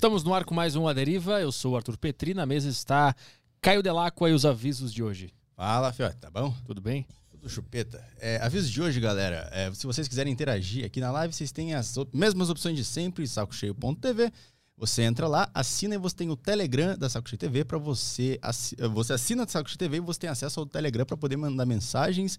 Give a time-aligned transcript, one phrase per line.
[0.00, 1.42] Estamos no ar com mais um A Deriva.
[1.42, 2.32] Eu sou o Arthur Petri.
[2.32, 3.14] Na mesa está
[3.60, 5.30] Caio Delacqua e os avisos de hoje.
[5.54, 6.54] Fala, Fiote, tá bom?
[6.64, 7.06] Tudo bem?
[7.30, 8.02] Tudo chupeta.
[8.18, 9.46] É, avisos de hoje, galera.
[9.52, 12.82] É, se vocês quiserem interagir aqui na live, vocês têm as op- mesmas opções de
[12.82, 14.32] sempre, sacocheio.tv.
[14.78, 18.38] Você entra lá, assina e você tem o Telegram da Saco Cheio TV para você.
[18.40, 21.36] assi- Você assina o Saco Cheio TV e você tem acesso ao Telegram para poder
[21.36, 22.38] mandar mensagens,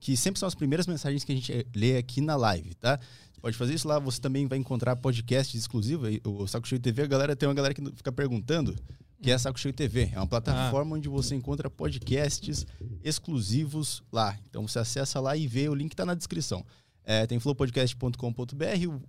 [0.00, 2.98] que sempre são as primeiras mensagens que a gente lê aqui na live, tá?
[3.42, 6.08] Pode fazer isso lá, você também vai encontrar podcasts exclusivos.
[6.24, 8.76] O Saco Cheio TV, a galera tem uma galera que fica perguntando
[9.20, 10.10] que é a Saco Cheio TV.
[10.12, 12.64] É uma plataforma onde você encontra podcasts
[13.02, 14.38] exclusivos lá.
[14.48, 16.64] Então você acessa lá e vê, o link tá na descrição.
[17.04, 18.16] É, tem flowpodcast.com.br,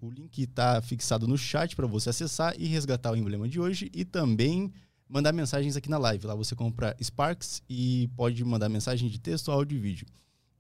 [0.02, 3.59] o, o link está fixado no chat para você acessar e resgatar o emblema de
[3.59, 4.73] hoje e também
[5.08, 6.26] mandar mensagens aqui na live.
[6.26, 10.08] Lá você compra Sparks e pode mandar mensagem de texto, áudio e vídeo.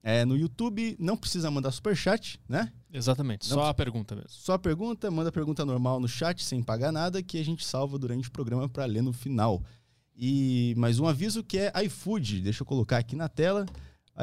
[0.05, 2.71] É, no YouTube não precisa mandar superchat, né?
[2.91, 3.49] Exatamente.
[3.49, 4.29] Não- Só a pergunta mesmo.
[4.29, 8.27] Só pergunta, manda pergunta normal no chat sem pagar nada que a gente salva durante
[8.27, 9.63] o programa para ler no final.
[10.15, 12.41] E mais um aviso que é iFood.
[12.41, 13.65] Deixa eu colocar aqui na tela.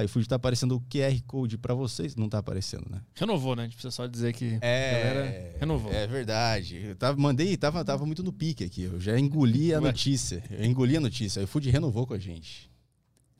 [0.05, 2.15] iFood tá aparecendo o QR Code para vocês.
[2.15, 3.01] Não tá aparecendo, né?
[3.15, 3.63] Renovou, né?
[3.63, 5.91] A gente precisa só dizer que É, galera renovou.
[5.93, 6.77] É verdade.
[6.77, 8.83] Eu tava, mandei, tava, tava muito no pique aqui.
[8.83, 9.87] Eu já engoli a Ué.
[9.89, 10.45] notícia.
[10.51, 11.41] Eu engoli a notícia.
[11.41, 12.70] A iFood renovou com a gente.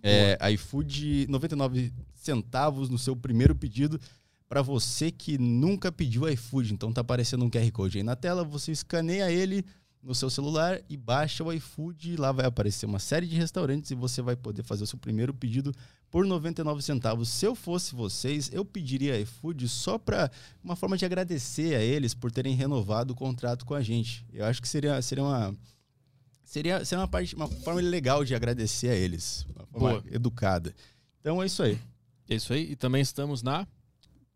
[0.03, 4.01] É, a iFood, 99 centavos no seu primeiro pedido
[4.49, 6.75] para você que nunca pediu iFood.
[6.75, 9.65] Então tá aparecendo um QR Code aí na tela, você escaneia ele
[10.03, 12.17] no seu celular e baixa o iFood.
[12.17, 15.33] Lá vai aparecer uma série de restaurantes e você vai poder fazer o seu primeiro
[15.33, 15.73] pedido
[16.11, 17.29] por 99 centavos.
[17.29, 20.31] Se eu fosse vocês, eu pediria iFood só para
[20.65, 24.27] uma forma de agradecer a eles por terem renovado o contrato com a gente.
[24.33, 25.55] Eu acho que seria, seria uma
[26.51, 30.05] seria, seria uma parte uma forma legal de agradecer a eles, uma forma Boa.
[30.11, 30.75] educada.
[31.21, 31.79] Então é isso aí.
[32.29, 32.73] É isso aí.
[32.73, 33.67] E também estamos na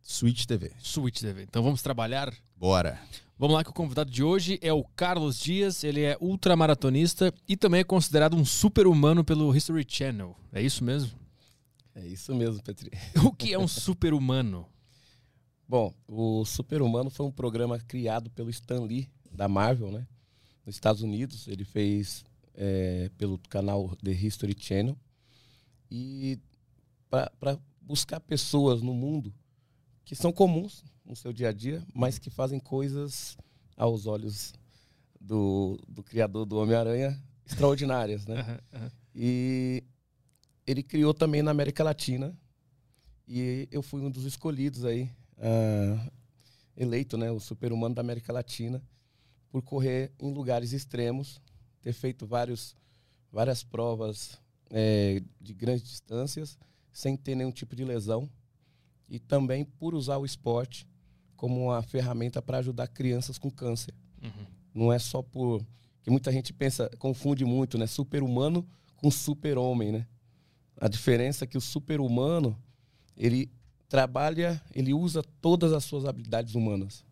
[0.00, 0.72] Switch TV.
[0.78, 1.42] Switch TV.
[1.42, 2.32] Então vamos trabalhar.
[2.56, 3.00] Bora.
[3.36, 5.82] Vamos lá que o convidado de hoje é o Carlos Dias.
[5.82, 10.36] Ele é ultramaratonista e também é considerado um super-humano pelo History Channel.
[10.52, 11.18] É isso mesmo?
[11.96, 12.92] É isso mesmo, Petri.
[13.24, 14.68] O que é um super-humano?
[15.66, 20.06] Bom, o Super-Humano foi um programa criado pelo Stan Lee, da Marvel, né?
[20.64, 21.46] Nos Estados Unidos.
[21.48, 24.96] Ele fez é, pelo canal The History Channel.
[25.90, 26.38] E
[27.10, 29.32] para buscar pessoas no mundo
[30.04, 33.36] que são comuns no seu dia a dia, mas que fazem coisas
[33.76, 34.52] aos olhos
[35.20, 38.40] do, do criador do Homem-Aranha extraordinárias, né?
[38.72, 38.90] Aham.
[39.14, 39.84] E
[40.66, 42.36] ele criou também na América Latina.
[43.26, 46.10] E eu fui um dos escolhidos aí, ah,
[46.76, 48.82] eleito, né, o super-humano da América Latina,
[49.54, 51.40] por correr em lugares extremos,
[51.80, 52.76] ter feito vários,
[53.30, 54.36] várias provas
[54.68, 56.58] eh, de grandes distâncias,
[56.92, 58.28] sem ter nenhum tipo de lesão.
[59.08, 60.88] E também por usar o esporte
[61.36, 64.46] como uma ferramenta para ajudar crianças com câncer Uhum.
[64.74, 65.64] não é só por
[66.02, 68.66] que muita gente pensa confunde muito né super-humano
[68.96, 70.06] com super-homem né
[70.80, 72.58] a diferença é que o super-humano
[73.16, 73.52] ele
[73.88, 77.04] trabalha ele usa todas as suas habilidades humanas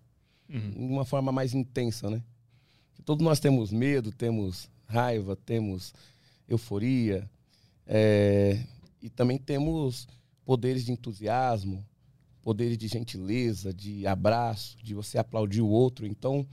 [0.49, 0.71] Uhum.
[0.71, 2.23] de uma forma mais intensa né
[3.05, 5.93] todos nós temos medo temos raiva temos
[6.49, 7.29] euforia
[7.87, 8.65] é,
[9.01, 10.07] e também temos
[10.45, 11.85] poderes de entusiasmo
[12.43, 16.47] poderes de gentileza de abraço de você aplaudir o outro então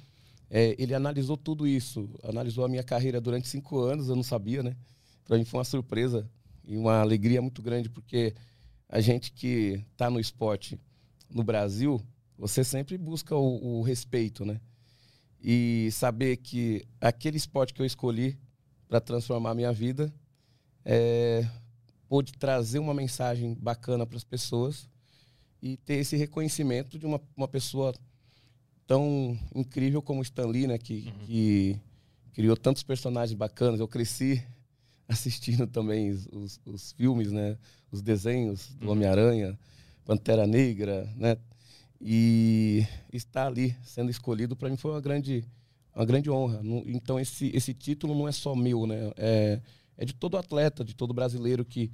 [0.50, 4.64] é, ele analisou tudo isso, analisou a minha carreira durante cinco anos, eu não sabia,
[4.64, 4.76] né?
[5.24, 6.28] Para mim foi uma surpresa
[6.66, 8.34] e uma alegria muito grande, porque
[8.88, 10.80] a gente que está no esporte
[11.30, 12.02] no Brasil,
[12.36, 14.60] você sempre busca o, o respeito, né?
[15.42, 18.38] E saber que aquele esporte que eu escolhi
[18.88, 20.14] para transformar a minha vida
[20.84, 21.48] é,
[22.08, 24.90] pôde trazer uma mensagem bacana para as pessoas
[25.62, 27.94] e ter esse reconhecimento de uma, uma pessoa
[28.88, 30.78] tão incrível como Stan Lee, né?
[30.78, 31.80] Que, que
[32.34, 33.80] criou tantos personagens bacanas.
[33.80, 34.44] Eu cresci
[35.08, 37.58] assistindo também os, os- os filmes, né?
[37.92, 39.58] Os desenhos do Homem-Aranha,
[40.06, 41.38] Pantera Negra, né?
[42.02, 45.44] E estar ali sendo escolhido para mim foi uma grande,
[45.94, 46.62] uma grande honra.
[46.86, 49.12] Então esse, esse título não é só meu, né?
[49.18, 49.62] É,
[49.98, 51.92] é de todo atleta, de todo brasileiro que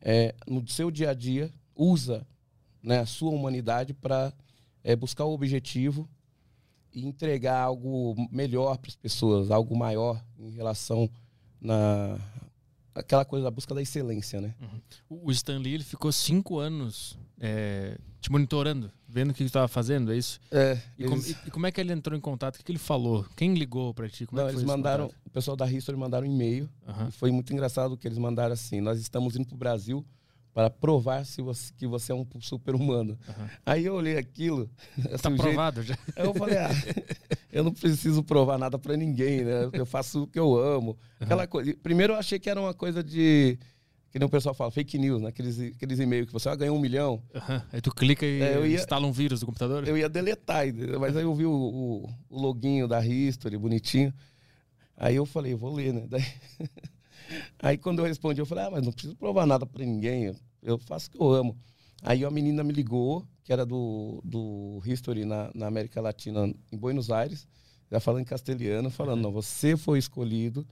[0.00, 2.26] é, no seu dia a dia usa
[2.82, 4.32] né, a sua humanidade para
[4.98, 6.08] buscar o objetivo
[6.92, 11.10] e entregar algo melhor para as pessoas, algo maior em relação
[11.60, 12.18] na
[12.94, 14.54] aquela coisa da busca da excelência, né?
[15.08, 19.44] O o Stan Lee ele ficou cinco anos é, te monitorando, vendo o que você
[19.46, 20.40] estava fazendo, é isso?
[20.50, 22.56] É, E, como, e- e como é que ele entrou em contato?
[22.56, 23.24] O que, que ele falou?
[23.36, 24.26] Quem ligou para ti?
[24.26, 25.20] Como é não, foi eles mandaram, contato?
[25.26, 26.68] o pessoal da History mandaram um e-mail
[27.08, 30.04] e foi muito engraçado que eles mandaram assim: nós estamos indo para o Brasil
[30.52, 33.16] para provar se você, que você é um super-humano.
[33.28, 33.48] Aham.
[33.64, 34.68] Aí eu olhei aquilo.
[34.96, 35.96] Tá assim, jeito- provado já.
[36.16, 36.68] Aí eu falei, ah,
[37.52, 39.70] eu não preciso provar nada pra ninguém, né?
[39.72, 40.98] Eu faço o que eu amo.
[41.20, 41.72] Aquela coisa.
[41.80, 43.56] Primeiro eu achei que era uma coisa de.
[44.10, 45.28] Que nem o pessoal fala, fake news, né?
[45.28, 47.22] Aqueles, aqueles e-mails que você ah, ganhou um milhão.
[47.34, 47.62] Aham.
[47.72, 49.86] Aí tu clica e É, ia- instala um vírus no computador.
[49.86, 50.64] Eu ia deletar,
[50.98, 54.12] mas aí eu vi o, o, o loguinho da History, bonitinho.
[54.96, 56.06] Aí eu falei, vou ler, né?
[56.08, 56.24] Daí...
[57.58, 60.78] Aí quando eu respondi, eu falei, ah, mas não preciso provar nada pra ninguém, eu-
[60.78, 61.56] faço o que eu amo.
[62.02, 66.76] Aí a menina me ligou, que era do, do History na, na América Latina, em
[66.78, 67.46] Buenos Aires,
[67.90, 70.66] já falando em castelhano, falando, não, você foi escolhido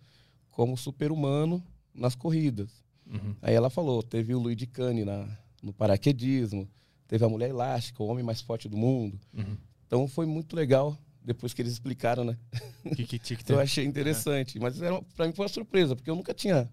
[0.50, 1.62] como super-humano
[1.94, 2.71] nas corridas.
[3.08, 3.35] Uhum.
[3.43, 5.26] Aí ela falou, teve o Luiz de Cane na,
[5.62, 6.69] no paraquedismo,
[7.06, 9.19] teve a Mulher Elástica, o homem mais forte do mundo.
[9.32, 9.56] Uhum.
[9.87, 12.37] Então foi muito legal depois que eles explicaram, né?
[12.97, 13.64] Que, que tinha que Então eu ter?
[13.64, 14.58] achei interessante.
[14.61, 16.69] Mas era, pra mim foi uma surpresa, porque eu nunca tinha.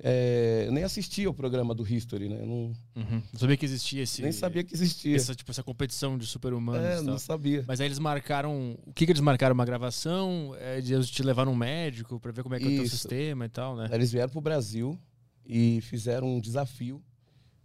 [0.00, 2.40] é, eu nem assistia o programa do History, né?
[2.42, 2.56] Eu não,
[2.96, 3.22] Uhum.
[3.32, 4.20] Não sabia que existia esse.
[4.22, 5.14] nem sabia que existia.
[5.14, 6.84] Essa, tipo, essa competição de super-humanos.
[6.84, 7.64] é, não sabia.
[7.68, 8.76] Mas aí eles marcaram.
[8.86, 9.54] O que, que eles marcaram?
[9.54, 10.54] Uma gravação?
[10.58, 12.82] É, de eles te levar num médico pra ver como é que é o teu
[12.84, 12.96] Isso.
[12.96, 13.86] sistema e tal, né?
[13.90, 14.98] Aí Eles vieram pro Brasil
[15.44, 17.02] e fizeram um desafio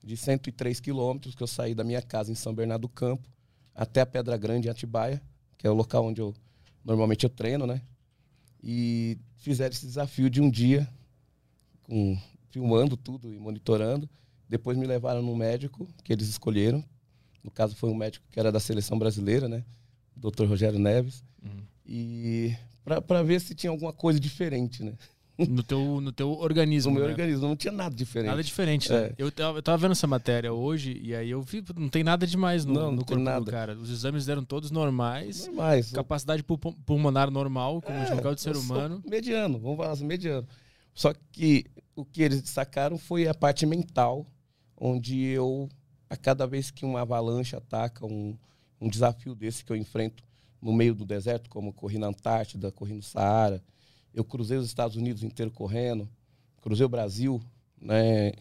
[0.04, 3.30] de 103 quilômetros que eu saí da minha casa em São Bernardo do Campo
[3.76, 5.22] até a Pedra Grande em Atibaia,
[5.58, 6.34] que é o local onde eu
[6.84, 7.82] normalmente eu treino, né?
[8.64, 10.90] E fizeram esse desafio de um dia,
[11.84, 12.18] com,
[12.50, 14.10] filmando tudo e monitorando.
[14.50, 16.84] Depois me levaram num médico que eles escolheram.
[17.44, 19.64] No caso foi um médico que era da seleção brasileira, né?
[20.16, 20.46] O Dr.
[20.46, 21.24] Rogério Neves.
[21.44, 21.64] Uhum.
[21.86, 22.56] E
[23.06, 24.94] para ver se tinha alguma coisa diferente, né?
[25.38, 26.90] No teu, no teu organismo.
[26.92, 27.12] No meu né?
[27.12, 28.30] organismo não tinha nada diferente.
[28.30, 29.06] Nada diferente, né?
[29.06, 29.14] É.
[29.20, 32.66] Eu, eu tava vendo essa matéria hoje e aí eu vi, não tem nada demais
[32.66, 33.52] no, Não, não no corpo do nada.
[33.52, 33.76] cara.
[33.78, 35.92] Os exames deram todos normais, Normais.
[35.92, 36.44] capacidade
[36.86, 39.02] pulmonar normal, como de É, qualquer outro ser humano.
[39.08, 40.48] Mediano, vamos falar assim, mediano.
[40.94, 44.26] Só que o que eles destacaram foi a parte mental,
[44.76, 45.70] onde eu,
[46.10, 48.36] a cada vez que uma avalanche ataca, um,
[48.82, 50.24] um desafio desse que eu enfrento
[50.60, 53.62] no meio do deserto, como corri na Antártida, corri no Saara,
[54.18, 56.10] eu cruzei os Estados Unidos inteiro correndo,
[56.62, 57.40] cruzei o Brasil,
[57.80, 58.32] né?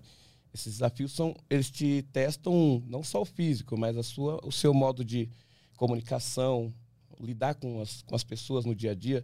[0.54, 4.72] Esses desafios são, eles te testam não só o físico, mas a sua, o seu
[4.72, 5.28] modo de
[5.76, 6.72] comunicação,
[7.20, 9.22] lidar com as, com as pessoas no dia a dia,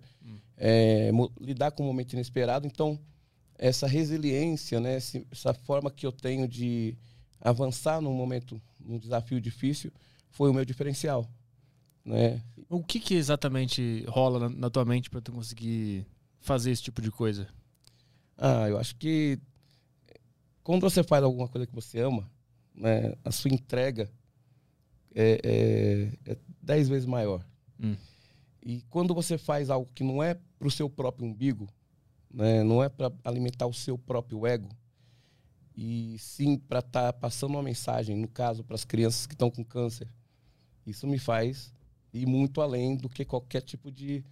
[0.58, 2.66] é, mo- lidar com um momento inesperado.
[2.66, 2.98] Então,
[3.56, 4.98] essa resiliência, né,
[5.30, 6.94] essa forma que eu tenho de
[7.40, 9.90] avançar num momento, num desafio difícil,
[10.28, 11.26] foi o meu diferencial.
[12.04, 12.42] Né?
[12.68, 16.04] O que que exatamente rola na, na tua mente pra tu conseguir
[16.42, 17.48] fazer esse tipo de coisa?
[18.36, 19.38] Ah, eu acho que
[20.62, 22.30] quando você faz alguma coisa que você ama,
[22.74, 24.10] né, a sua entrega
[25.14, 25.40] é,
[26.24, 27.44] é, é dez vezes maior.
[27.80, 27.96] Hum.
[28.62, 31.68] E quando você faz algo que não é para o seu próprio umbigo,
[32.30, 34.68] né, não é para alimentar o seu próprio ego,
[35.76, 39.64] e sim para estar passando uma mensagem, no caso, para as crianças que estão com
[39.64, 40.08] câncer,
[40.86, 41.72] isso me faz
[42.12, 44.24] ir muito além do que qualquer tipo de,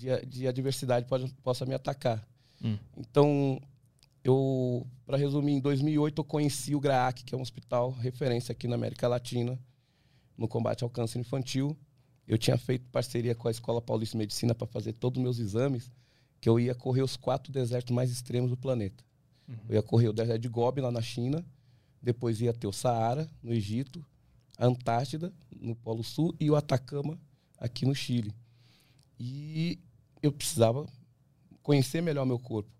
[0.00, 2.26] de, de adversidade pode, possa me atacar.
[2.62, 2.78] Hum.
[2.96, 3.60] Então,
[4.24, 8.66] eu, para resumir, em 2008 eu conheci o GRAAC, que é um hospital referência aqui
[8.66, 9.58] na América Latina
[10.36, 11.76] no combate ao câncer infantil.
[12.26, 15.38] Eu tinha feito parceria com a Escola Paulista de Medicina para fazer todos os meus
[15.38, 15.90] exames,
[16.40, 19.04] que eu ia correr os quatro desertos mais extremos do planeta.
[19.68, 21.44] Eu ia correr o deserto de Gobi, lá na China,
[22.00, 24.04] depois ia ter o Saara, no Egito,
[24.56, 27.18] a Antártida, no Polo Sul, e o Atacama,
[27.58, 28.32] aqui no Chile.
[29.18, 29.78] E
[30.22, 30.86] eu precisava
[31.62, 32.70] conhecer melhor meu corpo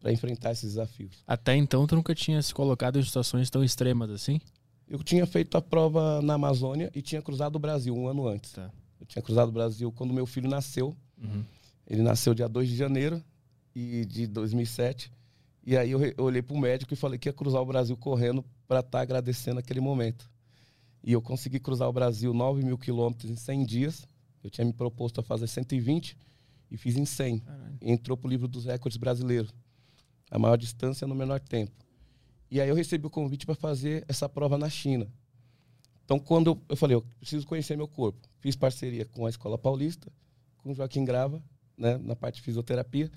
[0.00, 1.22] para enfrentar esses desafios.
[1.26, 4.40] Até então tu nunca tinha se colocado em situações tão extremas assim?
[4.86, 8.52] Eu tinha feito a prova na Amazônia e tinha cruzado o Brasil um ano antes.
[8.52, 8.70] Tá.
[9.00, 10.94] Eu tinha cruzado o Brasil quando meu filho nasceu.
[11.16, 11.42] Uhum.
[11.86, 13.22] Ele nasceu dia 2 de janeiro
[13.74, 15.10] e de 2007.
[15.66, 17.96] E aí eu, eu olhei para o médico e falei que ia cruzar o Brasil
[17.96, 20.30] correndo para estar agradecendo aquele momento.
[21.02, 24.08] E eu consegui cruzar o Brasil 9 mil quilômetros em 100 dias.
[24.42, 26.16] Eu tinha me proposto a fazer 120
[26.74, 27.38] e fiz em 100.
[27.38, 27.78] Caralho.
[27.80, 29.52] Entrou para o livro dos recordes brasileiros.
[30.30, 31.72] A maior distância no menor tempo.
[32.50, 35.08] E aí eu recebi o convite para fazer essa prova na China.
[36.04, 38.28] Então, quando eu, eu falei, eu preciso conhecer meu corpo.
[38.38, 40.12] Fiz parceria com a Escola Paulista,
[40.58, 41.42] com o Joaquim Grava,
[41.76, 43.10] né, na parte de fisioterapia.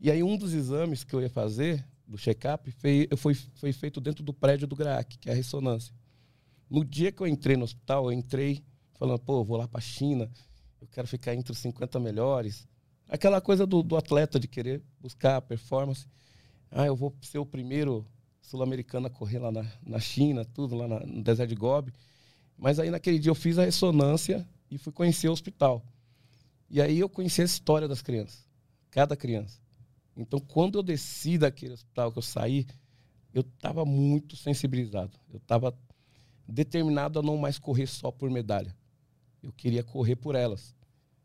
[0.00, 4.00] E aí um dos exames que eu ia fazer, do check-up, foi, foi, foi feito
[4.00, 5.94] dentro do prédio do GRAAC, que é a ressonância.
[6.68, 8.62] No dia que eu entrei no hospital, eu entrei
[8.98, 10.30] falando, pô, vou lá para a China,
[10.80, 12.66] eu quero ficar entre os 50 melhores.
[13.12, 16.06] Aquela coisa do, do atleta de querer buscar a performance.
[16.70, 18.06] Ah, eu vou ser o primeiro
[18.40, 21.92] sul-americano a correr lá na, na China, tudo lá na- no deserto de Gobi.
[22.56, 25.84] Mas aí naquele dia eu fiz a ressonância e fui conhecer o hospital.
[26.70, 28.48] E aí eu conheci a história das crianças,
[28.90, 29.60] cada criança.
[30.16, 32.66] Então quando eu desci daquele hospital, que eu saí,
[33.34, 35.18] eu estava muito sensibilizado.
[35.30, 35.76] Eu estava
[36.48, 38.74] determinado a não mais correr só por medalha.
[39.42, 40.74] Eu queria correr por elas.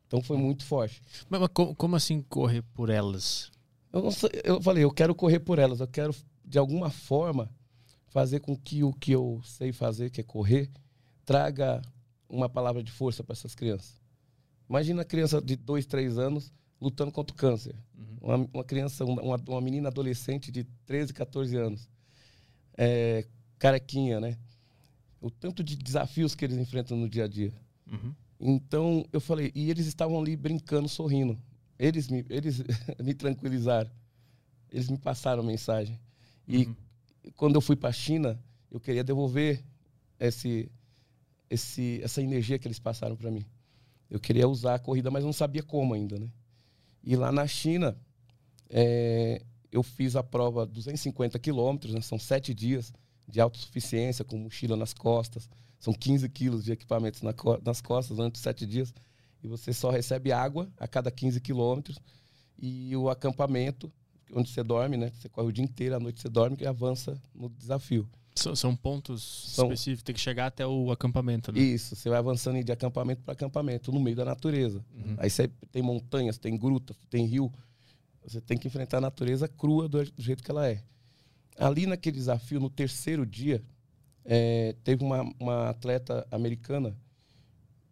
[0.08, 1.02] Então foi muito forte.
[1.30, 3.52] Mas, mas como, como assim correr por elas?
[3.92, 5.80] Eu, sei, eu falei, eu quero correr por elas.
[5.80, 7.50] Eu quero, de alguma forma,
[8.10, 10.70] fazer com que o que eu sei fazer, que é correr,
[11.26, 11.82] traga
[12.30, 14.02] uma palavra de força para essas crianças.
[14.70, 17.76] Imagina a criança de dois, três anos lutando contra o câncer.
[17.98, 18.18] Uhum.
[18.22, 21.90] Uma, uma criança, uma, uma menina adolescente de 13, 14 anos.
[22.78, 23.26] É,
[23.58, 24.38] carequinha, né?
[25.20, 27.54] O tanto de desafios que eles enfrentam no dia a dia.
[27.92, 28.14] Uhum.
[28.40, 31.38] Então, eu falei, e eles estavam ali brincando, sorrindo.
[31.80, 32.64] Eles me, eles
[33.04, 33.90] me tranquilizaram.
[34.72, 36.00] Eles me passaram a mensagem.
[36.48, 36.76] E Uhum.
[37.36, 38.40] quando eu fui para a China,
[38.72, 39.64] eu queria devolver
[40.20, 40.72] esse,
[41.50, 43.46] esse, essa energia que eles passaram para mim.
[44.10, 46.30] Eu queria usar a corrida, mas não sabia como ainda, né?
[47.04, 47.98] E lá na China,
[48.70, 49.42] é,
[49.72, 52.02] eu fiz a prova 250 quilômetros, né?
[52.02, 52.94] são sete dias
[53.28, 55.50] de autossuficiência, com mochila nas costas.
[55.80, 58.94] São 15 quilos de equipamentos na nas costas durante sete dias.
[59.44, 62.00] E você só recebe água a cada 15 quilômetros.
[62.58, 63.92] E o acampamento,
[64.34, 65.12] onde você dorme, né?
[65.16, 68.10] Você corre o dia inteiro, à noite você dorme e avança no desafio.
[68.34, 71.60] São, são pontos São- específicos, tem que chegar até o acampamento, né?
[71.60, 74.84] Isso, você vai avançando de acampamento para acampamento, no meio da natureza.
[74.96, 75.16] Uhum.
[75.18, 77.52] Aí você tem montanhas, tem grutas, tem rio.
[78.24, 80.84] Você tem que enfrentar a natureza crua do, do jeito que ela é.
[81.58, 83.64] Ali naquele desafio, no terceiro dia,
[84.28, 86.98] é, teve uma, uma atleta americana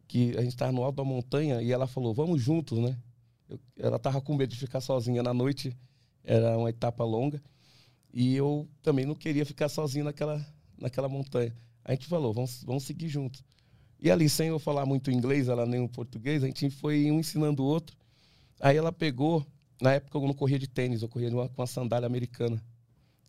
[0.08, 2.98] que a gente estava no alto da montanha e ela falou, vamos juntos, né?
[3.50, 5.75] Eu- ela estava com medo de ficar sozinha na noite,
[6.24, 7.42] era uma etapa longa.
[8.13, 10.46] E eu também não queria ficar sozinho naquela,
[10.80, 11.56] naquela montanha.
[11.84, 13.44] A gente falou, vamos, vamos seguir juntos.
[14.01, 17.20] E ali, sem eu falar muito inglês, ela nem o português, a gente foi um
[17.20, 17.98] ensinando o outro.
[18.62, 19.46] Aí ela pegou,
[19.82, 22.63] na época eu não corria de tênis, eu corria de uma- com uma sandália americana,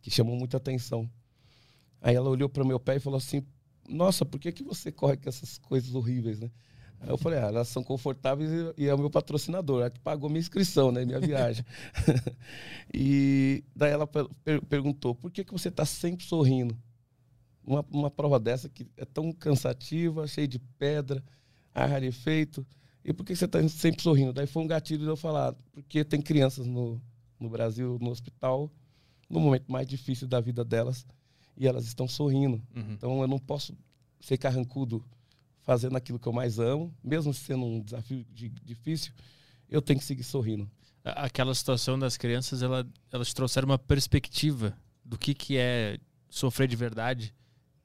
[0.01, 1.09] que chamou muita atenção.
[2.01, 3.43] Aí ela olhou para o meu pé e falou assim:
[3.87, 6.51] Nossa, por que, que você corre com essas coisas horríveis, né?
[6.99, 9.99] Aí eu falei: Ah, elas são confortáveis e, e é o meu patrocinador, é que
[9.99, 11.05] pagou minha inscrição, né?
[11.05, 11.65] Minha viagem.
[12.93, 16.77] e daí ela per- per- perguntou: Por que, que você está sempre sorrindo?
[17.65, 21.23] Uma, uma prova dessa que é tão cansativa, cheia de pedra,
[21.73, 22.65] ar rarefeito.
[23.03, 24.33] E por que você está sempre sorrindo?
[24.33, 27.01] Daí foi um gatilho de eu falar: Porque tem crianças no,
[27.39, 28.71] no Brasil, no hospital,
[29.29, 31.05] no momento mais difícil da vida delas,
[31.57, 32.61] e elas estão sorrindo.
[32.75, 32.91] Uhum.
[32.93, 33.75] Então eu não posso
[34.19, 35.03] ser carrancudo
[35.61, 39.11] fazendo aquilo que eu mais amo, mesmo sendo um desafio de- difícil,
[39.69, 40.69] eu tenho que seguir sorrindo.
[41.03, 45.97] Aquela situação das crianças, ela, elas trouxeram uma perspectiva do que, que é
[46.29, 47.33] sofrer de verdade.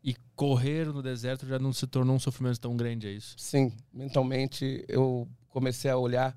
[0.05, 3.37] E correr no deserto já não se tornou um sofrimento tão grande, é isso?
[3.39, 6.37] Sim, mentalmente eu comecei a olhar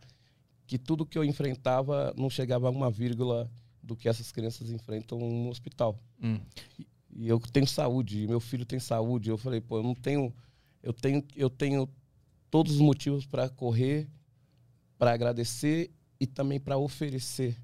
[0.68, 3.50] que tudo que eu enfrentava não chegava a uma vírgula
[3.82, 6.00] do que essas crianças enfrentam no hospital.
[6.22, 6.40] Hum.
[7.16, 9.30] E eu tenho saúde, meu filho tem saúde.
[9.30, 10.34] Eu falei, pô, eu não tenho,
[10.84, 11.90] eu tenho, eu tenho
[12.52, 14.08] todos os motivos para correr,
[14.98, 17.58] para agradecer e também para oferecer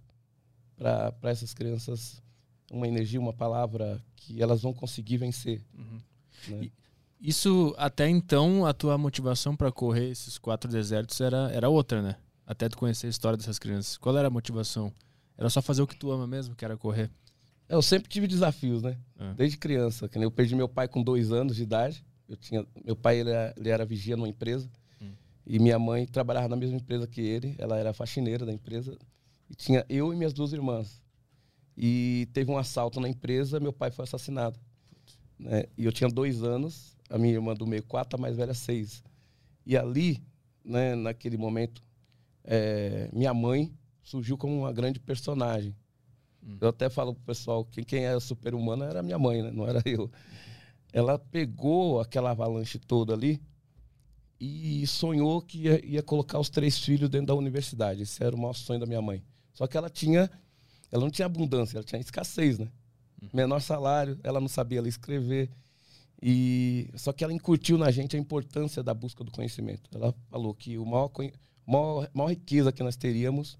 [0.78, 2.24] para essas crianças
[2.72, 5.62] uma energia, uma palavra que elas vão conseguir vencer.
[5.74, 6.02] Uhum.
[6.48, 6.72] né?
[7.20, 12.16] Isso, até então, a tua motivação para correr esses quatro desertos era, era outra, né?
[12.48, 13.96] Até tu conhecer a história dessas crianças.
[13.96, 14.92] Qual era a motivação?
[15.38, 17.12] Era só fazer o que tu ama mesmo, que era correr.
[17.72, 18.98] Eu sempre tive desafios, né?
[19.18, 19.34] É.
[19.34, 20.10] Desde criança.
[20.10, 22.06] que Eu perdi meu pai com dois anos de idade.
[22.28, 24.70] Eu tinha, meu pai ele era, ele era vigia numa empresa.
[25.02, 25.12] Hum.
[25.46, 27.56] E minha mãe trabalhava na mesma empresa que ele.
[27.58, 28.98] Ela era faxineira da empresa.
[29.50, 31.02] E tinha eu e minhas duas irmãs.
[31.78, 34.60] E teve um assalto na empresa, meu pai foi assassinado.
[35.40, 35.64] Né?
[35.78, 39.02] E eu tinha dois anos, a minha irmã do meio quatro, a mais velha seis.
[39.66, 40.22] E ali,
[40.64, 41.82] né, naquele momento,
[42.44, 43.74] é, minha mãe
[44.04, 45.76] surgiu como uma grande personagem.
[46.60, 49.52] Eu até falo pro pessoal que quem era super-humano era minha mãe, né?
[49.52, 50.10] não era eu.
[50.92, 53.42] Ela pegou aquela avalanche toda ali
[54.40, 58.02] e sonhou que ia, ia colocar os três filhos dentro da universidade.
[58.02, 59.24] Esse era o maior sonho da minha mãe.
[59.54, 60.30] Só que ela tinha,
[60.92, 62.68] ela não tinha abundância, ela tinha escassez, né?
[63.32, 65.50] Menor salário, ela não sabia ler escrever.
[66.22, 69.90] E só que ela incutiu na gente a importância da busca do conhecimento.
[69.94, 71.12] Ela falou que o maior,
[71.66, 73.60] maior, maior riqueza que nós teríamos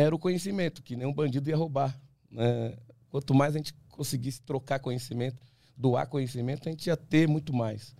[0.00, 1.98] era o conhecimento, que nenhum bandido ia roubar.
[2.30, 2.76] né?
[3.10, 5.36] Quanto mais a gente conseguisse trocar conhecimento,
[5.76, 7.96] doar conhecimento, a gente ia ter muito mais.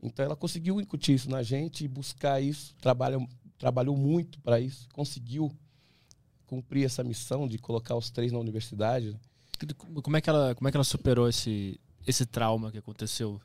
[0.00, 3.18] Então ela conseguiu incutir isso na gente e buscar isso, trabalha,
[3.58, 5.50] trabalhou muito para isso, conseguiu
[6.46, 9.18] cumprir essa missão de colocar os três na universidade.
[10.02, 13.40] Como é que ela, como é que ela superou esse, esse trauma que aconteceu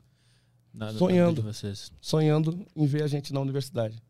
[0.72, 1.42] na, na vida Sonhando.
[1.42, 1.90] de vocês?
[2.00, 4.00] sonhando em ver a gente na universidade.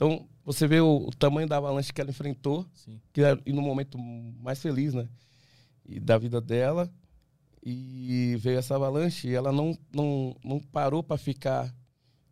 [0.00, 2.98] Então, você vê o, o tamanho da avalanche que ela enfrentou, Sim.
[3.12, 5.06] que era e no momento mais feliz, né?
[5.84, 6.90] E da vida dela.
[7.62, 11.70] E veio essa avalanche e ela não, não, não parou para ficar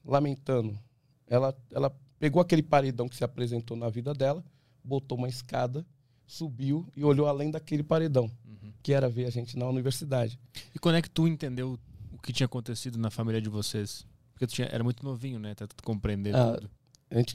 [0.03, 0.79] lamentando.
[1.27, 4.43] Ela, ela pegou aquele paredão que se apresentou na vida dela,
[4.83, 5.85] botou uma escada,
[6.27, 8.73] subiu e olhou além daquele paredão, Uhum.
[8.83, 10.41] que era ver a gente na universidade.
[10.75, 11.79] E quando é que tu entendeu
[12.11, 14.07] o que tinha acontecido na família de vocês?
[14.33, 15.51] Porque tu tinha, era muito novinho, né?
[15.51, 16.71] Até tu compreender Ah, tudo.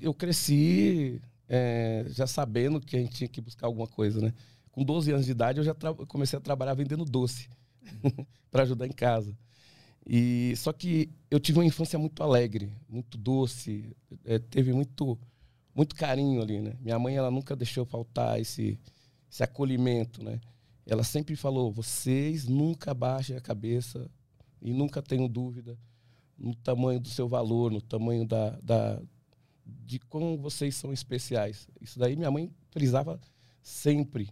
[0.01, 4.33] Eu cresci é, já sabendo que a gente tinha que buscar alguma coisa, né?
[4.71, 5.75] Com 12 anos de idade, eu já
[6.07, 7.49] comecei a trabalhar vendendo doce
[8.49, 9.37] para ajudar em casa.
[10.05, 15.17] E só que eu tive uma infância muito alegre, muito doce, é, teve muito
[15.75, 16.75] muito carinho ali, né?
[16.79, 18.79] Minha mãe ela nunca deixou faltar esse
[19.31, 20.39] esse acolhimento, né?
[20.85, 24.09] Ela sempre falou: vocês nunca baixem a cabeça
[24.61, 25.77] e nunca tenham dúvida
[26.37, 29.01] no tamanho do seu valor, no tamanho da, da
[29.65, 31.67] de como vocês são especiais.
[31.79, 33.19] Isso daí minha mãe frisava
[33.61, 34.29] sempre.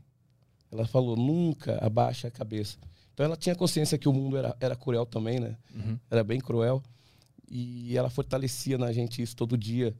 [0.71, 2.77] Ela falou: nunca abaixe a cabeça.
[3.13, 5.57] Então ela tinha consciência que o mundo era, era cruel também, né?
[5.75, 5.97] Uhum.
[6.09, 6.81] Era bem cruel.
[7.49, 9.93] E ela fortalecia na gente isso todo dia,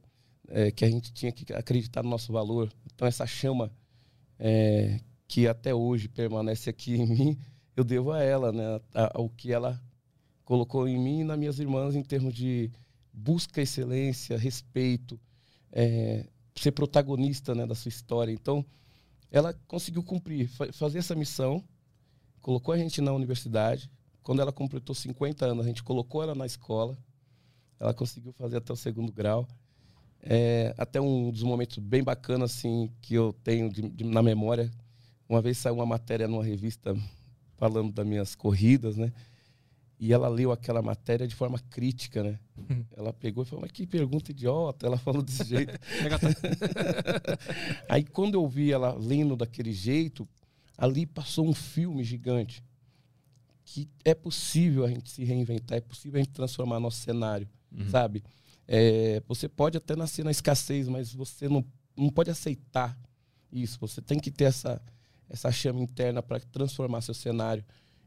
[0.48, 2.72] é, que a gente tinha que acreditar no nosso valor.
[2.94, 3.70] Então essa chama
[4.38, 4.98] é,
[5.28, 7.38] que até hoje permanece aqui em mim,
[7.76, 8.80] eu devo a ela, né?
[8.94, 9.80] A- Ao que ela
[10.44, 12.70] colocou em mim e nas minhas irmãs em termos de
[13.12, 15.18] busca excelência, respeito,
[15.70, 16.26] é,
[16.56, 18.32] ser protagonista né, da sua história.
[18.32, 18.64] Então,
[19.30, 21.62] ela conseguiu cumprir, fa- fazer essa missão,
[22.40, 23.90] colocou a gente na universidade.
[24.22, 26.96] Quando ela completou 50 anos, a gente colocou ela na escola.
[27.80, 29.46] Ela conseguiu fazer até o segundo grau.
[30.20, 34.70] É, até um dos momentos bem bacanas assim, que eu tenho de- de- na memória.
[35.28, 36.94] Uma vez saiu uma matéria numa revista
[37.56, 39.12] falando das minhas corridas, né?
[40.04, 42.36] E ela leu aquela matéria de forma crítica, né?
[42.96, 44.84] Ela pegou e falou, mas que pergunta idiota.
[44.84, 45.72] Ela falou desse jeito.
[47.88, 50.28] Aí quando eu vi ela lendo daquele jeito,
[50.76, 52.64] ali passou um filme gigante.
[53.64, 57.88] Que é possível a gente se reinventar, é possível a gente transformar nosso cenário, Uhum.
[57.88, 58.24] sabe?
[58.66, 61.64] É, você pode até nascer na escassez, mas você não,
[61.96, 62.98] não pode aceitar
[63.52, 63.78] isso.
[63.80, 64.82] Você tem que ter essa,
[65.30, 67.64] essa chama interna para transformar seu cenário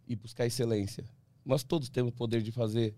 [0.08, 1.06] e buscar excelência.
[1.46, 2.96] Nós todos temos o poder de fazer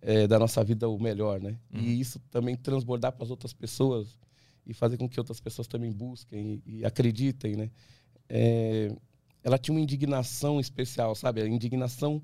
[0.00, 1.58] é, da nossa vida o melhor, né?
[1.72, 1.80] Uhum.
[1.80, 4.18] E isso também transbordar para as outras pessoas
[4.66, 7.70] e fazer com que outras pessoas também busquem e, e acreditem, né?
[8.28, 8.94] É,
[9.42, 11.42] ela tinha uma indignação especial, sabe?
[11.42, 12.22] A indignação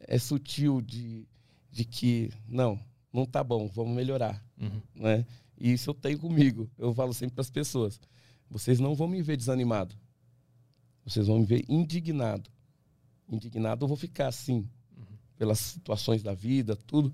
[0.00, 1.26] é sutil de,
[1.70, 2.78] de que, não,
[3.12, 4.80] não tá bom, vamos melhorar, Uhum.
[4.94, 5.24] né?
[5.58, 6.68] E isso eu tenho comigo.
[6.76, 8.00] Eu falo sempre para as pessoas:
[8.50, 9.94] vocês não vão me ver desanimado,
[11.04, 12.50] vocês vão me ver indignado.
[13.28, 14.68] Indignado eu vou ficar assim,
[15.42, 17.12] pelas situações da vida, tudo,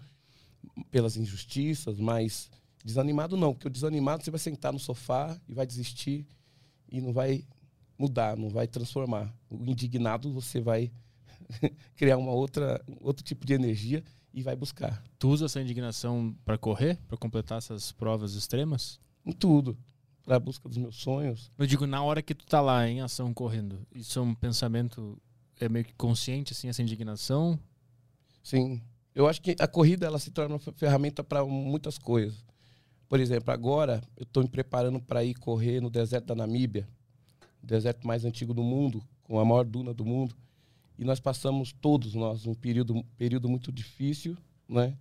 [0.91, 2.51] pelas injustiças, mas
[2.85, 6.27] desanimado não, porque o desanimado você vai sentar no sofá e vai desistir
[6.93, 7.43] e não vai
[7.99, 9.35] mudar, não vai transformar.
[9.49, 10.93] O indignado você vai
[11.97, 16.59] criar uma outra outro tipo de energia e vai buscar Tu usa essa indignação pra
[16.59, 19.01] correr, Pra completar essas provas extremas?
[19.25, 19.75] em tudo
[20.23, 21.51] para a busca dos meus sonhos.
[21.57, 25.17] Eu digo, na hora que tu tá lá em ação correndo, isso é um pensamento
[25.59, 27.59] é meio que consciente, assim, essa indignação?
[28.43, 28.81] Sim.
[29.15, 32.45] Eu acho que a corrida ela se torna uma fe- ferramenta para muitas coisas.
[33.09, 36.89] Por exemplo, agora eu estou me preparando para ir correr no deserto da Namíbia,
[37.63, 40.37] o deserto mais antigo do mundo, com a maior duna do mundo.
[40.99, 44.37] E nós passamos todos nós um período, período muito difícil,
[44.69, 44.97] né?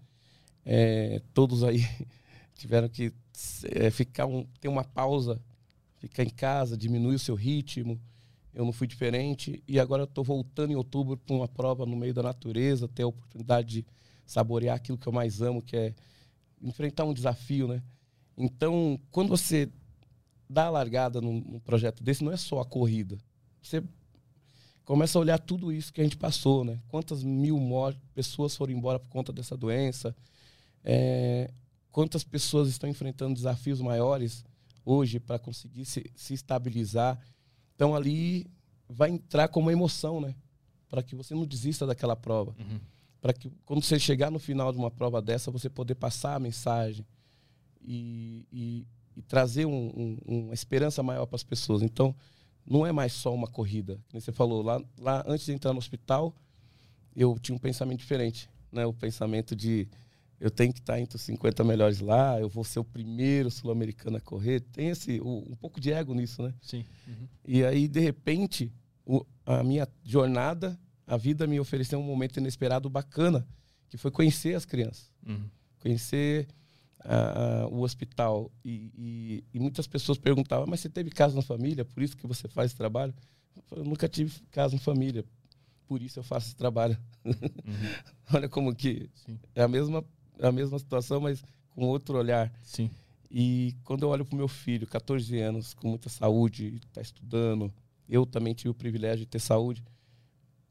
[0.65, 1.79] É, todos aí
[2.55, 3.13] tiveram que
[3.71, 5.39] é, ficar um, ter uma pausa,
[5.97, 7.99] ficar em casa, diminuir o seu ritmo.
[8.57, 12.11] Eu não fui diferente e agora estou voltando em outubro para uma prova no meio
[12.11, 13.85] da natureza, ter a oportunidade de
[14.25, 15.93] saborear aquilo que eu mais amo, que é
[16.59, 17.83] enfrentar um desafio, né?
[18.35, 19.69] Então, quando você
[20.49, 23.19] dá a largada num, num projeto desse, não é só a corrida.
[23.61, 23.83] Você
[24.83, 26.81] começa a olhar tudo isso que a gente passou, né?
[26.87, 27.59] Quantas mil
[28.15, 30.15] pessoas foram embora por conta dessa doença,
[30.83, 31.51] é,
[31.91, 34.43] quantas pessoas estão enfrentando desafios maiores
[34.83, 37.19] hoje para conseguir se, se estabilizar.
[37.77, 38.47] Então ali
[38.89, 40.33] vai entrar como uma emoção, né?
[40.89, 42.55] Para que você não desista daquela prova.
[42.59, 42.79] Uhum.
[43.21, 46.39] Para que quando você chegar no final de uma prova dessa, você poder passar a
[46.39, 47.05] mensagem
[47.81, 51.83] e, e, e trazer um- um- uma esperança maior para as pessoas.
[51.83, 52.15] Então,
[52.65, 53.99] não é mais só uma corrida.
[54.09, 56.33] Como você falou, lá, lá antes de entrar no hospital,
[57.15, 58.49] eu tinha um pensamento diferente.
[58.71, 58.85] Né?
[58.85, 59.87] O pensamento de
[60.39, 64.17] eu tenho que estar entre os 50 melhores lá, eu vou ser o primeiro sul-americano
[64.17, 64.59] a correr.
[64.61, 66.53] Tem esse, um pouco de ego nisso, né?
[66.61, 66.85] Sim.
[67.07, 67.27] Uhum.
[67.45, 68.71] E aí, de repente,
[69.05, 73.47] o- a minha jornada, a vida me ofereceu um momento inesperado bacana,
[73.89, 75.49] que foi conhecer as crianças, Uhum.
[75.79, 76.47] conhecer
[77.09, 78.51] ah, o hospital.
[78.65, 82.27] E, e- e muitas pessoas perguntavam, mas você teve caso na família, por isso que
[82.27, 83.13] você faz esse trabalho?
[83.55, 85.23] Eu, falei, eu nunca tive caso em família.
[85.87, 86.97] por isso eu faço esse trabalho.
[87.23, 87.33] Uhum.
[88.33, 89.39] Olha como que Sim.
[89.55, 90.03] é a mesma,
[90.41, 92.51] a mesma situação, mas com outro olhar.
[92.61, 92.89] Sim.
[93.29, 97.71] E quando eu olho para o meu filho, 14 anos, com muita saúde, está estudando,
[98.07, 99.83] eu também tive o privilégio de ter saúde,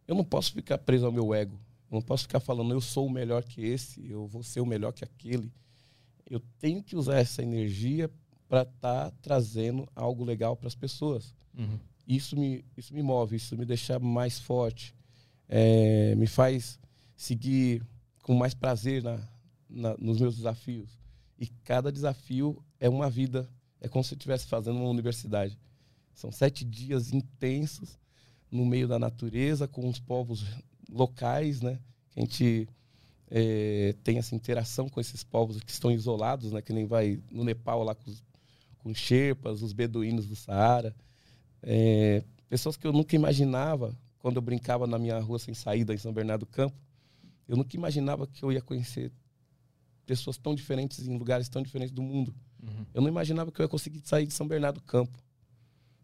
[0.08, 1.60] eu não posso ficar preso ao meu ego.
[1.90, 4.66] Eu não posso ficar falando, eu sou o melhor que esse, eu vou ser o
[4.66, 5.52] melhor que aquele.
[6.28, 8.10] Eu tenho que usar essa energia
[8.48, 11.34] para estar trazendo algo legal para as pessoas.
[11.56, 11.78] Uhum.
[12.06, 14.94] Isso me, isso me move, isso me deixa mais forte,
[15.48, 16.78] é, me faz
[17.16, 17.82] seguir
[18.22, 19.20] com mais prazer na,
[19.68, 20.98] na, nos meus desafios.
[21.38, 23.48] E cada desafio é uma vida,
[23.80, 25.58] é como se eu estivesse fazendo uma universidade.
[26.14, 27.98] São sete dias intensos
[28.50, 30.44] no meio da natureza, com os povos
[30.88, 31.78] locais, né?
[32.10, 32.68] Que a gente
[33.30, 36.62] é, tem essa interação com esses povos que estão isolados, né?
[36.62, 38.22] Que nem vai no Nepal lá com os,
[38.78, 40.94] com os Sherpas, os beduínos do Saara.
[41.62, 45.98] É, pessoas que eu nunca imaginava, quando eu brincava na minha rua sem saída em
[45.98, 46.76] São Bernardo do Campo,
[47.48, 49.12] eu nunca imaginava que eu ia conhecer
[50.06, 52.34] pessoas tão diferentes em lugares tão diferentes do mundo.
[52.62, 52.86] Uhum.
[52.94, 55.18] Eu não imaginava que eu ia conseguir sair de São Bernardo do Campo.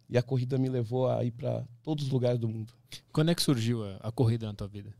[0.08, 2.74] E a corrida me levou a ir para todos os lugares do mundo.
[3.12, 4.92] Quando é que surgiu a, a corrida na tua vida?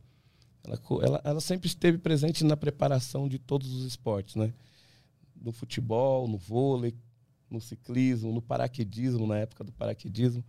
[0.63, 4.51] Ela, ela, ela sempre esteve presente na preparação de todos os esportes, né?
[5.39, 6.95] No futebol, no vôlei,
[7.49, 10.43] no ciclismo, no paraquedismo, na época do paraquedismo.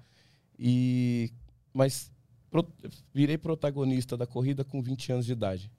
[0.59, 1.31] E,
[1.73, 2.11] mas
[2.51, 2.67] pro-
[3.13, 5.71] virei protagonista da corrida com 20 anos de idade.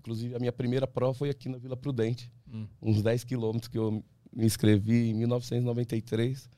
[0.00, 2.66] Inclusive, a minha primeira prova foi aqui na Vila Prudente, Hum.
[2.82, 6.48] uns 10 quilômetros que eu me inscrevi em 1993.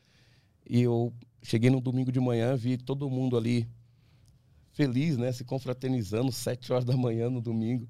[0.68, 3.68] E eu cheguei no domingo de manhã, vi todo mundo ali
[4.72, 5.32] feliz, né?
[5.32, 7.88] Se confraternizando, sete horas da manhã no domingo.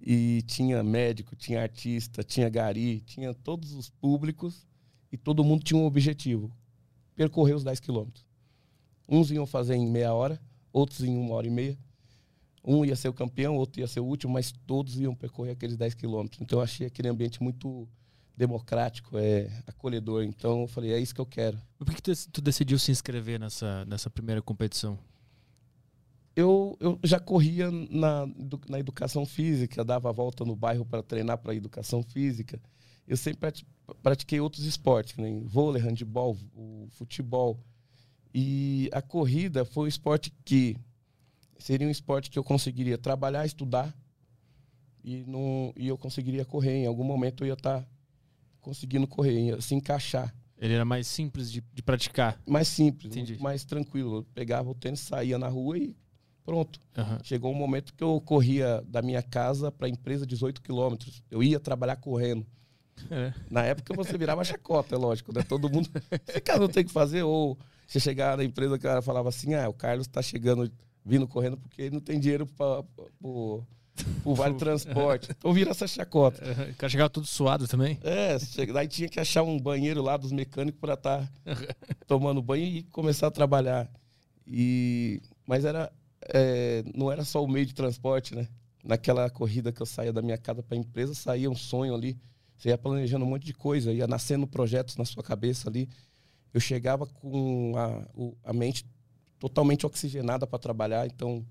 [0.00, 4.66] E tinha médico, tinha artista, tinha gari, tinha todos os públicos
[5.12, 6.50] e todo mundo tinha um objetivo:
[7.14, 8.26] percorrer os 10 quilômetros.
[9.08, 10.40] Uns iam fazer em meia hora,
[10.72, 11.78] outros em uma hora e meia.
[12.62, 15.76] Um ia ser o campeão, outro ia ser o último, mas todos iam percorrer aqueles
[15.76, 16.40] 10 quilômetros.
[16.40, 17.88] Então eu achei aquele ambiente muito
[18.36, 20.24] democrático, é acolhedor.
[20.24, 21.58] Então eu falei, é isso que eu quero.
[21.78, 24.98] Por que, tu, tu decidiu se inscrever nessa, nessa primeira competição?
[26.40, 28.26] eu, eu já corria na,
[28.68, 32.60] na educação física, dava a volta no bairro para treinar para educação física.
[33.06, 33.66] Eu sempre prati-
[34.02, 37.58] pratiquei outros esportes, nem vôlei, handebol, o futebol.
[38.32, 40.76] E a corrida foi um esporte que
[41.60, 43.94] seria um esporte que eu conseguiria trabalhar, estudar
[45.04, 46.78] e, não, e eu conseguiria correr.
[46.78, 47.86] Em algum momento eu ia estar
[48.60, 52.38] conseguindo correr, ia se encaixar Ele era mais simples de, de praticar.
[52.46, 54.16] mais simples, mais tranquilo.
[54.16, 55.96] Eu pegava o tênis, saía na rua e
[56.44, 56.80] pronto.
[56.96, 57.18] Aham.
[57.22, 61.22] Chegou um momento que eu corria da minha casa para a empresa 18 quilômetros.
[61.30, 62.46] Eu ia trabalhar correndo.
[63.10, 63.32] É.
[63.50, 65.42] Na época você virava chacota, é lógico, né?
[65.42, 65.88] Todo mundo.
[66.28, 67.22] Esse cara não tem que fazer.
[67.22, 70.70] Ou você chegar na empresa, o cara falava assim: ah, o Carlos está chegando,
[71.04, 72.84] vindo correndo porque ele não tem dinheiro para
[73.22, 73.64] o
[74.34, 75.28] Vale Transporte.
[75.30, 76.42] Então vira essa chacota.
[76.70, 77.98] O cara chegava todo suado também.
[78.02, 78.36] É,
[78.72, 81.32] daí tinha que achar um banheiro lá dos mecânicos para estar
[82.06, 83.90] tomando banho e começar a trabalhar.
[84.46, 85.92] E mas era
[86.28, 88.48] é, não era só o meio de transporte, né?
[88.82, 92.18] Naquela corrida que eu saía da minha casa para a empresa, saía um sonho ali.
[92.56, 95.88] Você ia planejando um monte de coisa, ia nascendo projetos na sua cabeça ali.
[96.52, 98.84] Eu chegava com a, a mente
[99.40, 101.44] totalmente oxigenada para trabalhar, então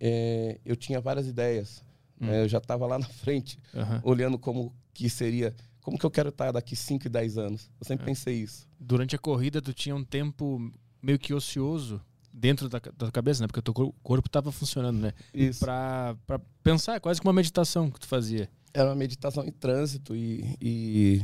[0.00, 1.84] é, eu tinha várias ideias.
[2.20, 2.26] Hum.
[2.26, 2.42] né?
[2.42, 4.00] Eu já estava lá na frente Aham.
[4.02, 7.70] olhando como que seria, como que eu quero estar daqui 5 e 10 anos.
[7.80, 8.06] Eu sempre É.
[8.06, 8.66] pensei isso.
[8.80, 12.00] Durante a corrida, tu tinha um tempo meio que ocioso
[12.32, 13.46] dentro da, da cabeça, né?
[13.46, 15.12] Porque o teu cor- corpo tava funcionando, né?
[15.34, 15.60] Isso.
[15.60, 18.48] Pra, pra pensar, é quase que uma meditação que tu fazia.
[18.72, 21.22] Era uma meditação em trânsito e, e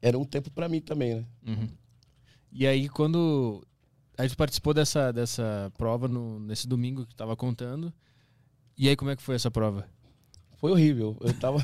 [0.00, 1.24] era um tempo para mim também, né?
[1.46, 1.68] Uhum.
[2.50, 3.62] E aí, quando
[4.16, 7.92] a gente participou dessa, dessa prova no, nesse domingo que tu tava contando,
[8.76, 9.88] e aí como é que foi essa prova?
[10.62, 11.16] Foi horrível.
[11.20, 11.58] Eu tava.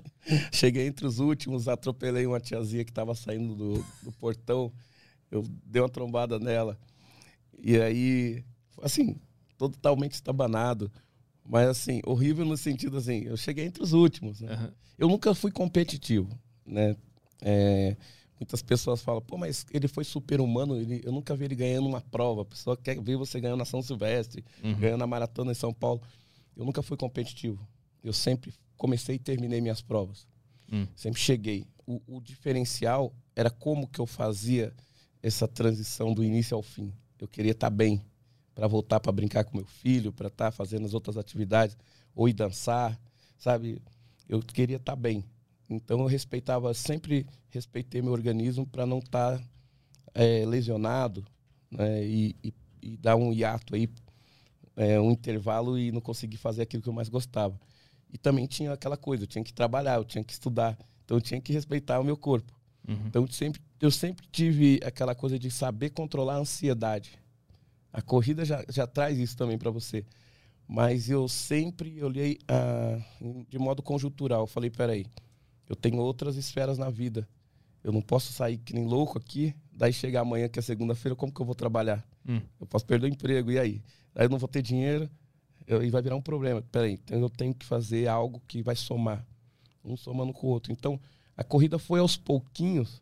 [0.50, 4.72] Cheguei entre os últimos, atropelei uma tiazinha que tava saindo do, do portão.
[5.30, 6.78] Eu dei uma trombada nela.
[7.58, 8.42] E aí,
[8.80, 9.16] assim,
[9.58, 10.90] totalmente estabanado.
[11.46, 14.52] Mas, assim, horrível no sentido assim, eu cheguei entre os últimos, né?
[14.52, 14.72] Aham.
[14.98, 16.28] Eu nunca fui competitivo,
[16.64, 16.96] né?
[17.42, 17.96] É,
[18.38, 21.86] muitas pessoas falam, pô, mas ele foi super humano, ele, eu nunca vi ele ganhando
[21.88, 22.42] uma prova.
[22.42, 24.74] A pessoa quer ver você ganhando na São Silvestre, Uhum.
[24.78, 26.00] ganhando a maratona em São Paulo.
[26.56, 27.66] Eu nunca fui competitivo.
[28.02, 30.26] Eu sempre comecei e terminei minhas provas.
[30.72, 30.86] Hum.
[30.94, 31.66] Sempre cheguei.
[31.86, 34.72] O, o diferencial era como que eu fazia
[35.22, 36.92] essa transição do início ao fim.
[37.18, 38.02] Eu queria estar bem
[38.54, 41.76] para voltar para brincar com meu filho, para estar fazendo as outras atividades,
[42.14, 43.00] ou ir dançar,
[43.38, 43.80] sabe?
[44.28, 45.24] Eu queria estar bem.
[45.68, 49.40] Então eu respeitava, sempre respeitei meu organismo para não estar
[50.14, 51.24] eh, lesionado
[51.70, 52.04] né?
[52.04, 53.88] e, e, e dar um hiato aí
[54.78, 57.58] é, um intervalo e não consegui fazer aquilo que eu mais gostava.
[58.12, 61.20] E também tinha aquela coisa, eu tinha que trabalhar, eu tinha que estudar, então eu
[61.20, 62.56] tinha que respeitar o meu corpo.
[62.86, 63.02] Uhum.
[63.06, 67.18] Então eu sempre, eu sempre tive aquela coisa de saber controlar a ansiedade.
[67.92, 70.06] A corrida já, já traz isso também para você.
[70.66, 73.00] Mas eu sempre olhei ah,
[73.48, 74.42] de modo conjuntural.
[74.42, 75.06] Eu falei, peraí,
[75.68, 77.28] eu tenho outras esferas na vida.
[77.82, 81.32] Eu não posso sair que nem louco aqui, daí chegar amanhã, que é segunda-feira, como
[81.32, 82.06] que eu vou trabalhar?
[82.26, 82.40] Hum.
[82.60, 83.82] Eu posso perder o emprego, e aí?
[84.14, 85.08] Aí eu não vou ter dinheiro,
[85.66, 86.62] eu, e vai virar um problema.
[86.72, 89.24] Peraí, então eu tenho que fazer algo que vai somar.
[89.84, 90.72] Um somando com o outro.
[90.72, 90.98] Então,
[91.36, 93.00] a corrida foi aos pouquinhos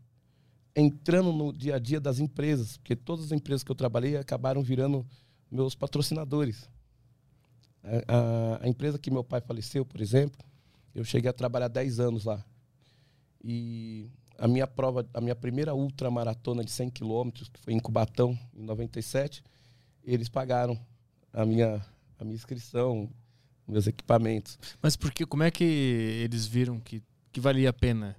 [0.75, 4.63] entrando no dia a dia das empresas, porque todas as empresas que eu trabalhei acabaram
[4.63, 5.07] virando
[5.51, 6.69] meus patrocinadores.
[7.83, 10.45] A, a, a empresa que meu pai faleceu, por exemplo,
[10.95, 12.45] eu cheguei a trabalhar 10 anos lá.
[13.49, 18.37] E a minha prova, a minha primeira ultramaratona de 100 quilômetros, que foi em Cubatão,
[18.53, 19.41] em 97,
[20.03, 20.77] eles pagaram
[21.33, 21.81] a minha,
[22.19, 23.09] a minha inscrição,
[23.65, 24.59] meus equipamentos.
[24.83, 28.17] Mas por que, como é que eles viram que, que valia a pena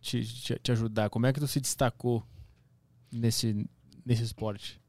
[0.00, 1.10] te, te, te ajudar?
[1.10, 2.26] Como é que tu se destacou
[3.12, 3.68] nesse,
[4.06, 4.80] nesse esporte?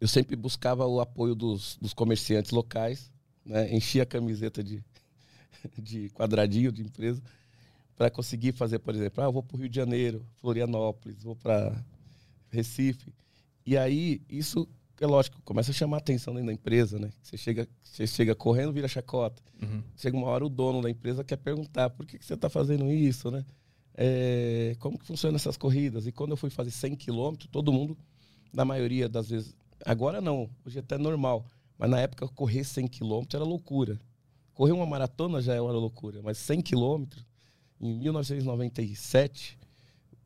[0.00, 3.10] Eu sempre buscava o apoio dos, dos comerciantes locais,
[3.44, 3.74] né?
[3.74, 4.80] enchia a camiseta de,
[5.76, 7.20] de quadradinho de empresa
[7.98, 11.34] para conseguir fazer, por exemplo, ah, eu vou para o Rio de Janeiro, Florianópolis, vou
[11.34, 11.84] para
[12.48, 13.12] Recife.
[13.66, 14.68] E aí, isso,
[15.00, 17.10] é lógico, começa a chamar a atenção da empresa, né?
[17.20, 19.42] Você chega, você chega correndo, vira chacota.
[19.60, 19.82] Uhum.
[19.96, 22.88] Chega uma hora, o dono da empresa quer perguntar por que, que você está fazendo
[22.88, 23.44] isso, né?
[23.94, 26.06] É, como que funcionam essas corridas?
[26.06, 27.98] E quando eu fui fazer 100 quilômetros, todo mundo,
[28.52, 31.44] na maioria das vezes, agora não, hoje é até normal,
[31.76, 33.98] mas na época correr 100 quilômetros era loucura.
[34.54, 37.27] Correr uma maratona já era loucura, mas 100 quilômetros
[37.80, 39.58] em 1997,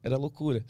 [0.03, 0.65] era loucura.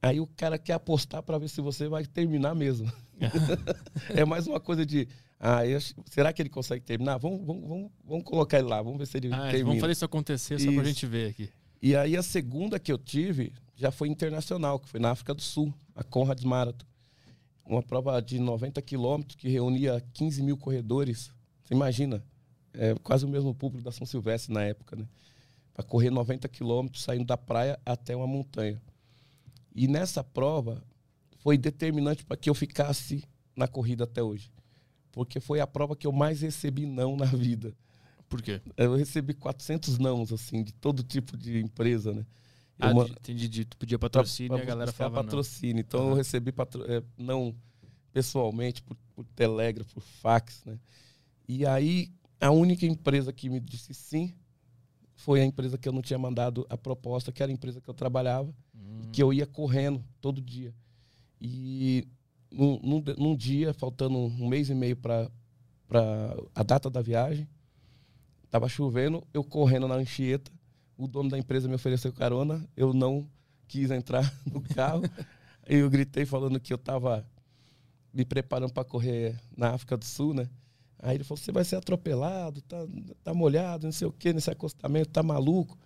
[0.00, 2.90] Aí o cara quer apostar para ver se você vai terminar mesmo.
[4.10, 5.08] é mais uma coisa de.
[5.40, 7.18] Ah, eu, será que ele consegue terminar?
[7.18, 9.64] Vamos, vamos, vamos, vamos colocar ele lá, vamos ver se ele ah, termina.
[9.64, 11.50] Vamos fazer isso acontecer só para a gente ver aqui.
[11.80, 15.42] E aí a segunda que eu tive já foi internacional, que foi na África do
[15.42, 16.86] Sul, a Conrad Marathon.
[17.64, 21.30] Uma prova de 90 quilômetros que reunia 15 mil corredores.
[21.62, 22.24] Você imagina,
[22.72, 25.04] é quase o mesmo público da São Silvestre na época, né?
[25.78, 28.82] Para correr 90 quilômetros saindo da praia até uma montanha.
[29.72, 30.82] E nessa prova
[31.38, 33.22] foi determinante para que eu ficasse
[33.54, 34.50] na corrida até hoje.
[35.12, 37.72] Porque foi a prova que eu mais recebi não na vida.
[38.28, 38.60] Por quê?
[38.76, 42.26] Eu recebi 400 nãos, assim, de todo tipo de empresa, né?
[42.76, 43.48] Ah, de- entendi.
[43.48, 45.24] de- Tu pedia patrocínio e a galera falava não.
[45.26, 45.80] patrocínio.
[45.80, 46.10] Então Aham.
[46.10, 46.84] eu recebi patro...
[46.92, 47.54] é, não
[48.12, 50.76] pessoalmente, por, por telégrafo, por fax, né?
[51.48, 52.10] E aí
[52.40, 54.34] a única empresa que me disse sim
[55.18, 57.90] foi a empresa que eu não tinha mandado a proposta, que era a empresa que
[57.90, 59.10] eu trabalhava, Hum.
[59.12, 60.72] que eu ia correndo todo dia.
[61.40, 62.06] E
[62.50, 65.28] num, num, num dia, faltando um mês e meio para
[66.54, 67.48] a data da viagem,
[68.48, 70.52] tava chovendo, eu correndo na Anchieta,
[70.96, 73.28] o dono da empresa me ofereceu carona, eu não
[73.66, 75.02] quis entrar no carro,
[75.68, 77.26] e eu gritei falando que eu estava
[78.14, 80.48] me preparando para correr na África do Sul, né?
[81.00, 82.84] Aí ele falou: você vai ser atropelado, tá,
[83.22, 85.78] tá molhado, não sei o que, nesse acostamento, tá maluco.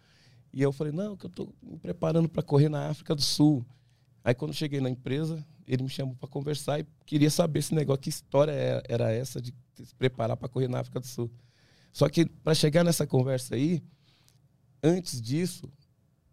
[0.53, 3.64] E eu falei: não, que eu tô me preparando para correr na África do Sul.
[4.25, 8.01] Aí quando cheguei na empresa, ele me chamou para conversar e queria saber esse negócio,
[8.01, 11.31] que história é- era essa de se preparar para correr na África do Sul.
[11.92, 13.83] Só que para chegar nessa conversa aí,
[14.83, 15.70] antes disso,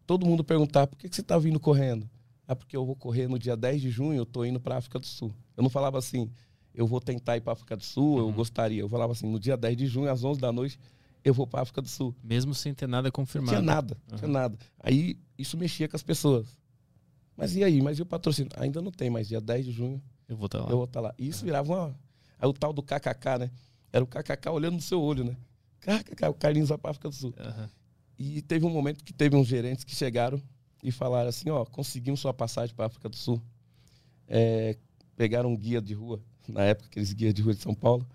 [0.06, 2.10] todo mundo perguntava: por que, que você tá vindo correndo?
[2.48, 4.98] Ah, porque eu vou correr no dia 10 de junho, eu tô indo para África
[5.00, 5.34] do Sul.
[5.56, 6.32] Eu não falava assim,
[6.74, 8.34] eu vou tentar ir para África do Sul, eu Uhum.
[8.34, 8.82] gostaria.
[8.82, 10.80] Eu falava assim, no dia 10 de junho, às 11 da noite,
[11.24, 12.16] eu vou para África do Sul.
[12.24, 13.50] Mesmo sem ter nada Não confirmado.
[13.50, 14.34] tinha nada, não tinha Uhum.
[14.34, 14.58] nada.
[14.80, 16.48] Aí isso mexia com as pessoas.
[17.36, 17.82] Mas e aí?
[17.82, 18.52] Mas e o patrocínio?
[18.58, 20.70] Ainda não tem, mas dia 10 de junho Eu vou estar lá.
[20.70, 21.14] eu vou estar lá.
[21.18, 21.96] E isso virava uma.
[22.38, 23.52] Aí o tal do KKK, né?
[23.92, 25.36] Era o KKK olhando no seu olho, né?
[25.82, 27.34] KKK, o Carlinhos vai para África do Sul.
[27.40, 27.70] Aham.
[28.18, 30.42] E teve um momento que teve uns gerentes que chegaram
[30.84, 33.42] e falaram assim: ó, conseguimos sua passagem para África do Sul.
[34.28, 34.78] É,
[35.16, 38.06] pegaram um guia de rua, na época, aqueles guias de rua de São Paulo,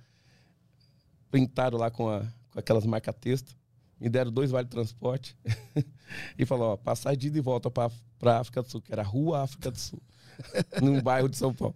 [1.31, 2.21] printaram lá com, a,
[2.51, 3.57] com aquelas marca-texto,
[4.01, 5.37] me deram dois vale transporte
[6.39, 7.91] e falou: ó, passagem de ida e volta para
[8.23, 10.01] a África do Sul, que era Rua África do Sul,
[10.83, 11.75] num bairro de São Paulo.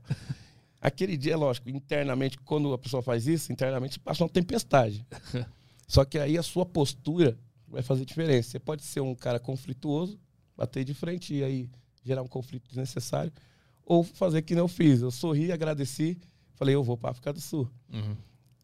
[0.80, 5.04] Aquele dia, lógico, internamente, quando a pessoa faz isso, internamente passa uma tempestade.
[5.88, 8.50] Só que aí a sua postura vai fazer diferença.
[8.50, 10.20] Você pode ser um cara conflituoso,
[10.56, 11.70] bater de frente e aí
[12.04, 13.32] gerar um conflito desnecessário,
[13.84, 15.00] ou fazer que eu fiz.
[15.00, 16.18] Eu sorri, agradeci,
[16.58, 17.70] falei, eu vou para África do Sul.
[17.92, 18.16] Uhum.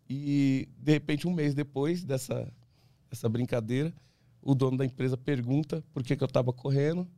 [0.09, 2.53] E de repente, um mês depois dessa,
[3.09, 3.95] dessa brincadeira,
[4.43, 7.09] o dono da empresa pergunta por que, que eu estava correndo,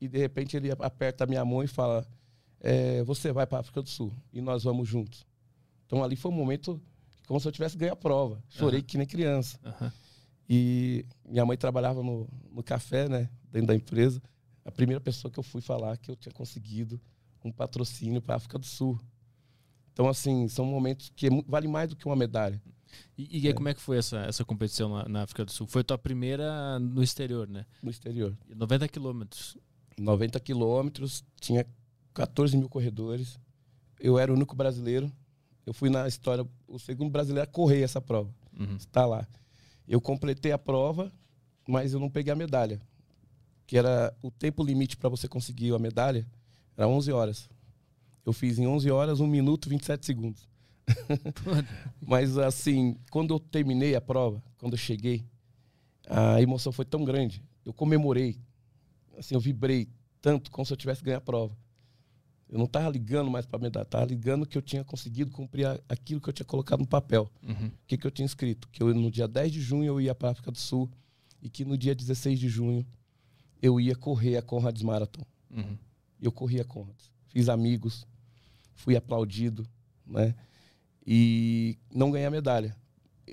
[0.00, 2.06] e de repente ele aperta a minha mão e fala:
[2.60, 5.26] é, Você vai para a África do Sul e nós vamos juntos.
[5.86, 6.80] Então ali foi um momento
[7.26, 8.42] como se eu tivesse ganho a prova.
[8.48, 8.86] Chorei Aham.
[8.86, 9.58] que nem criança.
[9.64, 9.92] Aham.
[10.48, 14.22] E minha mãe trabalhava no, no café, né, dentro da empresa.
[14.64, 17.00] A primeira pessoa que eu fui falar que eu tinha conseguido
[17.44, 18.98] um patrocínio para a África do Sul.
[19.98, 22.62] Então, assim, são momentos que é mu- vale mais do que uma medalha.
[23.18, 25.66] E, e aí, como é que foi essa, essa competição na, na África do Sul?
[25.66, 27.66] Foi tua primeira no exterior, né?
[27.82, 28.32] no exterior.
[28.48, 29.58] 90 quilômetros.
[29.98, 31.66] 90 quilômetros, tinha
[32.14, 33.40] 14 mil corredores.
[33.98, 35.10] Eu era o único brasileiro.
[35.66, 38.32] Eu fui na história, o segundo brasileiro a correr essa prova.
[38.56, 38.76] Uhum.
[38.76, 39.26] Está lá.
[39.88, 41.12] Eu completei a prova,
[41.66, 42.80] mas eu não peguei a medalha.
[43.66, 46.24] Que era o tempo limite para você conseguir a medalha,
[46.76, 47.50] era 11 horas.
[48.28, 50.46] Eu fiz em 11 horas, 1 minuto e 27 segundos.
[51.98, 55.24] Mas assim, quando eu terminei a prova, quando eu cheguei,
[56.06, 57.42] a emoção foi tão grande.
[57.64, 58.38] Eu comemorei.
[59.16, 59.88] Assim, eu vibrei
[60.20, 61.56] tanto como se eu tivesse ganho a prova.
[62.50, 65.66] Eu não estava ligando mais para a medalha, estava ligando que eu tinha conseguido cumprir
[65.88, 67.32] aquilo que eu tinha colocado no papel.
[67.42, 67.68] Uhum.
[67.68, 68.68] O que, que eu tinha escrito?
[68.68, 70.90] Que eu, no dia 10 de junho eu ia para a África do Sul
[71.40, 72.86] e que no dia 16 de junho
[73.62, 75.24] eu ia correr a Conrads Marathon.
[75.50, 75.78] Uhum.
[76.20, 77.10] Eu corri a Conrads.
[77.28, 78.06] Fiz amigos,
[78.78, 79.66] fui aplaudido,
[80.06, 80.34] né?
[81.06, 82.76] E não ganhei a medalha.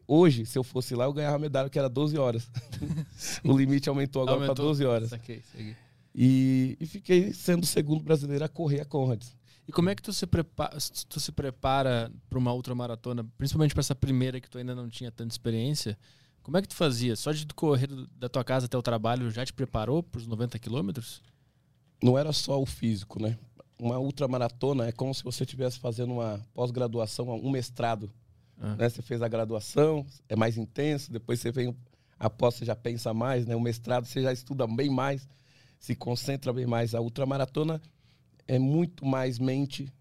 [0.07, 2.49] Hoje, se eu fosse lá, eu ganhava a medalha, que era 12 horas.
[3.43, 4.65] o limite aumentou agora para Aumentou.
[4.65, 5.09] 12 horas.
[5.09, 5.75] Saquei, saquei.
[6.13, 9.35] E, e fiquei sendo o segundo brasileiro a correr a Conrads.
[9.67, 10.77] E como é que tu se prepara,
[11.09, 15.11] tu se prepara para uma ultramaratona, principalmente para essa primeira que tu ainda não tinha
[15.11, 15.97] tanta experiência?
[16.41, 17.15] Como é que tu fazia?
[17.15, 20.59] Só de correr da tua casa até o trabalho já te preparou para os 90
[20.59, 21.21] quilômetros?
[22.05, 23.37] não era só o físico, né?
[23.77, 28.11] Uma ultramaratona é como se você estivesse fazendo uma pós-graduação, um mestrado.
[28.59, 28.75] Ah.
[28.75, 28.89] Né?
[28.89, 31.75] Você fez a graduação, é mais intenso, depois você vem
[32.17, 33.55] após você já pensa mais, né?
[33.55, 35.27] O mestrado você já estuda bem mais,
[35.79, 36.95] se concentra bem mais.
[36.95, 37.81] A ultramaratona
[38.47, 39.91] é muito mais mente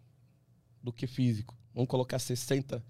[0.83, 1.57] do que físico.
[1.75, 2.83] Vamos colocar 60%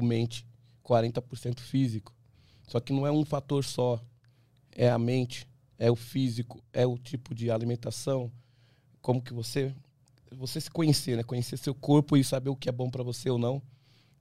[0.00, 0.46] mente,
[0.84, 2.12] 40% físico.
[2.68, 4.00] Só que não é um fator só,
[4.72, 8.30] é a mente, é o físico, é o tipo de alimentação,
[9.00, 9.74] como que você
[10.34, 11.22] você se conhecer, né?
[11.22, 13.62] Conhecer seu corpo e saber o que é bom para você ou não.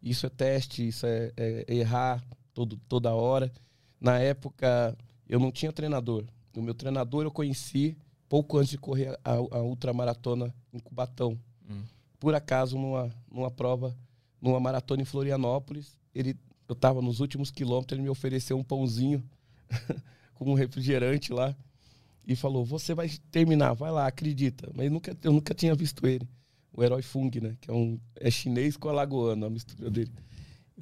[0.01, 2.23] Isso é teste, isso é, é errar
[2.53, 3.51] todo, toda hora.
[3.99, 4.97] Na época,
[5.27, 6.25] eu não tinha treinador.
[6.55, 7.97] O meu treinador eu conheci
[8.27, 11.39] pouco antes de correr a, a ultramaratona em Cubatão.
[11.69, 11.83] Hum.
[12.19, 13.95] Por acaso, numa, numa prova,
[14.41, 19.23] numa maratona em Florianópolis, ele, eu estava nos últimos quilômetros, ele me ofereceu um pãozinho
[20.35, 21.55] com um refrigerante lá
[22.25, 24.71] e falou: Você vai terminar, vai lá, acredita.
[24.75, 26.27] Mas nunca, eu nunca tinha visto ele.
[26.71, 27.55] O herói Fung, né?
[27.61, 30.11] Que é, um, é chinês com alagoano, a mistura dele.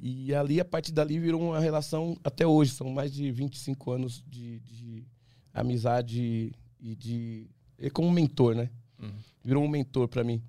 [0.00, 2.72] E ali, a partir dali, virou uma relação até hoje.
[2.72, 5.04] São mais de 25 anos de, de
[5.52, 7.50] amizade e de.
[7.78, 8.70] É como um mentor, né?
[8.98, 9.12] Uhum.
[9.44, 10.42] Virou um mentor para mim.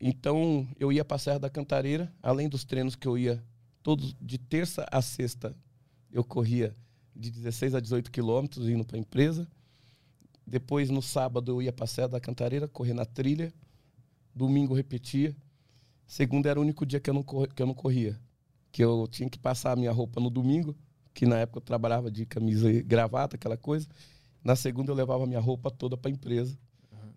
[0.00, 3.42] Então, eu ia para a Serra da Cantareira, além dos treinos que eu ia
[3.82, 5.54] todos de terça a sexta,
[6.10, 6.74] eu corria
[7.14, 9.46] de 16 a 18 quilômetros indo para a empresa.
[10.46, 13.52] Depois, no sábado, eu ia para a Serra da Cantareira, correr na trilha.
[14.34, 15.34] Domingo, repetia.
[16.06, 18.18] Segunda era o único dia que eu não, corri- que eu não corria.
[18.70, 20.76] Que eu tinha que passar a minha roupa no domingo,
[21.14, 23.86] que na época eu trabalhava de camisa e gravata, aquela coisa.
[24.42, 26.58] Na segunda, eu levava a minha roupa toda para a empresa.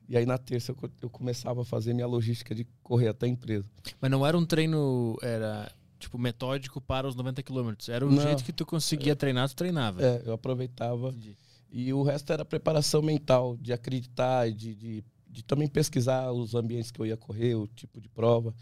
[0.08, 3.30] E aí, na terça, eu, eu começava a fazer minha logística de correr até a
[3.30, 3.66] empresa.
[4.00, 7.90] Mas não era um treino, era tipo metódico para os 90 quilômetros.
[7.90, 8.22] Era o Não.
[8.24, 10.02] jeito que tu conseguia treinar, tu treinava.
[10.02, 11.36] É, eu aproveitava Entendi.
[11.72, 16.92] E o resto era preparação mental, de acreditar, de, de, de também pesquisar os ambientes
[16.92, 18.54] que eu ia correr, o tipo de prova.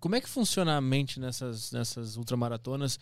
[0.00, 2.98] Como é que funciona a mente nessas, nessas ultramaratonas?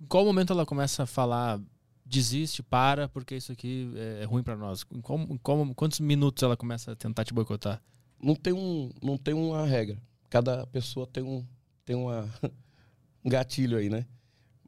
[0.00, 1.60] Em qual momento ela começa a falar,
[2.04, 4.84] desiste, para, porque isso aqui é ruim pra nós?
[4.90, 7.82] Em qual- em qual- quantos minutos ela começa a tentar te boicotar?
[8.20, 10.00] Não tem, um, não tem uma regra.
[10.30, 11.44] Cada pessoa tem um,
[11.84, 12.28] tem uma,
[13.24, 14.06] um gatilho aí, né?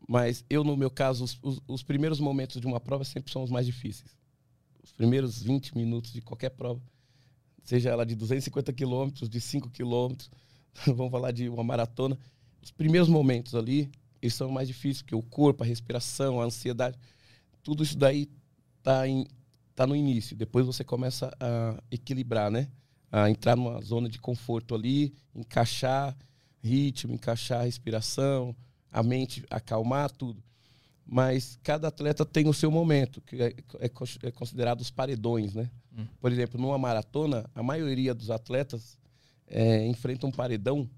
[0.09, 3.43] Mas eu, no meu caso, os, os, os primeiros momentos de uma prova sempre são
[3.43, 4.17] os mais difíceis.
[4.83, 6.81] Os primeiros 20 minutos de qualquer prova,
[7.65, 10.31] seja ela de 250 quilômetros, de 5 quilômetros,
[10.87, 12.19] vamos falar de uma maratona,
[12.63, 13.91] os primeiros momentos ali,
[14.21, 16.99] eles são mais difíceis, porque o corpo, a respiração, a ansiedade,
[17.63, 18.29] tudo isso daí
[18.83, 19.27] tá, em,
[19.75, 20.35] tá no início.
[20.37, 22.69] Depois você começa a equilibrar, né?
[23.13, 26.17] A entrar numa zona de conforto ali, encaixar
[26.63, 28.57] ritmo, encaixar respiração,
[28.95, 30.41] a mente acalmar tudo.
[31.05, 33.49] Mas cada atleta tem o seu momento, que é,
[33.81, 33.91] é
[34.23, 35.69] é considerado os paredões, né?
[35.99, 36.07] Hum.
[36.21, 38.97] Por exemplo, numa maratona, a maioria dos atletas
[39.49, 40.89] é, enfrenta um paredão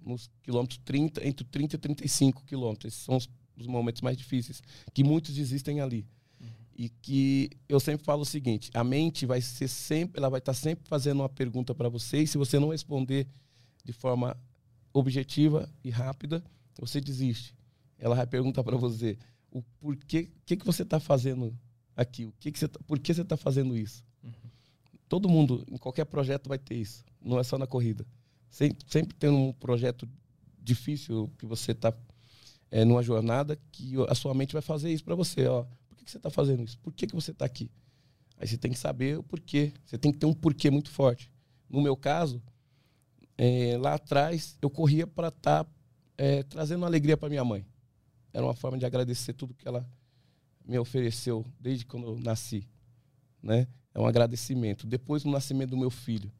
[0.00, 2.94] nos quilômetros 30, entre 30 e 35 quilômetros.
[2.94, 4.62] Esses são os, os momentos mais difíceis,
[4.94, 6.06] que muitos desistem ali.
[6.74, 10.54] E que eu sempre falo o seguinte: a mente vai ser sempre, ela vai estar
[10.54, 13.26] sempre fazendo uma pergunta para você, e se você não responder
[13.84, 14.34] de forma
[14.92, 16.42] objetiva e rápida,
[16.80, 17.54] você desiste.
[17.98, 19.18] ela vai perguntar para você
[19.50, 21.56] o porquê que, que você está fazendo
[21.96, 24.04] aqui, o que, que você tá, por que você está fazendo isso.
[24.22, 24.32] Uhum.
[25.08, 27.04] Todo mundo, em qualquer projeto, vai ter isso.
[27.20, 28.06] Não é só na corrida.
[28.48, 30.08] Sempre, sempre tem um projeto
[30.58, 31.92] difícil que você está
[32.70, 35.46] é, numa jornada que a sua mente vai fazer isso para você.
[35.46, 36.78] Ó, por que, que você está fazendo isso?
[36.78, 37.70] Por que, que você está aqui?
[38.38, 39.72] Aí você tem que saber o porquê.
[39.84, 41.30] Você tem que ter um porquê muito forte.
[41.68, 42.42] No meu caso,
[43.36, 45.70] é, lá atrás, eu corria para estar tá,
[46.16, 47.64] é, trazendo alegria para minha mãe.
[48.32, 49.86] Era uma forma de agradecer tudo que ela
[50.64, 52.66] me ofereceu desde quando eu nasci.
[53.42, 53.66] Né?
[53.94, 54.86] É um agradecimento.
[54.86, 56.32] Depois do nascimento do meu filho,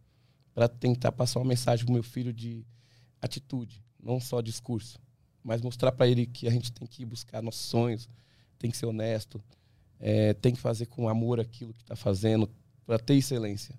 [0.54, 2.64] para tentar passar uma mensagem para meu filho de
[3.20, 4.98] atitude, não só discurso,
[5.42, 8.08] mas mostrar para ele que a gente tem que buscar nossos sonhos,
[8.58, 9.42] tem que ser honesto,
[9.98, 12.48] é, tem que fazer com amor aquilo que está fazendo
[12.84, 13.78] para ter excelência.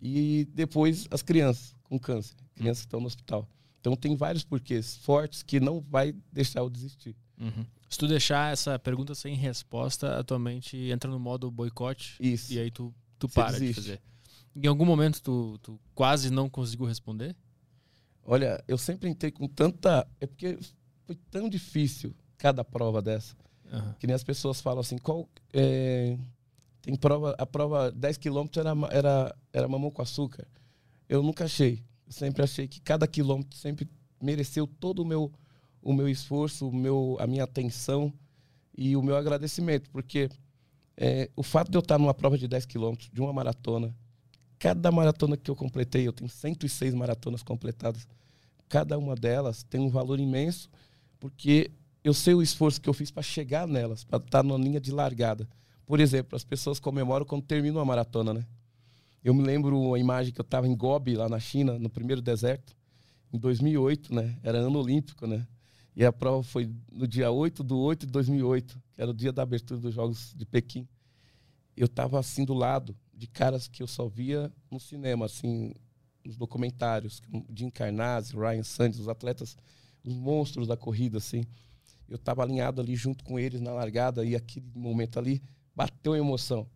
[0.00, 3.48] E depois as crianças com câncer, crianças que estão no hospital.
[3.82, 7.16] Então tem vários porquês fortes que não vai deixar eu desistir.
[7.36, 7.66] Uhum.
[7.88, 12.52] Se tu deixar essa pergunta sem resposta, a tua mente entra no modo boicote Isso.
[12.52, 13.74] e aí tu, tu para desiste.
[13.74, 14.02] de fazer.
[14.54, 17.34] Em algum momento tu, tu quase não conseguiu responder?
[18.24, 20.06] Olha, eu sempre entrei com tanta.
[20.20, 20.56] É porque
[21.04, 23.34] foi tão difícil cada prova dessa.
[23.72, 23.94] Uhum.
[23.98, 25.28] Que nem as pessoas falam assim, qual.
[25.52, 26.16] É,
[26.82, 30.46] tem prova, a prova 10 quilômetros era, era, era mamão com açúcar.
[31.08, 31.82] Eu nunca achei.
[32.12, 33.88] Eu sempre achei que cada quilômetro sempre
[34.20, 35.32] mereceu todo o meu,
[35.82, 38.12] o meu esforço, o meu, a minha atenção
[38.76, 39.88] e o meu agradecimento.
[39.88, 40.28] Porque
[40.94, 43.96] é, o fato de eu estar numa prova de 10 quilômetros, de uma maratona,
[44.58, 48.06] cada maratona que eu completei, eu tenho 106 maratonas completadas,
[48.68, 50.68] cada uma delas tem um valor imenso,
[51.18, 51.70] porque
[52.04, 54.92] eu sei o esforço que eu fiz para chegar nelas, para estar na linha de
[54.92, 55.48] largada.
[55.86, 58.44] Por exemplo, as pessoas comemoram quando terminam uma maratona, né?
[59.22, 62.20] Eu me lembro a imagem que eu estava em Gobi, lá na China, no primeiro
[62.20, 62.76] deserto,
[63.32, 64.38] em 2008, né?
[64.42, 65.46] Era ano olímpico, né?
[65.94, 69.32] E a prova foi no dia 8 do 8 de 2008, que era o dia
[69.32, 70.88] da abertura dos Jogos de Pequim.
[71.76, 75.74] Eu estava assim do lado de caras que eu só via no cinema, assim,
[76.24, 77.22] nos documentários,
[77.54, 79.56] Jim Carnazzi, Ryan Sanders, os atletas,
[80.04, 81.44] os monstros da corrida, assim
[82.12, 85.42] eu estava alinhado ali junto com eles na largada e aquele momento ali
[85.74, 86.66] bateu a emoção.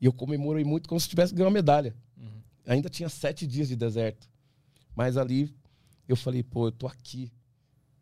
[0.00, 1.94] E eu comemorei muito como se tivesse ganho uma medalha.
[2.16, 2.40] Uhum.
[2.66, 4.28] Ainda tinha sete dias de deserto.
[4.94, 5.54] Mas ali
[6.06, 7.32] eu falei, pô, eu tô aqui.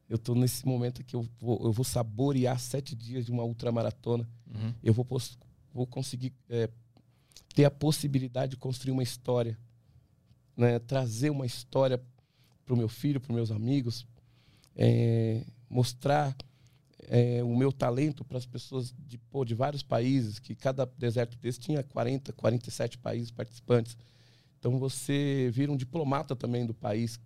[0.09, 4.29] Eu tô nesse momento que eu vou, eu vou saborear sete dias de uma ultramaratona.
[4.47, 4.75] Uhum.
[4.83, 5.07] Eu vou,
[5.73, 6.71] vou conseguir é,
[7.55, 9.59] ter a possibilidade de construir uma história.
[10.57, 10.79] Né?
[10.79, 12.01] Trazer uma história
[12.65, 14.07] para o meu filho, para meus amigos.
[14.77, 16.37] É, mostrar
[17.09, 21.37] é, o meu talento para as pessoas de, pô, de vários países, que cada deserto
[21.39, 23.97] desse tinha 40, 47 países participantes.
[24.59, 27.21] Então você vira um diplomata também do país,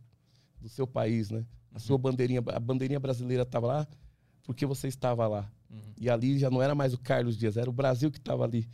[0.61, 1.45] do seu país, né?
[1.73, 2.03] A sua uhum.
[2.03, 3.89] bandeirinha, a bandeirinha brasileira estava lá
[4.43, 5.51] porque você estava lá.
[5.71, 5.93] Uhum.
[5.97, 8.69] E ali já não era mais o Carlos Dias, era o Brasil que estava ali,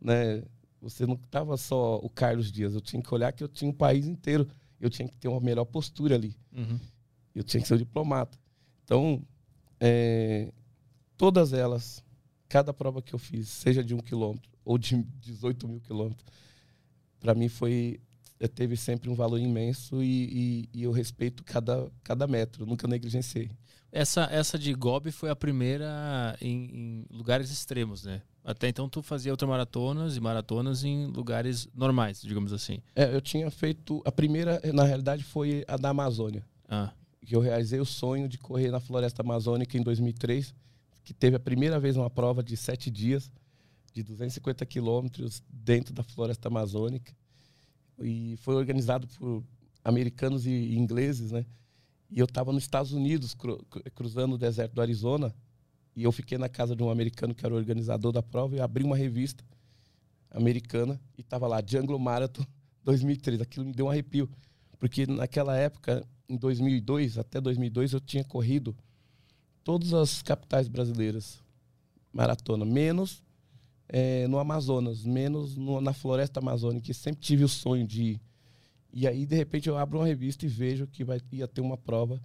[0.00, 0.42] né?
[0.80, 3.74] Você não estava só o Carlos Dias, eu tinha que olhar que eu tinha um
[3.74, 4.48] país inteiro,
[4.80, 6.34] eu tinha que ter uma melhor postura ali.
[6.52, 6.80] Uhum.
[7.34, 8.38] Eu tinha que ser um diplomata.
[8.82, 9.22] Então,
[9.80, 10.52] é,
[11.16, 12.04] todas elas,
[12.48, 16.24] cada prova que eu fiz, seja de um quilômetro ou de 18 mil quilômetros,
[17.18, 17.98] para mim foi
[18.38, 22.88] é, teve sempre um valor imenso e, e, e, eu respeito cada, cada metro, nunca
[22.88, 23.50] negligenciei.
[23.92, 28.22] Essa, essa de Gobi foi a primeira em, em, lugares extremos, né?
[28.42, 32.80] Até então tu fazia ultramaratonas e maratonas em lugares normais, digamos assim.
[32.94, 34.00] É, eu tinha feito.
[34.06, 36.42] A primeira, na realidade, foi a da Amazônia.
[36.66, 36.92] Ah
[37.26, 40.54] que eu realizei o sonho de correr na Floresta Amazônica em 2003,
[41.04, 43.30] que teve a primeira vez uma prova de sete dias,
[43.92, 47.12] de 250 quilômetros dentro da Floresta Amazônica.
[47.98, 49.44] E foi organizado por
[49.84, 51.44] americanos e ingleses, né?
[52.10, 53.64] E eu estava nos Estados Unidos, cru,
[53.94, 55.34] cruzando o deserto do Arizona,
[55.94, 58.60] e eu fiquei na casa de um americano que era o organizador da prova e
[58.60, 59.44] abri uma revista
[60.30, 62.44] americana e estava lá, Jungle Marathon
[62.84, 63.40] 2003.
[63.40, 64.28] Aquilo me deu um arrepio,
[64.78, 68.76] porque naquela época em 2002, até 2002, eu tinha corrido
[69.64, 71.42] todas as capitais brasileiras,
[72.12, 73.20] maratona, menos
[73.88, 78.20] é, no Amazonas, menos no, na floresta amazônica, que sempre tive o sonho de ir.
[78.92, 81.76] E aí, de repente, eu abro uma revista e vejo que vai, ia ter uma
[81.76, 82.20] prova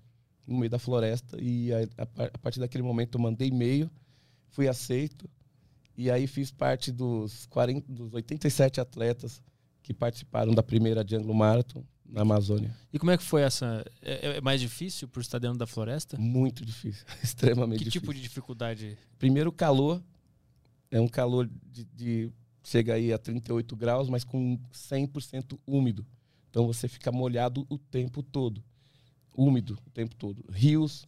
[0.45, 1.41] no meio da floresta.
[1.41, 3.89] E a, a, a partir daquele momento eu mandei e-mail,
[4.49, 5.27] fui aceito.
[5.97, 9.41] E aí fiz parte dos, 40, dos 87 atletas
[9.81, 12.75] que participaram da primeira Jungle Marathon na Amazônia.
[12.93, 13.85] E como é que foi essa?
[14.01, 16.17] É, é mais difícil por estar dentro da floresta?
[16.17, 18.01] Muito difícil, extremamente que difícil.
[18.01, 18.97] Que tipo de dificuldade?
[19.17, 20.01] Primeiro, o calor.
[20.91, 22.31] É um calor de, de
[22.63, 26.05] chega aí a 38 graus, mas com 100% úmido.
[26.49, 28.63] Então você fica molhado o tempo todo,
[29.35, 30.45] úmido o tempo todo.
[30.49, 31.05] Rios,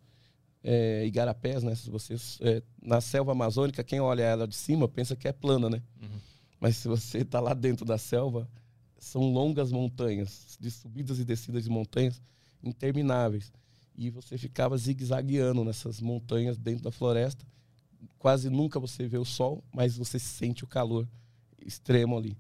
[0.64, 1.74] é, igarapés, né?
[1.74, 5.70] Se você é, na selva amazônica, quem olha ela de cima pensa que é plana,
[5.70, 5.82] né?
[6.02, 6.20] Uhum.
[6.60, 8.50] Mas se você está lá dentro da selva,
[9.00, 12.22] são longas montanhas, de subidas e descidas de montanhas
[12.64, 13.52] intermináveis.
[13.96, 17.46] E você ficava zigue-zagueando nessas montanhas dentro da floresta.
[18.20, 21.08] Quase nunca você vê o sol, mas você sente o calor
[21.66, 22.38] extremo ali.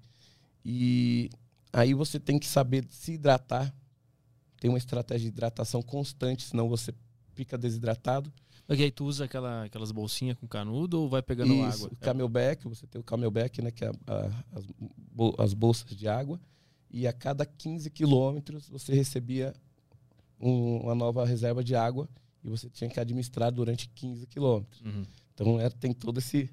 [0.64, 1.30] E
[1.74, 3.74] aí você tem que saber se hidratar.
[4.60, 6.94] Tem uma estratégia de hidratação constante, senão você
[7.34, 8.32] fica desidratado.
[8.70, 11.90] Ok, aí tu usa aquela, aquelas bolsinhas com canudo ou vai pegando Isso, água?
[11.94, 14.66] o camelback, você tem o camelback, né, que é a- as,
[15.40, 16.40] as bolsas de água,
[16.92, 19.54] e a cada 15 quilômetros você recebia
[20.40, 22.10] um- uma nova reserva de água
[22.44, 24.82] e você tinha que administrar durante 15 quilômetros.
[24.82, 25.06] Uhum.
[25.34, 26.50] Então era, tem todo esse...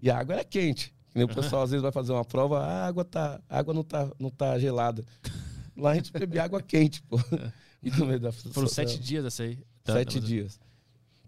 [0.00, 0.94] E a água era quente.
[1.14, 3.82] O pessoal às vezes vai fazer uma prova, "Ah, a água, tá, a água não,
[3.82, 5.02] tá, não tá gelada.
[5.76, 7.16] Lá a gente bebia água quente, pô.
[7.98, 9.58] No meio da- Foram sete dias essa aí.
[9.84, 10.60] Tá, Sete mas- dias.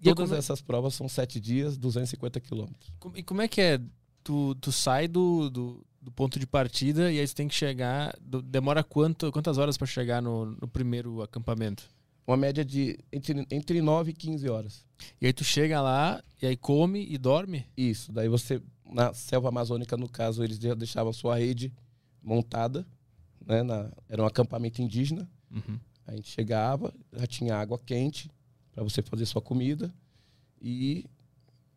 [0.00, 2.92] E Todas essas provas são sete dias, 250 quilômetros.
[3.14, 3.80] E como é que é?
[4.22, 8.14] Tu, tu sai do, do, do ponto de partida e aí você tem que chegar.
[8.20, 11.88] do- demora quanto, quantas horas para chegar no, no primeiro acampamento?
[12.26, 14.84] Uma média de entre, entre 9 e 15 horas.
[15.20, 17.64] E aí tu chega lá e aí come e dorme?
[17.76, 18.12] Isso.
[18.12, 21.72] Daí você, na selva amazônica, no caso, eles já deixavam sua rede
[22.22, 22.86] montada.
[23.46, 25.26] Né, na- era um acampamento indígena.
[25.50, 25.78] Uhum.
[26.06, 28.30] A gente chegava, já tinha água quente
[28.78, 29.92] para você fazer sua comida
[30.62, 31.04] e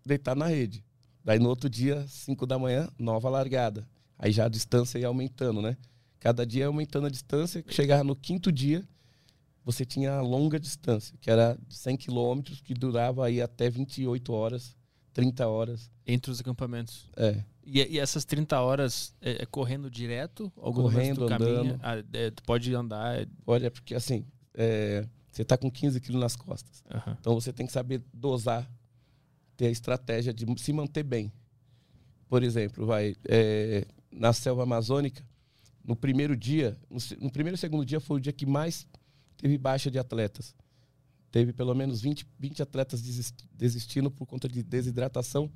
[0.06, 0.84] deitar na rede.
[1.24, 3.88] Daí no outro dia, 5 da manhã, nova largada.
[4.20, 5.78] Aí já a distância ia aumentando, né?
[6.20, 7.64] Cada dia ia aumentando a distância.
[7.70, 8.88] Chegava no quinto dia,
[9.66, 14.32] você tinha a longa distância, que era de 100 quilômetros, que durava aí até 28
[14.32, 14.76] horas,
[15.12, 15.90] 30 horas.
[16.06, 17.10] Entre os acampamentos.
[17.18, 20.52] É, E, e essas 30 horas é, é correndo direto?
[20.56, 21.52] Correndo, caminha?
[21.62, 21.80] andando.
[21.82, 23.20] Ah, é, tu pode andar.
[23.22, 24.24] é- olha, porque assim,
[24.54, 26.84] é, você tá com 15 quilos nas costas.
[26.90, 27.18] aham.
[27.20, 28.70] Então você tem que saber dosar,
[29.56, 31.32] ter a estratégia de se manter bem.
[32.28, 35.24] Por exemplo, vai é, na selva amazônica,
[35.84, 38.88] no primeiro dia, no, no primeiro e segundo dia foi o dia que mais
[39.38, 40.56] teve baixa de atletas.
[41.32, 45.50] Teve pelo menos 20, 20 atletas desis- desistindo por conta de desidratação,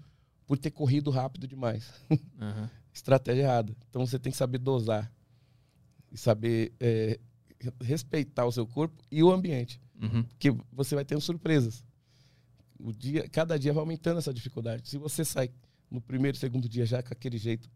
[0.47, 1.91] por ter corrido rápido demais.
[2.39, 2.69] aham.
[2.93, 3.75] Estratégia errada.
[3.89, 5.11] Então você tem que saber dosar
[6.09, 7.19] e saber é,
[7.81, 10.23] respeitar o seu corpo e o ambiente Uhum.
[10.23, 11.83] porque você vai tendo surpresas.
[12.77, 14.89] O dia, cada dia vai aumentando essa dificuldade.
[14.89, 15.49] Se você sai
[15.89, 17.69] no primeiro, segundo dia já com aquele jeito,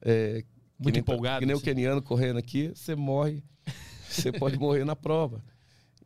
[0.00, 0.48] é, que
[0.82, 1.40] Muito nem, empolgado.
[1.40, 1.64] que nem o assim.
[1.66, 3.42] keniano correndo aqui, você morre,
[4.08, 5.44] você pode morrer na prova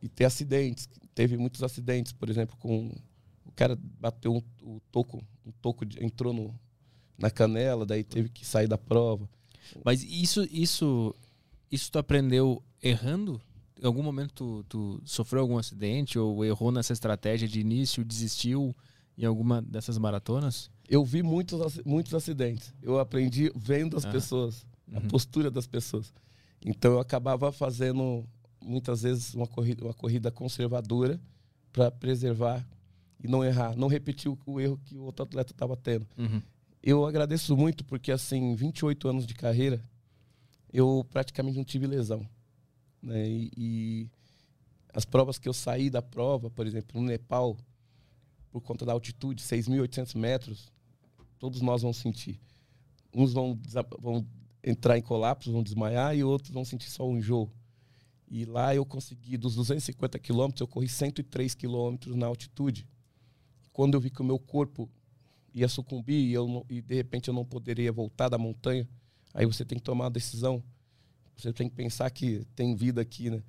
[0.01, 0.89] e ter acidentes.
[1.15, 2.91] Teve muitos acidentes, por exemplo, com
[3.45, 6.53] o cara bateu um, o toco, um toco de- entrou no,
[7.17, 9.29] na canela, daí teve que sair da prova.
[9.85, 11.15] Mas isso, isso,
[11.71, 13.41] isso tu aprendeu errando?
[13.81, 18.75] Em algum momento tu, tu sofreu algum acidente ou errou nessa estratégia de início, desistiu
[19.17, 20.69] em alguma dessas maratonas?
[20.87, 22.73] Eu vi muitos, muitos acidentes.
[22.81, 24.11] Eu aprendi vendo as Ah.
[24.11, 25.07] pessoas, a Uhum.
[25.07, 26.13] postura das pessoas.
[26.65, 28.25] Então eu acabava fazendo
[28.61, 31.19] muitas vezes uma corrida, uma corrida conservadora
[31.71, 32.67] para preservar
[33.23, 36.05] e não errar, não repetir o, o erro que o outro atleta estava tendo.
[36.17, 36.41] Uhum.
[36.83, 39.81] Eu agradeço muito porque assim, 28 anos de carreira,
[40.73, 42.25] eu praticamente não tive lesão,
[43.01, 43.27] né?
[43.27, 44.09] E, e
[44.93, 47.57] as provas que eu saí da prova, por exemplo, no Nepal,
[48.51, 50.71] por conta da altitude, 6.800 metros,
[51.37, 52.39] todos nós vamos sentir.
[53.13, 53.59] Uns vão,
[53.99, 54.25] vão
[54.63, 57.51] entrar em colapso, vão desmaiar, e outros vão sentir só um enjoo.
[58.27, 62.87] E lá eu consegui, dos 250 quilômetros, eu corri 103 quilômetros na altitude.
[63.73, 64.89] Quando eu vi que o meu corpo
[65.53, 68.87] ia sucumbir e, eu e de repente eu não poderia voltar da montanha,
[69.33, 70.63] aí você tem que tomar uma decisão.
[71.41, 73.41] Você tem que pensar que tem vida aqui, né?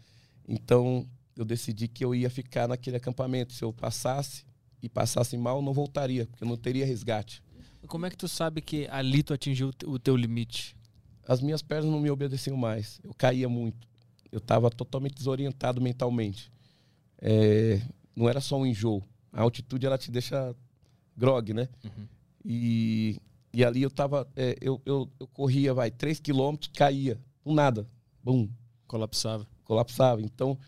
[0.48, 3.52] Então eu decidi que eu ia ficar naquele acampamento.
[3.52, 4.44] Se eu passasse
[4.82, 7.42] e passasse mal, não voltaria, porque eu não teria resgate.
[7.86, 10.76] Como é que tu sabe que ali tu atingiu o te- o teu limite?
[11.26, 13.00] As minhas pernas não me obedeciam mais.
[13.02, 13.88] Eu caía muito.
[14.30, 16.50] Eu estava totalmente desorientado mentalmente.
[17.20, 17.80] É,
[18.14, 19.02] não era só um enjoo.
[19.32, 20.54] A altitude ela te deixa
[21.16, 21.68] grog, né?
[21.84, 22.06] Uhum.
[22.44, 23.20] E,
[23.52, 24.28] e ali eu tava.
[24.36, 27.18] é, eu, eu, eu corria, vai, 3 quilômetros, caía.
[27.44, 27.88] Do nada.
[28.22, 28.48] Bum,
[28.86, 29.46] Colapsava.
[29.64, 30.20] colapsava.
[30.20, 30.58] Então,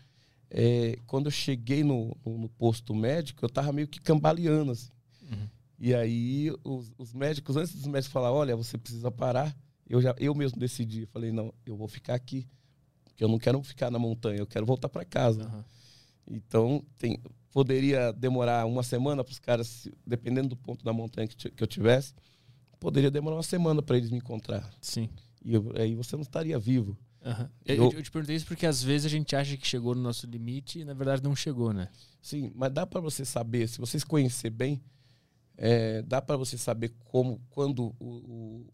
[0.49, 4.91] é, quando eu cheguei no, no, no posto médico, eu tava meio que cambaleando, assim.
[5.23, 5.47] Uhum.
[5.79, 9.55] E aí, os, os médicos, antes dos médicos falar, olha, você precisa parar,
[9.87, 11.01] eu já eu mesmo decidi.
[11.01, 12.47] Eu falei, não, eu vou ficar aqui.
[13.03, 15.43] Porque eu não quero ficar na montanha, eu quero voltar para casa.
[15.43, 15.65] Aham.
[16.25, 17.19] Então, tem,
[17.51, 21.67] poderia demorar uma semana para os caras, dependendo do ponto da montanha que, que eu
[21.67, 22.13] tivesse,
[22.79, 24.69] poderia demorar uma semana para eles me encontrar.
[24.81, 25.09] Sim.
[25.43, 26.97] E eu- aí você não estaria vivo.
[27.25, 27.49] Uhum.
[27.65, 30.01] Eu, eu, eu, te perguntei isso porque às vezes a gente acha que chegou no
[30.01, 31.87] nosso limite e na verdade não chegou, né?
[32.21, 34.81] Sim, mas dá para você saber, se vocês conhecer bem,
[35.57, 38.65] é, dá para você saber como, quando o,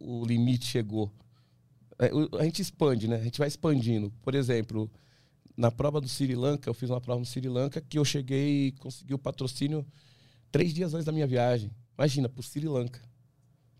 [0.00, 1.12] o, o limite chegou.
[1.98, 3.16] É, a gente expande, né?
[3.16, 4.12] A gente vai expandindo.
[4.22, 4.90] Por exemplo,
[5.56, 8.68] na prova do Sri Lanka, eu fiz uma prova no Sri Lanka que eu cheguei
[8.68, 9.84] e consegui o patrocínio
[10.52, 11.70] três dias antes da minha viagem.
[11.96, 13.00] Imagina, pro Sri Lanka.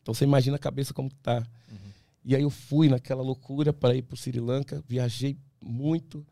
[0.02, 1.46] Então você imagina a cabeça como tá.
[2.28, 6.26] E aí eu fui naquela loucura para ir pro Sri Lanka, viajei muito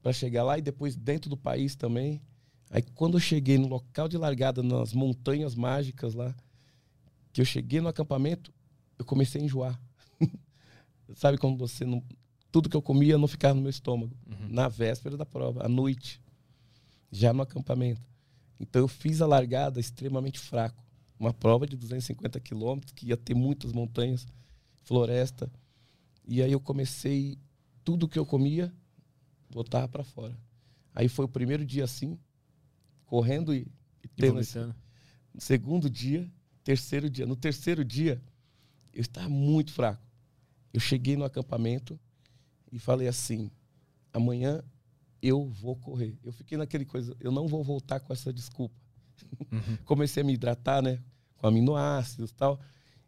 [0.00, 2.22] para chegar lá e depois dentro do país também.
[2.70, 6.32] Aí quando eu cheguei no local de largada, nas montanhas mágicas lá,
[7.32, 8.54] que eu cheguei no acampamento,
[8.96, 9.80] eu comecei a enjoar.
[11.16, 12.00] Sabe quando você não.
[12.52, 14.16] Tudo que eu comia não ficava no meu estômago.
[14.24, 14.48] Uhum.
[14.48, 16.22] Na véspera da prova, à noite.
[17.10, 18.08] Já no acampamento.
[18.60, 20.84] Então eu fiz a largada extremamente fraco.
[21.18, 24.24] Uma prova de 250 quilômetros, que ia ter muitas montanhas,
[24.84, 25.50] floresta.
[26.26, 27.38] E aí eu comecei,
[27.82, 28.72] tudo que eu comia,
[29.50, 30.38] botava para fora.
[30.94, 32.18] Aí foi o primeiro dia assim,
[33.04, 33.66] correndo e,
[34.02, 34.40] e tendo.
[35.36, 36.30] Segundo dia,
[36.62, 37.26] terceiro dia.
[37.26, 38.22] No terceiro dia,
[38.92, 40.02] eu estava muito fraco.
[40.72, 41.98] Eu cheguei no acampamento
[42.70, 43.50] e falei assim:
[44.12, 44.62] amanhã
[45.20, 46.16] eu vou correr.
[46.22, 48.74] Eu fiquei naquele coisa, eu não vou voltar com essa desculpa.
[49.50, 49.76] Uhum.
[49.84, 51.02] Comecei a me hidratar, né?
[51.36, 52.60] Com aminoácidos e tal.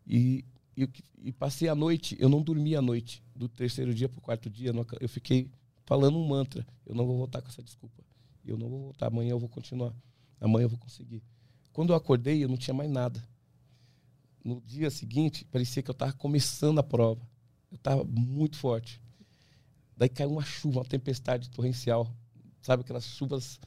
[0.07, 0.45] E,
[0.77, 0.89] e,
[1.23, 3.23] e, passei a noite, eu não dormi a noite.
[3.35, 5.51] Do terceiro dia para o quarto dia, eu fiquei
[5.87, 6.67] falando um mantra.
[6.85, 8.03] Eu não vou voltar com essa desculpa.
[8.45, 9.07] Eu não vou voltar.
[9.07, 9.95] Amanhã eu vou continuar.
[10.41, 11.23] Amanhã eu vou conseguir.
[11.73, 13.27] Quando eu acordei, eu não tinha mais nada.
[14.45, 17.27] No dia seguinte, parecia que eu estava começando a prova.
[17.71, 19.01] Eu estava muito forte.
[19.97, 22.15] Daí caiu uma chuva, uma tempestade torrencial.
[22.61, 23.59] Sabe aquelas chuvas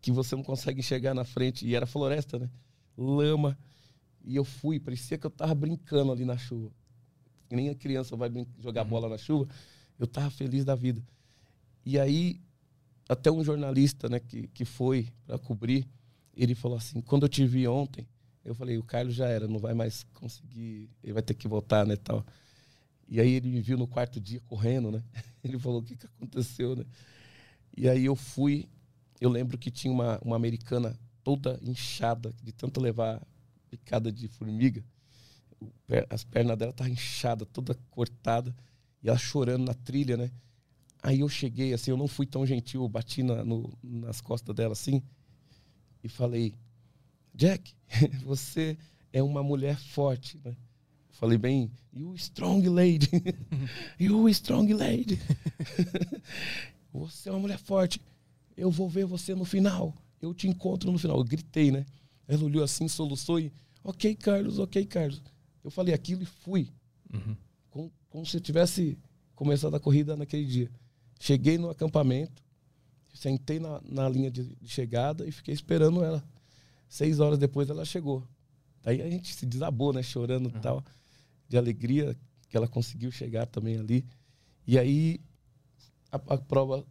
[0.00, 1.66] que você não consegue enxergar na frente.
[1.66, 2.50] E era floresta, né?
[2.96, 3.56] Lama.
[4.26, 6.70] E eu fui, parecia que eu estava brincando ali na chuva.
[7.48, 8.88] Que nem a criança vai jogar uhum.
[8.88, 9.48] bola na chuva.
[9.98, 11.00] Eu estava feliz da vida.
[11.84, 12.40] E aí,
[13.08, 15.86] até um jornalista né, que, que foi para cobrir,
[16.36, 18.04] ele falou assim: quando eu te vi ontem,
[18.44, 21.86] eu falei, o Carlos já era, não vai mais conseguir, ele vai ter que voltar,
[21.86, 22.26] né, tal.
[23.08, 25.00] E aí ele me viu no quarto dia correndo, né?
[25.44, 26.84] Ele falou, o que, que aconteceu, né?
[27.76, 28.66] E aí eu fui,
[29.20, 33.22] eu lembro que tinha uma, uma americana toda inchada, de tanto levar
[33.70, 34.84] picada de formiga.
[36.10, 38.54] As pernas dela estavam inchadas, toda cortada,
[39.02, 40.30] e ela chorando na trilha, né?
[41.02, 44.54] Aí eu cheguei, assim, eu não fui tão gentil, eu bati na, no, nas costas
[44.54, 45.02] dela, assim,
[46.02, 46.54] e falei,
[47.34, 47.74] Jack,
[48.24, 48.76] você
[49.12, 50.56] é uma mulher forte, né?
[51.10, 53.08] Falei bem, you strong lady.
[53.98, 55.18] you strong lady.
[56.92, 58.00] você é uma mulher forte.
[58.54, 59.94] Eu vou ver você no final.
[60.20, 61.16] Eu te encontro no final.
[61.16, 61.86] Eu gritei, né?
[62.28, 63.52] Ela olhou assim, soluçou e,
[63.82, 65.22] ok, Carlos, ok, Carlos.
[65.62, 66.70] Eu falei aquilo e fui.
[67.12, 67.36] Uhum.
[67.70, 68.98] Como, como se eu tivesse
[69.34, 70.70] começado a corrida naquele dia.
[71.20, 72.42] Cheguei no acampamento,
[73.14, 76.22] sentei na, na linha de, de chegada e fiquei esperando ela.
[76.88, 78.26] Seis horas depois ela chegou.
[78.82, 80.02] Daí a gente se desabou, né?
[80.02, 80.60] Chorando e uhum.
[80.60, 80.84] tal
[81.48, 82.16] de alegria
[82.48, 84.04] que ela conseguiu chegar também ali.
[84.66, 85.20] E aí
[86.10, 86.84] a, a prova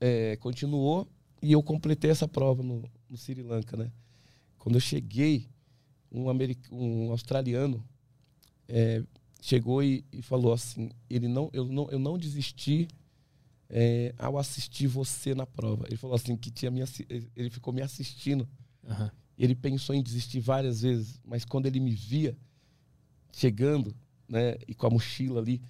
[0.00, 1.08] é, continuou
[1.42, 3.90] e eu completei essa prova no, no Sri Lanka, né?
[4.60, 5.48] Quando eu cheguei,
[6.12, 6.26] um,
[6.70, 7.82] um australiano
[8.68, 9.02] é,
[9.40, 12.86] chegou e, e, falou assim: ele não, eu, não, eu não desisti
[13.70, 15.86] é, ao assistir você na prova.
[15.88, 16.82] Ele falou assim que tinha me,
[17.34, 18.46] ele ficou me assistindo.
[18.84, 19.10] Uhum.
[19.38, 22.36] Ele pensou em desistir várias vezes, mas quando ele me via,
[23.32, 23.96] chegando,
[24.28, 25.62] né, e com a mochila ali,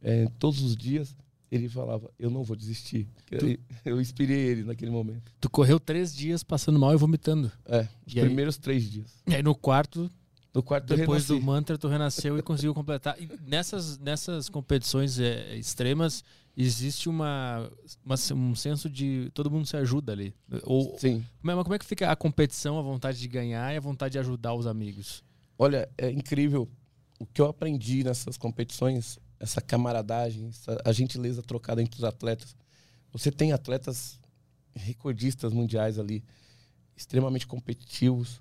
[0.00, 1.16] é, todos os dias,
[1.50, 3.08] ele falava, eu não vou desistir.
[3.26, 3.58] Tu...
[3.84, 5.32] Eu inspirei ele naquele momento.
[5.40, 7.50] Tu correu três dias passando mal e vomitando.
[7.66, 8.60] É, os e primeiros aí...
[8.60, 9.22] três dias.
[9.26, 10.10] E aí no quarto,
[10.54, 13.20] no quarto depois do mantra, tu renasceu e conseguiu completar.
[13.20, 16.22] E nessas, nessas competições é, extremas,
[16.56, 17.70] existe uma,
[18.04, 20.34] uma, um senso de todo mundo se ajuda ali.
[20.64, 21.24] Ou, Sim.
[21.40, 24.18] Mas como é que fica a competição, a vontade de ganhar e a vontade de
[24.18, 25.22] ajudar os amigos?
[25.56, 26.68] Olha, é incrível
[27.20, 32.56] o que eu aprendi nessas competições, essa camaradagem, essa, a gentileza trocada entre os atletas.
[33.12, 34.18] Você tem atletas
[34.74, 36.22] recordistas mundiais ali,
[36.96, 38.40] extremamente competitivos,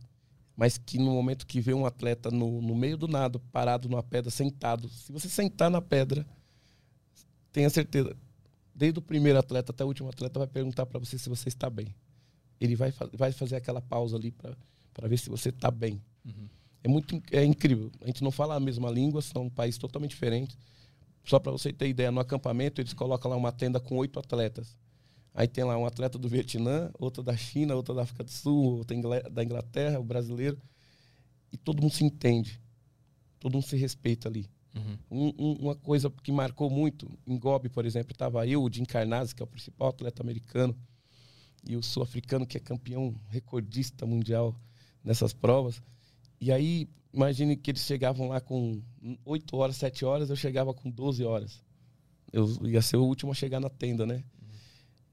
[0.55, 4.03] mas que no momento que vê um atleta no, no meio do nada, parado numa
[4.03, 6.25] pedra, sentado, se você sentar na pedra,
[7.51, 8.15] tenha certeza,
[8.73, 11.69] desde o primeiro atleta até o último atleta vai perguntar para você se você está
[11.69, 11.93] bem.
[12.59, 16.01] Ele vai, vai fazer aquela pausa ali para ver se você está bem.
[16.25, 16.47] Uhum
[16.83, 17.91] é muito é incrível.
[18.01, 20.57] A gente não fala a mesma língua, são um país totalmente diferente.
[21.27, 24.77] Só para você ter ideia, no acampamento eles colocam lá uma tenda com oito atletas.
[25.33, 28.77] Aí tem lá um atleta do Vietnã, outro da China, outro da África do Sul,
[28.77, 28.95] outro
[29.29, 30.57] da Inglaterra, o brasileiro.
[31.51, 32.59] E todo mundo se entende.
[33.39, 34.49] Todo mundo se respeita ali.
[34.73, 34.97] Uhum.
[35.11, 38.85] Um- um- uma coisa que marcou muito, em Gobi, por exemplo, estava eu, o Jim
[38.85, 40.75] Carnazzi, que é o principal atleta americano,
[41.67, 44.55] e o sul-africano, que é campeão recordista mundial
[45.03, 45.81] nessas provas.
[46.39, 48.81] E aí, imagine que eles chegavam lá com
[49.25, 51.63] 8 horas, 7 horas, eu chegava com 12 horas.
[52.31, 54.23] Eu ia ser o último a chegar na tenda, né?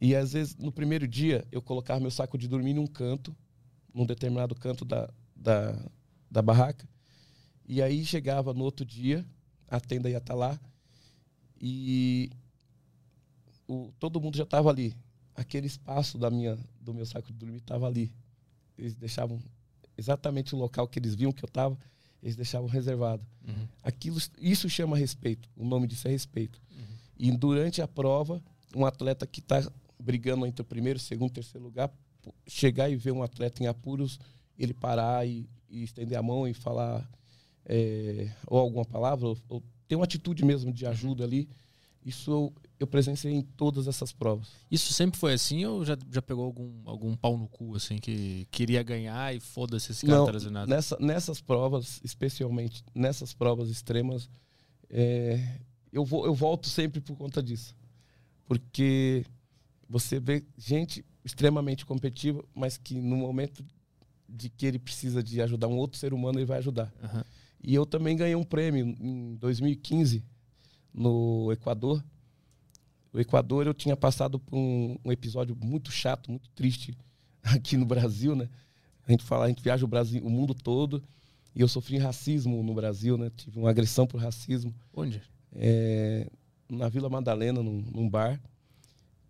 [0.00, 3.34] E às vezes, no primeiro dia, eu colocava meu saco de dormir num canto,
[3.92, 5.78] num determinado canto da, da,
[6.30, 6.86] da barraca.
[7.66, 9.24] E aí chegava no outro dia,
[9.68, 10.60] a tenda ia estar lá
[11.60, 12.30] e
[13.66, 14.94] o, todo mundo já estava ali.
[15.34, 18.12] Aquele espaço da minha, do meu saco de dormir estava ali.
[18.76, 19.40] Eles deixavam
[19.97, 21.78] exatamente o local que eles viam que eu estava,
[22.22, 23.22] eles deixavam reservado.
[23.47, 23.68] Uhum.
[23.82, 25.49] Aquilo, isso chama respeito.
[25.57, 26.61] O nome disso é respeito.
[27.18, 28.42] E durante a prova,
[28.74, 31.90] um atleta que está brigando entre o primeiro, segundo, terceiro lugar,
[32.47, 34.18] chegar e ver um atleta em apuros,
[34.59, 37.09] ele parar e, e estender a mão e falar
[37.64, 41.49] é, ou alguma palavra, ou, ou ter uma atitude mesmo de ajuda ali.
[42.05, 42.53] Isso
[42.85, 44.49] eu presenciei em todas essas provas.
[44.70, 48.47] Isso sempre foi assim ou já, já pegou algum, algum pau no cu, assim, que
[48.51, 50.70] queria ganhar e foda-se esse cara Não, lesionado?
[50.70, 54.28] Nessa, nessas provas, especialmente nessas provas extremas,
[54.89, 55.59] é,
[55.93, 57.76] eu, vou, eu volto sempre por conta disso.
[58.47, 59.24] Porque
[59.89, 63.64] você vê gente extremamente competitiva, mas que no momento
[64.28, 66.93] de que ele precisa de ajudar um outro ser humano, ele vai ajudar.
[67.03, 67.24] Aham.
[67.62, 70.22] E eu também ganhei um prêmio em 2015
[70.93, 72.05] no Equador.
[73.14, 76.98] O Equador eu tinha passado por um, um episódio muito chato, muito triste
[77.44, 78.48] aqui no Brasil, né?
[79.06, 81.00] A gente fala, a gente viaja o Brasil, o mundo todo,
[81.54, 83.30] e eu sofri racismo no Brasil, né?
[83.36, 85.22] Tive uma agressão por racismo Onde?
[85.54, 86.28] é,
[86.68, 88.40] na Vila Madalena, num, num bar,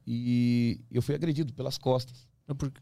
[0.06, 2.72] e eu fui agredido pelas costas, Não, por...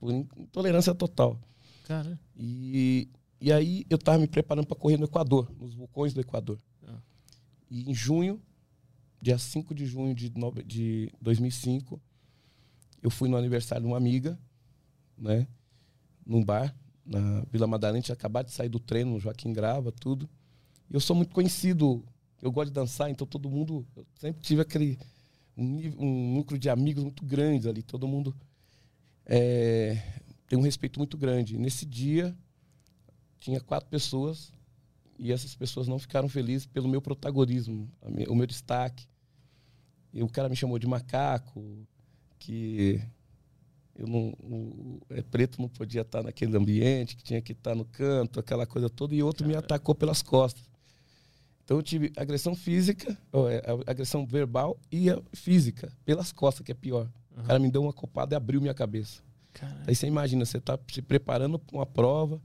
[0.00, 1.38] por intolerância total.
[1.84, 3.08] Cara, E,
[3.40, 6.58] e aí eu tava me preparando para correr no Equador, nos vulcões do Equador.
[6.88, 6.98] Ah.
[7.70, 8.40] E em junho,
[9.22, 11.98] dia 5 de junho de, nove- de 2005,
[13.00, 14.36] eu fui no aniversário de uma amiga,
[15.16, 15.46] né?
[16.26, 16.74] Num bar,
[17.06, 17.98] na Vila Madalena.
[17.98, 20.28] A gente acabado de sair do treino, no Joaquim Grava, tudo.
[20.90, 22.04] E eu sou muito conhecido,
[22.42, 23.86] eu gosto de dançar, então todo mundo...
[23.96, 24.98] Eu sempre tive aquele...
[25.56, 28.34] Um, um núcleo de amigos muito grande ali, todo mundo...
[29.24, 30.02] é,
[30.48, 31.56] tem um respeito muito grande.
[31.56, 32.36] Nesse dia,
[33.38, 34.52] tinha quatro pessoas
[35.18, 37.88] e essas pessoas não ficaram felizes pelo meu protagonismo,
[38.28, 39.06] o meu destaque.
[40.12, 41.62] E o cara me chamou de macaco,
[42.38, 43.00] que
[43.96, 47.84] eu não, o, é, preto não podia estar naquele ambiente, que tinha que estar no
[47.84, 50.62] canto, aquela coisa toda, e outro me atacou pelas costas.
[51.64, 56.74] Então eu tive agressão física, ó, é, agressão verbal e física, pelas costas, que é
[56.74, 57.08] pior.
[57.36, 59.22] O cara me deu uma copada e abriu minha cabeça.
[59.54, 59.82] cara.
[59.86, 62.40] Aí você imagina, você está se preparando para uma prova,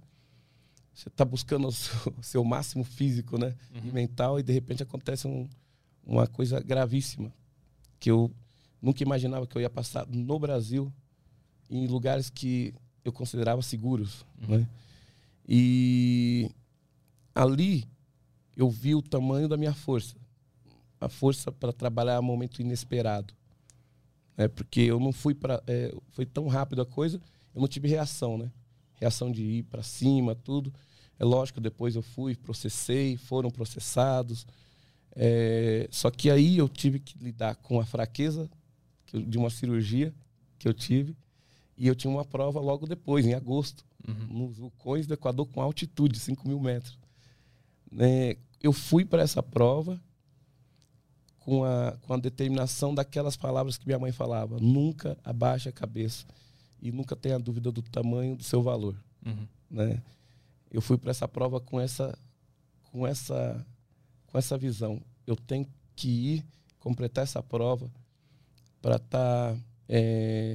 [0.94, 4.84] você está buscando o seu, o seu máximo físico né, e mental, e de repente
[4.84, 5.48] acontece um-
[6.06, 7.34] uma coisa gravíssima,
[8.00, 8.32] que eu
[8.82, 10.92] nunca imaginava que eu ia passar no Brasil,
[11.70, 12.74] em lugares que
[13.04, 14.26] eu considerava seguros.
[14.48, 14.68] Né?
[15.48, 16.52] E
[17.34, 17.86] ali
[18.56, 20.16] eu vi o tamanho da minha força,
[21.00, 23.34] a força para trabalhar um momento inesperado.
[24.36, 25.64] É, porque eu não fui para.
[26.12, 27.20] foi tão rápido a coisa,
[27.56, 28.52] eu não tive reação, né?
[28.96, 30.72] Reação de ir para cima, tudo.
[31.20, 34.46] É lógico, depois eu fui, processei, foram processados.
[35.20, 38.48] É, só que aí eu tive que lidar com a fraqueza
[39.12, 40.14] eu- de uma cirurgia
[40.60, 41.18] que eu tive.
[41.76, 44.46] E eu tinha uma prova logo depois, em agosto, Uhum.
[44.48, 46.98] nos vulcões do Equador com altitude, 5 mil metros.
[47.92, 50.00] Né, eu fui para essa prova
[51.40, 56.26] com a, com a determinação daquelas palavras que minha mãe falava: nunca abaixe a cabeça
[56.82, 58.96] e nunca tenha dúvida do tamanho do seu valor.
[59.26, 59.48] Uhum.
[59.70, 60.02] Né?
[60.72, 62.18] Eu fui para essa prova com essa,
[62.92, 63.66] com essa,
[64.28, 65.02] com essa visão.
[65.26, 66.46] Eu tenho que ir
[66.80, 67.92] completar essa prova
[68.82, 69.58] para estar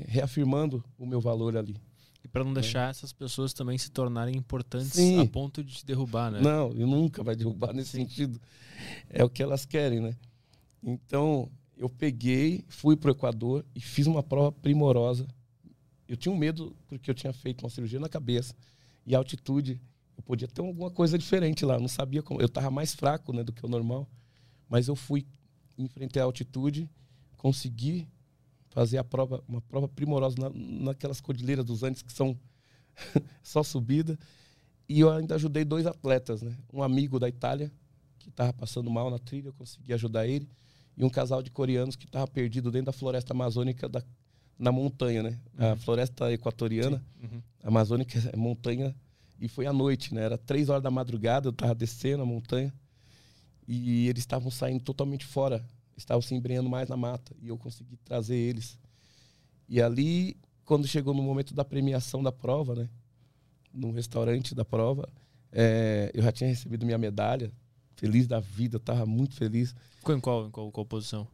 [0.06, 1.76] reafirmando o meu valor ali.
[2.24, 5.18] E pra não deixar essas pessoas também se tornarem importantes Sim.
[5.18, 6.40] a ponto de te derrubar, né?
[6.40, 8.40] Não, e nunca vai derrubar nesse sentido.
[9.10, 10.16] É o que elas querem, né?
[10.80, 15.26] Então, eu peguei, fui pro Equador e fiz uma prova primorosa.
[16.06, 18.54] Eu tinha um medo porque eu tinha feito uma cirurgia na cabeça
[19.04, 19.80] e a altitude,
[20.16, 23.32] eu podia ter alguma coisa diferente lá, eu não sabia como, eu estava mais fraco,
[23.32, 24.08] né, do que o normal,
[24.68, 25.26] mas eu fui
[25.78, 26.88] enfrentei a altitude,
[27.36, 28.06] consegui
[28.70, 32.38] fazer a prova, uma prova primorosa na, naquelas cordilheiras dos Andes que são
[33.42, 34.18] só subida.
[34.88, 36.56] E eu ainda ajudei dois atletas, né?
[36.72, 37.72] Um amigo da Itália,
[38.18, 40.48] que estava passando mal na trilha, eu consegui ajudar ele.
[40.96, 44.02] E um casal de coreanos que estava perdido dentro da floresta amazônica da,
[44.58, 45.40] na montanha, né?
[45.56, 47.42] A floresta equatoriana, Uhum.
[47.62, 48.94] amazônica é montanha.
[49.42, 50.22] E foi à noite, né?
[50.22, 52.72] Era três horas da madrugada, eu estava descendo a montanha.
[53.66, 55.64] e eles estavam saindo totalmente fora,
[55.96, 58.78] estavam se embrenhando mais na mata e eu consegui trazer eles.
[59.68, 62.88] E ali, quando chegou no momento da premiação da prova, né,
[63.74, 65.08] no restaurante da prova,
[65.50, 67.52] é, eu já tinha recebido minha medalha,
[67.96, 69.74] feliz da vida, estava muito feliz.
[69.96, 71.26] Ficou em qual, em qual, qual posição?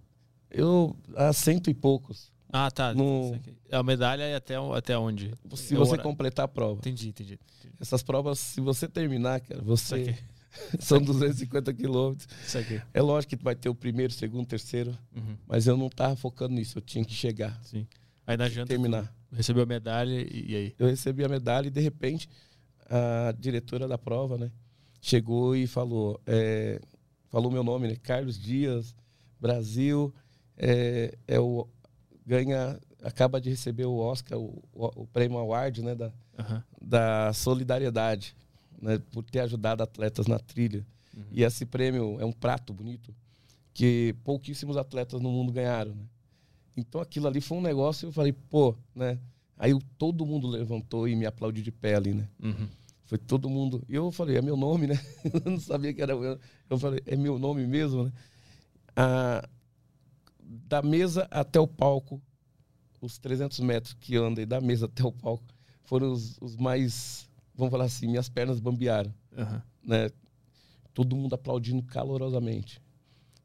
[0.50, 2.32] Eu, a cento e poucos.
[2.53, 2.94] Ah, tá.
[2.94, 3.38] No-
[3.70, 5.32] A medalha é até, até onde?
[5.55, 6.78] Se É você hora- completar a prova.
[6.80, 7.34] Entendi, entendi.
[7.59, 7.74] entendi.
[7.80, 10.16] Essas provas, se você terminar, cara, você.
[10.80, 12.26] São 250 quilômetros.
[12.44, 12.80] Isso aqui.
[12.94, 16.55] É lógico que vai ter o primeiro, segundo, terceiro, Uhum, mas eu não tava focando
[16.55, 17.86] nisso, eu tinha que chegar, sim.
[18.26, 19.12] Aí na janta terminar.
[19.30, 20.74] recebeu a medalha e, e aí?
[20.78, 22.28] Eu recebi a medalha e de repente
[22.88, 24.51] a diretora da prova, né,
[25.01, 26.80] chegou e falou, é,
[27.28, 28.94] falou meu nome, né, Carlos Dias,
[29.38, 30.12] Brasil,
[30.57, 31.68] é, é o
[32.28, 36.62] ganha, acaba de receber o Oscar, o, o, o prêmio Award, né, da, Aham.
[36.80, 38.36] da solidariedade,
[38.80, 40.86] né, por ter ajudado atletas na trilha.
[41.16, 41.24] Uhum.
[41.32, 43.14] E esse prêmio é um prato bonito
[43.72, 46.04] que pouquíssimos atletas no mundo ganharam, né?
[46.76, 49.18] Então aquilo ali foi um negócio, eu falei, pô, né?
[49.56, 52.28] Aí o- todo mundo levantou e me aplaudiu de pé ali, né?
[52.42, 52.68] Uhum.
[53.06, 53.82] Foi todo mundo.
[53.88, 54.94] E eu falei, é meu nome, né?
[55.44, 56.38] Eu não sabia que era meu.
[56.68, 58.12] Eu falei, é meu nome mesmo, né?
[58.94, 59.48] Ah,
[60.49, 62.20] da mesa até o palco,
[63.01, 65.44] os 300 metros que eu andei da mesa até o palco,
[65.84, 69.62] foram os, os mais, vamos falar assim, minhas pernas bambearam Aham.
[69.82, 70.11] né?
[70.94, 72.80] Todo mundo aplaudindo calorosamente.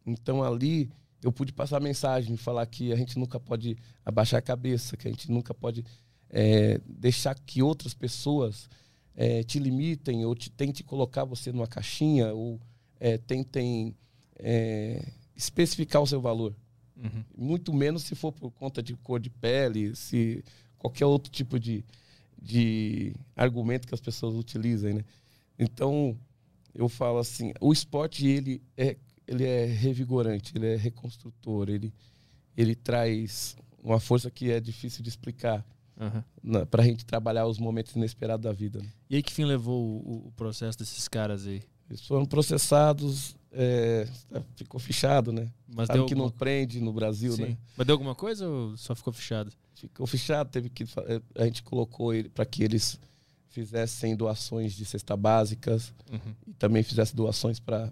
[0.06, 0.90] Então ali
[1.22, 5.08] eu pude passar a mensagem, falar que a gente nunca pode abaixar a cabeça, que
[5.08, 5.86] a gente nunca pode
[6.30, 8.70] é, deixar que outras pessoas
[9.16, 12.60] é, te limitem ou te, tentem colocar você numa caixinha ou
[13.00, 13.96] é, tentem
[15.36, 16.54] especificar o seu valor.
[16.96, 17.24] Uhum.
[17.36, 20.44] Muito menos se for por conta de cor de pele, se
[20.78, 21.84] qualquer outro tipo de,
[22.42, 25.06] de argumento que as pessoas utilizem, né?
[25.58, 26.18] Então,
[26.74, 31.94] eu falo assim, o esporte ele é ele é revigorante, ele é reconstrutor, ele
[32.56, 35.66] ele traz uma força que é difícil de explicar
[36.00, 36.24] Aham.
[36.70, 38.82] para a gente trabalhar os momentos inesperados da vida.
[38.82, 38.90] né?
[39.10, 41.64] E aí que fim levou o, o processo desses caras aí?
[41.90, 44.08] Eles foram processados, é,
[44.56, 45.50] ficou fichado, né?
[45.68, 46.40] Mas Sabe deu que não alguma...
[46.40, 47.42] prende no Brasil, Sim.
[47.44, 47.58] né?
[47.78, 49.52] Mas deu alguma coisa ou só ficou fechado?
[49.76, 52.98] ficou fechado, teve que eh, a gente colocou ele para que eles
[53.50, 56.34] fizessem doações de cesta básicas Uhum.
[56.48, 57.92] e também fizessem doações para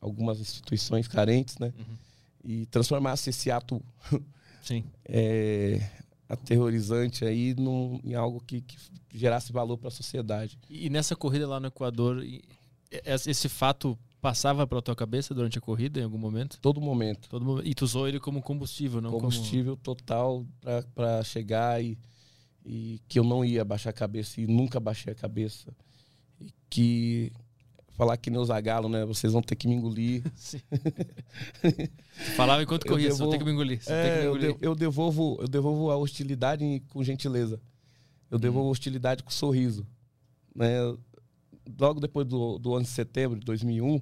[0.00, 1.72] algumas instituições carentes, né?
[1.76, 1.96] Uhum.
[2.44, 3.82] E transformasse esse ato
[5.04, 5.80] eh,
[6.28, 8.76] aterrorizante aí num, em algo que, que
[9.14, 10.58] gerasse valor para a sociedade.
[10.68, 12.42] E, nessa corrida lá no Equador, e-
[12.90, 16.58] esse fato passava pela tua cabeça durante a corrida em algum momento?
[16.60, 17.66] Todo momento, Todo momento.
[17.66, 20.44] E tu usou ele como combustível, não combustível total
[20.94, 21.96] para chegar e,
[22.64, 25.72] e que eu não ia baixar a cabeça e nunca baixei a cabeça.
[26.40, 27.32] E que
[27.92, 29.04] falar que nem o Zagalo, né?
[29.04, 30.22] Vocês vão ter que me engolir.
[30.22, 30.32] como...
[30.36, 30.60] Sim.
[32.36, 33.78] Falava enquanto Eu corria, você vai ter devolvo- que me engolir.
[33.78, 34.56] Tem que É, me eu, engolir.
[34.58, 37.60] de- eu devolvo, eu devolvo a hostilidade com gentileza.
[38.30, 39.86] Eu devolvo a hostilidade com sorriso.
[40.54, 40.76] Né?
[41.78, 44.00] Logo depois do, do 11 de setembro de 2001,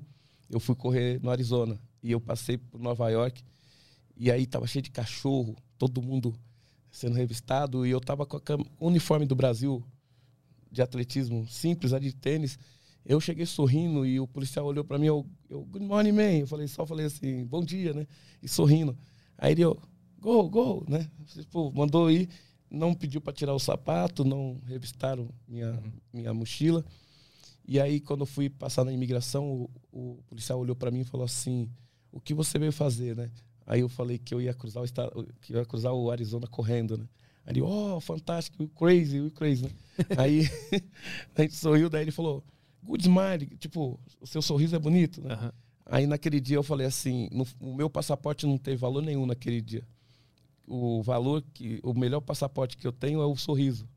[0.50, 1.78] eu fui correr no Arizona.
[2.02, 3.42] E eu passei por Nova York.
[4.16, 6.34] E aí tava cheio de cachorro, todo mundo
[6.90, 7.84] sendo revistado.
[7.86, 9.82] E eu tava com a cam- com o uniforme do Brasil
[10.70, 12.58] de atletismo simples, a de tênis.
[13.04, 16.32] Eu cheguei sorrindo e o policial olhou para mim, eu, eu, good morning, man.
[16.40, 18.06] Eu falei, só falei assim, bom dia, né?
[18.42, 18.96] E sorrindo.
[19.38, 19.62] Aí ele,
[20.20, 21.08] go, go, né?
[21.26, 22.28] Tipo, mandou ir,
[22.70, 25.92] não pediu para tirar o sapato, não revistaram minha, Uhum.
[26.12, 26.84] minha mochila.
[27.66, 31.04] E aí, quando eu fui passar na imigração, o, o policial olhou para mim e
[31.04, 31.68] falou assim:
[32.12, 33.30] O que você veio fazer, né?
[33.66, 36.96] Aí eu falei que eu ia cruzar o, estado, que ia cruzar o Arizona correndo,
[36.96, 37.08] né?
[37.44, 39.70] Aí ele, oh, fantástico, crazy, crazy, né?
[40.16, 40.42] aí
[41.34, 42.44] a gente sorriu, daí ele falou:
[42.82, 45.34] Good smile, tipo, o seu sorriso é bonito, né?
[45.34, 45.52] Aham.
[45.88, 49.60] Aí naquele dia eu falei assim, no- o meu passaporte não teve valor nenhum naquele
[49.60, 49.86] dia.
[50.66, 53.88] O valor que o melhor passaporte que eu tenho é o sorriso.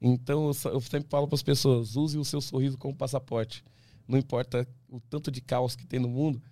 [0.00, 3.64] Então eu, sempre falo para as pessoas, use o seu sorriso como passaporte.
[4.06, 6.42] Não importa o tanto de caos que tem no mundo,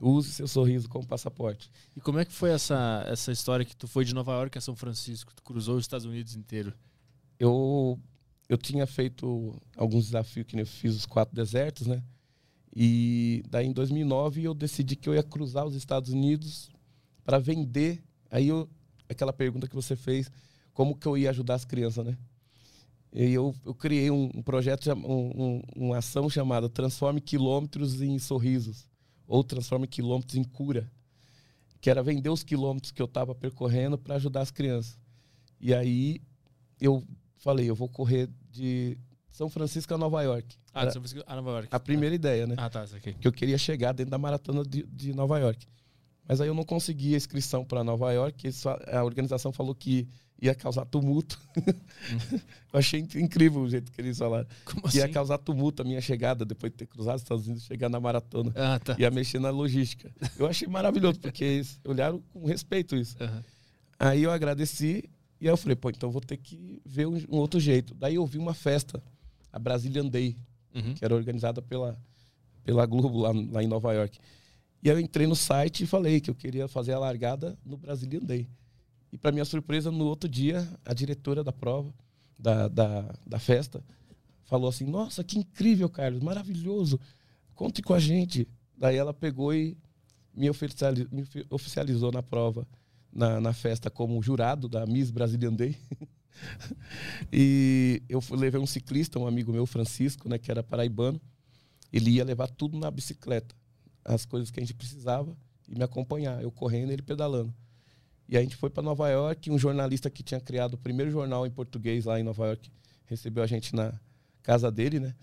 [0.00, 1.70] use seu sorriso como passaporte.
[1.96, 4.60] E como é que foi essa, essa história que tu foi de Nova York a
[4.60, 5.32] São Francisco?
[5.34, 6.72] Tu cruzou os Estados Unidos inteiro.
[7.38, 7.98] Eu
[8.48, 12.02] eu tinha feito alguns desafios que eu fiz os quatro desertos, né?
[12.74, 16.70] E daí em 2009 eu decidi que eu ia cruzar os Estados Unidos
[17.24, 18.02] para vender.
[18.30, 18.68] Aí eu,
[19.08, 20.30] aquela pergunta que você fez,
[20.72, 22.16] como que eu ia ajudar as crianças, né?
[23.12, 25.02] E eu, eu criei um, um projeto, um,
[25.56, 28.88] um- uma ação chamada Transforme Quilômetros em Sorrisos,
[29.26, 30.90] ou Transforme Quilômetros em Cura,
[31.80, 34.98] que era vender os quilômetros que eu estava percorrendo para ajudar as crianças.
[35.60, 36.20] E aí
[36.80, 37.02] eu
[37.36, 38.98] falei, eu vou correr de
[39.30, 40.56] São Francisco a Nova York.
[40.74, 41.68] Ah, Era São Francisco a Nova York.
[41.70, 42.54] a primeira ideia, né?
[42.58, 43.14] Ah, tá, isso aqui.
[43.14, 45.66] Que eu queria chegar dentro da maratona de, de Nova York.
[46.26, 48.50] Mas aí eu não consegui a inscrição para Nova York.
[48.92, 50.06] a organização falou que
[50.40, 51.38] ia causar tumulto.
[52.72, 54.46] eu achei in- incrível o jeito que eles falaram.
[54.64, 54.98] Como assim?
[54.98, 57.98] ia causar tumulto a minha chegada, depois de ter cruzado os Estados Unidos, chegar na
[58.00, 58.52] maratona.
[58.54, 58.96] Ah, tá.
[58.98, 60.10] Ia mexer na logística.
[60.38, 63.16] Eu achei maravilhoso, porque eles olharam com respeito isso.
[63.20, 63.42] Aham.
[63.98, 65.10] Aí eu agradeci
[65.40, 67.94] e aí eu falei, pô, então vou ter que ver um, um outro jeito.
[67.94, 69.02] Daí eu vi uma festa,
[69.52, 70.36] a Brazilian Day,
[70.74, 70.94] Uhum.
[70.94, 71.98] que era organizada pela,
[72.62, 74.18] pela Globo lá, lá em Nova York.
[74.82, 77.76] E aí eu entrei no site e falei que eu queria fazer a largada no
[77.78, 78.46] Brazilian Day.
[79.12, 81.92] E para minha surpresa, no outro dia, a diretora da prova,
[82.38, 83.82] da, da, da festa,
[84.44, 87.00] falou assim: Nossa, que incrível, Carlos, maravilhoso,
[87.54, 88.46] conte com a gente.
[88.76, 89.76] Daí ela pegou e
[90.34, 92.66] me oficiali- me ofi- oficializou na prova,
[93.12, 95.76] na, na festa, como jurado da Miss Brazilian Day.
[97.32, 101.20] e eu levei um ciclista, um amigo meu, Francisco, né, que era paraibano.
[101.92, 103.54] Ele ia levar tudo na bicicleta,
[104.04, 105.36] as coisas que a gente precisava,
[105.66, 107.52] e me acompanhar, eu correndo ele pedalando.
[108.28, 111.46] E a gente foi para Nova York, um jornalista que tinha criado o primeiro jornal
[111.46, 112.70] em português lá em Nova York,
[113.06, 113.98] recebeu a gente na
[114.42, 115.14] casa dele, né?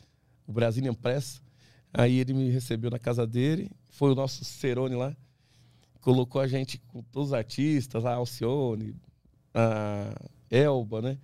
[0.47, 1.41] O Brazilian Press.
[1.93, 5.16] Aí ele me recebeu na casa dele, foi o nosso Cerone lá,
[6.01, 8.95] colocou a gente com todos os artistas, a Alcione,
[9.53, 10.14] a
[10.49, 11.18] Elba, né?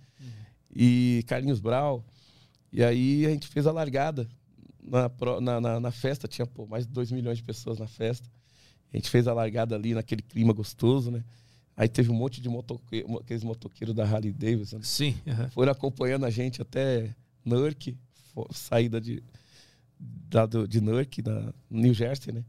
[0.74, 2.04] E Carlinhos Brau.
[2.72, 4.26] E aí a gente fez a largada
[4.82, 5.10] na,
[5.40, 8.28] na, na, na festa, tinha pô, mais de 2 milhões de pessoas na festa.
[8.92, 11.24] A gente fez a largada ali naquele clima gostoso, né?
[11.76, 14.82] Aí teve um monte de motoque, aqueles motoqueiros da Harley Davidson.
[14.82, 15.16] Sim.
[15.26, 15.50] aham.
[15.50, 17.14] Foram acompanhando a gente até
[17.44, 17.96] Newark,
[18.50, 19.22] saída de,
[19.98, 22.44] da, de Newark, da New Jersey, né?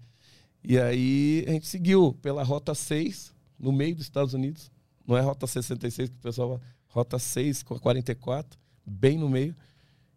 [0.63, 4.71] E aí a gente seguiu pela Rota 6, no meio dos Estados Unidos.
[5.05, 9.29] Não é Rota 66 que o pessoal fala, Rota 6 com a 44, bem no
[9.29, 9.55] meio.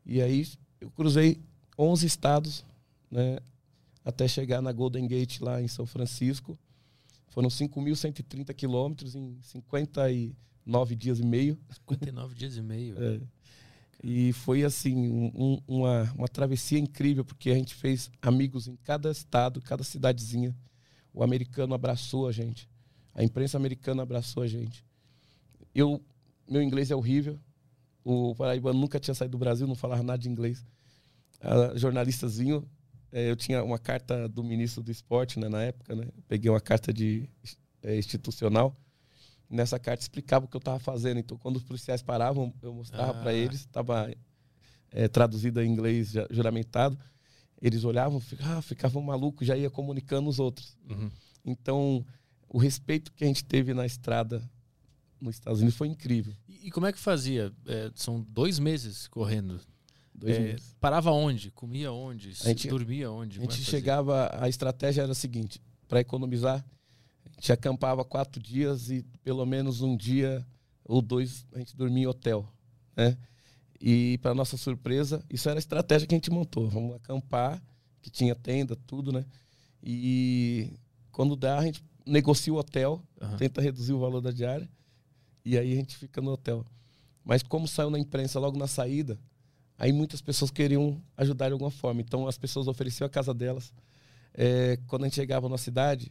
[0.04, 0.46] E aí
[0.80, 1.40] eu cruzei
[1.78, 2.64] 11 estados,
[3.10, 3.38] né?
[4.04, 6.56] Até chegar na Golden Gate lá em São Francisco.
[7.36, 11.58] Foram 5.130 quilômetros em 59 dias e meio.
[11.70, 12.96] 59 dias e meio.
[12.98, 13.20] É.
[14.02, 18.76] E foi assim, um- um- uma, uma travessia incrível, porque a gente fez amigos em
[18.76, 20.56] cada estado, cada cidadezinha.
[21.12, 22.70] O americano abraçou a gente.
[23.14, 24.82] A imprensa americana abraçou a gente.
[25.74, 26.02] Eu,
[26.48, 27.38] meu inglês é horrível.
[28.02, 30.64] O Paraibano nunca tinha saído do Brasil, não falava nada de inglês.
[31.38, 32.66] A jornalistazinho, eh,
[33.12, 36.06] eu tinha uma carta do ministro do esporte né, na época, né?
[36.28, 37.28] Peguei uma carta de
[37.82, 38.76] eh, institucional.
[39.48, 41.18] Nessa carta explicava o que eu estava fazendo.
[41.18, 43.22] Então, quando os policiais paravam, eu mostrava Ah.
[43.22, 44.10] para eles, estava
[45.12, 46.98] traduzido em inglês já- juramentado.
[47.60, 50.76] Eles olhavam, ficavam, ficavam malucos, já ia comunicando os outros.
[50.88, 51.10] Uhum.
[51.44, 52.04] Então,
[52.48, 54.42] o respeito que a gente teve na estrada
[55.20, 56.34] nos Estados Unidos foi incrível.
[56.48, 57.52] E, e como é que fazia?
[57.66, 59.60] É, são dois meses correndo.
[60.18, 60.74] Dois É, meses.
[60.80, 61.50] parava onde?
[61.50, 62.30] Comia onde?
[62.30, 63.38] A gente- dormia onde?
[63.38, 66.64] A gente chegava, a estratégia era a seguinte: para economizar,
[67.26, 70.46] a gente acampava quatro dias e pelo menos um dia
[70.84, 72.48] ou dois a gente dormia em hotel,
[72.96, 73.16] né?
[73.78, 76.66] E para nossa surpresa, isso era a estratégia que a gente montou.
[76.70, 77.62] Vamos acampar,
[78.00, 79.26] que tinha tenda, tudo, né?
[79.82, 80.72] E
[81.12, 83.36] quando dá, a gente negocia o hotel, Aham.
[83.36, 84.68] tenta reduzir o valor da diária
[85.44, 86.64] e aí a gente fica no hotel.
[87.24, 89.18] Mas como saiu na imprensa logo na saída,
[89.78, 92.00] aí muitas pessoas queriam ajudar de alguma forma.
[92.00, 93.72] Então as pessoas ofereciam a casa delas.
[94.34, 96.10] É, quando a gente chegava na cidade,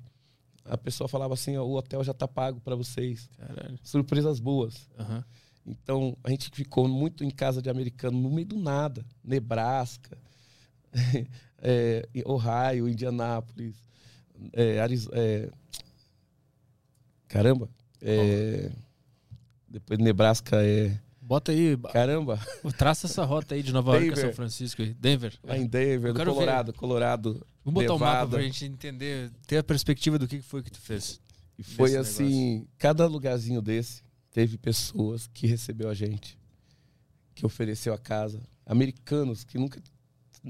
[0.63, 3.29] a pessoa falava assim: o hotel já está pago para vocês.
[3.37, 3.79] Caralho.
[3.83, 4.89] Surpresas boas.
[4.97, 5.23] Aham.
[5.67, 9.03] Então a gente ficou muito em casa de americano, no meio do nada.
[9.23, 10.15] Nebraska,
[11.59, 13.75] é, Ohio, Indianápolis,
[14.53, 15.49] é, Ariz- é,
[17.27, 17.69] caramba.
[18.01, 18.71] é,
[19.67, 20.99] depois Nebraska é.
[21.27, 22.39] Bota aí, Caramba,
[22.77, 24.33] traça essa rota aí de Nova York a São.
[24.33, 24.83] Francisco.
[24.83, 24.93] aí.
[24.93, 25.33] Denver.
[25.43, 26.35] lá em Denver, quero ver.
[26.35, 27.47] Colorado, Colorado.
[27.63, 28.37] Vamos botar o mapa Nevada.
[28.37, 31.19] pra gente entender, ter a perspectiva do que foi que tu fez.
[31.57, 36.37] E foi assim, cada lugarzinho desse teve pessoas que recebeu a gente,
[37.33, 39.81] que ofereceu a casa, americanos que nunca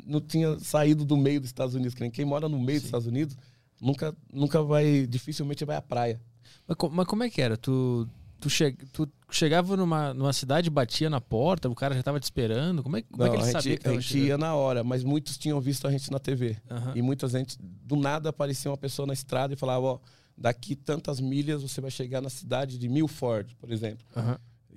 [0.05, 2.87] não tinha saído do meio dos Estados Unidos, quem mora no meio dos Sim.
[2.87, 3.37] Estados Unidos
[3.79, 6.21] nunca nunca vai, dificilmente vai à praia.
[6.67, 7.55] Mas, mas como é que era?
[7.55, 8.09] Tu,
[8.39, 12.23] tu, che, tu chegava numa, numa cidade, batia na porta, o cara já tava te
[12.23, 12.83] esperando?
[12.83, 14.27] Como é, como é Não, que ele a sabia gente, que a gente chegando?
[14.27, 16.57] ia na hora, mas muitos tinham visto a gente na TV.
[16.69, 16.93] Aham.
[16.95, 19.99] E muita gente, do nada aparecia uma pessoa na estrada e falava, ó,
[20.37, 24.05] daqui tantas milhas você vai chegar na cidade de Milford, por exemplo.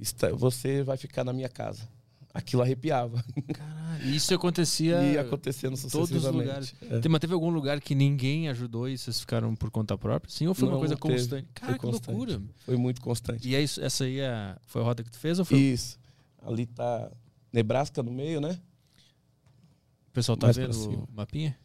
[0.01, 1.89] Está- Você vai ficar na minha casa.
[2.39, 3.23] Aquilo arrepiava.
[3.53, 4.11] Caralho.
[4.15, 6.47] Isso acontecia E acontecendo todos os sucessivamente.
[6.47, 6.75] lugares.
[7.05, 7.09] É.
[7.09, 10.33] Mas teve algum lugar que ninguém ajudou e vocês ficaram por conta própria?
[10.33, 11.15] Sim, ou foi uma Não, coisa teve.
[11.15, 11.49] constante?
[11.53, 12.17] Cara, Foi que constante.
[12.17, 12.43] loucura.
[12.65, 13.49] Foi muito constante.
[13.49, 15.59] E é isso, essa aí é- foi a rota que tu fez ou foi?
[15.59, 15.99] Isso.
[16.41, 17.11] Ali tá
[17.53, 18.57] Nebraska no meio, né?
[20.13, 21.57] pessoal tá Mais vendo o mapinha?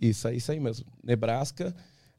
[0.00, 0.86] Isso, aí- isso aí mesmo.
[1.02, 1.74] Nebraska,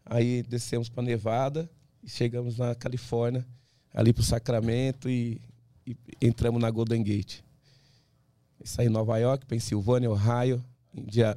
[0.05, 1.69] aí descemos para Nevada
[2.03, 3.45] e chegamos na Califórnia,
[3.93, 5.41] ali pro Sacramento e,
[5.87, 7.39] e entramos na Golden Gate.
[8.63, 11.35] Isso aí, Nova York, Pensilvânia, Ohio, India,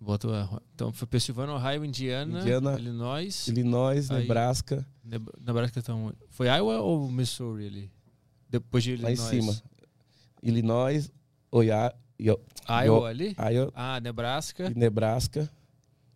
[0.00, 6.12] Botou a- Então foi Pensilvânia, Ohio, Indiana, Indiana, Illinois, Illinois, Aí- Nebraska, Neb- Nebraska então.
[6.28, 7.90] Foi Iowa ou Missouri ali?
[8.48, 9.30] Depois de lá em Illinois.
[9.30, 9.62] cima.
[10.42, 11.10] Illinois,
[11.52, 13.36] Oia, Io- Iowa Io- ali?
[13.52, 14.70] Iowa Ah, Nebraska.
[14.70, 15.48] e Nebraska.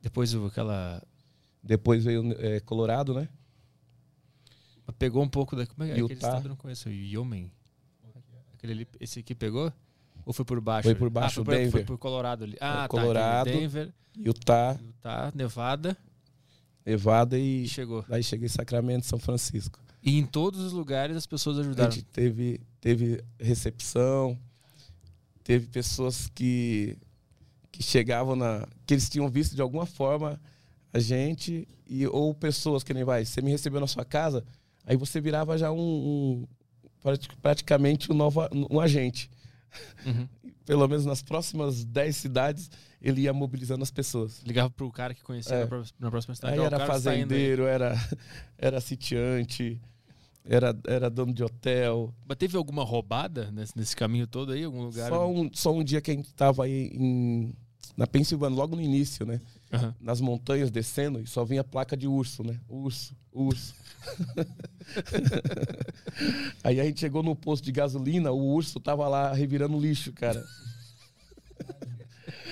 [0.03, 1.01] Depois aquela.
[1.63, 3.29] Depois veio é, Colorado, né?
[4.99, 5.67] Pegou um pouco da.
[5.67, 6.27] Como é que é aquele Utah.
[6.29, 6.45] estado?
[6.47, 6.89] Eu não conheço.
[6.91, 7.53] Yomen.
[8.67, 9.73] Aquele ali, esse aqui pegou?
[10.25, 10.89] Ou foi por baixo?
[10.89, 11.87] Foi por baixo, ah, foi, por- foi Denver.
[11.87, 12.57] por Colorado ali.
[12.61, 13.47] Ah, Colorado.
[13.47, 13.57] tá.
[13.57, 15.97] Denver, Utah, Utah, Nevada
[16.85, 18.05] Nevada e chegou.
[18.09, 19.79] daí cheguei em Sacramento, São Francisco.
[20.03, 21.91] E em todos os lugares as pessoas A ajudaram.
[21.91, 24.39] gente teve, teve recepção,
[25.45, 26.97] teve pessoas que,
[27.73, 28.67] que chegavam na.
[28.87, 30.41] que eles tinham visto de alguma forma
[30.93, 34.45] a gente, e, ou pessoas que nem vai, você me recebeu na sua casa,
[34.85, 36.47] aí você virava já um, um
[37.43, 39.31] praticamente um, nova, um agente.
[40.05, 40.29] Uhum.
[40.67, 44.43] Pelo menos nas próximas 10 cidades, ele ia mobilizando as pessoas.
[44.45, 45.61] Ligava pro cara que conhecia É.
[45.61, 46.55] na, pró- na próxima cidade.
[46.55, 47.95] Aí o era tá fazendeiro, era,
[48.59, 49.81] era sitiante,
[50.45, 52.13] era, era dono de hotel.
[52.27, 54.65] Mas teve alguma roubada nesse, nesse caminho todo aí?
[54.65, 55.09] Algum lugar?
[55.09, 57.55] Só um, só um dia que a gente tava aí em,
[57.97, 59.41] na Pensilvânia, logo no início, né?
[59.73, 59.95] Aham.
[60.01, 62.61] Nas montanhas descendo e só vinha placa de urso, né?
[62.69, 63.75] Urso, urso.
[66.63, 70.45] aí a gente chegou no posto de gasolina, o urso tava lá revirando lixo, cara.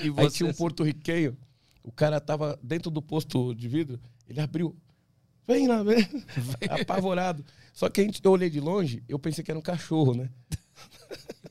[0.03, 1.37] E Aí tinha um você- porto-riquenho,
[1.83, 4.77] o cara tava dentro do posto de vidro, ele abriu.
[5.47, 6.07] Vem lá, vem.
[6.69, 7.45] Apavorado.
[7.73, 10.31] Só que a gente, eu olhei de longe, eu pensei que era um cachorro, né?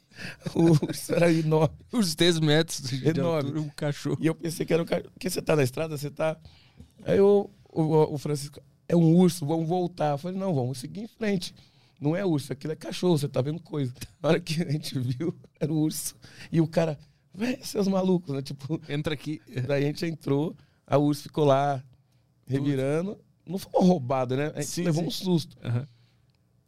[0.55, 1.75] o urso era enorme.
[1.91, 3.49] Uns 10 metros de Enorme.
[3.49, 4.17] altura, um cachorro.
[4.19, 5.11] E eu pensei que era um cachorro.
[5.11, 6.37] Porque você tá na estrada, você tá.
[7.05, 10.11] Aí eu, o, o Francisco, é um urso, vamos voltar.
[10.11, 11.53] Eu falei, não, vamos seguir em frente.
[11.99, 13.93] Não é urso, aquilo é cachorro, você tá vendo coisa.
[14.21, 16.15] Na hora que a gente viu, era um urso.
[16.51, 16.97] E o cara,
[17.33, 18.41] vem, seus malucos, né?
[18.41, 19.41] Tipo, Entra aqui.
[19.67, 20.55] daí a gente entrou,
[20.85, 21.81] a urso ficou lá,
[22.45, 23.17] revirando.
[23.45, 24.51] Não foi uma roubada, né?
[24.55, 25.07] A gente Sim, levou sim.
[25.07, 25.57] um susto.
[25.63, 25.87] Aham.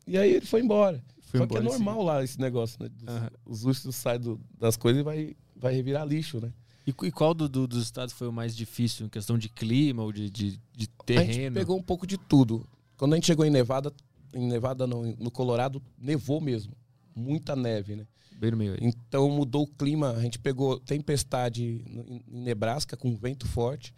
[0.08, 1.04] E aí ele foi embora.
[1.26, 1.66] Foi Só que é sim.
[1.66, 2.90] normal lá esse negócio, né?
[2.90, 3.30] Dos-.
[3.46, 6.54] Os ursos saem do- das coisas e vai, vai revirar lixo, né?
[6.88, 10.04] E, e qual do- do- dos estados foi o mais difícil em questão de clima
[10.04, 11.54] ou de, de, de A gente terreno?
[11.56, 12.66] pegou um pouco de tudo.
[12.96, 13.92] Quando a gente chegou em Nevada,
[14.34, 16.74] em Nevada no, no Colorado, nevou mesmo.
[17.16, 18.06] Muita neve, né?
[18.40, 18.78] Bem no meio.
[18.82, 20.12] Então mudou o clima.
[20.12, 23.94] A gente pegou tempestade em Nebraska com vento forte.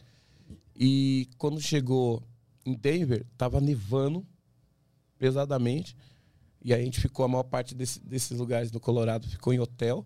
[0.76, 2.24] E quando chegou
[2.66, 4.26] em Denver, tava nevando
[5.18, 5.96] pesadamente.
[6.68, 9.59] E aí a gente ficou, a maior parte desse- desses lugares no Colorado ficou em
[9.59, 10.05] hotel.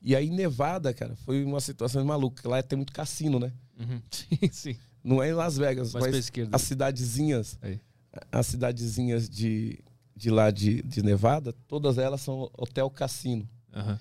[0.00, 2.48] E aí Nevada, cara, foi uma situação maluca.
[2.48, 3.52] Lá tem muito cassino, né?
[3.76, 4.00] Uhum.
[4.12, 4.76] Sim, sim.
[5.02, 7.80] Não é em Las Vegas, Mais mas as cidadezinhas, Aí.
[8.30, 9.80] as cidadezinhas de,
[10.14, 13.48] de lá de, de Nevada, todas elas são hotel cassino.
[13.74, 13.98] Aham.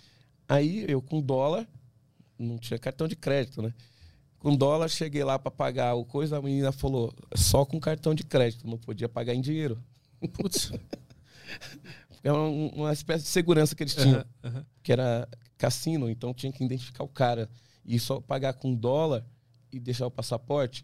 [0.47, 1.67] Aí eu com dólar,
[2.37, 3.73] não tinha cartão de crédito, né?
[4.37, 8.23] Com dólar, cheguei lá para pagar o coisa, a menina falou, só com cartão de
[8.23, 9.83] crédito, não podia pagar em dinheiro.
[10.33, 10.71] Putz.
[12.23, 14.65] É uma, uma espécie de segurança que eles tinham, Aham, aham.
[14.81, 15.29] que era
[15.59, 17.47] cassino, então tinha que identificar o cara.
[17.85, 19.23] E só pagar com dólar
[19.71, 20.83] e deixar o passaporte,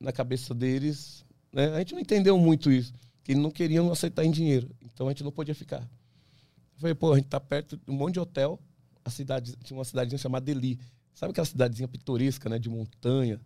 [0.00, 1.74] na cabeça deles, né?
[1.74, 5.10] a gente não entendeu muito isso, que eles não queriam aceitar em dinheiro, então a
[5.10, 5.82] gente não podia ficar.
[5.82, 8.58] Eu falei, pô, a gente tá perto de um monte de hotel,
[9.04, 10.78] a cidade, tinha uma cidadezinha chamada Deli.
[11.12, 13.40] Sabe aquela cidadezinha pitoresca, né, de montanha,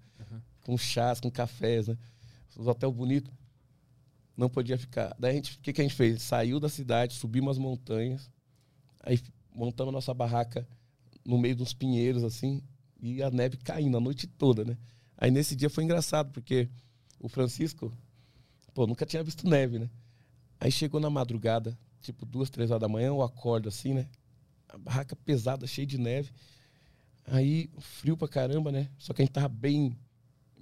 [0.61, 1.97] com chás, com cafés, né?
[2.57, 3.33] Os hotéis bonitos.
[4.37, 5.15] Não podia ficar.
[5.19, 6.23] Daí a gente, o que, que a gente fez?
[6.23, 8.31] Saiu da cidade, subimos as montanhas,
[9.03, 9.21] aí
[9.55, 10.67] montamos a nossa barraca
[11.25, 12.63] no meio dos pinheiros, assim,
[13.01, 14.77] e a neve caindo a noite toda, né?
[15.17, 16.69] Aí nesse dia foi engraçado, porque
[17.21, 17.93] o Francisco,
[18.75, 19.91] pô, nunca tinha visto neve, né?
[20.59, 24.09] Aí chegou na madrugada, tipo duas, três horas da manhã, eu acordo assim, né?
[24.69, 26.31] A barraca pesada, cheia de neve.
[27.27, 28.89] Aí, frio pra caramba, né?
[28.99, 29.97] Só que a gente tava bem,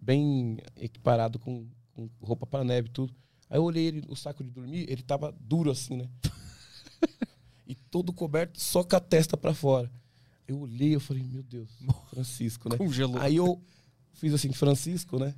[0.01, 3.15] bem equiparado com, com roupa pra neve e tudo.
[3.51, 6.09] Aí eu olhei ele, o saco de dormir, ele tava duro assim, né?
[7.67, 9.91] e todo coberto, só com a testa pra fora.
[10.47, 11.69] Eu olhei, eu falei, meu Deus,
[12.11, 12.77] Francisco, né?
[12.77, 13.21] Congelou.
[13.21, 13.61] Aí eu
[14.13, 15.35] fiz assim, Francisco, né?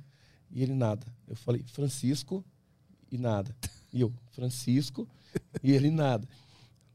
[0.51, 1.05] E ele nada.
[1.27, 2.45] Eu falei, Francisco
[3.11, 3.55] e nada.
[3.91, 5.07] E eu, Francisco
[5.61, 6.27] e ele nada.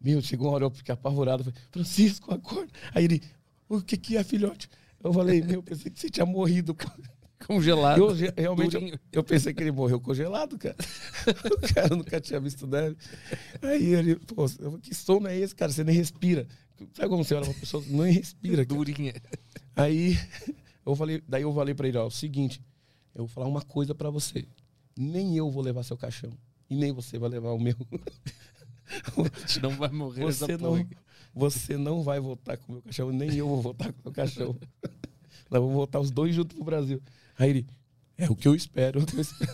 [0.00, 1.42] Meu, chegou uma hora eu fiquei apavorado.
[1.42, 2.72] Eu falei, Francisco, acorda.
[2.94, 3.22] Aí ele,
[3.68, 4.68] o que que é, filhote?
[5.02, 6.76] Eu falei, meu, pensei que você tinha morrido.
[7.46, 7.98] Congelado.
[7.98, 10.76] Eu realmente, eu, eu pensei que ele morreu congelado, cara.
[11.62, 12.96] O cara nunca tinha visto neve.
[13.62, 14.44] Aí ele, pô,
[14.80, 15.70] que sono é esse, cara?
[15.70, 16.46] Você nem respira.
[16.94, 18.64] Sabe como você olha uma pessoa, não respira.
[18.64, 18.78] cara.
[18.78, 19.14] Durinha.
[19.76, 20.18] Aí
[20.84, 22.60] eu falei, daí eu falei para ele, ó, o seguinte,
[23.14, 24.46] eu vou falar uma coisa para você.
[24.96, 26.32] Nem eu vou levar seu caixão
[26.68, 27.76] e nem você vai levar o meu.
[29.40, 30.86] Gente não vai morrer Você não, porra.
[31.34, 34.12] você não vai voltar com o meu cachorro, nem eu vou voltar com o meu
[34.12, 34.58] cachorro.
[35.50, 37.00] Nós vamos voltar os dois juntos pro Brasil.
[37.38, 37.66] Aí ele,
[38.16, 39.00] é o que eu espero.
[39.00, 39.50] é o que eu espero."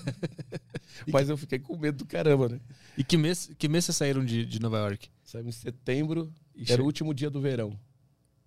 [1.13, 2.61] Mas eu fiquei com medo do caramba, né?
[2.97, 5.09] E que mês, que mês vocês saíram de, de Nova York?
[5.25, 7.79] Saímos em setembro, E era o último dia do verão.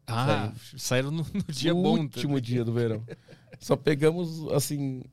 [0.08, 2.00] Ah, saíram no, no dia o bom.
[2.00, 3.06] último dia do verão.
[3.60, 5.04] Só pegamos, assim,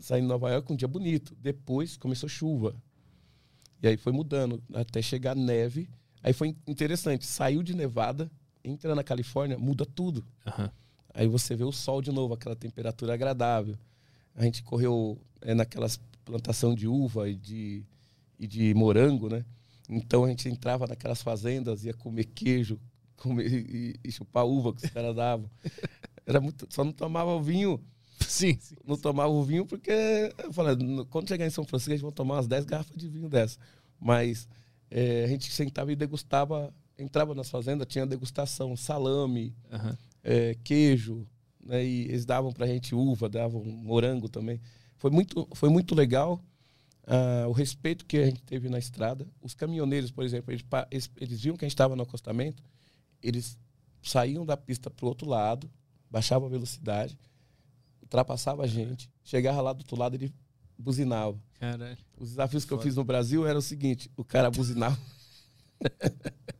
[0.00, 1.34] saindo de Nova York um dia bonito.
[1.40, 2.76] Depois começou chuva.
[3.82, 5.88] E aí foi mudando, até chegar neve.
[6.22, 8.30] Aí foi interessante, saiu de Nevada,
[8.62, 10.22] entra na Califórnia, muda tudo.
[10.46, 10.70] Aham.
[11.14, 13.76] Aí você vê o sol de novo, aquela temperatura agradável.
[14.34, 17.84] A gente correu é, naquelas plantação de uva e de,
[18.38, 19.44] e de morango, né?
[19.88, 22.78] Então a gente entrava naquelas fazendas, ia comer queijo
[23.16, 25.50] comer, e, e chupar uva que os caras davam.
[26.26, 27.82] Era muito, só não tomava o vinho,
[28.20, 28.76] Sim, sim.
[28.86, 29.90] não tomava o vinho porque
[30.38, 32.96] eu falei, "No- quando chegar em São Francisco a gente vai tomar umas 10 garrafas
[32.96, 33.58] de vinho dessa.
[33.98, 34.48] Mas
[34.90, 39.96] é, a gente sentava e degustava, entrava nas fazendas, tinha degustação, salame, Aham.
[40.22, 41.26] É, queijo,
[41.64, 41.84] né?
[41.84, 44.60] E eles davam pra gente uva, davam morango também.
[44.96, 46.42] Foi muito, foi muito legal
[47.06, 49.26] ah, o respeito que a gente teve na estrada.
[49.42, 52.62] Os caminhoneiros, por exemplo, eles, eles, eles viam que a gente estava no acostamento,
[53.22, 53.58] eles
[54.02, 55.70] saíam da pista pro outro lado,
[56.10, 57.18] baixavam a velocidade,
[58.00, 60.32] ultrapassava a gente, chegava lá do outro lado ele
[60.78, 61.36] buzinava.
[61.58, 61.98] Caralho.
[62.16, 62.88] Os desafios que eu Foda.
[62.88, 64.98] fiz no Brasil era o seguinte: o cara buzinava.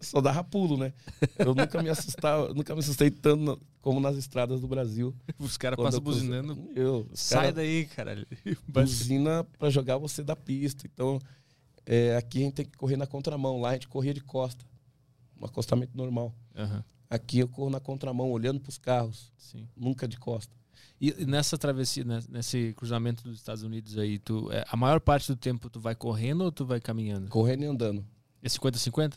[0.00, 0.92] Só dava pulo, né?
[1.38, 5.14] Eu nunca me assustava, nunca me assustei tanto como nas estradas do Brasil.
[5.38, 6.70] Os caras passam buzinando.
[6.74, 8.26] Eu, Sai cara daí, caralho.
[8.66, 10.86] buzina pra jogar você da pista.
[10.86, 11.20] Então,
[11.86, 13.60] é, aqui a gente tem que correr na contramão.
[13.60, 14.64] Lá a gente corria de costa,
[15.40, 16.34] um acostamento normal.
[16.56, 19.68] Aham, Aqui eu corro na contramão, olhando pros carros, sim.
[19.76, 20.52] nunca de costa.
[21.00, 25.00] E e nessa travessia, né, nesse cruzamento dos Estados Unidos aí, tu, é, a maior
[25.00, 27.28] parte do tempo tu vai correndo ou tu vai caminhando?
[27.28, 28.04] Correndo e andando.
[28.44, 29.16] É 50-50?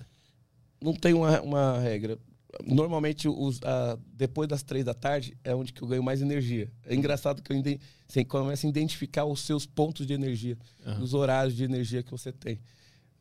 [0.81, 2.17] Não tem uma, uma regra.
[2.65, 6.71] Normalmente, os, a- depois das três da tarde é onde que eu ganho mais energia.
[6.85, 7.57] É engraçado que eu
[8.07, 10.57] você começa a identificar os seus pontos de energia.
[10.85, 10.99] Aham.
[10.99, 12.59] dos horários de energia que você tem.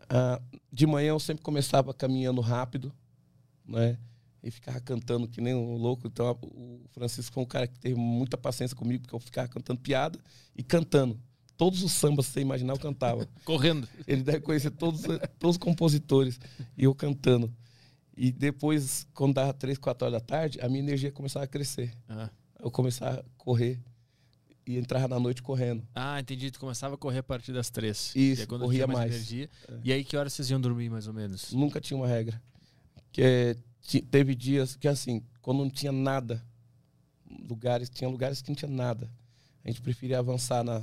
[0.09, 0.41] Ah,
[0.73, 2.93] de manhã eu sempre começava caminhando rápido,
[3.67, 3.99] né?
[4.43, 6.07] E ficava cantando que nem um louco.
[6.07, 9.81] Então o Francisco foi um cara que teve muita paciência comigo, porque eu ficava cantando
[9.81, 10.21] piada
[10.55, 11.21] e cantando.
[11.57, 13.27] Todos os sambas que você imaginar eu cantava.
[13.45, 13.89] Correndo.
[14.07, 15.03] Ele deve conhecer todos,
[15.39, 16.39] todos os compositores
[16.77, 17.53] e eu cantando.
[18.17, 21.93] E depois, quando dava três, quatro horas da tarde, a minha energia começava a crescer.
[22.09, 22.31] Ah.
[22.59, 23.79] Eu começava a correr
[24.67, 25.87] e entrava na noite correndo.
[25.95, 26.51] Ah, entendi.
[26.51, 28.15] Tu começava a correr a partir das três.
[28.17, 29.13] Isso, E aí corria tinha mais.
[29.13, 29.51] Energia.
[29.69, 29.81] É.
[29.85, 31.53] E aí que horas vocês iam dormir, mais ou menos?
[31.53, 32.41] Nunca tinha uma regra.
[33.13, 33.57] Que é,
[34.11, 36.43] teve dias que assim, quando não tinha nada,
[37.49, 39.11] lugares, tinha lugares que não tinha nada.
[39.65, 40.83] A gente preferia avançar na,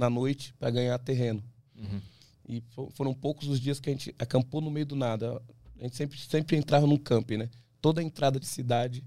[0.00, 1.42] na noite para ganhar terreno.
[1.76, 2.00] Uhum.
[2.48, 5.40] E fo- foram poucos os dias que a gente acampou no meio do nada.
[5.78, 7.50] A gente sempre, sempre entrava num camping, né?
[7.82, 9.04] Toda entrada de cidade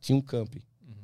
[0.00, 0.62] tinha um camping.
[0.86, 0.94] Uhum.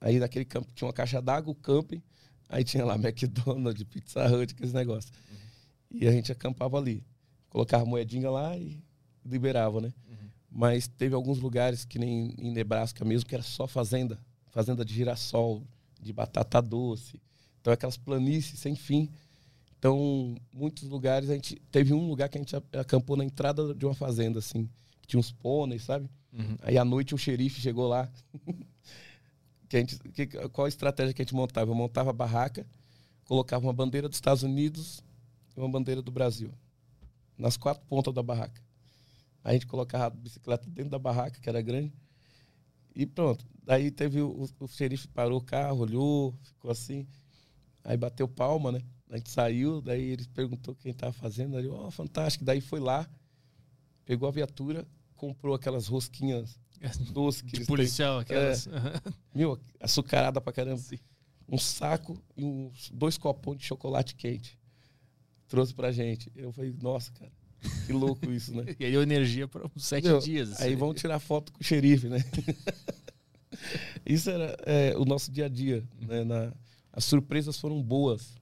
[0.00, 2.02] Aí naquele camping tinha uma caixa d'água, o camping,
[2.48, 5.12] aí tinha lá McDonald's, Pizza Hut, aqueles negócios.
[5.90, 7.04] E a gente acampava ali.
[7.50, 8.82] Colocava moedinha lá e
[9.24, 9.92] liberava, né?
[10.08, 10.16] Uhum.
[10.50, 14.18] Mas teve alguns lugares, que nem em Nebraska mesmo, que era só fazenda.
[14.50, 15.62] Fazenda de girassol,
[16.00, 17.20] de batata doce.
[17.60, 19.10] Então, aquelas planícies sem fim.
[19.78, 21.60] Então, muitos lugares, a gente...
[21.70, 24.68] Teve um lugar que a gente acampou na entrada de uma fazenda, assim.
[25.00, 26.08] Que tinha uns pôneis, sabe?
[26.32, 26.56] Uhum.
[26.62, 28.10] Aí, à noite, o xerife chegou lá.
[29.68, 31.70] que a gente, que, qual a estratégia que a gente montava?
[31.70, 32.66] Eu montava a barraca,
[33.24, 35.02] colocava uma bandeira dos Estados Unidos
[35.56, 36.52] e uma bandeira do Brasil.
[37.38, 38.60] Nas quatro pontas da barraca.
[39.42, 41.92] A gente colocava a bicicleta dentro da barraca, que era grande.
[42.94, 43.46] E pronto.
[43.62, 47.06] Daí teve o, o xerife parou o carro, olhou, ficou assim.
[47.84, 48.80] Aí bateu palma, né?
[49.08, 51.56] A gente saiu, daí ele perguntou quem estava fazendo.
[51.56, 52.44] Aí, ó, fantástico.
[52.44, 53.08] Daí foi lá,
[54.04, 54.86] pegou a viatura,
[55.16, 56.58] comprou aquelas rosquinhas
[57.12, 58.64] doces que De policial, aquelas.
[58.64, 58.72] têm.
[59.34, 60.80] Meu, açucarada pra caramba.
[61.48, 64.56] Um saco e uns dois copões de chocolate quente.
[65.48, 66.30] Trouxe pra gente.
[66.36, 67.32] Eu falei, nossa, cara,
[67.86, 68.64] que louco isso, né?
[68.78, 70.52] E aí deu energia para uns sete Meu, dias.
[70.52, 70.62] assim.
[70.64, 72.18] Aí vamos tirar foto com o xerife, né?
[74.06, 75.82] Isso era é, o nosso dia a dia.
[76.00, 76.22] Né?
[76.24, 76.52] Na-
[76.92, 78.34] as surpresas foram boas.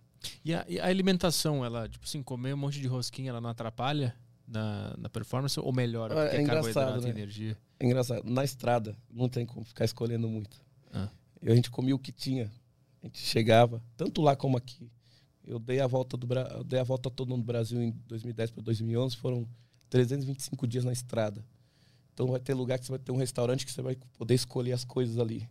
[0.44, 3.50] E a, e a alimentação, ela, tipo assim, comer um monte de rosquinha, ela não
[3.50, 4.14] atrapalha
[4.46, 6.14] na, na performance ou melhora?
[6.14, 7.10] É Porque é, engraçado, né?
[7.10, 7.56] energia.
[7.78, 8.28] É engraçado.
[8.28, 10.56] Na estrada, não tem como ficar escolhendo muito.
[10.92, 11.08] Ah.
[11.42, 12.50] A gente comia o que tinha.
[13.02, 14.90] A gente chegava, tanto lá como aqui.
[15.46, 18.50] Eu dei a volta, do, Bra- eu dei a volta toda no Brasil em 2010
[18.50, 19.16] para 2011.
[19.16, 19.48] Foram
[19.88, 21.44] 325 dias na estrada.
[22.12, 24.72] Então vai ter lugar que você vai ter um restaurante que você vai poder escolher
[24.72, 25.48] as coisas ali.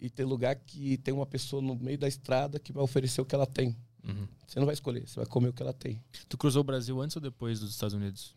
[0.00, 3.24] E tem lugar que tem uma pessoa no meio da estrada que vai oferecer o
[3.24, 3.76] que ela tem.
[4.04, 4.26] Uhum.
[4.46, 6.00] Você não vai escolher, você vai comer o que ela tem.
[6.28, 8.34] Tu cruzou o Brasil antes ou depois dos Estados Unidos?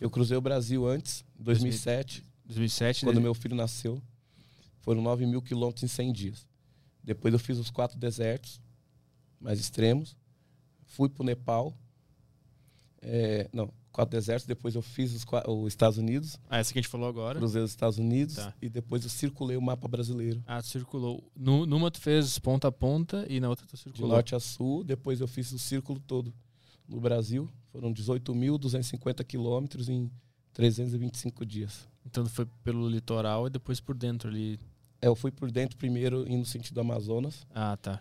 [0.00, 3.04] Eu cruzei o Brasil antes, em 2007, 2007?
[3.04, 4.02] quando daí- meu filho nasceu.
[4.80, 6.46] Foram 9 mil quilômetros em 100 dias.
[7.02, 8.60] Depois eu fiz os quatro desertos
[9.40, 10.16] mais extremos.
[10.86, 11.76] Fui para o Nepal.
[13.00, 14.46] É, não, quatro desertos.
[14.46, 16.38] Depois eu fiz os, os Estados Unidos.
[16.50, 17.38] Ah, essa que a gente falou agora.
[17.38, 18.34] Cruzei os Estados Unidos.
[18.36, 18.52] Tá.
[18.60, 20.42] E depois eu circulei o mapa brasileiro.
[20.46, 21.22] Ah, tu circulou.
[21.34, 24.10] Nu- numa tu fez ponta a ponta e na outra tu De circulou.
[24.10, 24.84] norte a sul.
[24.84, 26.34] Depois eu fiz o círculo todo
[26.88, 27.48] no Brasil.
[27.72, 30.10] Foram 18.250 quilômetros em
[30.52, 31.88] 325 dias.
[32.06, 34.58] Então foi pelo litoral e depois por dentro ali.
[35.00, 37.46] É, Eu fui por dentro primeiro, indo no sentido Amazonas.
[37.54, 38.00] Ah, tá.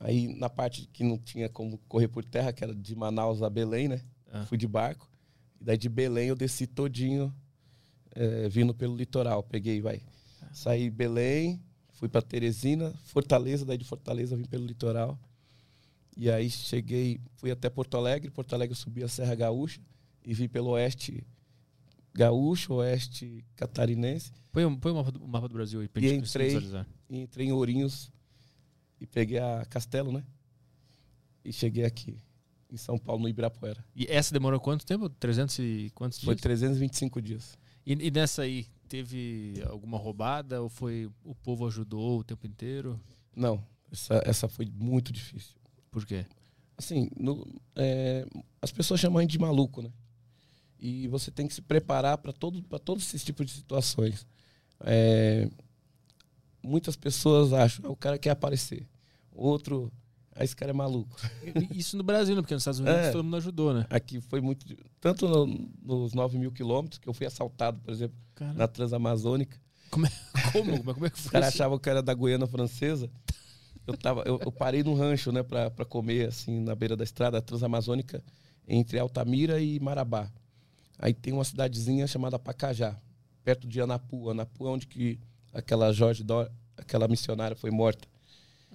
[0.00, 3.50] Aí na parte que não tinha como correr por terra, que era de Manaus a
[3.50, 4.02] Belém, né?
[4.30, 4.44] Ah.
[4.46, 5.08] Fui de barco.
[5.60, 7.34] E daí de Belém eu desci todinho,
[8.14, 9.42] é, vindo pelo litoral.
[9.42, 10.00] Peguei, vai.
[10.52, 11.60] Saí Belém,
[11.92, 15.18] fui para Teresina, Fortaleza, daí de Fortaleza vim pelo litoral.
[16.16, 19.80] E aí cheguei, fui até Porto Alegre, Porto Alegre eu subi a Serra Gaúcha
[20.24, 21.24] e vim pelo oeste
[22.14, 24.32] gaúcho, oeste catarinense.
[24.50, 26.86] Põe, põe o, mapa do, o mapa do Brasil aí pra E gente entrei- visualizar.
[27.08, 28.10] E entrei em Ourinhos
[29.00, 30.24] e peguei a Castelo, né?
[31.44, 32.18] E cheguei aqui,
[32.70, 33.84] em São Paulo, no Ibirapuera.
[33.94, 35.08] E essa demorou quanto tempo?
[35.08, 36.42] 300 e quantos Foi dias?
[36.42, 37.58] 325 dias.
[37.86, 43.00] E, e nessa aí, teve alguma roubada ou foi o povo ajudou o tempo inteiro?
[43.34, 45.54] Não, essa, essa foi muito difícil.
[45.90, 46.26] Por quê?
[46.76, 48.26] Assim, no- é,
[48.60, 49.90] as pessoas chamam a gente de maluco, né?
[50.78, 54.26] E você tem que se preparar para todo, pra todos esses tipos de situações.
[54.80, 55.50] É,
[56.62, 58.86] muitas pessoas acham, ah, o cara quer aparecer.
[59.32, 59.90] Outro,
[60.38, 61.16] ah, esse cara é maluco.
[61.74, 62.42] Isso no Brasil, né?
[62.42, 63.10] Porque nos Estados Unidos É.
[63.12, 63.86] todo mundo ajudou, né?
[63.90, 64.64] Aqui foi muito.
[65.00, 69.58] Tanto no- nos 9 mil quilômetros, que eu fui assaltado, por exemplo, Cara, na Transamazônica.
[69.90, 70.06] como?
[70.84, 71.32] Mas como é que foi?
[71.32, 71.56] caras isso?
[71.56, 73.10] achavam que eu era da Guiana Francesa.
[73.86, 77.02] Eu, tava, eu, eu parei num rancho, né, pra, pra comer, assim, na beira da
[77.04, 78.22] estrada transamazônica,
[78.66, 80.30] entre Altamira e Marabá.
[80.98, 82.96] Aí tem uma cidadezinha chamada Pacajá,
[83.42, 84.28] perto de Anapu.
[84.28, 85.18] Anapu é onde que
[85.54, 86.46] aquela Jorge Dó,
[86.76, 88.06] aquela missionária foi morta.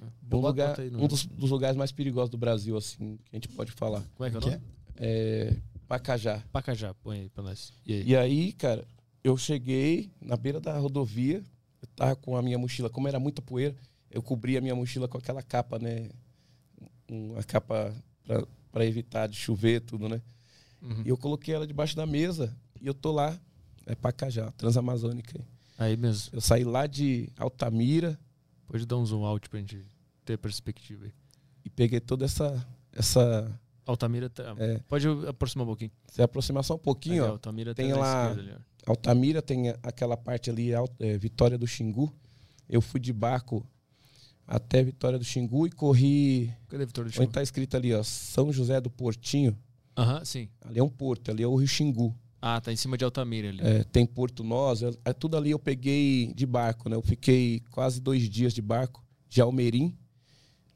[0.04, 3.36] Um, Bota- lugar, aí um dos, dos lugares mais perigosos do Brasil, assim, que a
[3.36, 4.02] gente pode falar.
[4.16, 4.62] Como é que é o Que nome?
[4.98, 5.56] É
[5.88, 6.42] Pacajá.
[6.52, 7.72] Pacajá, põe aí pra nós.
[7.86, 8.04] E aí?
[8.10, 8.86] E aí, cara,
[9.24, 11.44] eu cheguei na beira da rodovia,
[11.82, 13.76] eu tava com a minha mochila, como era muita poeira,
[14.10, 16.10] eu cobri a minha mochila com aquela capa, né?
[17.10, 17.94] Uma capa
[18.26, 20.22] pra- pra evitar de chover, tudo, né?
[20.82, 21.04] Uhum.
[21.06, 23.38] E eu coloquei ela debaixo da mesa e eu tô lá,
[23.86, 25.40] é Pacajá, Transamazônica.
[25.78, 26.30] Aí mesmo.
[26.34, 28.20] Eu saí lá de Altamira
[28.66, 29.86] Pode dar um zoom out pra gente
[30.24, 31.06] ter perspectiva
[31.66, 33.52] e peguei toda essa essa
[33.86, 34.56] Altamira tá...
[34.60, 34.80] É.
[34.88, 35.92] Pode aproximar um pouquinho.
[36.08, 37.34] se aproximar só um pouquinho, Aí, ó.
[37.34, 38.54] Altamira tem tá na lá- ali.
[38.86, 42.14] Altamira tem aquela parte ali, Al- é, Vitória do Xingu.
[42.70, 43.66] Eu fui de barco
[44.48, 46.54] até Vitória do Xingu e corri.
[46.70, 47.30] Cadê Vitória do Onde Xingu?
[47.30, 49.58] está escrito ali, ó, São José do Portinho.
[49.98, 50.50] Aham, sim.
[50.62, 52.16] Ali é um porto, ali é o Rio Xingu.
[52.42, 53.60] Ah, tá em cima de Altamira ali.
[53.62, 56.96] É, tem Porto Nós, é, é tudo ali eu peguei de barco, né?
[56.96, 59.98] Eu fiquei quase dois dias de barco, de Almerim,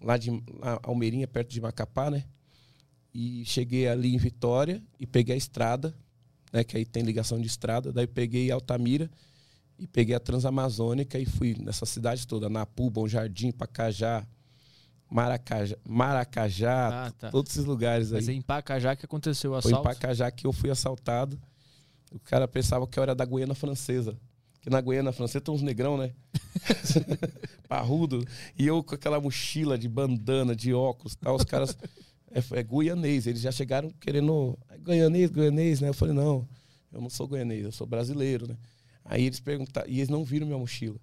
[0.01, 2.23] lá de lá, Almerim é perto de Macapá, né?
[3.13, 5.95] E cheguei ali em Vitória e peguei a estrada,
[6.51, 6.63] né?
[6.63, 7.91] Que aí tem ligação de estrada.
[7.91, 9.09] Daí peguei Altamira
[9.79, 14.25] e peguei a Transamazônica e fui nessa cidade toda, Napu, Bom Jardim, Pacajá,
[15.09, 17.29] Maracajá, Maracajá Ah, tá.
[17.29, 18.19] todos esses lugares aí.
[18.19, 19.89] Mas é em Pacajá que aconteceu o Foi em assalto.
[19.89, 21.39] Pacajá que eu fui assaltado.
[22.11, 24.17] O cara pensava que eu era da Guiana Francesa.
[24.67, 26.11] Que na Guiana Francesa tem uns negrão, né?
[27.69, 28.27] Parrudo.
[28.59, 31.37] E eu com aquela mochila de bandana, de óculos tal.
[31.37, 31.77] Os caras.
[32.29, 33.27] É, é guianês.
[33.27, 34.59] Eles já chegaram querendo.
[34.69, 35.87] "É Guianês, guianês, né?
[35.87, 36.45] Eu falei, não,
[36.91, 38.57] eu não sou guianês, eu sou brasileiro, né?
[39.05, 39.89] Aí eles perguntaram.
[39.89, 40.99] E eles não viram minha mochila.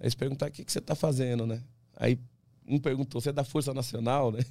[0.00, 1.62] Aí eles perguntaram: o que, que você tá fazendo, né?
[1.94, 2.18] Aí
[2.66, 4.42] um perguntou: você é da Força Nacional, né?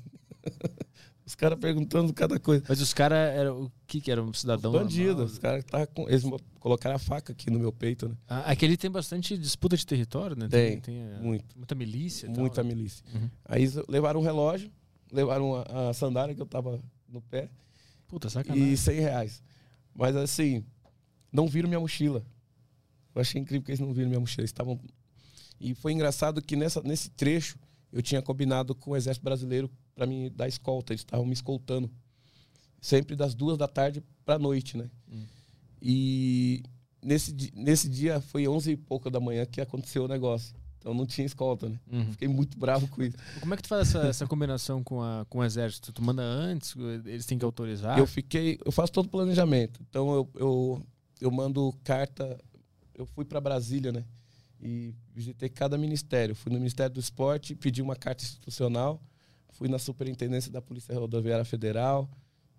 [1.32, 2.62] Os caras perguntando cada coisa.
[2.68, 3.64] Mas os caras eram.
[3.64, 4.22] O que que era?
[4.22, 4.74] Um cidadão?
[4.74, 5.08] Bandido.
[5.12, 5.26] normal?
[5.28, 6.10] Os caras tá com.
[6.10, 6.24] Eles
[6.60, 8.16] colocaram a faca aqui no meu peito, né?
[8.28, 10.50] Ah, aquele tem bastante disputa de território, né?
[10.50, 11.58] Tem, eh, muito.
[11.58, 12.26] Muita milícia.
[12.26, 12.68] e tal, Muita né?
[12.68, 13.06] milícia.
[13.16, 13.30] Uhum.
[13.46, 14.70] Aí levaram um relógio,
[15.10, 17.50] levaram a, a sandália que eu tava no pé
[18.10, 18.74] Puta, sacanagem.
[18.74, 19.42] e 100 reais.
[19.96, 20.66] Mas assim,
[21.32, 22.26] não viram minha mochila.
[23.16, 24.42] Eu achei incrível que eles não viram minha mochila.
[24.42, 24.78] Eles estavam.
[25.62, 27.58] E foi engraçado que nessa, nesse trecho
[27.92, 30.94] eu tinha combinado com o Exército Brasileiro para me dar escolta.
[30.94, 31.90] Eles estavam me escoltando.
[32.80, 34.90] Sempre das duas da tarde pra noite, né?
[35.12, 35.26] Hum.
[35.82, 36.64] E
[37.04, 40.56] nesse, nesse dia foi 11 e pouco da manhã que aconteceu o negócio.
[40.80, 41.80] Então não tinha escolta, né?
[41.92, 42.12] Uhum.
[42.12, 43.16] Fiquei muito bravo com isso.
[43.40, 45.94] Como é que tu faz essa, essa combinação com, a, com o exército?
[45.94, 46.76] Tu manda antes?
[47.06, 48.00] Eles têm que autorizar?
[48.00, 49.80] Eu fiquei, eu faço todo o planejamento.
[49.88, 50.86] Então eu, eu,
[51.22, 52.36] eu mando carta
[53.02, 54.06] eu fui para Brasília, né?
[54.62, 56.36] E visitei cada ministério.
[56.36, 59.02] Fui no Ministério do Esporte, pedi uma carta institucional.
[59.50, 62.08] Fui na Superintendência da Polícia Rodoviária Federal.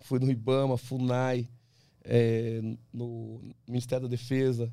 [0.01, 1.49] Fui no IBAMA, FUNAI,
[2.05, 2.61] é,
[2.93, 4.73] no Ministério da Defesa.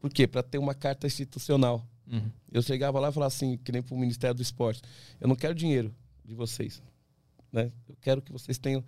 [0.00, 0.26] Por quê?
[0.26, 1.86] Para ter uma carta institucional.
[2.10, 2.30] Uhum.
[2.50, 4.80] Eu chegava lá e falava assim, que nem para o Ministério do Esporte.
[5.20, 5.94] Eu não quero dinheiro
[6.24, 6.82] de vocês.
[7.52, 7.70] Né?
[7.86, 8.82] Eu quero que vocês tenham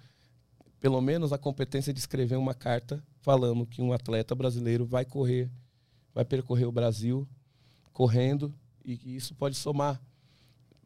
[0.81, 5.51] pelo menos a competência de escrever uma carta falando que um atleta brasileiro vai correr,
[6.15, 7.29] vai percorrer o Brasil
[7.93, 8.55] correndo
[8.85, 10.01] e que isso pode somar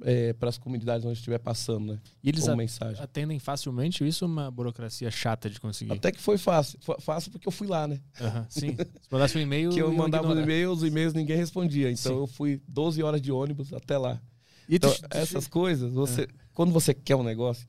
[0.02, 2.00] é, para as comunidades onde estiver passando, né?
[2.22, 3.00] E eles a- mensagem.
[3.02, 5.92] atendem facilmente isso ou uma burocracia chata de conseguir?
[5.92, 6.78] Até que foi fácil.
[6.82, 8.00] Foi fácil porque eu fui lá, né?
[8.50, 8.74] Sim.
[8.76, 9.70] Se mandasse um e-mail.
[9.70, 10.42] Que eu mandava ignorar.
[10.42, 11.90] e-mails, os e-mails ninguém respondia.
[11.90, 12.18] Então Sim.
[12.18, 14.20] eu fui 12 horas de ônibus até lá.
[14.68, 16.28] E Então, tu- essas coisas, você, É.
[16.52, 17.64] quando você quer um negócio,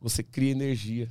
[0.00, 1.08] você cria energia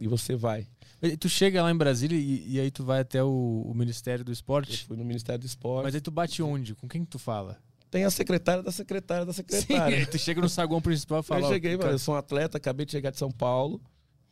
[0.00, 0.66] e você vai.
[1.02, 4.24] E tu chega lá em Brasília e, e aí tu vai até o, o Ministério
[4.24, 4.84] do Eu Esporte.
[4.86, 5.84] fui no Ministério do Esporte.
[5.84, 6.74] Mas aí tu bate onde?
[6.74, 7.58] Com quem que tu fala?
[7.90, 9.96] Tem a secretária da secretária da Sim, secretária.
[9.98, 11.46] aí tu chega no saguão principal e fala.
[11.46, 13.80] eu cheguei, mano, eu sou um atleta, acabei de chegar de São Paulo.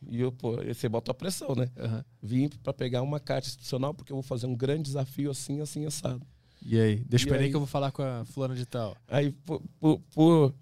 [0.07, 1.69] E eu, pô, você bota a pressão, né?
[1.77, 2.05] Aham.
[2.23, 5.85] Vim para pegar uma carta institucional porque eu vou fazer um grande desafio assim, assim,
[5.85, 6.25] assado.
[6.65, 7.03] E aí?
[7.05, 7.49] Deixa eu E aí?
[7.49, 8.95] que eu vou falar com a fulana de tal.
[9.09, 10.53] Aí, por, por- por-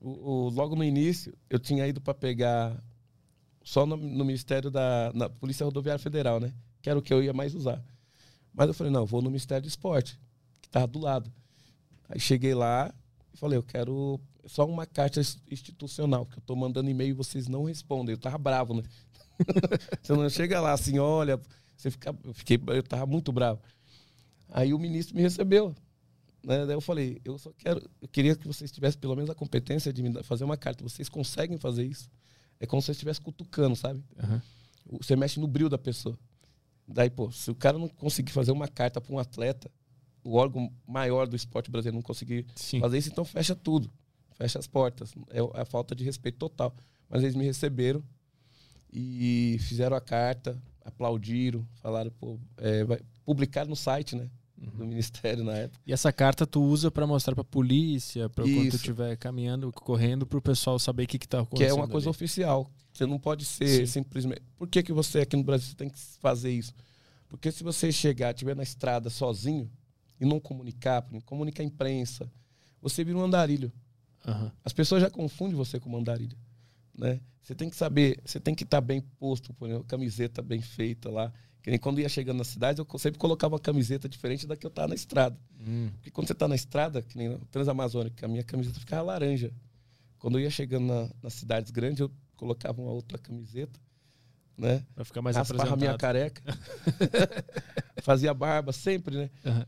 [0.00, 2.82] o- o- logo no início, eu tinha ido para pegar
[3.68, 6.54] só no, no Ministério da na Polícia Rodoviária Federal, né?
[6.80, 7.84] Que era o que eu ia mais usar.
[8.54, 10.18] Mas eu falei, não, vou no Ministério do Esporte,
[10.62, 11.30] que tava do lado.
[12.08, 12.90] Aí cheguei lá
[13.34, 17.12] e falei, eu quero só uma carta ins- institucional, que eu tô mandando e-mail e
[17.12, 18.14] vocês não respondem.
[18.14, 18.82] Eu tava bravo, né?
[20.02, 21.38] você não chega lá assim, olha,
[21.76, 23.60] você fica, eu fiquei, eu tava muito bravo.
[24.48, 25.76] Aí o ministro me recebeu.
[26.42, 26.64] Né?
[26.64, 29.92] Daí eu falei, eu só quero, eu queria que vocês tivessem pelo menos a competência
[29.92, 30.82] de me fazer uma carta.
[30.82, 32.10] Vocês conseguem fazer isso?
[32.60, 34.02] É como se você estivesse cutucando, sabe?
[34.18, 34.42] Aham.
[35.00, 36.18] Você mexe no brilho da pessoa.
[36.86, 39.70] Daí, pô, se o cara não conseguir fazer uma carta para um atleta,
[40.24, 42.80] o órgão maior do esporte brasileiro não conseguir Sim.
[42.80, 43.90] fazer isso, então fecha tudo.
[44.32, 45.12] Fecha as portas.
[45.30, 46.74] É a falta de respeito total.
[47.08, 48.02] Mas eles me receberam
[48.92, 54.30] e fizeram a carta, aplaudiram, falaram, pô, é, vai publicar no site, né?
[54.60, 55.80] Do Ministério na época.
[55.86, 60.26] E essa carta tu usa pra mostrar pra polícia, pra quando tu estiver caminhando, correndo,
[60.26, 61.70] pro pessoal saber o que, que tá Que acontecendo.
[61.70, 62.10] é uma coisa ali.
[62.10, 62.68] oficial.
[62.92, 63.86] Você não pode ser Sim.
[63.86, 64.42] simplesmente.
[64.56, 66.74] Por que, que você aqui no Brasil tem que fazer isso?
[67.28, 69.70] Porque se você chegar, estiver na estrada sozinho
[70.20, 72.28] e não comunicar, não comunicar a imprensa,
[72.82, 73.70] você vira um andarilho.
[74.26, 74.50] Aham.
[74.64, 76.36] As pessoas já confundem você com andarilho.
[76.96, 77.20] Né?
[77.40, 81.08] Você tem que saber, você tem que estar bem posto, por exemplo, camiseta bem feita
[81.08, 81.32] lá.
[81.68, 84.64] Que nem quando ia chegando nas cidades, eu sempre colocava uma camiseta diferente da que
[84.64, 85.38] eu tava na estrada.
[85.60, 85.90] Hum.
[85.96, 89.52] Porque quando você tá na estrada, que nem na Transamazônica, a minha camiseta ficava laranja.
[90.18, 93.78] Quando eu ia chegando na- nas cidades grandes, eu colocava uma outra camiseta,
[94.56, 94.82] né?
[94.94, 96.40] Pra ficar mais Raspava a minha careca.
[98.02, 99.30] Fazia barba sempre, né?
[99.44, 99.66] Aham.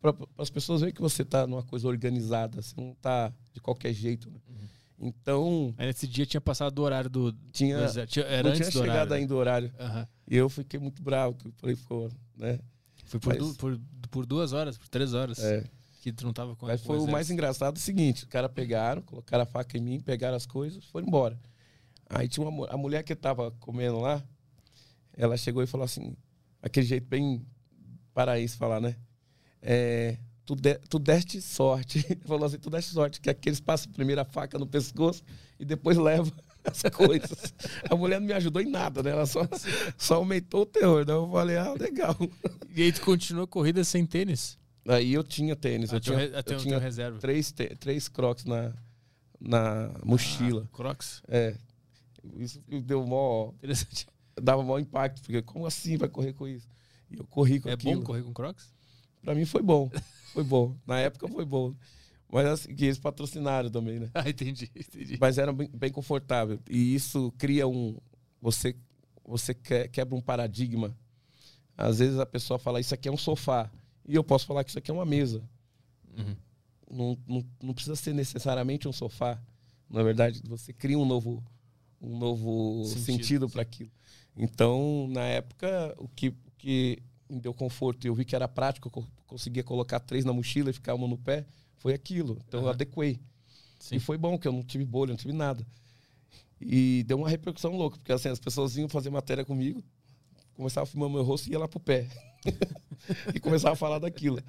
[0.00, 3.92] Para as pessoas verem que você tá numa coisa organizada, você não tá de qualquer
[3.92, 4.38] jeito, né?
[4.48, 4.66] Uhum.
[5.08, 7.30] Então, Aí nesse dia tinha passado do horário do.
[7.52, 8.20] tinha, do exército.
[8.20, 9.10] Era não antes tinha do chegado horário.
[9.10, 9.16] né?
[9.18, 9.72] ainda o horário.
[9.78, 10.08] Aham.
[10.28, 12.58] E eu fiquei muito bravo, que eu falei, pô, né?
[13.04, 13.80] Foi por, Mas- du- por,
[14.10, 15.38] por duas horas, por três horas.
[15.38, 15.64] É.
[16.02, 19.02] Que tu não tava com Mas foi o mais engraçado o seguinte: os caras pegaram,
[19.02, 21.38] colocaram a faca em mim, pegaram as coisas, foram embora.
[22.08, 24.22] Aí tinha uma a mulher que tava comendo lá,
[25.12, 26.16] ela chegou e falou assim,
[26.62, 27.44] aquele jeito bem
[28.14, 28.96] paraíso falar, né?
[29.60, 32.00] É, tu, de- tu deste sorte.
[32.24, 35.24] falou assim, tu deste sorte, que aqueles passam primeiro a faca no pescoço
[35.58, 36.32] e depois levam
[36.66, 37.54] as coisas.
[37.88, 39.10] a mulher não me ajudou em nada, né?
[39.10, 39.40] Ela só,
[39.96, 41.04] só aumentou o terror.
[41.04, 42.16] Daí eu falei, ah, legal.
[42.74, 44.58] E aí tu continuou a corrida sem tênis.
[44.88, 47.18] Aí eu tinha tênis, eu Até o tinha, até eu tinha reserva.
[47.18, 48.72] três, três crocs na,
[49.40, 50.68] na mochila.
[50.72, 51.22] Ah, Crocs.
[51.28, 51.56] É.
[52.36, 53.50] Isso deu mó.
[53.56, 54.06] Interessante.
[54.40, 56.68] Dava maior impacto, porque como assim vai correr com isso?
[57.10, 58.00] E eu corri com É aquilo.
[58.00, 58.72] bom correr com Crocs?
[59.22, 59.90] Pra mim foi bom.
[60.32, 60.76] Foi bom.
[60.86, 61.74] Na época foi bom.
[62.36, 64.10] Mas assim, que eles patrocinaram também, né?
[64.14, 65.16] Ah, entendi, entendi.
[65.20, 66.58] Mas era bem, bem confortável.
[66.68, 67.96] E isso cria um.
[68.40, 68.76] Você,
[69.24, 70.96] você que- quebra um paradigma.
[71.76, 73.70] Às vezes a pessoa fala, isso aqui é um sofá.
[74.06, 75.42] E eu posso falar que isso aqui é uma mesa.
[76.16, 76.36] Uhum.
[76.90, 79.40] não, não, não precisa ser necessariamente um sofá.
[79.88, 81.42] Na verdade, você cria um novo,
[82.00, 83.90] um novo Sentido, sentido para aquilo.
[84.36, 86.98] Então, na época, o que, que
[87.28, 90.32] me deu conforto e eu vi que era prático, eu co- conseguia colocar três na
[90.32, 91.44] mochila e ficar uma no pé,
[91.78, 92.38] foi aquilo.
[92.46, 92.74] Então, eu Aham.
[92.74, 93.20] adequei.
[93.78, 93.96] Sim.
[93.96, 95.66] E foi bom, que eu não tive bolha, não tive nada.
[96.60, 99.84] E deu uma repercussão louca, porque assim, as pessoas vinham fazer matéria comigo,
[100.54, 102.08] começavam a filmar meu rosto e ia lá pro pé.
[103.34, 104.40] e começava a falar daquilo.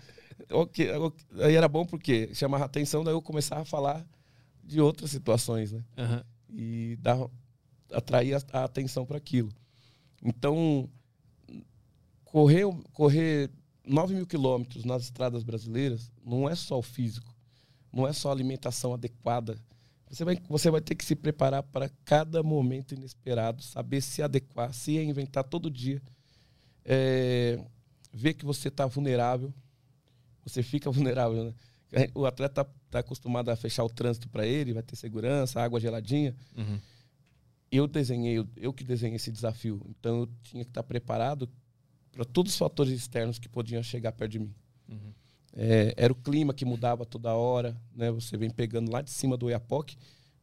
[0.49, 1.25] Ok, ok.
[1.41, 4.05] Aí era bom porque chamava atenção, daí eu começava a falar
[4.63, 5.83] de outras situações, né?
[5.97, 6.23] Aham.
[6.49, 7.29] E dava,
[7.91, 9.49] atraía a atenção para aquilo.
[10.23, 10.89] Então,
[12.23, 13.49] correr, correr
[13.87, 17.33] 9 mil quilômetros nas estradas brasileiras não é só o físico,
[17.91, 19.57] não é só a alimentação adequada.
[20.09, 24.73] Você vai, você vai ter que se preparar para cada momento inesperado, saber se adequar,
[24.73, 26.01] se inventar todo dia.
[26.85, 27.59] É,
[28.13, 29.53] ver que você está vulnerável,
[30.43, 31.53] você fica vulnerável.
[31.91, 32.07] Né?
[32.15, 35.79] O atleta está tá acostumado a fechar o trânsito para ele, vai ter segurança, água
[35.79, 36.35] geladinha.
[36.55, 36.79] Uhum.
[37.69, 39.81] Eu desenhei, eu, eu que desenhei esse desafio.
[39.89, 41.49] Então eu tinha que estar tá preparado
[42.17, 44.55] para todos os fatores externos que podiam chegar perto de mim.
[44.89, 45.13] Uhum.
[45.53, 48.09] É, era o clima que mudava toda hora, né?
[48.09, 49.95] Você vem pegando lá de cima do Oiapoque,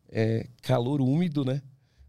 [0.09, 1.61] é, calor úmido, né?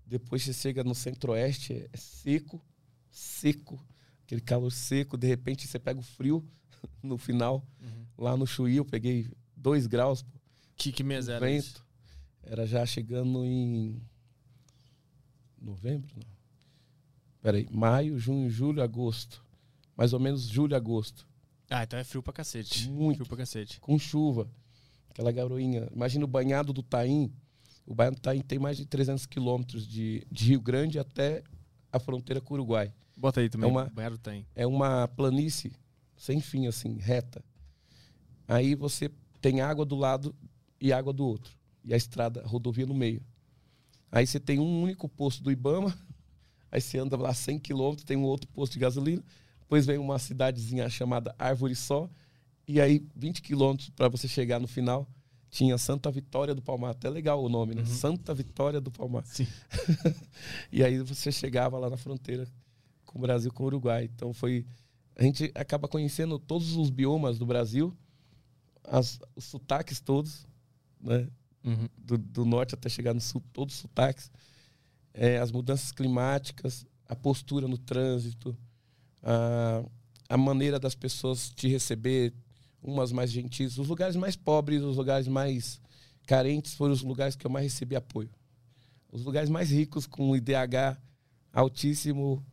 [0.05, 2.63] Depois você chega no centro-oeste, é seco,
[3.09, 3.83] seco,
[4.23, 5.17] aquele calor seco.
[5.17, 6.47] De repente você pega o frio
[7.01, 7.67] no final.
[7.81, 8.05] Uhum.
[8.19, 9.27] Lá no Chuí eu peguei
[9.57, 10.21] dois graus.
[10.21, 10.29] Pô,
[10.75, 11.65] Que, que mês era vento.
[11.65, 11.85] isso?
[12.43, 13.99] Era já chegando em
[15.59, 16.35] novembro, não.
[17.41, 19.44] Peraí, maio, junho, julho, agosto.
[19.97, 21.27] Mais ou menos julho, agosto.
[21.69, 22.89] Ah, então é frio pra cacete.
[22.89, 23.17] Muito.
[23.17, 23.79] Frio pra cacete.
[23.79, 24.47] com chuva,
[25.09, 25.87] aquela garoinha.
[25.93, 27.31] Imagina o banhado do Taim.
[27.85, 31.43] O banhado do Taim tem mais de 300 quilômetros de, de Rio Grande até
[31.91, 32.91] a fronteira com o Uruguai.
[33.17, 33.67] Bota aí também.
[33.69, 34.45] É uma- O banheiro tem.
[34.55, 35.71] É uma planície
[36.17, 37.43] sem fim, assim, reta.
[38.47, 39.09] Aí você
[39.41, 40.35] tem água do lado
[40.79, 41.51] e água do outro.
[41.83, 43.21] E a estrada, a rodovia no meio.
[44.11, 45.95] Aí você tem um único posto do Ibama.
[46.71, 49.23] Aí você anda lá 100 quilômetros, tem um outro posto de gasolina.
[49.65, 52.07] Depois vem uma cidadezinha chamada Árvore Só.
[52.67, 55.07] E aí, 20 quilômetros para você chegar no final,
[55.49, 56.91] tinha Santa Vitória do Palmar.
[56.91, 57.81] Até legal o nome, né?
[57.81, 57.87] Uhum.
[57.87, 59.25] Santa Vitória do Palmar.
[59.25, 59.47] Sim.
[60.71, 62.47] e aí você chegava lá na fronteira
[63.05, 64.09] com o Brasil, com o Uruguai.
[64.13, 64.65] Então foi.
[65.15, 67.95] A gente acaba conhecendo todos os biomas do Brasil,
[68.83, 70.45] as, os sotaques todos,
[71.01, 71.27] né?
[71.63, 71.89] Uhum.
[71.97, 74.29] Do, do norte até chegar no sul, todos os sotaques.
[75.13, 78.55] É, as mudanças climáticas, a postura no trânsito,
[79.25, 79.83] a,
[80.29, 82.33] a maneira das pessoas te receber,
[82.81, 83.77] umas mais gentis.
[83.77, 85.81] Os lugares mais pobres, os lugares mais
[86.25, 88.29] carentes foram os lugares que eu mais recebi apoio.
[89.11, 90.97] Os lugares mais ricos, com IDH
[91.51, 92.45] altíssimo,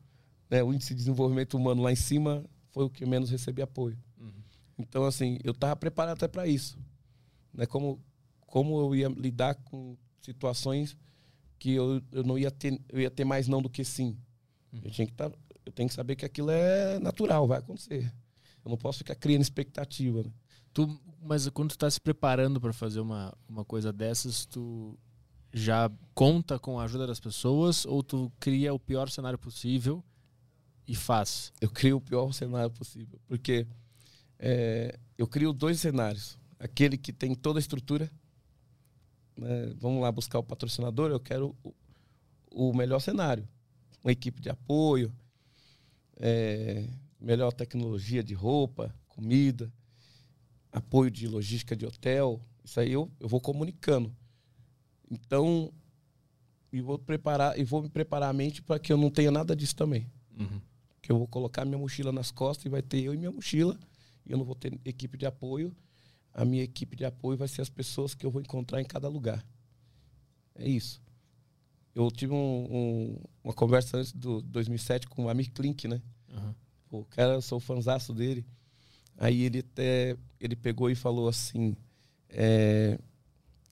[0.48, 3.98] né, o índice de desenvolvimento humano lá em cima, foi o que menos recebi apoio.
[4.18, 4.32] Uhum.
[4.78, 6.78] Então, assim, eu estava preparado até para isso.
[7.52, 7.66] Né?
[7.66, 8.00] Como,
[8.46, 10.96] como eu ia lidar com situações
[11.58, 14.16] que eu, eu não ia ter, eu ia ter mais não do que sim.
[14.82, 15.30] Eu, tinha que tá,
[15.64, 18.12] eu tenho que saber que aquilo é natural, vai acontecer.
[18.64, 20.22] Eu não posso ficar criando expectativa.
[20.22, 20.32] Né?
[20.72, 24.98] Tu, mas quando tu tá se preparando para fazer uma, uma coisa dessas, tu
[25.52, 30.02] já conta com a ajuda das pessoas ou tu cria o pior cenário possível
[30.86, 31.52] e faz?
[31.60, 33.20] eu crio o pior cenário possível.
[33.26, 33.66] Porque
[34.38, 36.38] é, eu crio dois cenários.
[36.58, 38.10] Aquele que tem toda a estrutura.
[39.36, 39.72] né?
[39.76, 41.10] Vamos lá buscar o patrocinador.
[41.10, 41.74] Eu quero o,
[42.50, 43.48] o melhor cenário.
[44.02, 45.12] Uma equipe de apoio,
[46.24, 46.88] é,
[47.20, 49.70] melhor tecnologia de roupa, comida,
[50.70, 52.40] apoio de logística de hotel.
[52.64, 54.14] Isso aí eu, eu vou comunicando.
[55.10, 55.72] Então,
[56.72, 59.54] e vou preparar e vou me preparar a mente para que eu não tenha nada
[59.54, 60.08] disso também
[60.38, 60.60] Uhum.
[61.02, 63.78] que eu vou colocar minha mochila nas costas e vai ter eu e minha mochila
[64.24, 65.74] e eu não vou ter equipe de apoio.
[66.32, 69.08] A minha equipe de apoio vai ser as pessoas que eu vou encontrar em cada
[69.08, 69.44] lugar.
[70.54, 71.02] É isso.
[71.94, 76.00] Eu tive um- um- uma conversa antes do 2007 com o Amir Klink, né?
[76.32, 76.54] Uhum.
[76.88, 78.46] Pô, o cara, eu sou fanzaço dele.
[79.18, 81.76] Aí ele até ele pegou e falou assim:
[82.30, 82.98] é,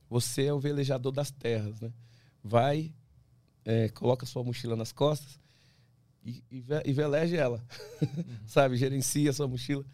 [0.08, 1.92] você é o velejador das terras, né?
[2.42, 2.92] Vai,
[3.64, 5.40] é, coloca sua mochila nas costas
[6.24, 7.64] e, e, ve- e veleje ela,
[8.46, 8.76] sabe?
[8.76, 9.84] Gerencia a sua mochila,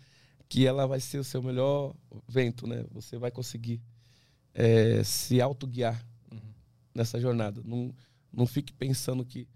[0.48, 1.94] que ela vai ser o seu melhor
[2.28, 2.84] vento, né?
[2.90, 3.80] Você vai conseguir
[4.52, 6.40] é, se autoguiar Uhum.
[6.94, 7.60] nessa jornada.
[7.64, 7.94] Não,
[8.36, 9.48] não fique pensando que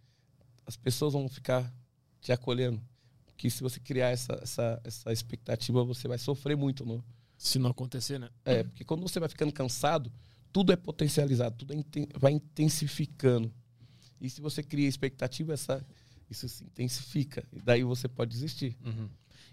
[0.66, 1.72] as pessoas vão ficar
[2.20, 2.80] te acolhendo.
[3.36, 6.84] Que se você criar essa, essa, essa expectativa, você vai sofrer muito.
[6.84, 7.04] Não?
[7.36, 8.28] Se não acontecer, né?
[8.44, 10.10] É, porque quando você vai ficando cansado,
[10.52, 13.52] tudo é potencializado, tudo é inten- vai intensificando.
[14.20, 15.84] E se você cria expectativa, essa,
[16.28, 17.42] isso se intensifica.
[17.52, 18.76] E daí você pode desistir.
[18.84, 19.08] Uhum.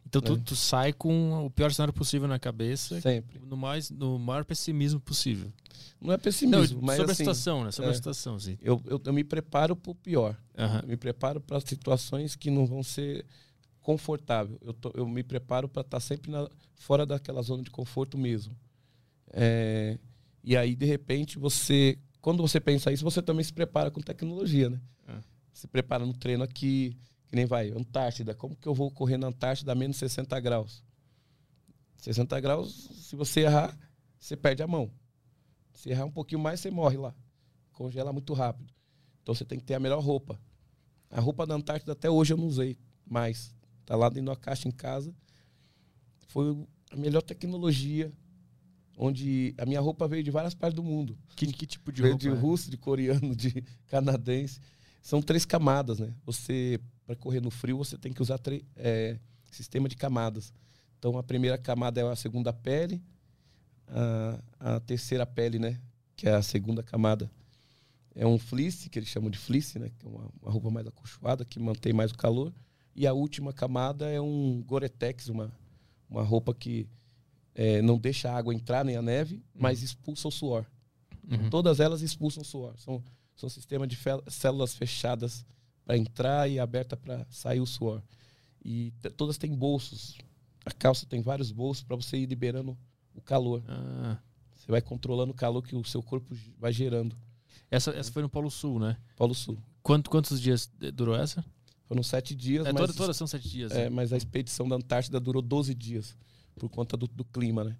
[0.07, 0.37] Então tu, É.
[0.37, 3.39] tu sai com o pior cenário possível na cabeça, Sempre.
[3.39, 5.51] no, mais, no maior pessimismo possível.
[5.99, 7.71] Não é Não, pessimismo, mas sobre assim, a situação, né?
[7.71, 7.91] Sobre é.
[7.91, 8.57] a situação, sim.
[8.61, 10.37] eu, eu, eu me preparo para o pior.
[10.55, 13.25] Eu me preparo para situações que não vão ser
[13.81, 14.57] confortáveis.
[14.61, 18.55] Eu, tô- eu me preparo para estar sempre na- fora daquela zona de conforto mesmo.
[19.33, 19.97] É,
[20.43, 21.97] e aí, de repente, você.
[22.21, 24.79] Quando você pensa isso, você também se prepara com tecnologia, né?
[25.07, 25.15] É.
[25.53, 26.95] Se prepara no treino aqui,
[27.29, 28.33] que nem vai, Antártida.
[28.33, 30.83] Como que eu vou correr na Antártida a menos 60 graus?
[31.97, 33.77] 60 graus, se você errar,
[34.19, 34.91] você perde a mão.
[35.73, 37.13] Se errar um pouquinho mais, você morre lá.
[37.73, 38.73] Congela muito rápido.
[39.21, 40.39] Então você tem que ter a melhor roupa.
[41.09, 43.53] A roupa da Antártida até hoje eu não usei mais.
[43.85, 45.13] Tá lá dentro da caixa em casa.
[46.27, 48.11] foi a melhor tecnologia,
[48.97, 51.17] onde a minha roupa veio de várias partes do mundo.
[51.35, 52.23] Que, que tipo de veio roupa?
[52.23, 52.33] de é?
[52.33, 54.59] russo, de coreano, de canadense.
[55.01, 56.13] São três camadas, né?
[56.25, 58.37] Você, para correr no frio, você tem que usar
[58.75, 59.17] é,
[59.49, 60.53] sistema de camadas.
[60.99, 63.01] Então, a primeira camada é a segunda pele,
[63.87, 65.79] a, a terceira pele, né?
[66.17, 67.31] Que é a segunda camada.
[68.13, 69.89] É um fleece, que eles chamam de fleece, né?
[69.97, 72.53] Que é uma, uma roupa mais acolchoada, que mantém mais o calor.
[72.93, 75.49] E a última camada é um Gore-Tex, uma,
[76.09, 76.89] uma roupa que
[77.55, 80.65] é, não deixa a água entrar nem a neve, mas expulsa o suor.
[81.29, 81.49] Uhum.
[81.49, 82.73] Todas elas expulsam suor.
[82.77, 83.01] São,
[83.33, 83.97] são sistemas de
[84.27, 85.45] células fechadas
[85.87, 88.03] para entrar e aberta para sair o suor.
[88.63, 90.17] E todas têm bolsos.
[90.65, 92.77] A calça tem vários bolsos para você ir liberando
[93.15, 93.63] o calor.
[93.69, 94.17] Ah,
[94.53, 97.15] Você vai controlando o calor que o seu corpo vai gerando.
[97.71, 98.97] essa, essa foi no Polo Sul, né?
[99.15, 99.57] Polo Sul.
[99.81, 101.43] Quanto, quantos dias durou essa?
[101.85, 103.71] Foram sete dias, É, mas, toda, todas são sete dias.
[103.71, 103.89] é, né?
[103.89, 106.17] mas a expedição da Antártida durou 12 dias,
[106.59, 107.77] por conta do, do clima, né?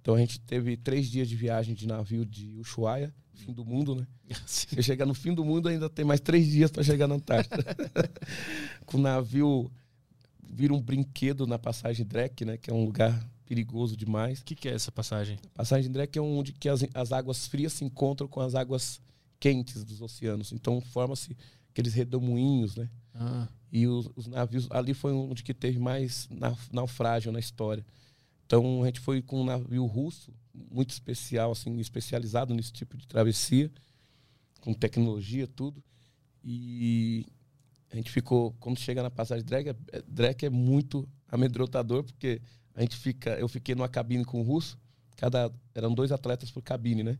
[0.00, 3.94] Então a gente teve três dias de viagem de navio de Ushuaia, fim do mundo,
[3.94, 4.06] né?
[4.46, 7.64] Você chegar no fim do mundo, ainda tem mais três dias para chegar na Antártida.
[8.86, 9.70] Com o navio
[10.52, 12.56] vira um brinquedo na passagem Drake, né?
[12.56, 14.40] Que é um lugar perigoso demais.
[14.40, 15.38] O que, que é essa passagem?
[15.54, 19.00] Passagem Drake é onde que as, as águas frias se encontram com as águas
[19.38, 20.52] quentes dos oceanos.
[20.52, 21.36] Então forma-se
[21.70, 22.88] aqueles redemoinhos, né?
[23.14, 27.84] Ah, E os, os navios ali foi onde que teve mais na- naufrágio na história.
[28.50, 33.06] Então a gente foi com um navio russo muito especial, assim, especializado nesse tipo de
[33.06, 33.70] travessia,
[34.60, 35.80] com tecnologia tudo.
[36.42, 37.24] E
[37.92, 42.42] a gente ficou quando chega na passagem Drake, é- Drake é muito amedrontador porque
[42.74, 44.76] a gente fica, eu fiquei numa cabine com o russo,
[45.16, 47.16] cada eram dois atletas por cabine, né?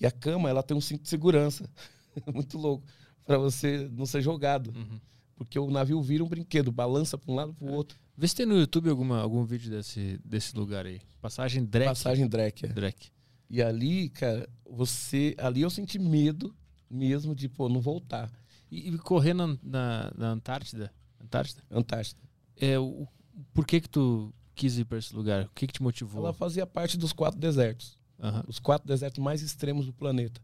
[0.00, 1.70] E a cama ela tem um cinto de segurança,
[2.34, 2.84] muito louco,
[3.24, 4.72] para você não ser jogado.
[4.74, 5.00] uhum.
[5.36, 7.96] Porque o navio vira um brinquedo, balança para um lado para o outro.
[8.16, 11.00] Vê se tem no YouTube alguma, algum vídeo desse, desse lugar aí.
[11.20, 11.88] Passagem Drake.
[11.88, 12.66] Passagem Drake.
[12.66, 12.68] é.
[12.68, 13.10] Drake.
[13.48, 15.34] E ali, cara, você.
[15.38, 16.54] Ali eu senti medo
[16.90, 18.32] mesmo de, pô, não voltar.
[18.70, 20.92] E, e correr na, na, na Antártida?
[21.22, 21.62] Antártida?
[21.70, 22.20] Antártida.
[22.56, 23.06] É, o,
[23.52, 25.44] por que que tu quis ir para esse lugar?
[25.44, 26.22] O que que te motivou?
[26.22, 27.98] Ela fazia parte dos quatro desertos.
[28.18, 28.44] Aham.
[28.48, 30.40] Os quatro desertos mais extremos do planeta.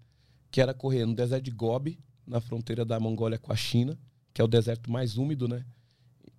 [0.51, 3.99] Que era correr no deserto de Gobi, na fronteira da Mongólia com a China,
[4.35, 5.65] que é o deserto mais úmido, né?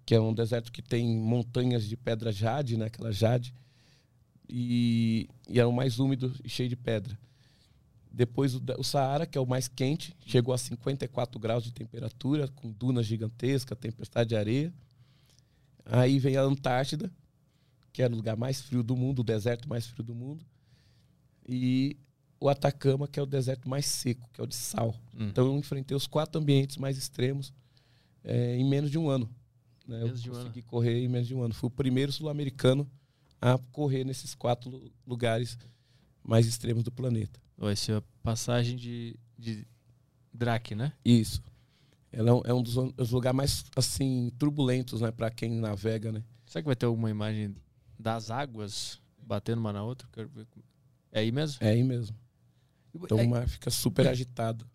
[0.06, 2.86] Que é um deserto que tem montanhas de pedra jade, né?
[2.86, 3.54] Aquela jade.
[4.48, 7.18] E, e é o mais úmido e cheio de pedra.
[8.12, 12.48] Depois o, o Saara, que é o mais quente, chegou a 54 graus de temperatura,
[12.48, 14.74] com dunas gigantescas, tempestade de areia.
[15.86, 17.12] Aí vem a Antártida,
[17.92, 20.46] que era o lugar mais frio do mundo, o deserto mais frio do mundo.
[21.48, 21.98] E
[22.40, 24.94] o Atacama, que é o deserto mais seco, que é o de sal.
[25.16, 25.28] Hum.
[25.30, 27.54] Então eu enfrentei os quatro ambientes mais extremos
[28.24, 29.30] eh, em menos de um ano.
[29.88, 30.02] Né?
[30.02, 31.54] Eu de um consegui correr em menos de um ano.
[31.54, 32.90] Fui o primeiro sul-americano
[33.42, 35.58] a correr nesses quatro lu- lugares
[36.24, 37.40] mais extremos do planeta.
[37.58, 39.68] Vai ser a passagem de, de
[40.34, 40.94] Drake, né?
[41.04, 41.42] Isso.
[42.12, 42.76] Ela é um, é um dos,
[43.12, 46.24] lugares mais assim turbulentos, né, para quem navega, né?
[46.46, 47.56] Será que vai ter alguma imagem
[47.98, 50.08] das águas batendo uma na outra?
[51.12, 51.58] É aí mesmo?
[51.60, 52.16] É aí mesmo.
[52.94, 54.68] Então É- o mar fica super agitado.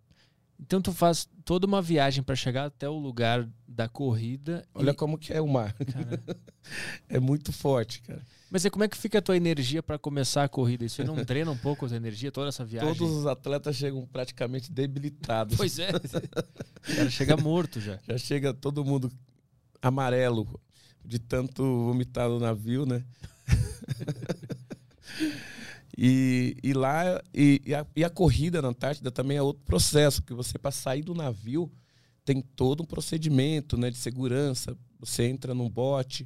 [0.59, 4.65] Então tu faz toda uma viagem para chegar até o lugar da corrida.
[4.75, 5.73] Olha e- como que é o mar.
[5.73, 6.21] Cara,
[7.07, 8.21] É muito forte, cara.
[8.51, 10.83] Mas e como é que fica a tua energia para começar a corrida?
[10.83, 12.93] Isso aí não treina um pouco a tua energia, toda essa viagem?
[12.93, 15.55] Todos os atletas chegam praticamente debilitados.
[15.55, 15.89] Pois é.
[15.95, 17.97] o cara chega morto já.
[18.07, 19.09] Já chega todo mundo
[19.81, 20.59] amarelo
[21.05, 23.03] de tanto vomitar no navio, né?
[26.01, 30.23] E, e lá, e, e a, e a corrida na Antártida também é outro processo,
[30.23, 31.69] que você para sair do navio
[32.23, 34.77] tem todo um procedimento né, de segurança.
[34.97, 36.25] Você entra num bote,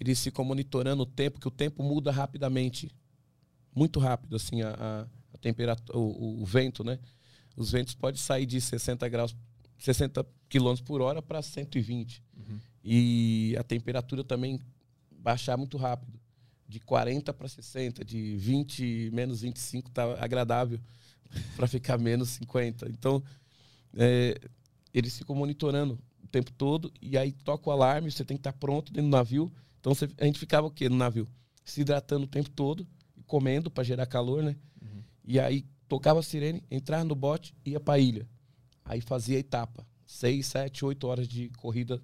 [0.00, 2.90] eles ficam monitorando o tempo, que o tempo muda rapidamente.
[3.74, 6.98] Muito rápido, assim, a, a, temperatura, o, o vento, né?
[7.54, 9.36] Os ventos podem sair de 60 graus
[9.76, 12.22] 60 km por hora para 120.
[12.34, 12.60] Uhum.
[12.82, 14.58] E a temperatura também
[15.10, 16.18] baixar muito rápido.
[16.72, 20.80] De 40 para 60, de 20 menos 25 tá agradável
[21.54, 22.88] para ficar menos 50.
[22.88, 23.22] Então,
[23.94, 24.40] é,
[24.94, 28.54] eles ficam monitorando o tempo todo e aí toca o alarme, você tem que estar
[28.54, 29.52] pronto dentro do navio.
[29.80, 31.28] Então, você- a gente ficava o quê no navio?
[31.62, 32.86] Se hidratando o tempo todo,
[33.26, 34.56] comendo para gerar calor, né?
[34.80, 35.02] Uhum.
[35.26, 38.26] E aí tocava a sirene, entrava no bote, ia para a ilha.
[38.82, 39.86] Aí fazia a etapa.
[40.06, 42.02] Seis, sete, oito horas de corrida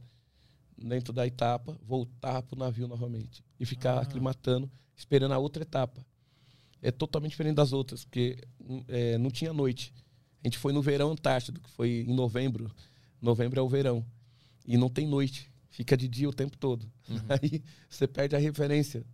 [0.80, 3.44] dentro da etapa, voltava pro navio novamente.
[3.58, 4.00] E ficar Ah.
[4.02, 6.04] aclimatando, esperando a outra etapa.
[6.80, 9.92] É totalmente diferente das outras, porque hum, é, não tinha noite.
[10.42, 12.70] A gente foi no verão Antártido, que foi em novembro.
[13.20, 14.04] Novembro é o verão.
[14.66, 15.50] E não tem noite.
[15.70, 16.84] Fica de dia o tempo todo.
[17.08, 17.16] Uhum.
[17.42, 19.04] Aí você perde a referência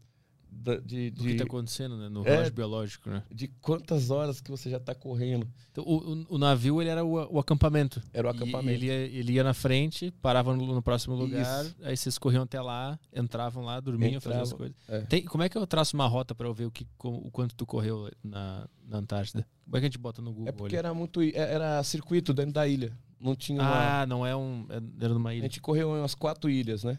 [0.56, 2.31] da- de, Do que de, tá acontecendo né, no É.
[2.31, 3.22] relógio biológico, né?
[3.31, 5.47] de quantas horas que você já tá correndo.
[5.72, 8.01] Então, o, o- o navio ele era o, o acampamento.
[8.12, 8.70] Era o acampamento.
[8.70, 12.60] ele, ia, ele ia na frente, parava no, no próximo lugar, aí vocês corriam até
[12.60, 14.76] lá, entravam lá, dormiam, faziam as coisas.
[14.89, 15.01] é.
[15.02, 17.31] Tem- como é que eu traço uma rota pra eu ver o, que, como- o
[17.31, 19.47] quanto tu correu na, na Antártida?
[19.64, 20.48] Como é que a gente bota no Google?
[20.48, 20.86] É porque ali?
[20.86, 21.20] era muito.
[21.22, 22.97] é- Era circuito dentro da ilha.
[23.20, 24.01] Não tinha uma.
[24.02, 24.66] Ah, não é um.
[24.68, 25.43] é- Era numa A ilha.
[25.44, 26.98] gente correu em umas quatro ilhas, né?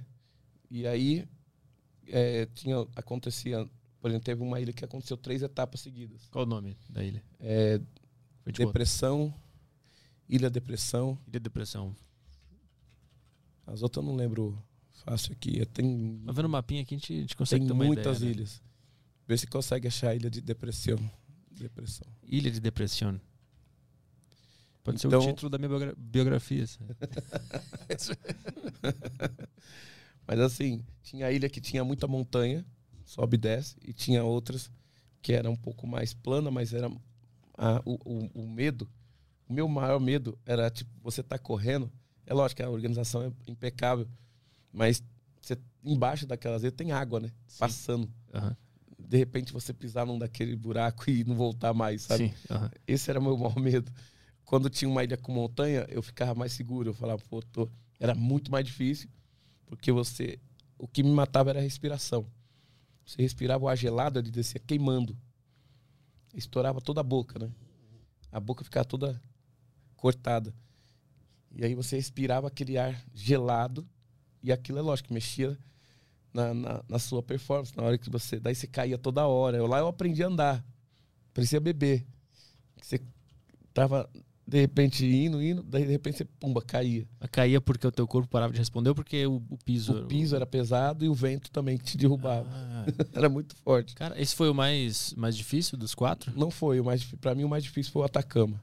[0.72, 1.26] E aí
[2.08, 3.68] é, tinha, acontecia,
[4.00, 6.28] por exemplo, teve uma ilha que aconteceu três etapas seguidas.
[6.32, 7.24] Qual o nome da ilha?
[7.40, 7.80] É,
[8.46, 9.34] depressão,
[10.28, 11.18] Ilha Depressão.
[11.28, 11.96] Ilha Depressão.
[13.68, 14.58] As outras eu não lembro
[15.04, 15.62] fácil aqui.
[15.62, 17.86] É, Tem, Mas vendo o mapinha aqui, a gente, a gente tem consegue ter uma
[17.86, 18.38] muitas ideia, né?
[18.38, 18.62] ilhas.
[19.28, 20.98] Vê se consegue achar a Ilha de Depressão.
[21.52, 22.08] Depressão.
[22.24, 23.20] Ilha de Depressão.
[24.84, 26.66] Pode ser Então- o título da minha biogra- biografia.
[30.28, 32.66] Mas assim, tinha a ilha que tinha muita montanha,
[33.04, 34.72] sobe e desce, e tinha outras
[35.22, 36.88] que era um pouco mais plana, mas era
[37.58, 38.90] a- o, o- o medo.
[39.48, 41.92] O meu maior medo era, tipo, você tá correndo.
[42.26, 44.08] É lógico que a organização é impecável,
[44.74, 45.04] mas
[45.42, 47.32] você, embaixo daquelas ilhas tem água, né?
[47.60, 48.12] Passando.
[48.34, 48.56] Aham.
[48.98, 52.30] De repente você pisar num daquele buraco e não voltar mais, sabe?
[52.30, 52.34] Sim.
[52.50, 52.72] aham.
[52.88, 53.92] Esse era o meu maior medo.
[54.44, 56.90] Quando tinha uma ilha com montanha, eu ficava mais seguro.
[56.90, 57.70] Eu falava, pô, tô...
[58.00, 59.10] era muito mais difícil,
[59.68, 60.40] porque você.
[60.78, 62.26] O que me matava era a respiração.
[63.06, 65.18] Você respirava o ar gelado, ele descia queimando.
[66.34, 67.52] Estourava toda a boca, né?
[68.32, 69.22] A boca ficava toda
[69.96, 70.54] cortada.
[71.52, 73.88] E aí você respirava aquele ar gelado,
[74.44, 75.58] e aquilo é lógico, mexia
[76.34, 78.40] na, na, na sua performance, na hora que você.
[78.40, 79.58] Daí você caía toda hora.
[79.58, 80.66] Eu, lá eu aprendi a andar.
[81.34, 82.06] Parecia bebê.
[82.82, 83.02] Você
[83.74, 84.10] tava,
[84.48, 87.08] de repente, indo, indo, daí de repente você, pumba, caía.
[87.32, 90.02] Caía porque o teu corpo parava de responder ou porque o, o piso...
[90.02, 92.48] O piso era pesado e o vento também te derrubava.
[92.52, 93.96] Ah, Era muito forte.
[93.96, 96.32] cara, esse foi o mais, mais difícil dos quatro?
[96.38, 98.62] Não foi o mais Pra mim, o mais difícil foi o Atacama.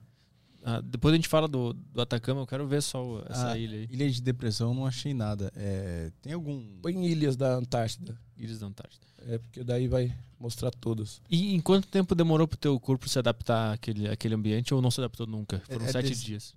[0.65, 3.59] Ah, depois a gente fala do, do Atacama, eu quero ver só o- essa Ah,
[3.59, 3.89] ilha aí.
[3.91, 5.51] Ilha de depressão eu não achei nada.
[5.57, 6.63] É, tem algum.
[6.81, 8.17] Foi em ilhas da Antártida.
[8.37, 9.05] Ilhas da Antártida.
[9.27, 11.21] É, porque daí vai mostrar todas.
[11.31, 14.91] E em quanto tempo demorou pro teu corpo se adaptar àquele, àquele ambiente ou não
[14.91, 15.63] se adaptou nunca?
[15.67, 16.55] Foram É- é sete dias.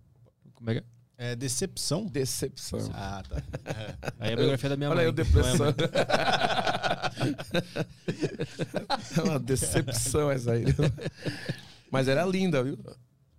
[0.56, 0.84] Como é que é?
[1.18, 2.06] É decepção?
[2.08, 2.80] Decepção.
[2.94, 3.42] Ah, tá.
[4.20, 5.06] Aí é a biografia da minha Olha mãe.
[5.06, 5.66] aí o não é depressão.
[9.18, 10.74] É uma decepção essa ilha.
[11.92, 12.78] Mas era linda, viu?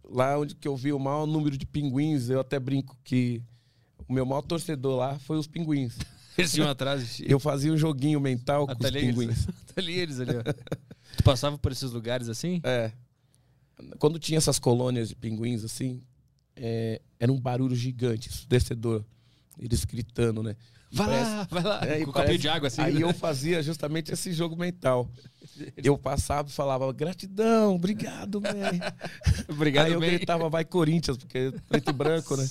[0.08, 3.42] Lá onde que eu vi o maior número de pinguins, eu até brinco que
[4.08, 5.98] o meu maior torcedor lá foi os pinguins.
[6.36, 7.20] Eles atrás.
[7.20, 9.14] Eu fazia um joguinho mental Ah, com tá os eles.
[9.14, 9.46] pinguins.
[9.74, 10.42] Tá ali eles ali, ó.
[11.16, 12.60] Tu passava por esses lugares assim?
[12.64, 12.92] É.
[13.98, 16.02] Quando tinha essas colônias de pinguins assim,
[16.54, 19.04] é, era um barulho gigante, ensurdecedor.
[19.58, 20.56] Eles gritando, né?
[20.92, 21.80] Vai parece- lá, vai lá.
[21.84, 22.80] É, com um copinho de água assim.
[22.80, 23.02] Aí né?
[23.02, 25.10] eu fazia justamente esse jogo mental.
[25.76, 28.50] Eu passava e falava, gratidão, obrigado, man.
[29.48, 30.10] Obrigado, Aí eu bem.
[30.16, 32.46] gritava, vai Corinthians, porque é preto e branco, né?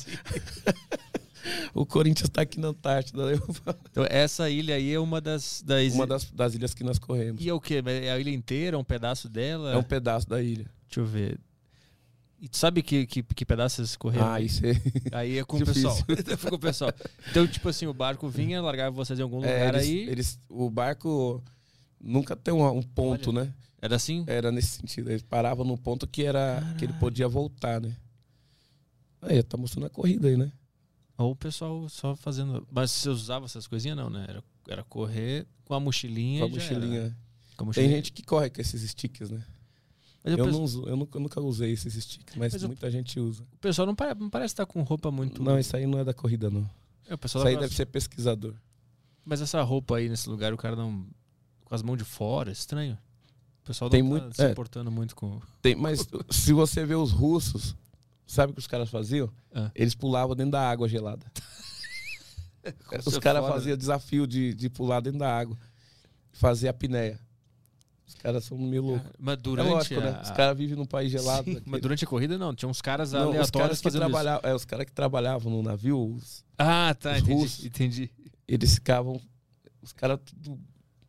[1.73, 3.23] O Corinthians tá aqui na Antártida.
[3.38, 5.61] Falo, Então, essa ilha aí é uma das.
[5.65, 5.93] das...
[5.93, 7.43] Uma das, das ilhas que nós corremos.
[7.43, 7.84] E é o quê?
[7.85, 8.77] É a ilha inteira?
[8.77, 9.73] Um pedaço dela?
[9.73, 10.65] É um pedaço da ilha.
[10.88, 11.39] Deixa eu ver.
[12.39, 14.27] E tu sabe que, que, que pedaço vocês correram?
[14.34, 14.73] Ah, isso é...
[15.11, 15.97] Aí é com o pessoal.
[16.49, 16.93] Com o pessoal.
[17.31, 20.09] Então, tipo assim, o barco vinha, largava vocês em algum É, lugar eles, aí.
[20.09, 21.41] eles- o barco
[21.99, 23.51] nunca tem um, um ponto, né?
[23.81, 24.23] Era assim?
[24.27, 25.09] Era nesse sentido.
[25.09, 26.99] Eles paravam no ponto que era que ele Caralho.
[26.99, 27.95] podia voltar, né?
[29.22, 30.51] Aí, tá mostrando a corrida aí, né?
[31.17, 32.67] Ou o pessoal só fazendo.
[32.71, 33.95] Mas você usava essas coisinhas?
[33.97, 34.25] Não, né?
[34.27, 36.41] Era, era correr com a mochilinha.
[36.41, 37.09] Com a mochilinha.
[37.11, 37.95] Com a Tem mochilinha.
[37.95, 39.43] gente que corre com esses sticks, né?
[40.23, 42.63] Mas o Eu, pe- não uso, eu nunca, eu nunca usei esses sticks, mas, Mas
[42.63, 43.43] eu- muita gente usa.
[43.43, 45.41] o pessoal não, pare- não parece estar com roupa muito.
[45.41, 46.67] Não, isso aí não é da corrida, não.
[47.07, 48.55] É, o pessoal Isso aí deve ser pesquisador.
[49.23, 51.05] Mas essa roupa aí nesse lugar, o cara não.
[51.63, 52.97] Com as mãos de fora, é estranho.
[53.63, 54.51] O pessoal não Tem tá muito- se é.
[54.51, 55.39] importando muito com.
[55.61, 57.75] Tem, mas se você vê os russos,
[58.26, 59.30] sabe o que os caras faziam?
[59.53, 59.72] Ah.
[59.76, 61.26] Eles pulavam dentro da água gelada.
[63.06, 65.57] os ser caras faziam desafio de, de pular dentro da água.
[66.31, 67.19] Fazer a apneia.
[68.07, 69.11] Os caras são meio loucos.
[69.18, 69.69] Mas É durante.
[69.69, 70.10] lógico, né?
[70.18, 71.43] a- Os caras vivem num país gelado.
[71.45, 73.97] Sim, mas durante a corrida não, tinha uns caras Não, os aleatórios caras que isso.
[73.97, 77.65] trabalhavam, é, os caras que trabalhavam no navio, os- Ah, tá, os entendi, russos.
[77.65, 78.11] entendi.
[78.47, 79.19] eles ficavam,
[79.81, 80.60] os caras tudo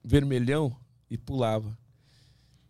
[0.02, 0.74] vermelhão
[1.10, 1.76] e pulava.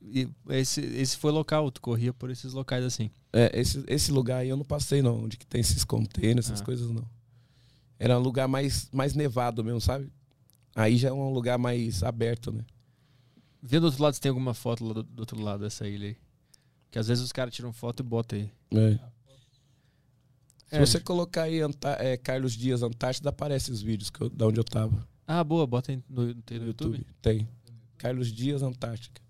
[0.09, 3.11] E esse, esse foi local, tu corria por esses locais assim.
[3.33, 6.61] É, esse, esse lugar aí eu não passei não, onde que tem esses containers, essas
[6.61, 6.65] Ah.
[6.65, 7.05] coisas não.
[7.99, 10.11] Era um lugar mais, mais nevado mesmo, sabe?
[10.75, 12.65] Aí já é um lugar mais aberto, né?
[13.63, 16.09] Vê do outro lado se tem alguma foto lá do, do outro lado dessa ilha
[16.09, 16.17] aí.
[16.91, 18.51] Que às vezes os caras tiram foto e botam aí.
[20.69, 24.31] Se É, você colocar aí Anta- é, Carlos Dias Antártida, aparece os vídeos que eu-
[24.31, 26.67] da onde eu tava Ah, boa, bota aí no, no no YouTube.
[26.67, 27.07] YouTube.
[27.23, 27.49] Tem.
[27.99, 29.21] Carlos Dias, Antártica.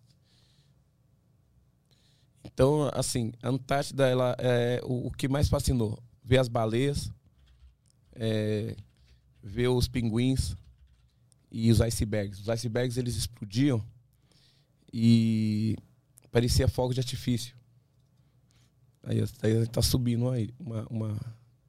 [2.53, 5.99] Então, assim, a Antártida, ela é o, o que mais fascinou.
[6.23, 7.11] Ver as baleias,
[8.13, 8.77] é,
[9.43, 10.57] ver os pinguins
[11.51, 12.41] e os icebergs.
[12.41, 13.85] Os icebergs, eles explodiam
[14.93, 15.77] e
[16.31, 17.57] parecia fogo de artifício.
[19.03, 21.21] Aí, aí tá subindo aí uma, uma,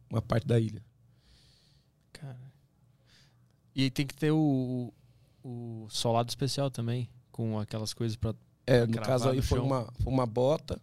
[0.10, 0.84] uma parte da ilha.
[2.12, 2.52] Cara.
[3.76, 4.91] E tem que ter o,
[5.44, 8.34] o solado especial também, com aquelas coisas para
[8.68, 9.65] É, no caso aí no foi chão.
[9.65, 10.80] uma, foi uma bota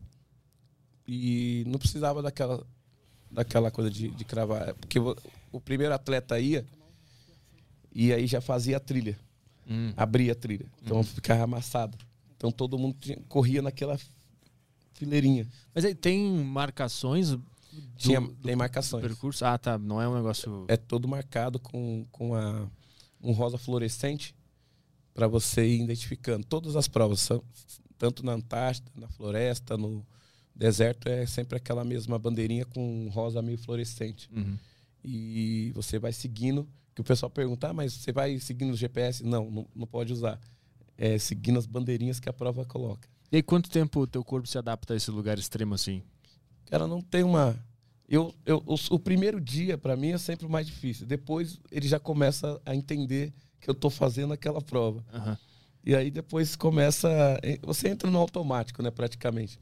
[1.06, 2.66] e não precisava daquela,
[3.30, 4.70] daquela coisa de, de cravar.
[4.70, 5.14] É Porque o,
[5.52, 6.64] o primeiro atleta ia
[7.94, 9.18] e aí já fazia a trilha,
[9.68, 9.92] Hum.
[9.96, 10.66] abria a trilha.
[10.82, 11.96] Então ficava amassado.
[12.36, 13.98] Então todo mundo tinha- corria naquela
[14.94, 15.46] fileirinha.
[15.74, 17.42] Mas aí tem marcações do,
[17.96, 19.02] Tinha, tem marcações.
[19.02, 19.44] percurso?
[19.44, 19.78] Ah, tá.
[19.78, 20.64] Não é um negócio.
[20.68, 22.66] É todo marcado com, com a,
[23.22, 24.34] um rosa fluorescente
[25.14, 26.44] para você ir identificando.
[26.44, 27.42] Todas as provas, são,
[27.96, 30.04] tanto na Antártida, na floresta, no
[30.54, 34.28] deserto, é sempre aquela mesma bandeirinha com rosa meio fluorescente.
[34.34, 34.58] Uhum.
[35.04, 39.24] E você vai seguindo, que o pessoal pergunta, ah, mas você vai seguindo o GPS?
[39.24, 40.40] Não, não, não pode usar.
[40.96, 43.08] É seguindo as bandeirinhas que a prova coloca.
[43.32, 46.02] E aí, quanto tempo o teu corpo se adapta a esse lugar extremo assim?
[46.66, 47.56] Cara, não tem uma.
[48.08, 51.06] Eu, eu, o, o primeiro dia, para mim, é sempre o mais difícil.
[51.06, 53.32] Depois ele já começa a entender
[53.64, 55.02] que eu tô fazendo aquela prova.
[55.12, 55.38] Aham.
[55.82, 57.08] E aí depois começa.
[57.62, 59.58] Você entra no automático, né, praticamente.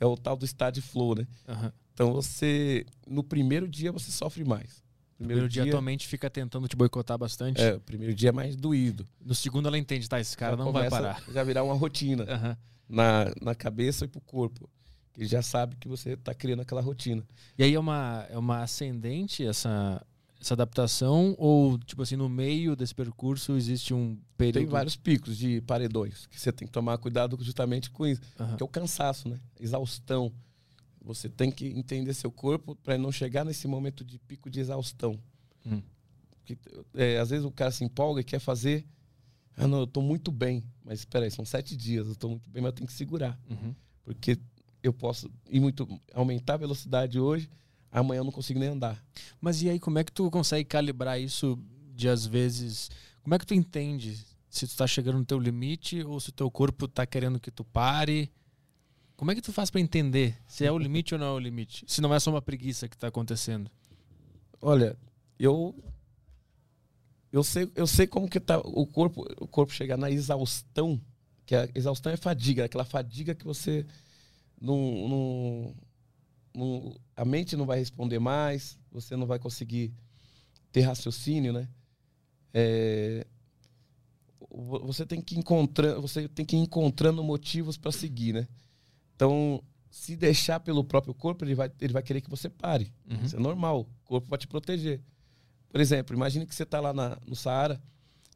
[0.00, 1.26] É o tal do estado de flow, né?
[1.46, 1.72] Aham.
[1.92, 2.86] Então você.
[3.06, 4.82] No primeiro dia você sofre mais.
[5.16, 7.60] Primeiro dia, tua mente fica tentando te boicotar bastante.
[7.62, 9.06] É, o primeiro dia é mais doído.
[9.24, 10.18] No segundo, ela entende, tá?
[10.18, 11.22] Esse cara Já não vai parar.
[11.32, 12.56] Já virar uma rotina Aham.
[12.88, 14.68] na, na cabeça e pro corpo.
[15.16, 17.22] Ele já sabe que você tá criando aquela rotina.
[17.56, 20.04] E aí é uma, é uma ascendente essa,
[20.40, 21.34] essa adaptação?
[21.38, 24.64] Ou, tipo assim, no meio desse percurso existe um período.
[24.64, 28.20] Tem vários picos de paredões que você tem que tomar cuidado justamente com isso.
[28.38, 28.56] Aham.
[28.56, 29.40] que é o cansaço, né?
[29.58, 30.32] Exaustão.
[31.02, 35.18] Você tem que entender seu corpo para não chegar nesse momento de pico de exaustão.
[35.66, 35.82] Hum.
[36.30, 36.58] Porque,
[36.94, 38.86] é, às vezes o cara se empolga e quer fazer.
[39.56, 40.64] Ah, não, eu tô muito bem.
[40.84, 43.38] Mas espera aí, são sete dias, eu tô muito bem, mas eu tenho que segurar.
[43.48, 43.74] Uhum.
[44.02, 44.38] Porque
[44.82, 47.48] eu posso ir muito, aumentar a velocidade hoje,
[48.00, 49.02] amanhã eu não consigo nem andar.
[49.40, 51.58] Mas e aí, como é que tu consegue calibrar isso
[51.94, 52.90] de às vezes.
[53.22, 54.18] Como é que tu entende
[54.50, 57.50] se tu tá chegando no teu limite ou se o teu corpo tá querendo que
[57.50, 58.30] tu pare?
[59.16, 61.38] Como é que tu faz pra entender se é o limite ou não é o
[61.38, 61.84] limite?
[61.86, 63.70] Se não é só uma preguiça que tá acontecendo.
[64.60, 64.96] Olha,
[65.38, 65.74] eu
[67.32, 71.00] eu sei, eu sei como que tá o corpo, o corpo chegar na exaustão,
[71.44, 73.84] que a exaustão é fadiga, aquela fadiga que você
[74.60, 75.74] não, não,
[76.54, 79.92] não- a mente não vai responder mais, você não vai conseguir
[80.72, 81.68] ter raciocínio, né?
[82.52, 83.26] É,
[84.50, 88.48] vo- você tem que encontrar, você tem que ir encontrando motivos para seguir, né?
[89.16, 92.92] Então, se deixar pelo próprio corpo, ele vai, ele vai querer que você pare.
[93.08, 93.22] Uhum.
[93.24, 93.80] Isso é normal.
[93.82, 95.00] O corpo vai te proteger.
[95.70, 97.80] Por exemplo, imagine que você está lá na- no Saara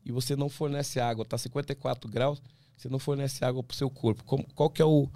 [0.05, 2.43] e você não fornece água, está 54 graus,
[2.77, 4.25] você não fornece água para o seu corpo.
[4.25, 5.09] Como- qual que é o,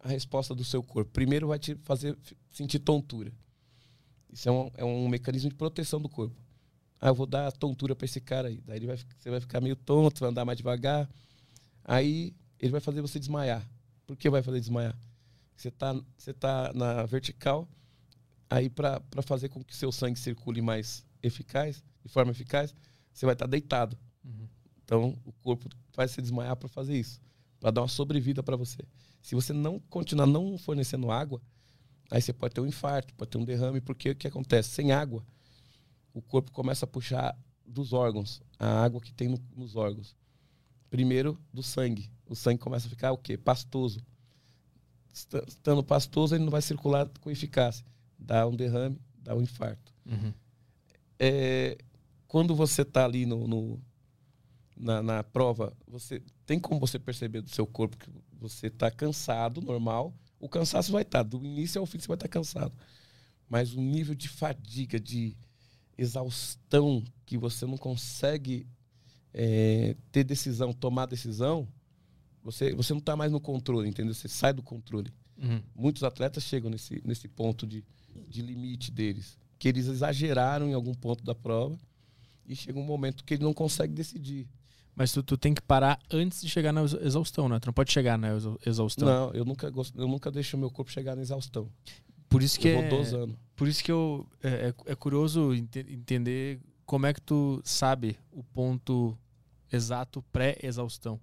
[0.00, 1.10] a resposta do seu corpo?
[1.12, 2.16] Primeiro vai te fazer
[2.50, 3.32] sentir tontura.
[4.32, 6.36] Isso é um, é um mecanismo de proteção do corpo.
[7.00, 8.60] Ah, eu vou dar tontura para esse cara aí.
[8.66, 11.08] Daí ele vai, você vai ficar meio tonto, vai andar mais devagar.
[11.84, 13.66] Aí ele vai fazer você desmaiar.
[14.06, 14.96] Por que vai fazer desmaiar?
[15.56, 17.68] Você está você tá na vertical,
[18.48, 22.74] aí para fazer com que seu sangue circule mais eficaz, de forma eficaz,
[23.12, 23.96] você vai estar deitado.
[24.24, 24.48] Uhum.
[24.84, 27.20] Então, o corpo faz você desmaiar para fazer isso,
[27.58, 28.82] para dar uma sobrevida para você.
[29.22, 31.40] Se você não continuar não fornecendo água,
[32.10, 34.70] aí você pode ter um infarto, pode ter um derrame, porque o que acontece?
[34.70, 35.24] Sem água,
[36.14, 37.36] o corpo começa a puxar
[37.66, 40.16] dos órgãos, a água que tem no- nos órgãos.
[40.88, 42.10] Primeiro, do sangue.
[42.26, 43.36] O sangue começa a ficar o quê?
[43.38, 44.00] Pastoso.
[45.12, 47.84] Esta- Estando pastoso, ele não vai circular com eficácia.
[48.18, 50.32] Dá um derrame, dá um infarto Uhum.
[51.18, 51.78] é,
[52.26, 53.80] quando você está ali no, no-
[54.80, 59.60] na, na prova, você tem como você perceber do seu corpo que você está cansado,
[59.60, 60.14] normal.
[60.38, 62.72] O cansaço vai estar, do início ao fim você vai estar cansado.
[63.48, 65.36] Mas o nível de fadiga, de
[65.98, 68.66] exaustão, que você não consegue
[69.34, 71.68] é, ter decisão, tomar decisão,
[72.42, 74.14] você, você não está mais no controle, entendeu?
[74.14, 75.12] Você sai do controle
[75.42, 75.62] Uhum.
[75.74, 77.82] muitos atletas chegam nesse, nesse ponto de,
[78.28, 81.78] de limite deles, que eles exageraram em algum ponto da prova
[82.44, 84.46] e chega um momento que ele não consegue decidir.
[84.94, 87.58] Mas tu, tu tem que parar antes de chegar na exa- exaustão, né?
[87.58, 89.08] Tu não pode chegar na exa- exaustão.
[89.08, 91.70] Não, eu nunca, gosto, eu nunca deixo o meu corpo chegar na exaustão.
[92.28, 93.38] Por isso que eu é, vou dosando.
[93.56, 98.16] por isso que eu é, é- é curioso ente- entender como é que tu sabe
[98.30, 99.16] o ponto
[99.72, 101.20] exato pré-exaustão.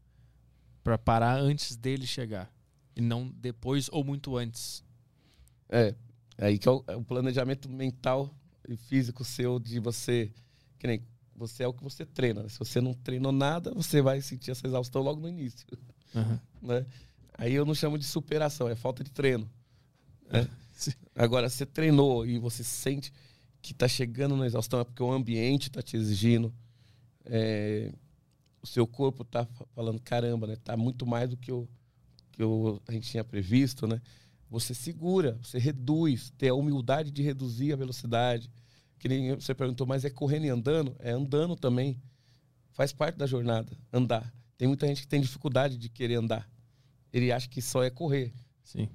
[0.84, 2.50] para parar antes dele chegar
[2.96, 4.82] e não depois ou muito antes.
[5.70, 5.94] É,
[6.38, 8.34] aí que é o, é o planejamento mental
[8.68, 10.32] e físico seu de você,
[10.80, 11.02] que nem
[11.38, 12.44] você é o que você treina.
[12.44, 12.50] né?
[12.50, 15.66] Se você não treinou nada, você vai sentir essa exaustão logo no início,
[16.16, 16.40] Aham.
[16.62, 16.86] né?
[17.38, 19.48] Aí eu não chamo de superação, é falta de treino.
[20.30, 20.48] né?
[21.16, 23.14] Agora, você treinou e você sente
[23.62, 26.54] que tá chegando na exaustão, é porque o ambiente tá te exigindo,
[27.26, 27.92] é,
[28.62, 30.56] o seu corpo tá fa- falando, caramba, né?
[30.64, 31.68] Tá muito mais do que, o,
[32.32, 34.02] que o, a gente tinha previsto, né?
[34.50, 38.50] Você segura, você reduz, tem a humildade de reduzir a velocidade.
[39.00, 40.96] Que nem você perguntou, mas é correndo e andando?
[41.00, 42.02] É andando também.
[42.72, 44.34] Faz parte da jornada, andar.
[44.58, 46.50] Tem muita gente que tem dificuldade de querer andar.
[47.14, 48.34] Ele acha que só é correr.
[48.64, 48.90] Sim.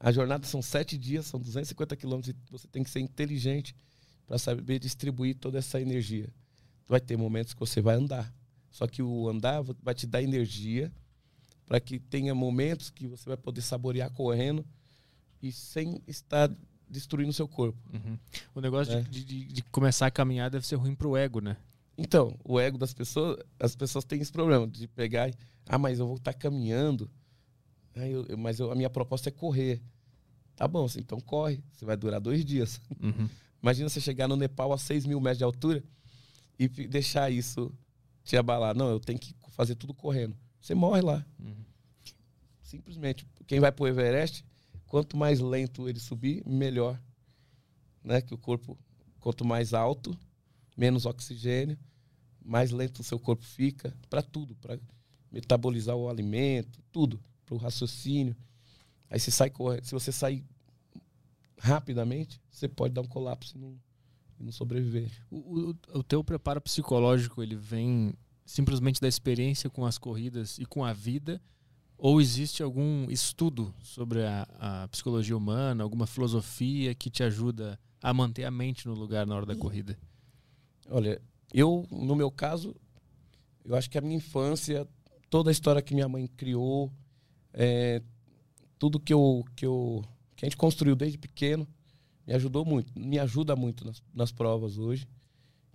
[0.00, 3.74] A jornada são sete dias, são 250 quilômetros e você tem que ser inteligente
[4.26, 6.28] para saber distribuir toda essa energia.
[6.88, 8.32] Vai ter momentos que você vai andar.
[8.70, 10.90] Só que o andar vai te dar energia
[11.66, 14.64] para que tenha momentos que você vai poder saborear correndo
[15.40, 16.50] e sem estar
[16.92, 17.78] destruindo o seu corpo.
[17.92, 18.18] Uhum.
[18.54, 19.00] O negócio É.
[19.02, 21.56] de, de- de começar a caminhar deve ser ruim pro ego, né?
[21.98, 25.34] Então, o ego das pessoas, as pessoas têm esse problema de pegar e,
[25.66, 27.10] ah, mas eu vou estar caminhando,
[27.94, 29.82] Ah, eu- eu- mas eu- a minha proposta é correr.
[30.56, 32.80] Tá bom, então corre, você vai durar dois dias.
[32.98, 33.28] Uhum.
[33.62, 35.84] Imagina você chegar no Nepal a 6 mil metros de altura
[36.58, 37.70] e deixar isso
[38.24, 38.74] te abalar.
[38.74, 40.34] Não, eu tenho que fazer tudo correndo.
[40.60, 41.24] Você morre lá.
[41.38, 41.54] Uhum.
[42.62, 43.26] Simplesmente.
[43.46, 44.44] Quem vai pro Everest,
[44.92, 47.00] quanto mais lento ele subir, melhor.
[48.04, 48.20] Né?
[48.20, 48.78] Que o corpo,
[49.20, 50.14] quanto mais alto,
[50.76, 51.78] menos oxigênio,
[52.44, 54.78] mais lento o seu corpo fica para tudo, para
[55.30, 58.36] metabolizar o alimento, tudo, para o raciocínio.
[59.08, 59.86] Aí você sai correndo.
[59.86, 60.44] Se você sair
[61.58, 63.80] rapidamente, você pode dar um colapso e não,
[64.38, 65.10] e não sobreviver.
[65.30, 68.12] O, o, o teu preparo psicológico, ele vem
[68.44, 71.40] simplesmente da experiência com as corridas e com a vida?
[72.04, 78.12] Ou existe algum estudo sobre a, a psicologia humana, alguma filosofia que te ajuda a
[78.12, 79.96] manter a mente no lugar na hora da corrida?
[80.90, 81.22] Olha,
[81.54, 82.74] eu, no meu caso,
[83.64, 84.84] eu acho que a minha infância,
[85.30, 86.92] toda a história que minha mãe criou,
[87.52, 88.02] é,
[88.80, 90.04] tudo que eu, que eu
[90.34, 91.68] que a gente construiu desde pequeno,
[92.26, 95.06] me ajudou muito, me ajuda muito nas, nas provas hoje,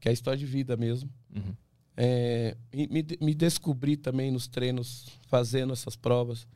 [0.01, 1.09] que é a história de vida mesmo.
[1.33, 1.55] Uhum.
[1.99, 6.47] É, me, me descobri também nos treinos, fazendo essas provas,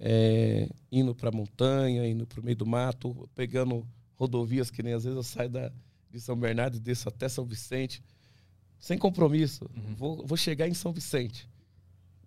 [0.00, 3.86] é, indo para montanha, indo para o meio do mato, pegando
[4.16, 5.70] rodovias que nem às vezes eu saio da,
[6.10, 8.02] de São Bernardo e desço até São Vicente,
[8.80, 9.68] sem compromisso.
[9.76, 9.94] Uhum.
[9.94, 11.46] Vou, vou chegar em São Vicente.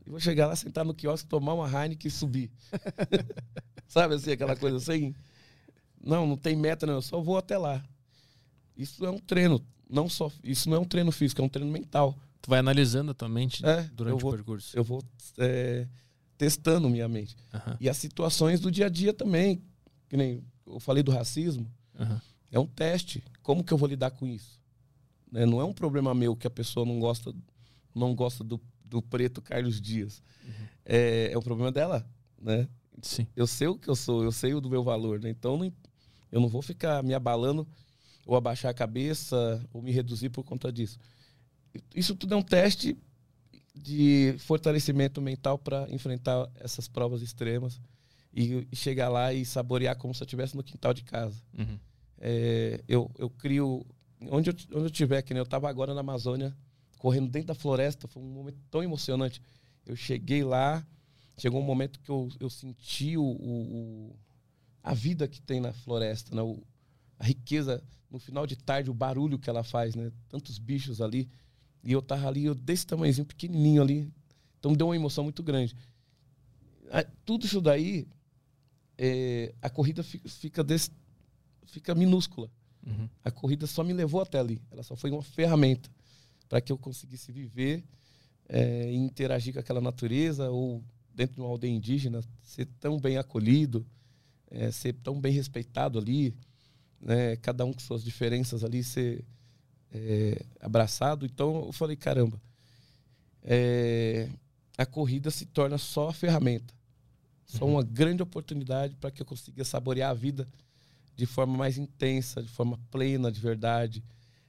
[0.05, 2.51] E vou chegar lá, sentar no quiosque, tomar uma Heineken e subir.
[3.87, 5.15] Sabe assim, aquela coisa assim?
[5.99, 7.83] Não, não tem meta, não, eu só vou até lá.
[8.77, 11.71] Isso é um treino, não só, isso não é um treino físico, é um treino
[11.71, 12.17] mental.
[12.41, 14.75] Tu vai analisando a tua mente É, durante vou, o percurso.
[14.75, 15.03] eu vou
[15.37, 15.87] é,
[16.37, 17.35] testando minha mente.
[17.79, 19.61] E as situações do dia a dia também,
[20.09, 21.69] que nem eu falei do racismo,
[22.51, 23.23] é um teste.
[23.43, 24.59] Como que eu vou lidar com isso?
[25.31, 27.33] Né, Não é um problema meu que a pessoa não gosta,
[27.93, 30.21] não gosta do, do preto Carlos Dias.
[30.83, 32.05] É, é um problema dela,
[32.41, 32.67] né?
[33.03, 33.25] Sim.
[33.35, 35.29] Eu sei o que eu sou, eu sei o do meu valor, né?
[35.29, 35.71] Então não-
[36.31, 37.67] eu não vou ficar me abalando
[38.25, 40.99] ou abaixar a cabeça ou me reduzir por conta disso.
[41.95, 42.97] Isso tudo é um teste
[43.73, 47.79] de fortalecimento mental para enfrentar essas provas extremas
[48.33, 51.41] e, chegar lá e saborear como se eu estivesse no quintal de casa.
[51.57, 51.77] Uhum.
[52.19, 53.85] É, eu, eu crio.
[54.29, 56.55] Onde eu, onde eu tiver, que nem eu estava agora na Amazônia,
[56.99, 59.41] correndo dentro da floresta, foi um momento tão emocionante.
[59.85, 60.85] Eu cheguei lá,
[61.37, 64.15] chegou um momento que eu, eu senti o- o-
[64.83, 66.41] a vida que tem na floresta, né?
[66.43, 66.61] O-
[67.17, 70.11] a riqueza, no final de tarde, o barulho que ela faz, né?
[70.29, 71.27] Tantos bichos ali.
[71.83, 74.11] E eu tava ali, eu desse tamanhozinho, pequenininho ali.
[74.59, 75.75] Então deu uma emoção muito grande.
[77.25, 78.07] Tudo isso daí,
[78.97, 80.65] é, a corrida fica, fica,
[81.65, 82.49] fica minúscula.
[82.85, 83.07] Uhum.
[83.23, 84.61] A corrida só me levou até ali.
[84.69, 85.89] Ela só foi uma ferramenta
[86.49, 87.83] para que eu conseguisse viver
[88.49, 90.83] é, e interagir com aquela natureza ou
[91.13, 93.85] dentro de uma aldeia indígena, ser tão bem acolhido,
[94.49, 96.35] é, ser tão bem respeitado ali,
[96.99, 99.23] né, cada um com suas diferenças ali, ser
[99.91, 101.25] é, abraçado.
[101.25, 102.41] Então eu falei, caramba,
[103.43, 104.29] é,
[104.77, 106.73] a corrida se torna só a ferramenta,
[107.45, 107.73] só Uhum.
[107.73, 110.47] uma grande oportunidade para que eu consiga saborear a vida
[111.15, 114.03] de forma mais intensa, de forma plena, de verdade,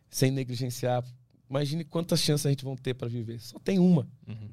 [0.08, 1.04] sem negligenciar.
[1.50, 3.40] Imagine quantas chances a gente vão ter para viver.
[3.40, 4.08] Só tem uma.
[4.26, 4.48] Uhum.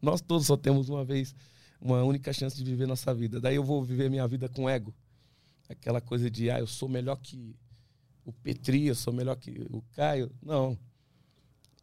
[0.00, 1.34] Nós todos só temos uma vez,
[1.80, 3.40] uma única chance de viver nossa vida.
[3.40, 4.94] Daí eu vou viver minha vida com ego.
[5.68, 7.56] Aquela coisa de, ah, eu sou melhor que
[8.28, 10.30] o Petri, eu sou melhor que o Caio.
[10.42, 10.78] Não.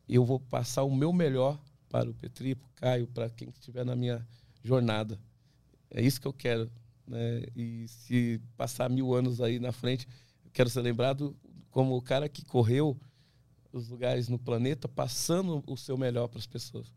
[0.07, 1.59] Eu vou passar o meu melhor
[1.89, 4.25] para o Petri, para o Caio, para quem estiver na minha
[4.63, 5.19] jornada.
[5.89, 6.71] É isso que eu quero.
[7.07, 7.45] Né?
[7.55, 10.07] E se passar mil anos aí na frente,
[10.53, 11.35] quero ser lembrado
[11.71, 12.95] como o cara que correu
[13.73, 16.93] os lugares no planeta, passando o seu melhor para as pessoas,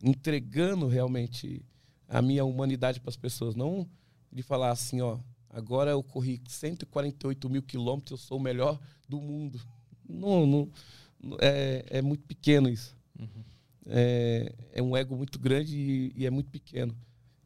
[0.00, 1.60] entregando realmente
[2.08, 3.86] a minha humanidade para as pessoas, não
[4.30, 5.18] de falar assim, ó,
[5.52, 9.60] agora eu corri 148 mil quilômetros, eu sou o melhor do mundo.
[10.08, 10.70] Não, não
[11.38, 12.96] é, é muito pequeno isso.
[13.18, 13.44] Uhum.
[13.86, 16.96] É, é um ego muito grande e, e é muito pequeno.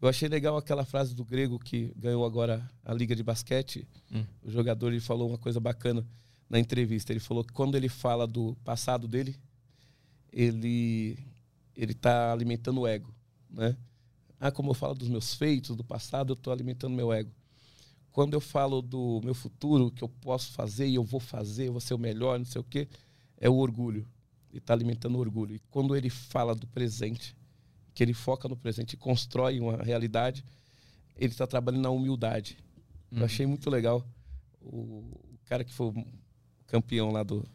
[0.01, 3.89] Eu achei legal aquela frase do grego que ganhou agora a liga de basquete.
[4.12, 4.24] Hum.
[4.43, 6.07] O jogador ele falou uma coisa bacana
[6.49, 7.12] na entrevista.
[7.12, 9.35] Ele falou que quando ele fala do passado dele,
[10.33, 11.19] ele
[11.74, 13.15] ele está alimentando o ego,
[13.51, 13.77] né?
[14.41, 17.31] Ah, como eu falo dos meus feitos do passado, eu estou alimentando meu ego.
[18.16, 21.72] Quando eu falo do meu futuro, que eu posso fazer e eu vou fazer, eu
[21.72, 22.88] vou ser o melhor, não sei o quê,
[23.36, 24.09] é o orgulho.
[24.48, 25.55] Ele está alimentando o orgulho.
[25.55, 27.36] E quando ele fala do presente,
[27.93, 30.43] que ele foca no presente e constrói uma realidade,
[31.14, 32.56] ele está trabalhando na humildade.
[33.12, 33.18] Uhum.
[33.18, 34.02] Eu achei muito legal.
[34.62, 35.93] O, o cara que foi
[36.66, 37.47] campeão lá do,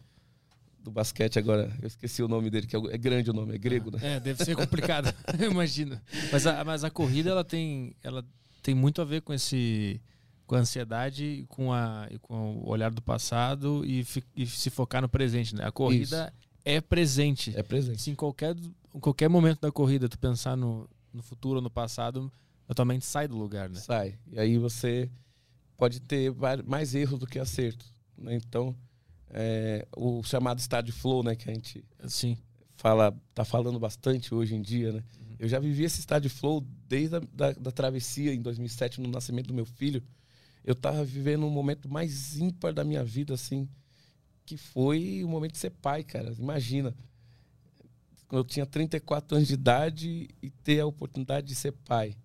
[0.78, 1.76] do basquete agora.
[1.82, 4.18] Eu esqueci o nome dele, que é, é grande o nome, é grego, né?
[4.18, 5.12] É, deve ser complicado,
[5.44, 6.00] imagino.
[6.32, 8.24] Mas a, mas a corrida, ela tem, ela
[8.62, 10.00] tem muito a ver com esse
[10.52, 14.06] com a ansiedade com, a, com o olhar do passado e,
[14.36, 15.64] e se focar no presente, né?
[15.64, 16.50] A corrida Isso.
[16.66, 17.58] é presente.
[17.58, 18.02] É presente.
[18.02, 18.54] Se em qualquer,
[18.94, 22.30] em qualquer momento da corrida tu pensar no, no futuro ou no passado,
[22.68, 23.80] a tua mente sai do lugar, né?
[23.80, 24.20] Sai.
[24.30, 25.10] E aí você
[25.78, 27.96] pode ter mais erros do que acertos.
[28.18, 28.36] Né?
[28.36, 28.76] Então,
[29.30, 32.38] é, o chamado estádio flow, né, que a gente Sim.
[32.76, 35.04] fala, tá falando bastante hoje em dia, né?
[35.18, 35.36] Uhum.
[35.40, 36.60] Eu já vivi esse estádio flow
[36.90, 40.04] desde a da, da travessia em 2007, no nascimento do meu filho.
[40.64, 43.68] Eu tava vivendo um momento mais ímpar da minha vida, assim,
[44.46, 46.34] que foi o momento de ser pai, cara.
[46.38, 46.96] Imagina.
[48.32, 52.16] Eu tinha 34 anos de idade e ter a oportunidade de ser pai.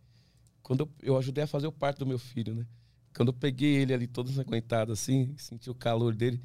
[0.62, 2.66] Quando eu, eu ajudei a fazer o parto do meu filho, né?
[3.14, 6.40] Quando eu peguei ele ali todo ensanguentado, assim, senti o calor dele,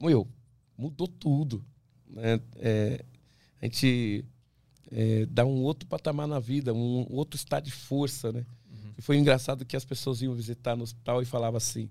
[0.00, 0.28] meu,
[0.76, 1.64] mudou tudo.
[2.06, 2.40] Né?
[2.56, 3.04] É,
[3.60, 4.24] a gente
[4.90, 8.44] é, dá um outro patamar na vida, um outro estado de força, né?
[9.00, 11.88] E foi engraçado que as pessoas iam visitar no hospital e falavam assim: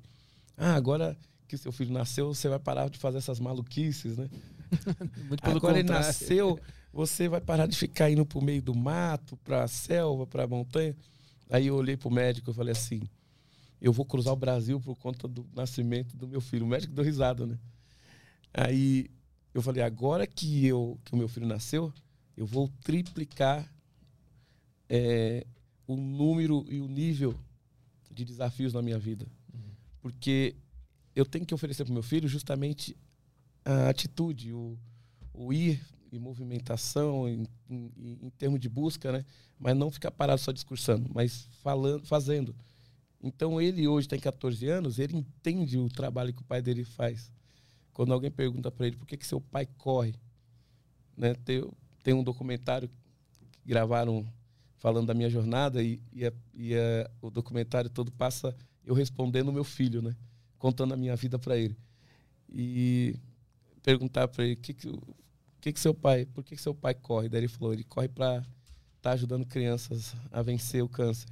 [0.55, 1.17] Ah, agora
[1.47, 4.29] que seu filho nasceu, você vai parar de fazer essas maluquices, né?
[5.41, 5.79] agora contrário.
[5.79, 6.59] ele nasceu,
[6.93, 10.95] você vai parar de ficar indo pro meio do mato, pra selva, pra montanha.
[11.49, 13.01] Aí eu olhei pro médico e falei assim:
[13.81, 16.63] Eu vou cruzar o Brasil por conta do nascimento do meu filho.
[16.63, 17.57] O médico deu risada, né?
[18.53, 19.09] Aí
[19.51, 21.91] eu falei, agora que, eu, que o meu filho nasceu,
[22.37, 23.67] eu vou triplicar
[24.87, 25.43] é,
[25.89, 27.35] o número e o nível
[28.11, 29.25] de desafios na minha vida.
[29.51, 29.71] Uhum.
[29.99, 30.55] Porque
[31.15, 32.95] eu tenho que oferecer para meu filho justamente
[33.65, 34.77] a atitude, o,
[35.33, 39.25] o ir em movimentação, em, em, em termos de busca, né?
[39.57, 42.55] mas não ficar parado só discursando, mas falando, fazendo.
[43.19, 47.31] Então ele hoje tem 14 anos, ele entende o trabalho que o pai dele faz.
[47.93, 50.13] Quando alguém pergunta para ele por que, que seu pai corre,
[51.17, 51.33] né?
[51.33, 51.67] Tem,
[52.03, 54.31] tem um documentário que gravaram
[54.79, 59.49] falando da minha jornada e, e, a, e a, o documentário todo passa eu respondendo
[59.49, 60.15] o meu filho, né?
[60.57, 61.77] Contando a minha vida para ele.
[62.49, 63.15] E
[63.83, 64.91] perguntar para ele que que,
[65.61, 67.29] que que seu pai, por que, que seu pai corre?
[67.29, 68.49] Daí ele falou, ele corre para estar
[69.01, 71.29] tá ajudando crianças a vencer o câncer.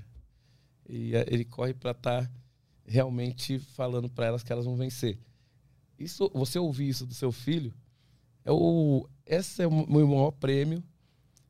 [0.88, 2.32] E ele corre para estar tá
[2.86, 5.18] realmente falando para elas que elas vão vencer.
[6.00, 7.74] Isso, você ouvir isso do seu filho,
[8.46, 10.84] é o, esse é o meu maior prêmio,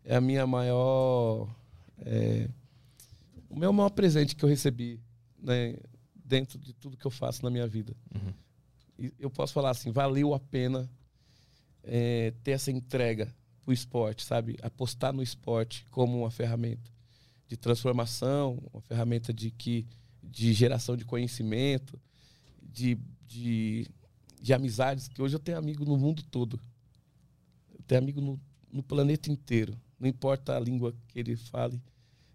[0.03, 1.47] é a minha maior.
[1.99, 2.49] É,
[3.49, 4.99] o meu maior presente que eu recebi
[5.39, 5.75] né,
[6.15, 7.95] dentro de tudo que eu faço na minha vida.
[8.13, 9.11] Uhum.
[9.19, 10.89] Eu posso falar assim: valeu a pena
[11.83, 13.33] é, ter essa entrega
[13.65, 14.57] o esporte, sabe?
[14.61, 16.89] Apostar no esporte como uma ferramenta
[17.47, 19.85] de transformação, uma ferramenta de que
[20.23, 21.99] de geração de conhecimento,
[22.61, 23.87] de, de
[24.39, 26.59] de amizades, que hoje eu tenho amigo no mundo todo.
[27.73, 28.39] Eu tenho amigo no,
[28.71, 29.77] no planeta inteiro.
[29.99, 31.81] Não importa a língua que ele fale,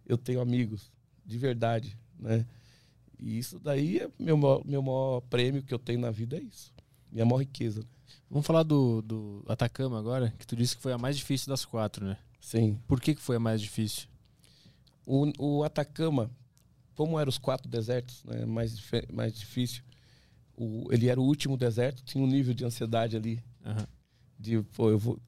[0.07, 0.91] eu tenho amigos,
[1.25, 2.47] de verdade, né?
[3.19, 6.41] E isso daí é meu maior, meu maior prêmio que eu tenho na vida, é
[6.41, 6.73] isso.
[7.11, 7.81] Minha maior riqueza.
[7.81, 7.87] Né?
[8.29, 11.65] Vamos falar do, do Atacama agora, que tu disse que foi a mais difícil das
[11.65, 12.17] quatro, né?
[12.41, 12.79] Sim.
[12.89, 14.09] Por que, que foi a mais difícil?
[15.07, 16.31] O, o Atacama,
[16.95, 18.77] como eram os quatro desertos, né, mais,
[19.13, 19.85] mais difícil,
[20.57, 23.43] o, ele era o último deserto, tinha um nível de ansiedade ali.
[23.65, 23.87] Uhum.
[24.39, 25.19] De, pô, eu vou.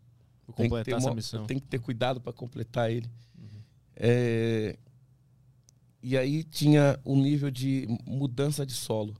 [0.53, 1.47] Completar essa missão.
[1.47, 3.11] Tem que ter cuidado para completar ele.
[3.39, 3.61] Uhum.
[3.97, 4.79] É,
[6.03, 9.17] e aí tinha um nível de mudança de solo.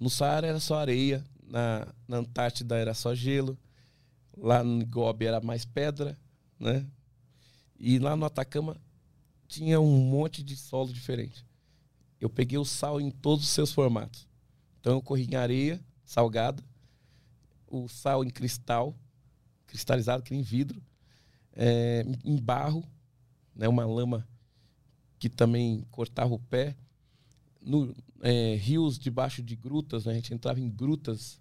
[0.00, 3.58] No Saara era só areia, na, na Antártida era só gelo,
[4.36, 6.16] lá no Gobi era mais pedra,
[6.58, 6.86] né?
[7.78, 8.76] E lá no Atacama
[9.46, 11.44] tinha um monte de solo diferente.
[12.20, 14.26] Eu peguei o sal em todos os seus formatos.
[14.80, 16.62] Então eu corri em areia salgada,
[17.66, 18.94] o sal em cristal,
[19.68, 20.82] cristalizado, que nem vidro,
[21.52, 22.84] é, em barro,
[23.54, 24.26] né, uma lama
[25.18, 26.76] que também cortava o pé.
[27.60, 31.40] No, é, rios debaixo de grutas, né, a gente entrava em grutas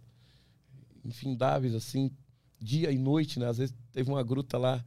[1.03, 2.11] infindáveis, assim,
[2.59, 3.47] dia e noite, né?
[3.47, 4.83] Às vezes teve uma gruta lá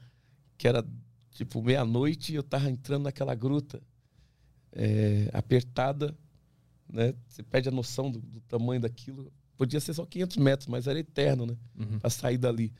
[0.58, 0.84] que era
[1.30, 3.80] tipo meia-noite e eu tava entrando naquela gruta
[4.72, 6.16] é, apertada,
[6.88, 7.14] né?
[7.26, 9.32] Você perde a noção do, do, tamanho daquilo.
[9.56, 11.56] Podia ser só 500 metros, mas era eterno, né?
[11.78, 11.98] Uhum.
[11.98, 12.72] Pra sair dali.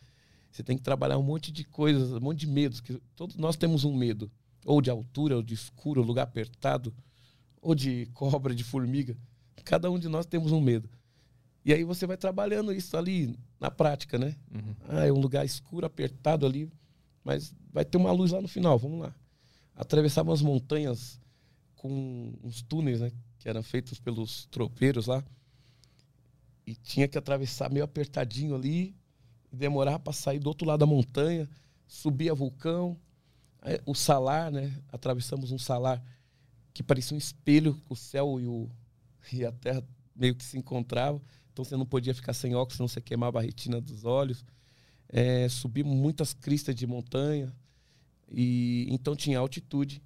[0.50, 2.80] Você tem que trabalhar um monte de coisas, um monte de medos.
[2.80, 4.30] Que todos nós temos um medo.
[4.64, 6.92] Ou de altura, ou de escuro, lugar apertado,
[7.62, 9.16] ou de cobra, de formiga.
[9.64, 10.88] Cada um de nós temos um medo.
[11.64, 14.34] E aí você vai trabalhando isso ali na prática, né?
[14.52, 14.74] Uhum.
[14.88, 16.70] Ah, é um lugar escuro, apertado ali,
[17.22, 19.14] mas vai ter uma luz lá no final, vamos lá.
[19.74, 21.20] Atravessava as montanhas
[21.76, 23.12] com uns túneis, né?
[23.38, 25.22] Que eram feitos pelos tropeiros lá.
[26.66, 28.94] E tinha que atravessar meio apertadinho ali,
[29.52, 31.48] e demorar para sair do outro lado da montanha,
[31.86, 32.96] subir a vulcão.
[33.62, 34.74] Aí, o salar, né?
[34.90, 36.02] Atravessamos um salar
[36.72, 38.70] que parecia um espelho, o céu e, o,
[39.32, 39.82] e a terra
[40.14, 41.20] meio que se encontravam.
[41.52, 44.44] Então você não podia ficar sem óculos, senão você queimava a retina dos olhos.
[45.08, 47.52] É, subimos muitas cristas de montanha.
[48.30, 50.00] E então tinha altitude,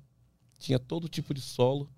[0.58, 1.90] tinha todo tipo de solo.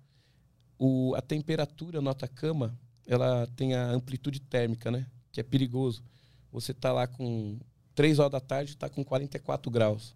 [0.77, 5.07] O, a temperatura no Atacama, ela tem a amplitude térmica, né?
[5.31, 6.03] Que é perigoso.
[6.51, 7.59] Você tá lá com
[7.95, 10.15] 3 horas da tarde, está com 44 graus.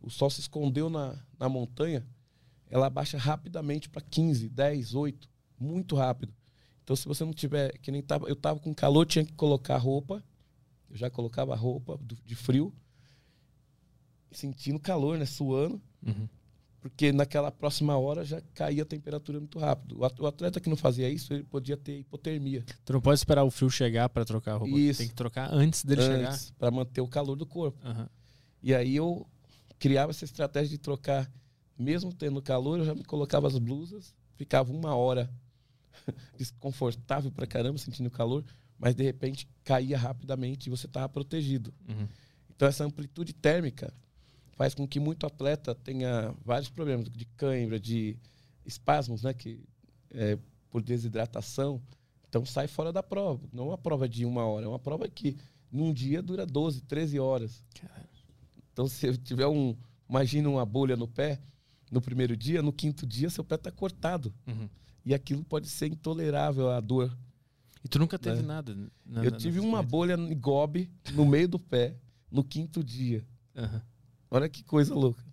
[0.00, 2.06] O sol se escondeu na, na montanha,
[2.68, 5.28] ela baixa rapidamente para 15, 10, 8,
[5.58, 6.32] muito rápido.
[6.82, 9.76] Então, se você não tiver, que nem tava, eu tava com calor, tinha que colocar
[9.76, 10.22] roupa.
[10.88, 12.72] Eu já colocava roupa do, de frio,
[14.30, 16.28] sentindo calor, né, suando, Uhum.
[16.90, 19.98] Porque naquela próxima hora já caía a temperatura muito rápido.
[20.00, 23.18] O at- o atleta que não fazia isso, ele podia ter hipotermia Tu não pode
[23.18, 24.76] esperar o frio chegar para trocar a roupa.
[24.78, 24.98] Isso.
[24.98, 26.38] Tem que trocar antes dele chegar.
[26.58, 27.78] para manter o calor do corpo.
[27.84, 28.08] Aham.
[28.62, 29.26] E aí eu
[29.78, 31.30] criava essa estratégia de trocar,
[31.78, 35.30] mesmo tendo calor, eu já me colocava as blusas, ficava uma hora
[36.36, 38.44] desconfortável pra caramba, sentindo calor,
[38.78, 41.72] mas de repente caía rapidamente e você estava protegido.
[41.88, 42.06] Uhum.
[42.54, 43.92] Então essa amplitude térmica
[44.56, 48.16] faz com que muito atleta tenha vários problemas de cãibra, de
[48.64, 49.60] espasmos, né, que
[50.10, 50.36] é,
[50.70, 51.80] por desidratação.
[52.28, 53.46] Então sai fora da prova.
[53.52, 55.36] Não é uma prova de uma hora, é uma prova que
[55.70, 57.62] num dia dura 12, 13 horas.
[58.72, 59.76] Então se eu tiver um,
[60.08, 61.40] imagina uma bolha no pé,
[61.90, 64.68] no primeiro dia, no quinto dia seu pé está cortado Uhum.
[65.04, 67.16] e aquilo pode ser intolerável a dor.
[67.84, 68.46] E tu nunca teve Né?
[68.46, 68.74] nada?
[69.04, 71.94] na- eu na- tive uma bolha em gobe no meio do pé
[72.30, 73.24] no quinto dia.
[73.54, 73.82] Aham.
[74.30, 75.24] Olha que coisa louca.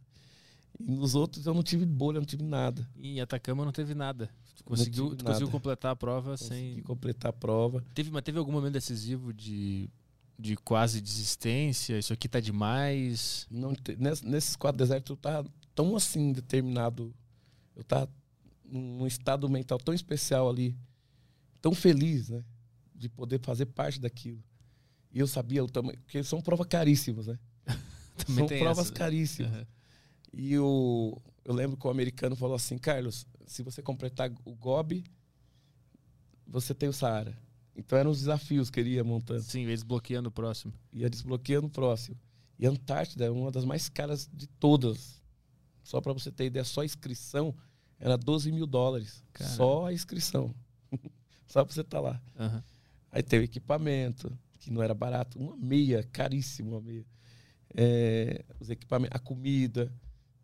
[0.80, 2.88] E nos outros eu não tive bolha, não tive nada.
[2.96, 4.30] E em Atacama não teve nada.
[4.56, 6.84] Tu conseguiu, tu conseguiu completar a prova Consegui sem.
[6.84, 7.84] completar a prova.
[7.94, 9.90] Teve, mas teve algum momento decisivo de,
[10.38, 11.98] de quase desistência?
[11.98, 13.48] Isso aqui tá demais.
[13.50, 17.14] Não te- ness- nesses quatro desertos eu tava tão assim determinado.
[17.76, 18.10] Eu tava
[18.66, 20.76] num num estado mental tão especial ali,
[21.62, 22.44] tão feliz, né,
[22.96, 24.44] de poder fazer parte daquilo.
[25.12, 27.38] E eu sabia o tamanho, porque são provas caríssimas, né?
[28.26, 28.94] Também são tem provas essa.
[28.94, 29.52] caríssimas.
[29.52, 29.68] Aham.
[30.36, 35.04] E o, eu lembro que o americano falou assim, Carlos, se você completar o Gobi,
[36.48, 37.38] você tem o Saara.
[37.76, 39.42] Então eram os desafios que ele ia montando.
[39.42, 40.74] Sim, eles bloqueando o próximo.
[40.92, 42.18] ia desbloqueando o próximo.
[42.58, 45.22] E a Antártida é uma das mais caras de todas.
[45.84, 47.54] Só para você ter ideia, só a inscrição
[48.00, 49.24] era 12 mil dólares.
[49.34, 49.56] Caramba.
[49.56, 50.54] Só a inscrição.
[51.48, 52.22] só para você estar lá.
[52.40, 52.64] Aham.
[53.12, 55.38] Aí teve equipamento, que não era barato.
[55.38, 57.06] Uma meia, caríssima uma meia.
[57.76, 59.92] É, os equipamentos, a comida,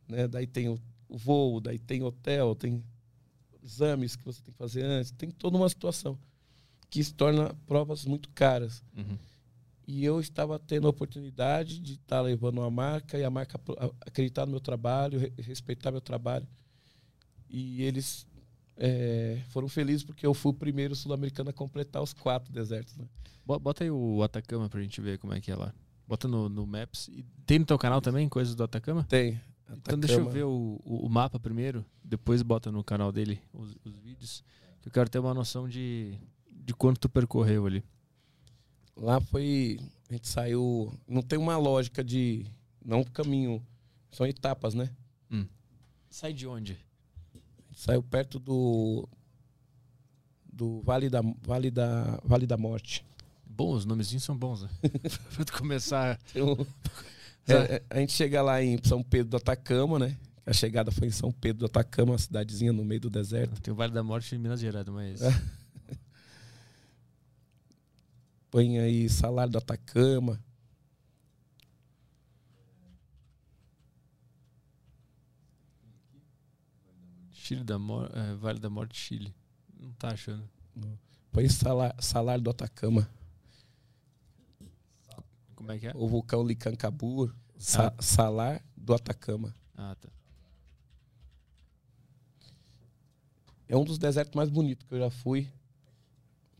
[0.07, 0.27] né?
[0.27, 2.83] Daí tem o, o voo, daí tem hotel, tem
[3.63, 5.11] exames que você tem que fazer antes.
[5.11, 6.17] Tem toda uma situação
[6.89, 8.83] que se torna provas muito caras.
[8.97, 9.17] Uhum.
[9.87, 13.91] E eu estava tendo a oportunidade de estar levando uma marca e a marca a-
[14.01, 16.47] acreditar no meu trabalho, re- respeitar meu trabalho.
[17.49, 18.25] E eles
[18.77, 22.95] é, foram felizes porque eu fui o primeiro sul-americano a completar os quatro desertos.
[22.97, 23.05] Né?
[23.45, 25.73] Bo- Bota aí o Atacama pra gente ver como é que é lá.
[26.09, 27.07] Bota no, no Maps.
[27.09, 29.03] E tem no teu canal também coisas do Atacama?
[29.03, 29.39] Tem.
[29.69, 30.31] Então deixa eu Atacama.
[30.33, 34.43] ver o, o, o mapa primeiro, depois bota no canal dele os, os vídeos.
[34.81, 36.17] Que eu quero ter uma noção de,
[36.51, 37.83] de quanto tu percorreu ali.
[38.97, 39.79] Lá foi.
[40.09, 40.91] A gente saiu.
[41.07, 42.43] Não tem uma lógica de.
[42.83, 43.63] Não caminho.
[44.09, 44.89] São etapas, né?
[46.09, 46.73] Sai de onde?
[47.35, 49.07] A gente saiu perto do.
[50.51, 53.05] Do Vale da, vale da, vale da Morte.
[53.59, 54.69] Bom, os nomezinhos são bons, né?
[55.35, 56.17] pra começar.
[56.33, 56.65] Um-
[57.45, 60.15] É, é, a gente chega lá em São Pedro do Atacama, né?
[60.45, 63.59] A chegada foi em São Pedro do Atacama, uma cidadezinha no meio do deserto.
[63.61, 65.19] Tem o Vale da Morte em Minas Gerais, mas.
[68.49, 70.39] Põe aí salário do Atacama.
[77.31, 78.13] Chile da Morte.
[78.17, 79.33] É, vale da Morte, Chile.
[79.79, 80.47] Não tá achando.
[81.31, 83.09] Põe salário, salário do Atacama.
[85.59, 85.91] Como é que é?
[85.93, 87.35] O vulcão Licancabur.
[87.57, 89.53] Sa Salar do Atacama.
[89.75, 90.07] Ah, tá.
[93.67, 95.45] É um dos desertos mais bonitos que eu já fui.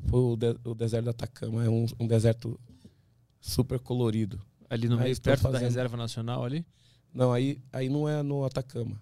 [0.10, 1.64] Foi o, de- o deserto do Atacama.
[1.64, 2.60] É um, um deserto
[3.40, 4.42] super colorido.
[4.70, 6.66] Ali no Aí meio, perto da fazendo- Reserva Nacional ali?
[7.14, 9.02] Não, aí, aí não é no Atacama.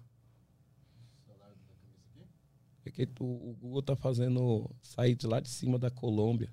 [2.84, 6.48] É que o, o Google tá fazendo sair de lá de cima da Colômbia.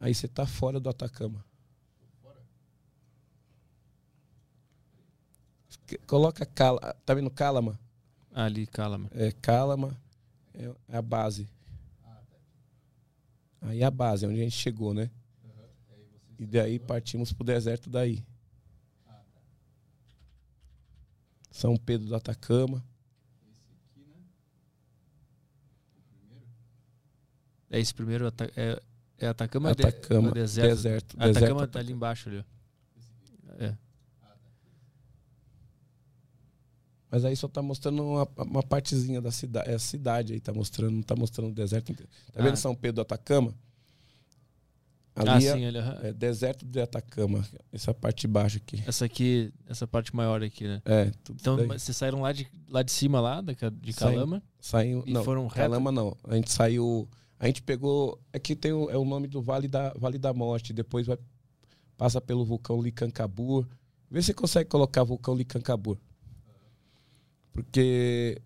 [0.00, 1.44] Aí você tá fora do Atacama.
[6.06, 7.78] Coloca Cala, tá vendo Calama?
[8.32, 9.10] Ali, Calama.
[9.12, 9.96] É Calama
[10.54, 11.48] é é a base.
[13.60, 15.10] Aí a base, é onde a gente chegou, né?
[16.38, 18.24] E daí partimos pro deserto daí.
[21.50, 22.82] São Pedro do Atacama.
[27.68, 28.26] É esse primeiro.
[28.26, 28.80] Ata- É,
[29.20, 30.68] é Atacama, de- Atacama, no deserto.
[30.68, 31.16] deserto.
[31.16, 32.44] Atacama deserto tá ali embaixo ali.
[33.58, 33.74] É.
[37.10, 39.68] Mas aí só tá mostrando uma, uma partezinha da cidade.
[39.70, 42.10] É a cidade aí, tá mostrando, não tá mostrando o deserto inteiro.
[42.32, 42.56] Tá vendo Ah.
[42.56, 43.52] São Pedro do Atacama?
[45.16, 45.78] Ah, Ali é, sim, ali.
[46.02, 47.44] é deserto de Atacama.
[47.72, 48.80] Essa parte de baixo aqui.
[48.86, 50.80] Essa aqui, essa parte maior aqui, né?
[50.84, 51.66] É, tudo Então, daí.
[51.66, 53.96] vocês saíram lá de, lá de cima, lá, de Saímos.
[53.98, 54.42] Calama,
[55.06, 55.56] e não, foram reto?
[55.56, 56.16] Calama não.
[56.24, 57.08] A gente saiu.
[57.40, 58.20] A gente pegou.
[58.32, 60.74] Aqui tem o, é o nome do Vale da, vale da Morte.
[60.74, 61.16] Depois vai,
[61.96, 63.66] passa pelo vulcão Licancabur.
[64.10, 65.96] Vê se você consegue colocar vulcão Licancabur.
[67.52, 68.40] Porque.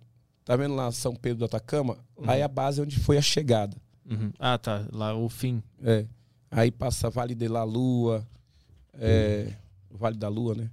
[0.44, 1.98] Tá vendo lá São Pedro do Atacama?
[2.16, 3.76] Lá é a base onde foi a chegada.
[4.08, 4.30] Uhum.
[4.38, 4.86] Ah, tá.
[4.92, 5.62] Lá o fim.
[5.82, 6.06] É.
[6.50, 8.24] Aí passa Vale de la Lua.
[8.94, 9.52] É,
[9.90, 10.70] Vale da Lua, né?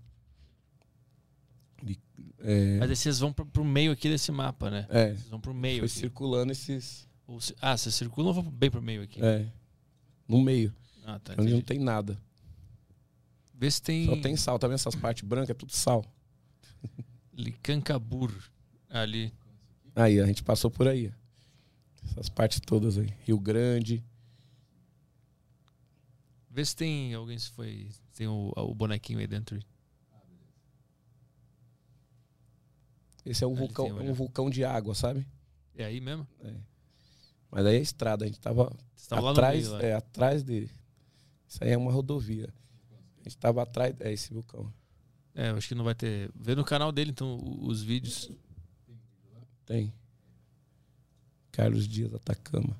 [2.44, 4.88] É, Mas aí vocês vão pro, pro meio aqui desse mapa, né?
[4.90, 5.80] é, Vocês vão pro meio.
[5.80, 6.00] foi aqui.
[6.00, 7.08] circulando esses.
[7.32, 9.24] Ou se- ah, vocês circulam ou bem pro meio aqui?
[9.24, 9.48] É,
[10.28, 10.74] no meio,
[11.06, 11.34] Ah, tá.
[11.40, 12.22] onde não tem nada.
[13.54, 14.06] Vê se tem.
[14.06, 15.52] Só tem sal, tá vendo essas partes brancas?
[15.52, 16.04] É tudo sal.
[17.34, 18.34] Licancabur
[18.90, 19.34] ali.
[19.96, 21.12] Aí, a gente passou por aí.
[22.04, 23.14] Essas partes todas aí.
[23.24, 24.04] Rio Grande.
[26.50, 27.88] Vê se tem alguém se foi.
[28.16, 29.58] Tem o, o bonequinho aí dentro.
[33.26, 35.26] Esse é um Ali vulcão, é um vulcão de água, sabe?
[35.76, 36.28] É aí mesmo?
[37.52, 38.72] Mas aí é estrada, a gente tava
[39.30, 39.72] atrás, meio.
[39.74, 39.84] Lá.
[39.84, 40.72] é, atrás dele.
[41.48, 42.48] Isso aí é uma rodovia.
[43.20, 44.74] A gente tava atrás, é esse vulcão.
[45.36, 46.32] É, eu acho que não vai ter.
[46.34, 48.32] Vê no canal dele, então, os vídeos.
[49.66, 49.94] Tem.
[51.52, 52.78] Carlos Dias Atacama.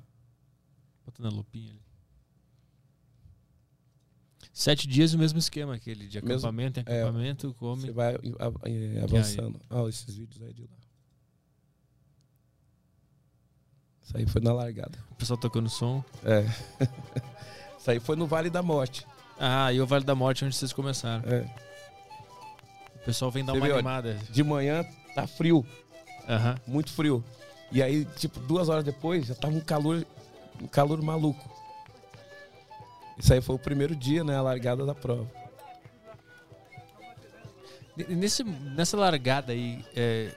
[1.04, 1.82] Bota na lupinha ali.
[4.52, 7.82] Sete dias o mesmo esquema, aquele de Mesmo- acampamento, é, acampamento, come.
[7.82, 9.58] Você vai é, avançando.
[9.70, 10.76] Ah, esses vídeos aí de lá.
[14.04, 14.98] Isso aí foi na largada.
[15.10, 16.04] O pessoal tocando som.
[16.24, 16.44] É.
[17.78, 19.06] Isso aí foi no Vale da Morte.
[19.38, 21.22] Ah, e o Vale da Morte, onde vocês começaram.
[21.28, 21.40] É.
[22.96, 24.14] O pessoal vem dar Você uma viu, animada.
[24.30, 24.84] De manhã
[25.14, 25.66] tá frio,
[26.28, 26.54] Aham.
[26.66, 27.24] muito frio.
[27.72, 30.06] E aí, tipo, duas horas depois já tava um calor,
[30.60, 31.50] um calor maluco.
[33.18, 34.36] Isso aí foi o primeiro dia, né?
[34.36, 35.26] A largada da prova.
[37.96, 40.34] E Nesse, nessa largada aí, é,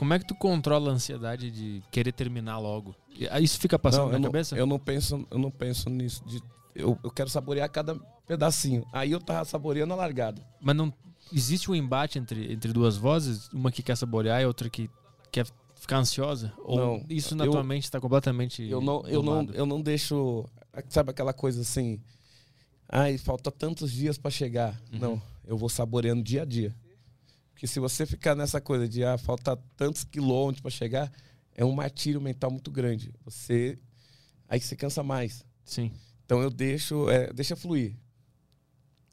[0.00, 2.96] como é que tu controla a ansiedade de querer terminar logo?
[3.30, 4.54] Ah, Isso fica passando não, na eu cabeça?
[4.54, 6.24] Não, eu não penso, eu não penso nisso.
[6.24, 6.42] De,
[6.74, 7.94] eu, eu quero saborear cada
[8.26, 8.82] pedacinho.
[8.94, 10.42] Aí eu tava saboreando a largada.
[10.58, 10.90] Mas não
[11.30, 13.50] existe um embate entre, entre duas vozes?
[13.52, 14.88] Uma que quer saborear e outra que
[15.30, 16.50] quer ficar ansiosa?
[16.64, 19.82] Ou Não, isso na eu- tua mente está completamente Eu não, eu não, eu não
[19.82, 20.46] deixo.
[20.88, 22.00] Sabe aquela coisa assim?
[22.88, 24.80] Ai, falta tantos dias pra chegar.
[24.94, 24.98] Uhum.
[24.98, 26.74] Não, eu vou saboreando dia a dia.
[27.60, 31.12] Porque se você ficar nessa coisa de ah, falta tantos quilômetros pra chegar,
[31.54, 33.12] é um martírio mental muito grande.
[33.22, 33.78] Você
[34.48, 35.44] aí você cansa mais.
[35.62, 35.92] Sim.
[36.24, 37.98] Então eu deixo, é, deixa fluir.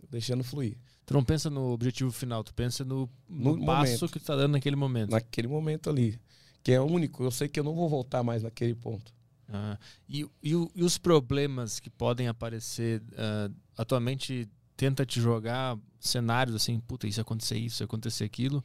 [0.10, 0.78] Deixando fluir.
[1.06, 4.14] Tu não pensa no objetivo final, tu pensa no, no, No passo momento.
[4.14, 5.11] que tu tá dando naquele momento.
[5.11, 6.18] Naquele momento ali,
[6.64, 7.26] que é único.
[7.26, 9.14] Eu sei que eu não vou voltar mais naquele ponto.
[9.49, 16.55] Ah, e, e e os problemas que podem aparecer ah, atualmente tenta te jogar cenários
[16.55, 18.63] assim, puta, isso acontecer isso, acontecer aquilo.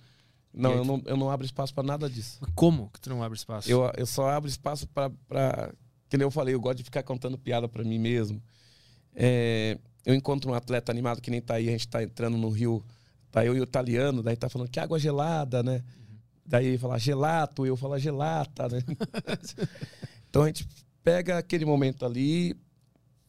[0.54, 2.38] Não, eu não, eu não abro espaço pra nada disso.
[2.54, 3.68] Como que tu não abre espaço?
[3.68, 5.72] Eu, eu só abro espaço pra, pra.
[6.08, 8.40] Que nem eu falei, eu gosto de ficar contando piada pra mim mesmo.
[9.14, 12.50] É, eu encontro um atleta animado que nem tá aí, a gente tá entrando no
[12.50, 12.84] Rio
[13.32, 15.82] Tá eu e o italiano, daí tá falando que água gelada, né?
[16.44, 18.82] Daí ele fala gelato, eu falo gelata, né?
[20.28, 20.68] então a gente
[21.02, 22.54] pega aquele momento ali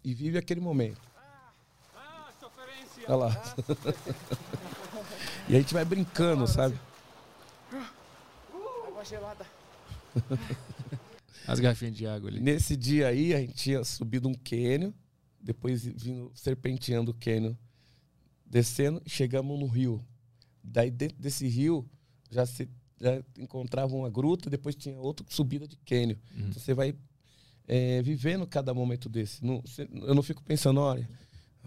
[0.03, 0.99] e vive aquele momento.
[3.07, 3.55] Olha lá.
[5.49, 6.79] e a gente vai brincando, sabe?
[8.87, 9.45] Água gelada.
[11.47, 12.39] As garrafinhas de água ali.
[12.39, 14.91] Nesse dia aí, a gente tinha subido um cânion,
[15.41, 17.53] depois vindo serpenteando o cânion,
[18.45, 20.03] descendo, e chegamos no rio.
[20.63, 21.85] Daí dentro desse rio
[22.29, 22.69] já se
[23.01, 26.15] já encontrava uma gruta, depois tinha outra subida de cânion.
[26.37, 26.47] Uhum.
[26.47, 26.95] Então você vai
[27.67, 29.43] é, vivendo cada momento desse.
[29.43, 31.09] Não, você- eu não fico pensando, olha,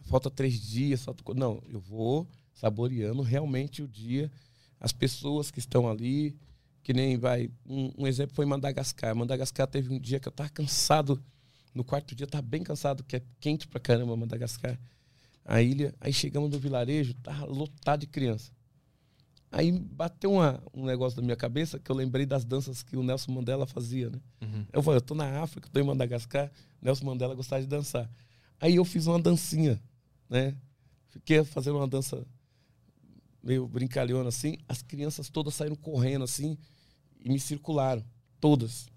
[0.07, 1.23] falta três dias, falta...
[1.23, 1.35] co-".
[1.35, 4.31] não, eu vou saboreando realmente o dia,
[4.81, 6.37] as pessoas que estão ali,
[6.83, 7.51] que nem vai.
[7.67, 9.15] Um, um exemplo foi Madagascar.
[9.15, 11.23] Madagascar teve um dia que eu tava cansado.
[11.75, 14.79] No quarto dia eu tava bem cansado, que é quente pra caramba Madagascar.
[15.45, 15.95] A ilha.
[16.01, 18.51] Aí chegamos no vilarejo, tava lotado de criança.
[19.51, 23.03] Aí bateu uma- um negócio na minha cabeça que eu lembrei das danças que o
[23.03, 24.21] Nelson Mandela fazia, né?
[24.43, 24.67] Uhum.
[24.73, 26.51] Eu falei, eu tô na África, tô em Madagascar,
[26.83, 28.11] Nelson Mandela gostava de dançar.
[28.61, 29.81] Aí eu fiz uma dancinha,
[30.29, 30.57] né?
[31.09, 32.27] Fiquei fazendo uma dança
[33.43, 36.59] meio brincalhona assim, as crianças todas saíram correndo assim
[37.21, 38.05] e me circularam,
[38.41, 38.89] todas.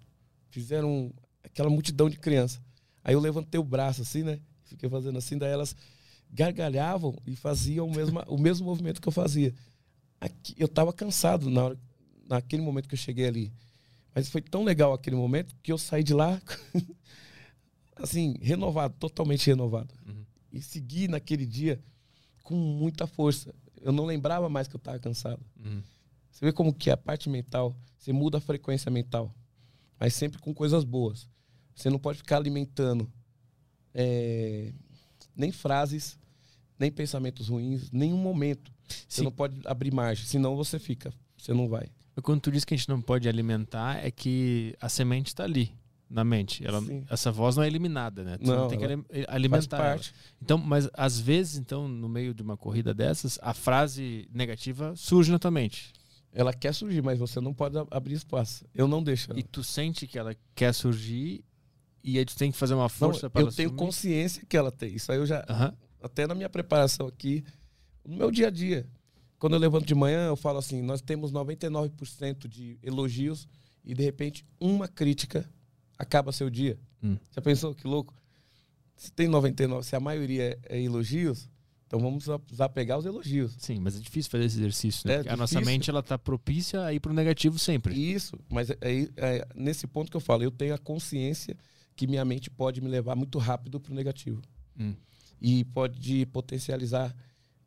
[0.50, 1.12] Fizeram
[1.42, 2.60] aquela multidão de crianças.
[3.02, 4.40] Aí eu levantei o braço assim, né?
[4.64, 5.74] Fiquei fazendo assim, daí elas
[6.30, 9.54] gargalhavam e faziam o mesmo, o mesmo movimento que eu fazia.
[10.20, 11.78] Aqui, eu tava cansado na hora,
[12.28, 13.52] naquele momento que eu cheguei ali.
[14.14, 16.40] Mas foi tão legal aquele momento que eu saí de lá,
[17.96, 19.94] assim, renovado, totalmente renovado.
[20.06, 20.19] Uhum.
[20.52, 21.82] E segui naquele dia
[22.42, 23.54] com muita força.
[23.80, 25.40] Eu não lembrava mais que eu estava cansado.
[25.64, 25.82] Uhum.
[26.30, 29.34] Você vê como que é a parte mental, você muda a frequência mental,
[29.98, 31.28] mas sempre com coisas boas.
[31.74, 33.10] Você não pode ficar alimentando
[33.94, 34.72] é,
[35.34, 36.18] nem frases,
[36.78, 38.72] nem pensamentos ruins, nenhum momento.
[39.08, 39.24] Você Sim.
[39.24, 41.88] não pode abrir margem, senão você fica, você não vai.
[42.22, 45.72] Quando tu diz que a gente não pode alimentar, é que a semente está ali,
[46.10, 46.66] na mente.
[46.66, 47.04] Ela, Sim.
[47.08, 48.36] essa voz não é eliminada, né?
[48.36, 48.84] Tu Não, tem que
[49.28, 50.00] alimentar.
[50.42, 55.30] Então, mas às vezes, então, no meio de uma corrida dessas, a frase negativa surge
[55.30, 55.92] na tua mente.
[56.32, 58.64] Ela quer surgir, mas você não pode abrir espaço.
[58.74, 59.30] Eu não deixo.
[59.30, 59.38] ela.
[59.38, 61.44] E tu sente que ela quer surgir
[62.02, 64.72] e aí tu tem que fazer uma Não, força para eu tenho consciência que ela
[64.72, 64.94] tem.
[64.94, 65.44] Isso aí eu já,
[66.02, 67.44] até na minha preparação aqui,
[68.04, 68.88] no meu dia a dia.
[69.38, 73.48] Quando eu levanto de manhã, eu falo assim: nós temos 99% de elogios
[73.84, 75.48] e de repente uma crítica
[76.00, 76.78] acaba seu dia.
[77.02, 77.16] Hum.
[77.34, 78.14] Já pensou que louco?
[78.96, 81.48] Se tem 99, se a maioria é, é elogios,
[81.86, 83.54] então vamos a- usar pegar os elogios.
[83.58, 85.14] Sim, mas é difícil fazer esse exercício, né?
[85.14, 87.94] É Porque a nossa mente ela tá propícia a ir pro negativo sempre.
[87.94, 91.56] Isso, mas é, é- é nesse ponto que eu falo, eu tenho a consciência
[91.96, 94.40] que minha mente pode me levar muito rápido para o negativo.
[94.78, 94.94] Hum.
[95.42, 97.14] e pode potencializar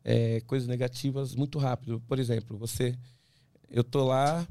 [0.04, 2.00] é, coisas negativas muito rápido.
[2.06, 2.96] Por exemplo, você,
[3.70, 4.46] eu tô lá,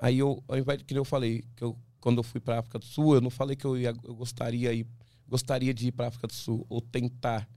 [0.00, 2.78] aí eu, ao invés de que eu falei que eu, quando eu fui para África
[2.78, 4.86] do Sul, eu não falei que eu, ia, eu gostaria ir,
[5.28, 7.48] gostaria de ir para África do Sul ou tentar.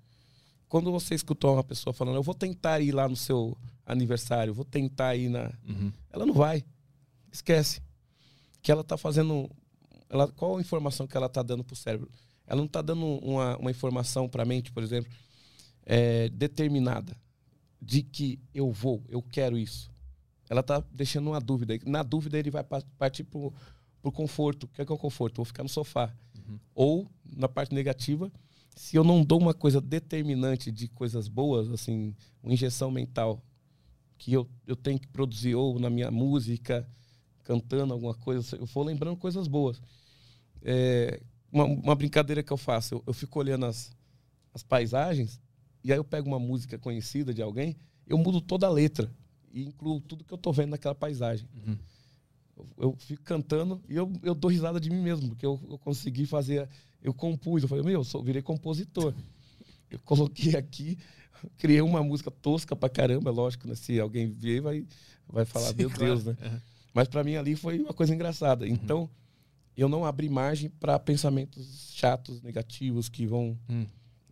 [0.68, 4.66] Quando você escutou uma pessoa falando, eu vou tentar ir lá no seu aniversário, vou
[4.66, 5.92] tentar ir na, Uhum.
[6.12, 6.64] ela não vai.
[7.32, 7.82] Esquece.
[8.62, 9.50] Que ela tá fazendo.
[10.10, 12.10] Ela, qual a informação que ela tá dando pro cérebro?
[12.46, 15.12] Ela não tá dando uma, uma informação pra mente, por exemplo,
[15.86, 17.16] é, determinada
[17.82, 19.90] de que eu vou, eu quero isso.
[20.50, 21.78] Ela tá deixando uma dúvida.
[21.86, 23.54] Na dúvida, ele vai pa- partir pro,
[24.02, 24.64] pro conforto.
[24.64, 25.38] O que é, que é o conforto?
[25.38, 26.14] Vou ficar no sofá.
[26.74, 28.32] Ou, na parte negativa,
[28.76, 33.44] se eu não dou uma coisa determinante de coisas boas, assim, uma injeção mental
[34.18, 36.88] que eu, eu tenho que produzir, ou na minha música,
[37.44, 39.82] cantando alguma coisa, eu vou lembrando coisas boas.
[40.62, 41.22] É,
[41.52, 43.96] uma, uma brincadeira que eu faço, eu, eu fico olhando as,
[44.54, 45.42] as paisagens,
[45.84, 47.78] e aí eu pego uma música conhecida de alguém,
[48.08, 49.12] eu mudo toda a letra
[49.52, 51.48] e incluo tudo que eu tô vendo naquela paisagem.
[51.54, 51.78] Uhum.
[52.78, 56.26] Eu, fico cantando e eu, eu dou risada de mim mesmo, porque eu, eu consegui
[56.26, 56.70] fazer.
[57.02, 59.14] Eu compus, eu falei, meu, eu sou, virei compositor.
[59.92, 61.00] Eu coloquei aqui,
[61.58, 63.74] criei uma música tosca pra caramba, lógico, né?
[63.74, 64.86] Se alguém ver, vai,
[65.28, 66.06] vai falar, Sim, meu claro.
[66.06, 66.38] Deus, né?
[66.40, 66.60] Uhum.
[66.94, 68.68] Mas pra mim ali foi uma coisa engraçada.
[68.68, 69.10] Então,
[69.76, 73.88] eu não abri margem para pensamentos chatos, negativos, que vão Hum.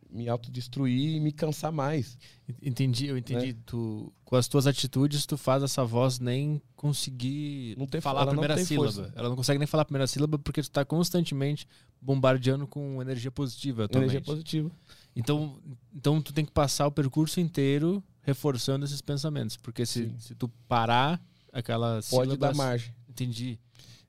[0.10, 2.18] Me autodestruir e me cansar mais.
[2.62, 3.54] Entendi, eu entendi.
[3.54, 3.60] Né?
[3.66, 8.28] Tu, com as tuas atitudes, tu faz essa voz nem conseguir Não tem- falar a
[8.28, 8.92] primeira sílaba.
[8.92, 9.14] força.
[9.16, 11.68] Ela não consegue nem falar a primeira sílaba porque tu tá constantemente
[12.02, 13.86] bombardeando com energia positiva.
[13.86, 14.72] a tua Energia positiva.
[15.16, 15.60] Então,
[15.94, 19.58] então tu tem que passar o percurso inteiro reforçando esses pensamentos.
[19.58, 20.16] Porque se, Sim.
[20.20, 21.22] se tu parar
[21.52, 22.38] aquela Pode sílaba...
[22.38, 22.94] dar margem.
[23.10, 23.60] Entendi.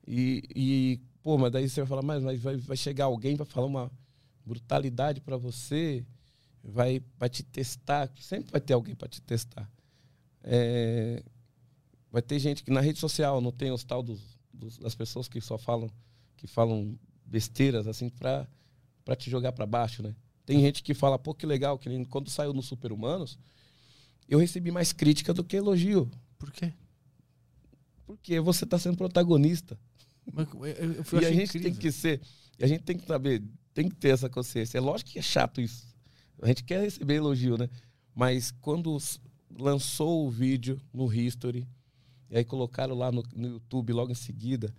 [0.07, 3.47] E, e, pô, mas daí você vai falar, mas, mas vai, vai chegar alguém, vai
[3.47, 3.91] falar uma
[4.49, 6.05] brutalidade pra você,
[6.65, 8.11] vai, vai te testar.
[8.19, 9.71] Sempre vai ter alguém pra te testar.
[10.43, 11.23] É,
[12.11, 14.21] vai ter gente que na rede social não tem os tal dos,
[14.53, 15.91] dos- das pessoas que só falam
[16.37, 18.47] que falam besteiras assim pra
[19.05, 20.15] para te jogar pra baixo, né?
[20.45, 23.39] Tem gente que fala, pô, que legal, que quando saiu no Super Humanos,
[24.29, 26.11] eu recebi mais crítica do que elogio.
[26.39, 26.73] Por quê?
[28.07, 29.79] Porque você tá sendo protagonista.
[30.33, 31.63] Mas eu- eu- e a gente incrível.
[31.71, 32.21] tem que ser,
[32.59, 33.43] e a gente tem que saber,
[33.79, 34.77] tem que ter essa consciência.
[34.77, 35.87] É lógico que é chato isso.
[36.43, 37.71] A gente quer receber elogio, né?
[38.13, 38.99] Mas quando
[39.57, 41.65] lançou o vídeo no History,
[42.29, 44.75] e aí colocaram lá no, no YouTube logo em seguida,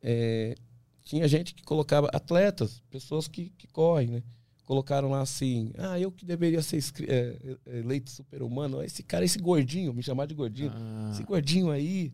[0.00, 0.54] é,
[1.02, 4.22] tinha gente que colocava atletas, pessoas que, que correm, né?
[4.64, 9.38] Colocaram lá assim, ah, eu que deveria ser é, é, eleito super-humano, esse cara, esse
[9.38, 12.10] gordinho, me chamar de gordinho, Ah, esse gordinho aí.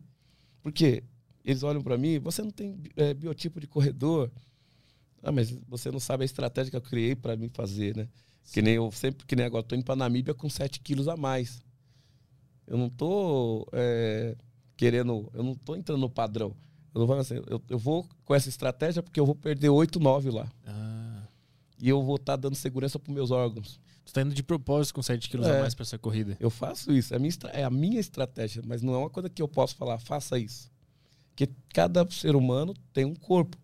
[0.61, 1.03] Porque
[1.45, 4.29] eles olham pra mim, você não tem é, biotipo de corredor.
[5.23, 8.07] Ah, mas você não sabe a estratégia que eu criei pra mim fazer, né?
[8.51, 11.15] Que nem eu sempre, que nem agora, tô indo pra Namíbia com 7 quilos a
[11.15, 11.61] mais.
[12.67, 14.35] Eu não tô é,
[14.75, 16.55] querendo, eu não tô entrando no padrão.
[16.93, 19.99] Eu, não vou, assim, eu, eu vou com essa estratégia porque eu vou perder 8,
[19.99, 20.51] 9 lá.
[20.65, 21.23] ah.
[21.79, 23.79] E eu vou estar dando segurança pros meus órgãos.
[24.05, 25.57] Tu tá indo de propósito com 7 quilos É.
[25.57, 26.37] a mais pra essa corrida.
[26.39, 29.29] Eu faço isso, é a, minha, é a minha estratégia, mas não é uma coisa
[29.29, 30.69] que eu posso falar, faça isso.
[31.29, 33.57] Porque cada ser humano tem um corpo,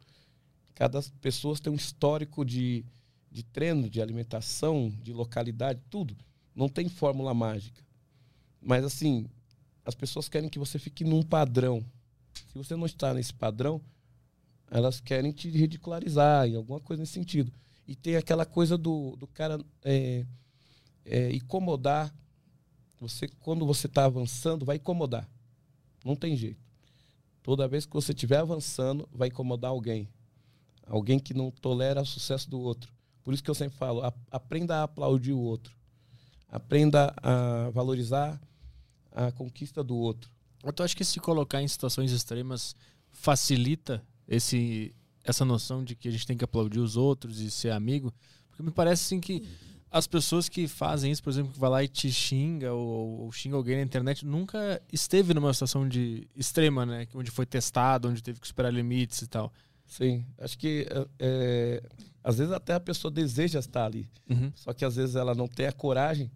[0.78, 2.86] cada pessoa tem um histórico de,
[3.32, 6.16] de treino, de alimentação, de localidade, tudo.
[6.56, 7.84] Não tem fórmula mágica.
[8.62, 9.28] Mas assim,
[9.84, 11.84] as pessoas querem que você fique num padrão.
[12.32, 13.82] Se você não está nesse padrão,
[14.70, 17.52] elas querem te ridicularizar, em alguma coisa nesse sentido.
[17.88, 20.28] E tem aquela coisa do, do cara é,
[21.04, 22.14] é, incomodar.
[23.02, 25.28] Você, quando você está avançando, vai incomodar.
[26.06, 26.62] Não tem jeito.
[27.42, 30.08] Toda vez que você estiver avançando, vai incomodar alguém.
[30.88, 32.92] Alguém que não tolera o sucesso do outro.
[33.24, 35.76] Por isso que eu sempre falo, a- aprenda a aplaudir o outro.
[36.50, 38.40] Aprenda a valorizar
[39.12, 40.32] a conquista do outro.
[40.64, 42.76] Eu tu acha que se colocar em situações extremas
[43.12, 44.94] facilita esse,
[45.24, 48.14] essa noção de que a gente tem que aplaudir os outros e ser amigo?
[48.50, 49.46] Porque me parece assim que
[49.90, 53.32] as pessoas que fazem isso, por exemplo, que vai lá e te xinga ou, ou
[53.32, 57.08] xinga alguém na internet, nunca esteve numa situação de extrema, né?
[57.14, 59.52] Onde foi testado, onde teve que superar limites e tal.
[59.88, 61.84] Sim, acho que é, é,
[62.24, 64.10] às vezes até a pessoa deseja estar ali.
[64.30, 64.52] Uhum.
[64.54, 66.30] Só que às vezes ela não tem a coragem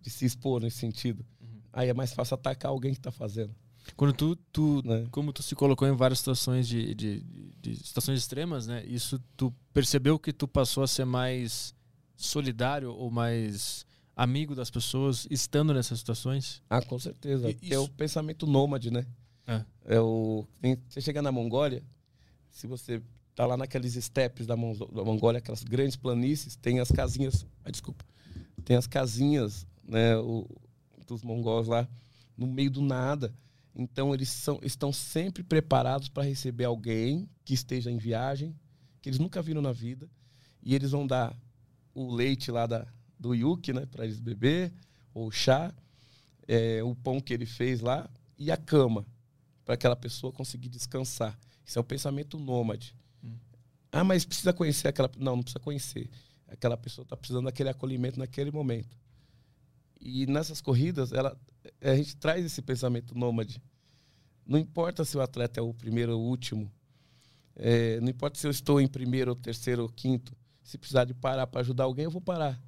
[0.00, 1.24] de se expor nesse sentido.
[1.72, 3.54] Aí é mais fácil atacar alguém que está fazendo.
[3.96, 5.06] Quando tu, tu Né?
[5.10, 7.20] como tu se colocou em várias situações de, de,
[7.60, 8.84] de situações extremas, né?
[8.86, 11.74] Isso tu percebeu que tu passou a ser mais
[12.16, 13.84] solidário ou mais
[14.16, 16.62] amigo das pessoas estando nessas situações?
[16.70, 17.50] Ah, com certeza.
[17.50, 19.06] E Que é o isso- pensamento nômade, né?
[19.46, 19.64] É.
[19.86, 21.82] É o, tem- você chega na Mongólia,
[22.54, 23.02] se você
[23.34, 27.44] tá lá naqueles steppes da, da Mongólia, aquelas grandes planícies, tem as casinhas.
[27.64, 28.04] Ah, desculpa.
[28.64, 30.16] Tem as casinhas, né?
[30.16, 30.48] O,
[31.06, 31.86] dos mongóis lá,
[32.36, 33.34] no meio do nada.
[33.74, 38.54] Então eles são, estão sempre preparados para receber alguém que esteja em viagem,
[39.02, 40.08] que eles nunca viram na vida,
[40.62, 41.36] e eles vão dar
[41.92, 42.86] o leite lá da,
[43.18, 44.72] do Yuki, né, para eles beber,
[45.12, 45.74] ou chá,
[46.46, 48.08] é, o pão que ele fez lá
[48.38, 49.04] e a cama
[49.64, 51.38] para aquela pessoa conseguir descansar.
[51.64, 52.94] Isso é um pensamento nômade.
[53.22, 53.36] Hum.
[53.90, 55.10] Ah, mas precisa conhecer aquela.
[55.18, 56.10] Não, não precisa conhecer.
[56.46, 58.96] Aquela pessoa está precisando daquele acolhimento naquele momento.
[60.00, 61.36] E nessas corridas, ela,
[61.80, 63.62] a gente traz esse pensamento nômade.
[64.46, 66.70] Não importa se o atleta é o primeiro ou o último.
[67.56, 70.36] É, não importa se eu estou em primeiro, ou terceiro ou quinto.
[70.62, 72.60] Se precisar de parar para ajudar alguém, eu vou parar.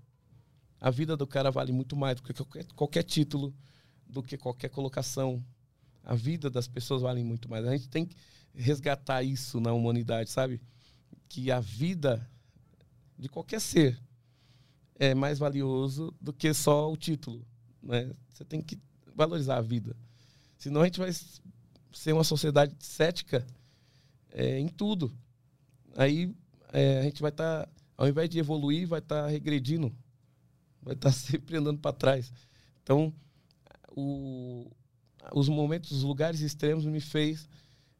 [0.81, 3.55] A vida do cara vale muito mais do que qualquer, qualquer título,
[4.07, 5.45] do que qualquer colocação.
[6.03, 7.67] A vida das pessoas vale muito mais.
[7.67, 8.17] A gente tem que
[8.57, 10.61] resgatar isso na humanidade, sabe?
[11.29, 12.29] Que a vida
[13.19, 14.01] de qualquer ser
[14.99, 17.47] é mais valioso do que só o título.
[17.83, 18.11] Né?
[18.33, 18.79] Você tem que
[19.15, 19.97] valorizar a vida.
[20.59, 21.11] Senão a gente vai
[21.93, 23.47] ser uma sociedade cética
[24.33, 25.15] é, em tudo.
[25.95, 26.35] Aí
[26.73, 29.95] é, a gente vai estar, tá, ao invés de evoluir, vai estar tá regredindo.
[30.83, 32.33] Vai estar tá sempre andando para trás.
[32.83, 33.13] Então,
[33.91, 34.71] o,
[35.33, 37.49] os momentos, os lugares extremos me fez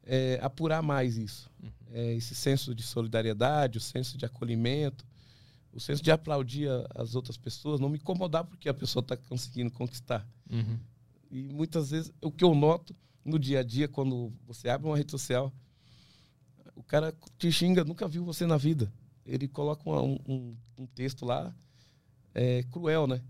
[0.07, 1.51] é, apurar mais isso.
[1.63, 1.71] Uhum.
[1.93, 5.05] É, esse senso de solidariedade, o senso de acolhimento,
[5.73, 9.71] o senso de aplaudir as outras pessoas, não me incomodar porque a pessoa está conseguindo
[9.71, 10.27] conquistar.
[10.51, 10.79] Uhum.
[11.31, 14.97] E muitas vezes, o que eu noto no dia a dia, quando você abre uma
[14.97, 15.53] rede social,
[16.75, 18.93] o cara te xinga, nunca viu você na vida.
[19.25, 21.53] Ele coloca um, um, um texto lá
[22.33, 23.21] é, cruel, né?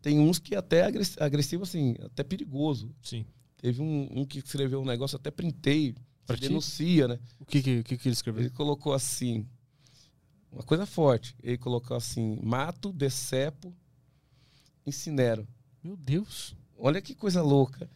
[0.00, 0.84] Tem uns que até
[1.18, 2.94] agressivo, assim, até perigoso.
[3.02, 3.26] Sim.
[3.58, 5.94] Teve um, um que escreveu um negócio, até printei,
[6.26, 7.18] pra denuncia, né?
[7.40, 8.42] O que que, que que ele escreveu?
[8.42, 9.46] Ele colocou assim,
[10.52, 11.34] uma coisa forte.
[11.42, 13.74] Ele colocou assim, mato, decepo,
[14.86, 15.46] incinero.
[15.82, 16.54] Meu Deus.
[16.76, 17.88] Olha que coisa louca.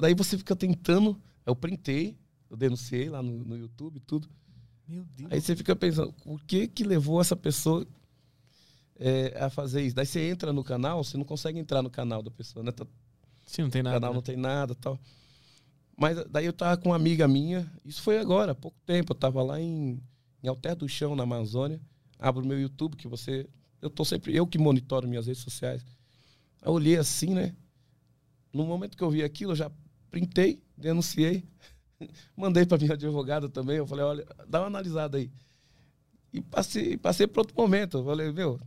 [0.00, 1.20] Daí você fica tentando.
[1.44, 2.16] Eu printei,
[2.48, 4.28] eu denunciei lá no, no YouTube tudo.
[4.86, 5.32] Meu Deus.
[5.32, 7.86] Aí você fica pensando, o que que levou essa pessoa
[8.96, 9.96] é, a fazer isso?
[9.96, 12.70] Daí você entra no canal, você não consegue entrar no canal da pessoa, né?
[12.70, 12.86] Tá,
[13.44, 13.96] Sim, não tem o nada.
[13.96, 14.14] canal né?
[14.14, 14.98] não tem nada tal.
[15.96, 19.16] Mas daí eu tava com uma amiga minha, isso foi agora, há pouco tempo, eu
[19.16, 20.02] tava lá em,
[20.42, 21.80] em Alter do Chão, na Amazônia.
[22.18, 23.48] Abro o meu YouTube, que você.
[23.80, 24.34] Eu tô sempre.
[24.34, 25.84] Eu que monitoro minhas redes sociais.
[26.62, 27.54] Eu olhei assim, né?
[28.52, 29.70] No momento que eu vi aquilo, eu já
[30.10, 31.44] printei, denunciei,
[32.36, 33.78] mandei para minha advogada também.
[33.78, 35.32] Eu falei, olha, dá uma analisada aí.
[36.32, 37.98] E passei, passei para outro momento.
[37.98, 38.60] Eu falei, meu,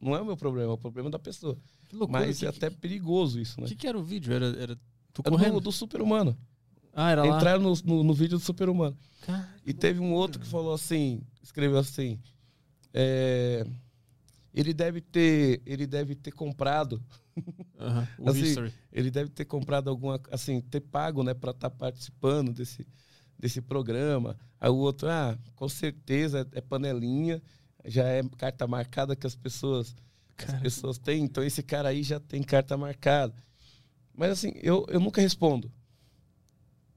[0.00, 1.58] não é o meu problema, é o problema da pessoa.
[1.92, 2.20] Loucura.
[2.26, 3.68] Mas que, é até perigososo isso, O né?
[3.68, 4.32] que, que era o vídeo?
[4.32, 4.76] Era, era
[5.12, 5.54] tu Era correndo?
[5.54, 6.36] do, do super-humano.
[6.92, 7.36] Ah, era lá.
[7.36, 8.96] Entraram no, no, no vídeo do super-humano.
[9.64, 12.18] E teve um outro que falou assim, escreveu assim,
[12.92, 13.66] é,
[14.52, 17.02] ele deve ter, ele deve ter comprado,
[18.18, 18.54] o Assim,
[18.92, 22.86] ele deve ter comprado alguma, assim, ter pago, né, para estar participando desse,
[23.36, 24.36] desse programa.
[24.60, 27.42] Aí o outro, ah, com certeza é panelinha,
[27.84, 29.96] já é carta marcada que as pessoas,
[30.38, 33.34] as pessoas têm, então esse cara aí já tem carta marcada.
[34.14, 35.70] Mas assim, eu, eu nunca respondo.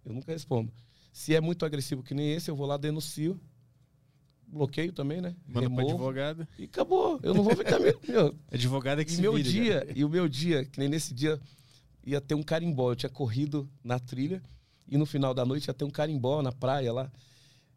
[0.05, 0.71] Eu nunca respondo.
[1.11, 3.39] Se é muito agressivo que nem esse, eu vou lá, denuncio.
[4.47, 5.35] Bloqueio também, né?
[5.45, 6.47] manda pra Removo, advogada.
[6.57, 7.19] E acabou.
[7.21, 7.79] Eu não vou ficar.
[7.79, 9.93] meu, meu, Advogada que e se meu vire, dia, cara.
[9.93, 11.39] e o meu dia, que nem nesse dia,
[12.05, 12.91] ia ter um carimbó.
[12.91, 14.41] Eu tinha corrido na trilha
[14.87, 17.11] e no final da noite ia ter um carimbó na praia lá.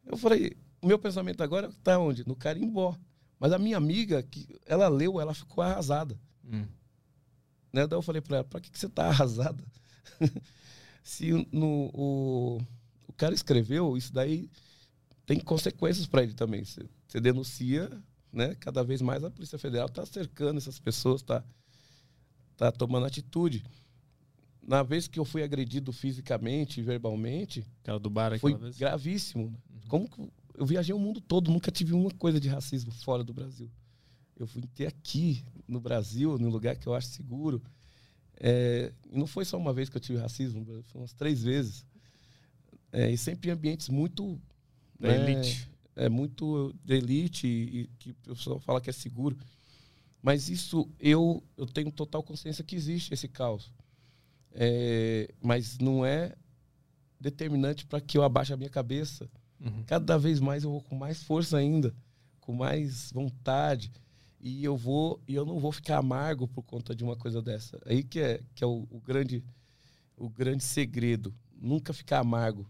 [0.06, 2.26] Eu falei, o meu pensamento agora tá onde?
[2.26, 2.96] No carimbó.
[3.40, 6.16] Mas a minha amiga, que ela leu, ela ficou arrasada.
[6.44, 6.66] Hum.
[7.72, 7.86] Né?
[7.86, 9.64] Daí eu falei pra ela, pra que, que você tá arrasada?
[11.02, 12.58] Se o- no, o,
[13.08, 14.50] o cara escreveu, isso daí
[15.24, 16.64] tem consequências para ele também.
[16.64, 17.90] Você, você denuncia,
[18.32, 18.54] né?
[18.56, 21.42] Cada vez mais a Polícia Federal tá cercando essas pessoas, tá,
[22.56, 23.64] tá tomando atitude.
[24.62, 28.76] Na vez que eu fui agredido fisicamente e verbalmente, Aquela do bar foi vez.
[28.76, 29.50] gravíssimo.
[29.70, 29.80] né?
[29.88, 33.32] Como que eu- viajei o mundo todo, nunca tive uma coisa de racismo fora do
[33.34, 33.70] Brasil.
[34.36, 37.62] Eu fui ter aqui no Brasil, num lugar que eu acho seguro.
[38.38, 41.84] É, e não foi só uma vez que eu tive racismo, foi umas três vezes.
[42.92, 44.40] É, e sempre em ambientes muito
[44.98, 45.68] Da né, elite.
[45.94, 49.36] é muito de elite e, e que o pessoal fala que é seguro.
[50.22, 53.72] Mas isso eu, eu tenho total consciência que existe esse caos.
[54.52, 56.34] É, mas não é
[57.20, 59.30] determinante para que eu abaixe a minha cabeça.
[59.60, 59.84] Uhum.
[59.86, 61.94] Cada vez mais eu vou com mais força ainda,
[62.40, 63.92] com mais vontade.
[64.40, 67.78] E eu vou e eu não vou ficar amargo por conta de uma coisa dessa.
[67.84, 69.44] Aí que é, que é o, o grande
[70.16, 71.34] o grande segredo.
[71.60, 72.66] Nunca ficar amargo.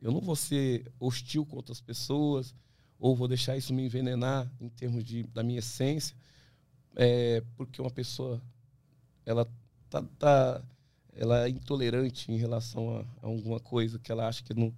[0.00, 2.54] Eu não vou ser hostil com outras pessoas
[2.98, 6.16] ou vou deixar isso me envenenar em termos de, da minha essência,
[6.96, 8.42] é, porque uma pessoa
[9.24, 9.46] ela
[9.88, 10.62] tá, tá-
[11.12, 14.72] ela é intolerante em relação a, a alguma coisa que ela acha que não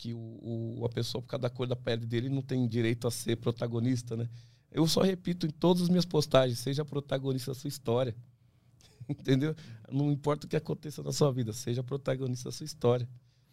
[0.00, 0.18] que o,
[0.78, 3.36] o- a pessoa por causa da cor da pele dele não tem direito a ser
[3.36, 4.28] protagonista, né?
[4.72, 8.14] Eu só repito em todas as minhas postagens, seja protagonista da sua história.
[9.08, 9.54] Entendeu?
[9.92, 13.06] Não importa o que aconteça na sua vida, seja protagonista da sua história.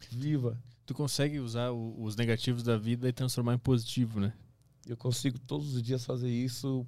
[0.10, 0.58] Viva.
[0.86, 4.32] Tu consegue usar o- os negativos da vida e transformar em positivo, né?
[4.88, 6.88] Eu consigo todos os dias fazer isso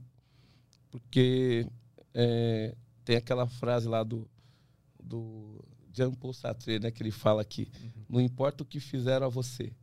[0.90, 1.68] porque
[2.14, 2.74] é,
[3.04, 4.26] tem aquela frase lá do,
[5.04, 5.62] do
[5.92, 7.68] Jean Paul Sartre, né, que ele fala que
[8.08, 9.74] não importa o que fizeram a você,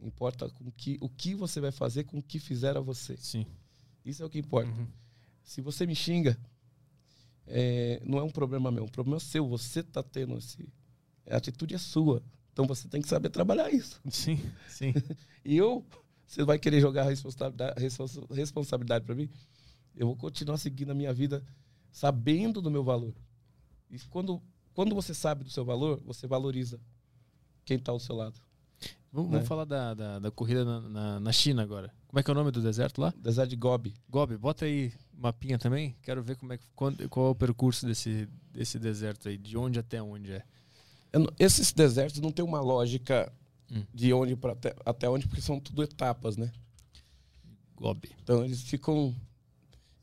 [0.00, 3.16] importa com que, o que você vai fazer com o que fizeram a você.
[3.16, 3.46] Sim.
[4.04, 4.70] Isso é o que importa.
[4.70, 4.86] Uhum.
[5.44, 6.38] Se você me xinga,
[7.46, 9.46] é, não é um problema meu, um problema seu.
[9.48, 10.68] Você está tendo esse.
[11.30, 12.22] A atitude é sua.
[12.52, 14.00] Então você tem que saber trabalhar isso.
[14.10, 14.92] Sim, sim.
[15.44, 15.84] E eu,
[16.24, 19.28] você vai querer jogar a responsabilidade, responsa- responsabilidade para mim?
[19.94, 21.44] Eu vou continuar seguindo a minha vida
[21.90, 23.12] sabendo do meu valor.
[23.90, 24.40] E quando,
[24.74, 26.78] quando você sabe do seu valor, você valoriza
[27.64, 28.34] quem está ao seu lado.
[29.12, 29.36] Vamos, Né?
[29.36, 31.92] vamos falar da, da, da corrida na, na, na China agora.
[32.08, 33.12] Como é que é o nome do deserto lá?
[33.16, 33.94] Deserto de Gobi.
[34.08, 35.94] Gobi, bota aí mapinha também.
[36.02, 39.56] Quero ver como é que, quando- qual é o percurso desse, desse deserto aí, de
[39.56, 40.42] onde até onde é.
[41.12, 43.30] Não- Esses desertos não tem uma lógica
[43.70, 43.84] Hum.
[43.94, 46.50] de onde para até, até onde, porque são tudo etapas, né?
[47.76, 48.10] Gobi.
[48.22, 49.14] Então eles ficam.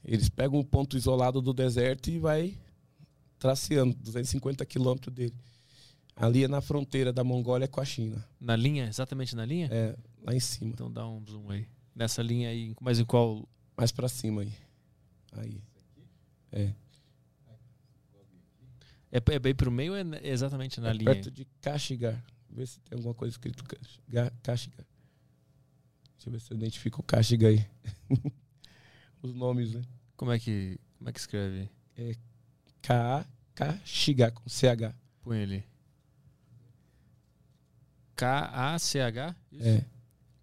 [0.04, 2.58] Eles pegam um ponto isolado do deserto e vai
[3.40, 5.34] traceando 250 quilômetros dele.
[6.16, 8.24] Ali é na fronteira da Mongólia com a China.
[8.40, 9.70] Na linha, exatamente na linha?
[9.72, 10.72] É, lá em cima.
[10.72, 11.66] Então dá um zoom aí.
[11.96, 13.48] Nessa linha aí, mas em qual?
[13.78, 14.54] Mais pra cima aí.
[15.32, 15.64] Aí.
[16.52, 16.74] É.
[19.12, 21.06] É, é bem pro meio ou é exatamente na É linha?
[21.14, 22.24] perto de Kashigar.
[22.50, 24.86] Vê se tem alguma coisa escrito Kash- Ga- Kashigar.
[26.16, 27.66] Deixa eu ver se eu identifico o Kashigar aí.
[29.22, 29.82] Os nomes, né?
[30.16, 31.70] Como é que como é que escreve?
[33.56, 34.94] Caxiga, com CH.
[35.22, 35.64] Põe ali.
[38.16, 39.36] K-A-C-H?
[39.60, 39.82] É.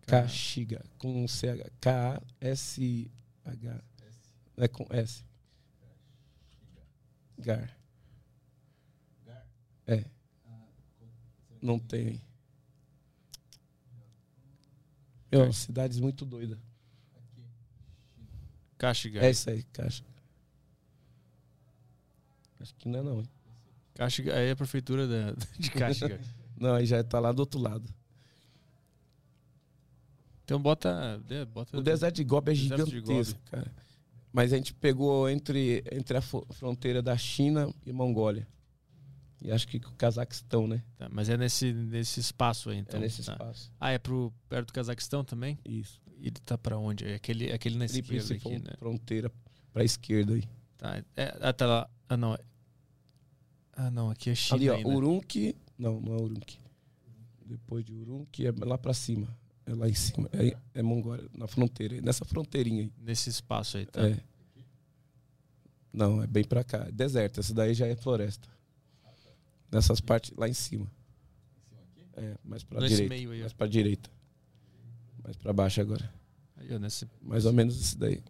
[0.06, 1.70] Ca- Caxiga, com CH.
[1.80, 3.84] K-S-H.
[4.58, 5.24] É com S.
[7.38, 7.76] Gar.
[9.86, 10.04] É.
[11.60, 12.20] Não tem aí.
[15.30, 16.58] Meu, cidades muito doidas.
[18.78, 19.20] Caxiga.
[19.24, 20.04] É isso aí, caixa.
[22.66, 23.28] Acho que não é não, hein?
[23.94, 24.34] Caxiga.
[24.36, 26.20] Aí é a prefeitura da- de Caxiga.
[26.58, 27.88] Não, aí já tá lá do outro lado.
[30.44, 31.20] Então bota.
[31.28, 33.72] é, bota O deserto de Gobi é gigantesco, cara.
[34.32, 38.46] Mas a gente pegou entre, entre a fronteira da China e Mongólia.
[39.40, 40.82] E acho que o Cazaquistão, né?
[40.96, 42.98] Tá, mas é nesse, nesse espaço aí, então.
[42.98, 43.32] é nesse tá.
[43.32, 43.72] espaço.
[43.78, 45.58] Ah, é pro, perto do Cazaquistão também?
[45.64, 46.00] Isso.
[46.18, 47.04] Ele tá pra onde?
[47.04, 48.72] É aquele, aquele na Ele esquerda aqui, né?
[48.78, 49.30] fronteira
[49.72, 50.44] pra esquerda aí.
[50.78, 51.90] Tá, é, ah, tá lá.
[52.08, 52.36] Ah, não.
[53.76, 54.10] Ah, não.
[54.10, 54.88] Aqui é China Ali, ó, ainda.
[54.88, 55.54] Urumqi.
[55.78, 56.58] Não, não é Urumqi.
[57.44, 59.28] Depois de Urumqi é lá pra cima.
[59.66, 60.28] É lá em cima.
[60.32, 62.00] É, é Mongólia, na fronteira.
[62.00, 62.92] Nessa fronteirinha aí.
[62.98, 64.08] Nesse espaço aí, tá?
[64.08, 64.18] É.
[65.92, 66.88] Não, é bem pra cá.
[66.90, 67.40] Deserto.
[67.40, 68.48] Essa daí já é floresta.
[69.70, 70.90] Nessas partes lá em cima.
[72.14, 73.14] É, mais pra Nesse direita.
[73.14, 73.42] meio aí, ó.
[73.42, 74.10] mais pra direita.
[75.22, 76.10] Mais pra baixo agora.
[76.56, 78.22] Aí, ó, nesse Mais ou menos isso daí.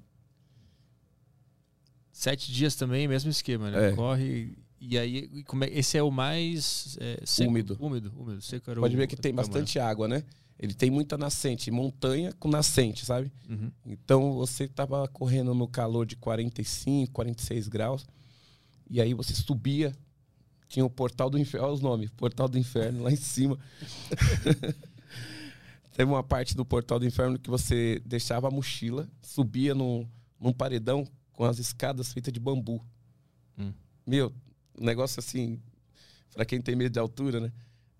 [2.10, 3.88] sete dias também, mesmo esquema, né?
[3.90, 3.92] É.
[3.94, 4.56] Corre.
[4.80, 7.50] E aí, como é, esse é o mais é, seco?
[7.50, 7.76] Úmido.
[7.80, 8.42] Úmido, úmido.
[8.42, 10.22] Seco era Pode o- ver que tem bastante água, né?
[10.58, 13.30] Ele tem muita nascente, montanha com nascente, sabe?
[13.48, 13.70] Uhum.
[13.84, 18.06] Então você tava correndo no calor de 45, 46 graus.
[18.88, 19.92] E aí você subia.
[20.68, 21.66] Tinha o portal do inferno.
[21.66, 22.10] Olha os nomes.
[22.10, 23.58] Portal do inferno lá em cima.
[25.92, 30.06] Teve uma parte do portal do inferno que você deixava a mochila, subia num,
[30.38, 32.84] num paredão com as escadas feitas de bambu.
[33.58, 33.72] Hum.
[34.06, 34.32] Meu,
[34.78, 35.60] um negócio assim,
[36.32, 37.52] pra quem tem medo de altura, né?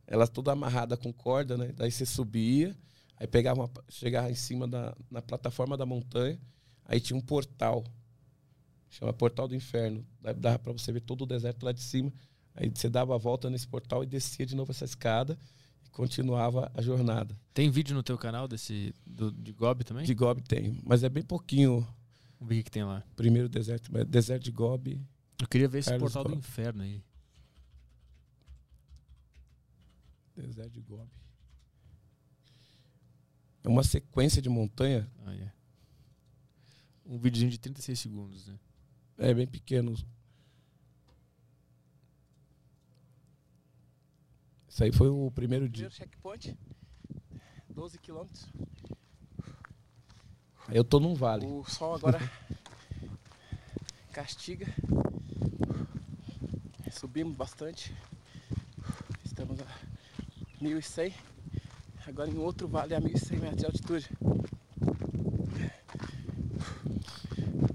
[0.07, 1.73] Ela toda amarrada com corda, né?
[1.77, 2.77] Daí você subia,
[3.17, 6.39] aí pegava uma, chegava em cima da na plataforma da montanha,
[6.85, 7.85] aí tinha um portal.
[8.89, 10.07] Chama Portal do Inferno.
[10.21, 12.13] Daí dava pra você ver todo o deserto lá de cima.
[12.55, 15.39] Aí você dava a volta nesse portal e descia de novo essa escada
[15.85, 17.37] e continuava a jornada.
[17.53, 20.07] Tem vídeo no teu canal desse do, de Gobi também?
[20.07, 21.87] De Gobi tem, mas é bem pouquinho.
[22.41, 23.03] O que que tem lá.
[23.15, 25.01] Primeiro deserto, mas deserto de Gobi.
[25.41, 27.03] Eu queria ver esse Carlos portal do inferno aí.
[30.35, 31.11] Deserto de Gobi.
[33.65, 35.11] É uma sequência de montanha.
[35.25, 35.53] Ah, é.
[37.05, 38.59] Um videozinho de 36 segundos, né?
[39.19, 39.95] É bem pequeno.
[44.69, 45.89] Isso aí foi o primeiro dia.
[45.89, 46.57] Primeiro checkpoint,
[47.71, 48.47] 12 quilômetros.
[50.69, 51.47] Aí eu tô num vale.
[51.47, 52.19] O sol agora
[54.13, 54.67] castiga.
[56.93, 57.95] Subimos bastante.
[59.25, 59.67] Estamos a
[60.61, 61.13] 1100.
[62.07, 64.09] Agora em outro vale a 1100 metros de altitude.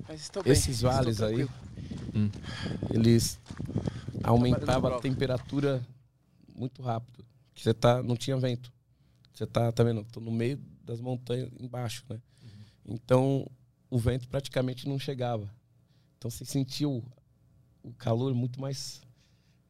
[0.08, 0.54] Mas estou bem.
[0.54, 2.32] Esses estou vales aí, tranquilo.
[2.90, 3.40] eles
[4.24, 5.86] aumentavam a temperatura
[6.56, 7.26] muito rápido.
[7.56, 8.72] Você tá, não tinha vento.
[9.34, 10.04] Você tá, tá vendo?
[10.06, 12.20] Tô no meio das montanhas embaixo, né?
[12.86, 13.50] Então
[13.90, 15.50] o vento praticamente não chegava.
[16.18, 17.04] Então você sentiu
[17.84, 19.02] o calor muito mais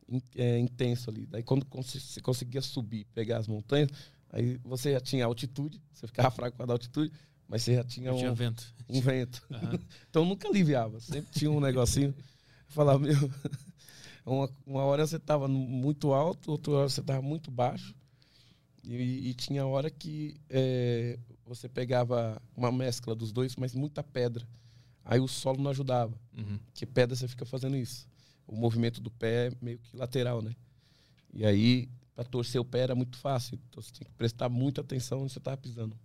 [0.08, 1.26] in- é, intenso ali.
[1.26, 3.90] Daí quando cons- você conseguia subir, pegar as montanhas,
[4.30, 7.12] aí você já tinha altitude, você ficava fraco para dar altitude,
[7.48, 8.74] mas você já tinha, um, tinha vento.
[8.90, 9.46] um vento.
[9.52, 9.80] Aham.
[10.10, 12.14] Então nunca aliviava, sempre tinha um negocinho.
[12.68, 13.16] Falava, meu,
[14.26, 17.94] uma, uma hora você tava no- muito alto, outra hora você tava muito baixo.
[18.84, 24.48] E, e tinha hora que é, você pegava uma mescla dos dois, mas muita pedra.
[25.04, 26.60] Aí o solo não ajudava, Uhum.
[26.66, 28.08] porque pedra você fica fazendo isso.
[28.48, 30.56] O movimento do pé é meio que lateral, né?
[31.34, 33.58] E aí, para torcer o pé era muito fácil.
[33.70, 35.98] Então você tinha que prestar muita atenção onde você tava pisando.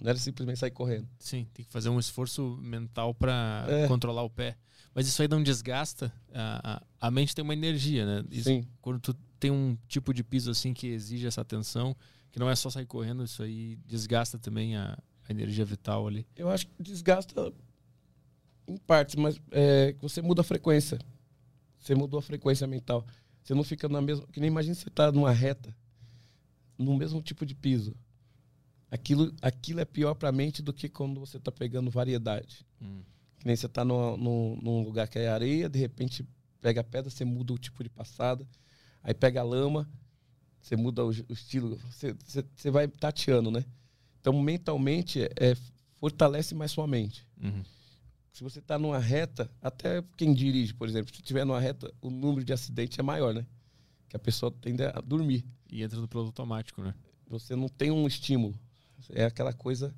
[0.00, 1.06] Não era simplesmente sair correndo.
[1.18, 3.86] Sim, tem que fazer um esforço mental pra É.
[3.88, 4.56] controlar o pé.
[4.94, 6.12] Mas isso aí não desgasta.
[6.32, 8.24] A, a, a mente tem uma energia, né?
[8.30, 8.64] Isso- Sim.
[8.80, 11.94] Quando tu tem um tipo de piso assim que exige essa atenção,
[12.30, 14.96] que não é só sair correndo, isso aí desgasta também a,
[15.28, 16.26] a energia vital ali.
[16.36, 17.52] Eu acho que desgasta
[18.72, 20.98] em partes, mas é, você muda a frequência.
[21.78, 23.06] Você mudou a frequência mental.
[23.42, 24.26] Você não fica na mesma.
[24.28, 25.74] Que nem imagina você tá numa reta,
[26.76, 27.96] no mesmo tipo de piso.
[28.90, 32.66] Aquilo, aquilo é pior para a mente do que quando você tá pegando variedade.
[32.82, 33.02] Hum.
[33.38, 36.26] Que nem você tá no, no, num lugar que é areia, de repente
[36.60, 38.46] pega pedra, você muda o tipo de passada.
[39.02, 39.88] Aí pega lama,
[40.60, 41.78] você muda o, o estilo.
[41.90, 43.64] Você, você, você vai tateando, né?
[44.20, 45.56] Então, mentalmente, é,
[45.98, 47.26] fortalece mais sua mente.
[47.42, 47.62] Uhum.
[48.32, 52.10] Se você está numa reta, até quem dirige, por exemplo, se tiver numa reta, o
[52.10, 53.46] número de acidentes é maior, né?
[54.08, 55.44] Que a pessoa tende a dormir.
[55.70, 56.94] E entra no piloto automático, né?
[57.28, 58.58] Você não tem um estímulo.
[59.10, 59.94] É aquela coisa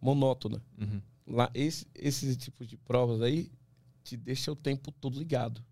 [0.00, 0.62] monótona.
[0.78, 1.00] Uhum.
[1.26, 3.50] Lá, esse, esse tipo de provas aí
[4.02, 5.62] te deixa o tempo todo ligado.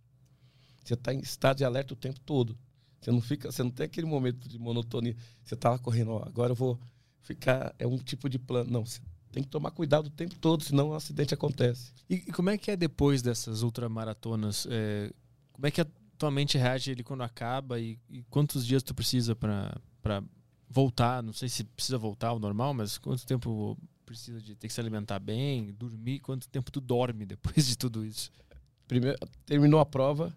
[0.85, 2.57] Você está em estado de alerta o tempo todo.
[3.01, 5.17] Você não fica, você não tem aquele momento de monotonia.
[5.43, 6.78] Você está lá correndo, ó, agora eu vou
[7.20, 7.75] ficar.
[7.78, 8.70] É um tipo de plano.
[8.70, 9.01] Não, você
[9.33, 11.92] tem que tomar cuidado o tempo todo, senão um acidente acontece.
[12.09, 14.67] E, e como é que é depois dessas ultramaratonas?
[14.70, 15.12] É,
[15.52, 15.86] como é que a
[16.18, 20.23] tua mente reage ele quando acaba e, e quantos dias tu precisa para
[20.68, 21.23] voltar?
[21.23, 24.81] Não sei se precisa voltar ao normal, mas quanto tempo precisa de ter que se
[24.81, 26.18] alimentar bem, dormir?
[26.20, 28.33] Quanto tempo tu dorme depois de tudo isso?
[28.89, 30.36] Primeiro, terminou a prova,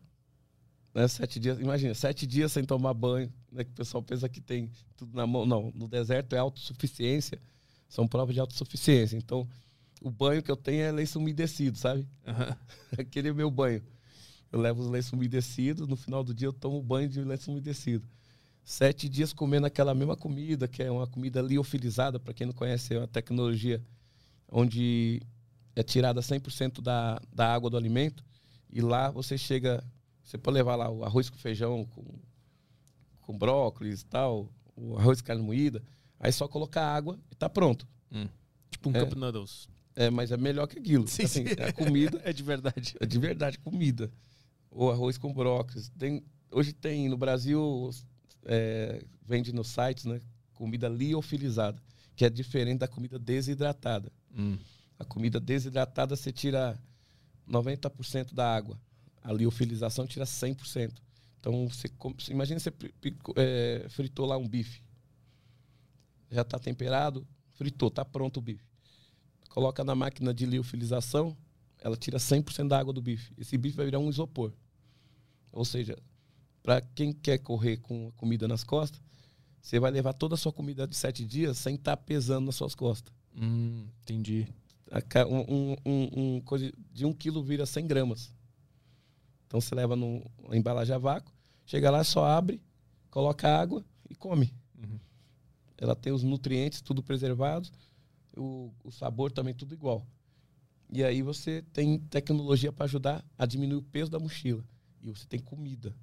[0.93, 4.39] né, sete dias, imagina, sete dias sem tomar banho, né, que o pessoal pensa que
[4.39, 5.43] tem tudo na mão.
[5.43, 7.41] Não, no deserto é autossuficiência
[7.93, 9.15] são provas de autossuficiência.
[9.15, 9.47] Então,
[10.01, 12.07] o banho que eu tenho é lenço umedecido, sabe?
[12.25, 12.55] Uhum.
[12.97, 13.83] Aquele é meu banho.
[14.51, 18.07] Eu levo os lenços umedecidos, no final do dia eu tomo banho de lenço umedecido.
[18.63, 22.95] Sete dias comendo aquela mesma comida, que é uma comida liofilizada, para quem não conhece,
[22.95, 23.79] é uma tecnologia
[24.51, 25.21] onde
[25.75, 28.23] é tirada 100% da, da água do alimento.
[28.71, 29.83] E lá você chega,
[30.23, 32.03] você pode levar lá o arroz com feijão, com,
[33.21, 35.83] com brócolis e tal, o arroz com carne moída
[36.19, 37.87] Aí só colocar água e tá pronto.
[38.11, 38.27] Hum.
[38.69, 38.99] Tipo um é.
[38.99, 39.67] Cup Noodles.
[39.95, 41.07] É, mas é melhor que aquilo.
[41.07, 41.53] Sim, assim, sim.
[41.61, 42.95] A comida é de verdade.
[42.99, 44.11] é de verdade, comida.
[44.71, 45.89] Ou arroz com brócolis.
[45.97, 47.89] Tem, hoje tem no Brasil,
[48.45, 50.19] é, vende nos sites, né?
[50.53, 51.81] Comida liofilizada,
[52.15, 54.11] que é diferente da comida desidratada.
[54.35, 54.57] Hum.
[54.97, 56.79] A comida desidratada você tira
[57.49, 58.79] 90% da água.
[59.23, 60.91] A liofilização tira 100%.
[61.39, 61.89] Então, você,
[62.31, 62.73] imagina você
[63.35, 64.82] é, fritou lá um bife
[66.33, 68.63] já está temperado, fritou, está pronto o bife.
[69.49, 71.37] Coloca na máquina de liofilização,
[71.79, 73.33] ela tira 100% da água do bife.
[73.37, 74.51] Esse bife vai virar um isopor.
[75.51, 75.97] Ou seja,
[76.63, 79.01] para quem quer correr com a comida nas costas,
[79.61, 82.55] você vai levar toda a sua comida de sete dias sem estar tá pesando nas
[82.55, 83.13] suas costas.
[83.35, 84.47] Hum, entendi.
[85.27, 88.33] Um, um, um, coisa de um quilo vira 100 gramas.
[89.47, 91.31] Então você leva numa embalagem a vácuo,
[91.65, 92.61] chega lá, só abre,
[93.09, 94.53] coloca água e come.
[94.77, 94.99] Uhum.
[95.83, 97.71] Ela tem os nutrientes tudo preservados,
[98.37, 100.07] o, o sabor também tudo igual.
[100.89, 104.63] E aí você tem tecnologia para ajudar a diminuir o peso da mochila.
[105.01, 105.93] E você tem comida.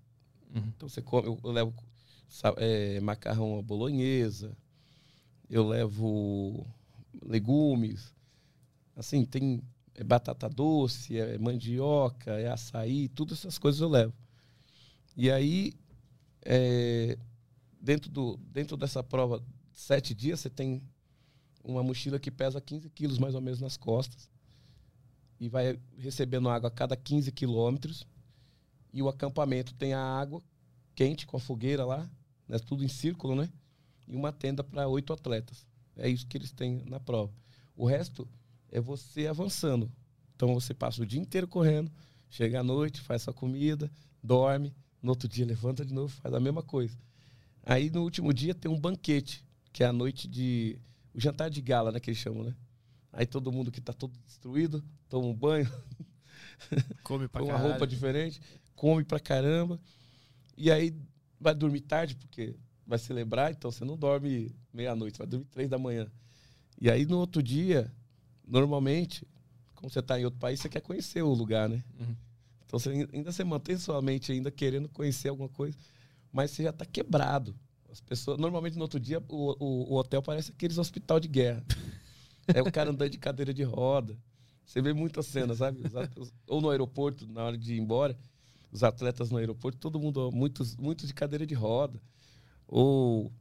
[0.55, 0.65] Uhum.
[0.77, 1.75] Então você come, eu, eu levo
[2.57, 4.55] é, macarrão bolonhesa,
[5.49, 6.67] eu levo
[7.23, 8.15] legumes,
[8.95, 9.63] assim, tem
[9.95, 14.15] é batata doce, é mandioca, é açaí, todas essas coisas eu levo.
[15.17, 15.73] E aí,
[16.43, 17.19] é,
[17.81, 19.43] dentro, do, dentro dessa prova
[19.81, 20.83] sete dias, você tem
[21.65, 24.29] uma mochila que pesa 15 quilos mais ou menos nas costas
[25.39, 28.07] e vai recebendo água a cada 15 quilômetros.
[28.93, 30.43] E o acampamento tem a água
[30.95, 32.09] quente com a fogueira lá,
[32.47, 33.49] né, tudo em círculo, né?
[34.07, 35.65] E uma tenda para oito atletas.
[35.97, 37.33] É isso que eles têm na prova.
[37.77, 38.29] O resto
[38.71, 39.91] é você avançando.
[40.35, 41.91] Então você passa o dia inteiro correndo,
[42.29, 43.91] chega à noite, faz sua comida,
[44.23, 46.99] dorme, no outro dia levanta de novo, faz a mesma coisa.
[47.63, 50.79] Aí no último dia tem um banquete que é a noite de.
[51.13, 52.01] O jantar de gala, né?
[52.01, 52.55] Que eles chamam, né?
[53.13, 55.71] Aí todo mundo que tá todo destruído, toma um banho.
[57.03, 58.41] Come pra uma roupa diferente,
[58.77, 59.81] come pra caramba.
[60.57, 60.95] E aí
[61.41, 62.55] vai dormir tarde, porque
[62.87, 66.07] vai celebrar, então você não dorme meia-noite, vai dormir três da manhã.
[66.81, 67.93] E aí no outro dia,
[68.47, 69.27] normalmente,
[69.75, 71.83] como você tá em outro país, você quer conhecer o lugar, né?
[71.99, 72.17] Uhum.
[72.67, 75.77] Então você, ainda você mantém sua mente ainda querendo conhecer alguma coisa,
[76.33, 77.55] mas você já tá quebrado.
[77.91, 81.65] As pessoas, normalmente no outro dia, o, o, o hotel parece aqueles hospital de guerra.
[82.55, 84.17] é o cara andando de cadeira de roda.
[84.65, 85.81] Você vê muitas cenas, sabe?
[86.47, 88.17] Ou no aeroporto, na hora de ir embora,
[88.71, 92.01] os atletas no aeroporto, todo mundo, muitos, muitos de cadeira de roda.
[92.69, 93.33] Ou,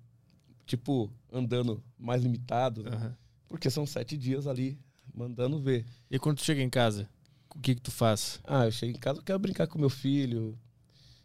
[0.65, 2.81] tipo, andando mais limitado.
[2.83, 2.95] Né?
[2.95, 3.13] Uhum.
[3.47, 4.79] Porque são sete dias ali,
[5.13, 5.85] mandando ver.
[6.09, 7.07] E quando tu chega em casa,
[7.55, 8.39] o que que tu faz?
[8.43, 10.57] Ah, eu chego em casa, eu quero brincar com meu filho,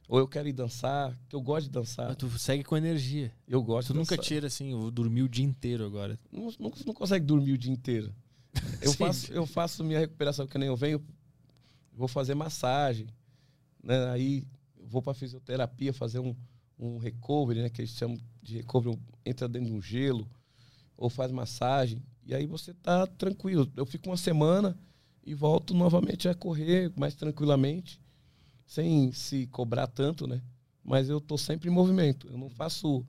[0.09, 2.09] ou eu quero ir dançar, que eu gosto de dançar.
[2.09, 3.33] Mas tu segue com energia.
[3.49, 6.19] Eu gosto Tu nunca tira assim, eu vou dormir o dia inteiro agora.
[6.31, 8.15] Não, não, não consegue dormir o dia inteiro.
[8.83, 8.99] Eu Sim.
[8.99, 11.03] faço, eu faço minha recuperação, que nem eu venho,
[11.93, 13.07] vou fazer massagem,
[13.83, 14.11] né?
[14.11, 14.45] Aí
[14.77, 16.35] vou para fisioterapia fazer um,
[16.79, 17.71] um recovery, né?
[17.71, 20.29] Que eles chamam de recovery, entra dentro de um gelo,
[20.97, 23.71] ou faz massagem, e aí você tá tranquilo.
[23.77, 24.79] Eu fico uma semana
[25.27, 28.01] e volto novamente a correr mais tranquilamente,
[28.67, 30.43] sem se cobrar tanto, né?
[30.83, 32.29] Mas eu tô sempre em movimento.
[32.29, 33.07] Eu não faço,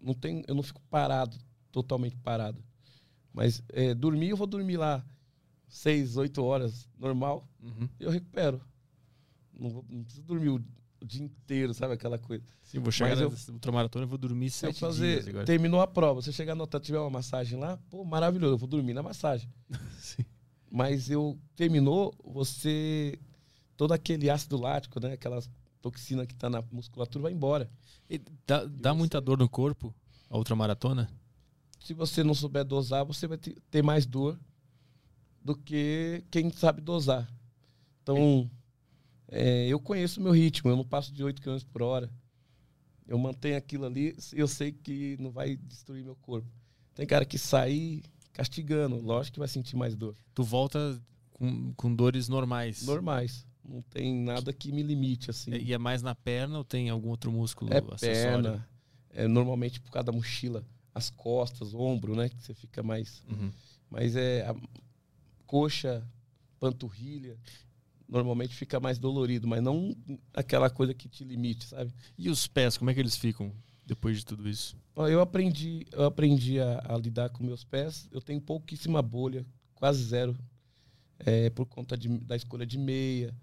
[0.00, 1.36] não tenho, eu não fico parado,
[1.72, 2.62] totalmente parado.
[3.32, 5.04] Mas é, dormir, eu vou dormir lá
[5.68, 7.88] seis, oito horas normal, Uhum.
[8.00, 8.60] eu recupero.
[9.52, 10.64] Não, vou, não preciso dormir o,
[11.00, 12.44] o dia inteiro, sabe aquela coisa.
[12.62, 15.28] Sim, vou chegar Mas eu- na ultramaratona e vou dormir Se eu sete fazer, dias
[15.28, 15.44] agora.
[15.44, 18.68] terminou a prova, você chegar no hotel, tiver uma massagem lá, pô, maravilhoso, eu vou
[18.68, 19.48] dormir na massagem.
[19.98, 20.24] Sim.
[20.70, 23.18] Mas eu terminou, você
[23.78, 25.40] todo aquele ácido lático, né, aquela
[25.80, 27.70] toxina que tá na musculatura vai embora.
[28.10, 29.94] E dá dá muita dor no corpo
[30.28, 31.08] a ultramaratona?
[31.80, 34.38] Se você não souber dosar, você vai te- ter mais dor
[35.42, 37.32] do que quem sabe dosar.
[38.02, 38.50] Então,
[39.28, 42.10] é, eu conheço o meu ritmo, eu não passo de 8 km por hora.
[43.06, 46.48] Eu mantenho aquilo ali, eu sei que não vai destruir meu corpo.
[46.94, 50.16] Tem cara que sai castigando, lógico que vai sentir mais dor.
[50.34, 51.00] Tu volta
[51.30, 52.82] com, com dores normais.
[52.84, 53.46] Normais.
[53.68, 55.52] Não tem nada que me limite, assim.
[55.52, 58.42] E é mais na perna ou tem algum outro músculo É acessório?
[58.52, 58.68] perna,
[59.10, 60.64] é normalmente por causa da mochila,
[60.94, 62.30] as costas, ombro, né?
[62.30, 63.22] Que você fica mais.
[63.30, 63.52] Uhum.
[63.90, 64.54] Mas é a
[65.46, 66.06] coxa,
[66.58, 67.38] panturrilha,
[68.08, 69.94] normalmente fica mais dolorido, mas não
[70.34, 71.92] aquela coisa que te limite, sabe?
[72.16, 73.52] E os pés, como é que eles ficam
[73.84, 74.76] depois de tudo isso?
[74.96, 78.08] Eu aprendi, eu aprendi a, a lidar com meus pés.
[78.10, 80.36] Eu tenho pouquíssima bolha, quase zero,
[81.18, 83.34] é, por conta de- da escolha de meia.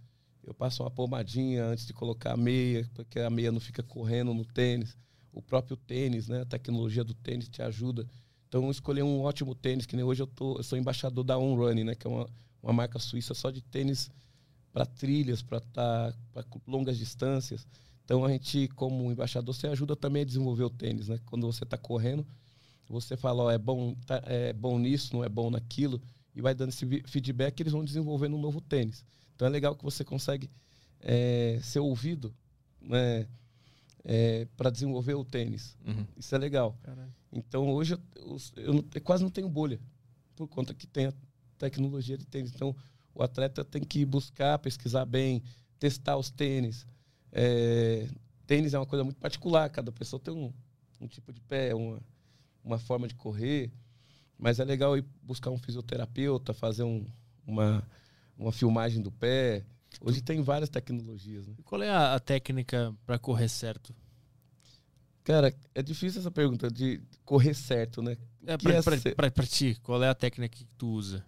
[0.45, 4.33] Eu passo uma pomadinha antes de colocar a meia, porque a meia não fica correndo
[4.33, 4.95] no tênis.
[5.33, 6.41] O próprio tênis, né?
[6.41, 8.07] A tecnologia do tênis te ajuda.
[8.48, 11.38] Então, eu escolhi um ótimo tênis, que nem hoje eu, tô, eu sou embaixador da
[11.38, 11.95] On Running, né?
[11.95, 12.30] Que é uma,
[12.61, 14.09] uma marca suíça só de tênis
[14.72, 16.14] para trilhas, para tá,
[16.67, 17.65] longas distâncias.
[18.03, 21.19] Então, a gente, como embaixador, você ajuda também a desenvolver o tênis, né?
[21.25, 22.25] Quando você está correndo,
[22.88, 25.99] você fala, ó, é bom, tá- é bom nisso, não é bom naquilo,
[26.35, 29.03] e vai dando esse feedback, eles vão desenvolvendo um novo tênis.
[29.35, 30.49] Então, é legal que você consegue
[31.01, 32.33] é, ser ouvido,
[32.81, 33.27] né?
[34.55, 35.75] para desenvolver o tênis.
[35.85, 36.05] Uhum.
[36.15, 36.77] Isso é legal.
[37.31, 39.80] Então hoje eu, eu não- eu quase não tenho bolha,
[40.35, 41.14] por conta que tem a
[41.57, 42.51] tecnologia de tênis.
[42.53, 42.75] Então
[43.15, 45.41] o atleta tem que buscar, pesquisar bem,
[45.80, 46.85] testar os tênis.
[47.31, 48.07] É,
[48.45, 50.53] tênis é uma coisa muito particular, cada pessoa tem um,
[51.01, 51.99] um tipo de pé, uma,
[52.64, 53.72] uma forma de correr.
[54.38, 57.07] Mas é legal ir buscar um fisioterapeuta, fazer um-
[57.47, 57.83] uma,
[58.38, 59.64] uma filmagem do pé.
[60.01, 61.53] Hoje tem várias tecnologias, né?
[61.57, 63.95] E qual é a, a técnica para correr certo?
[65.23, 68.15] Cara, é difícil essa pergunta de correr certo, né?
[68.43, 70.88] O É, pra, é pra- ser- pra- pra ti, qual é a técnica que tu
[70.88, 71.25] usa?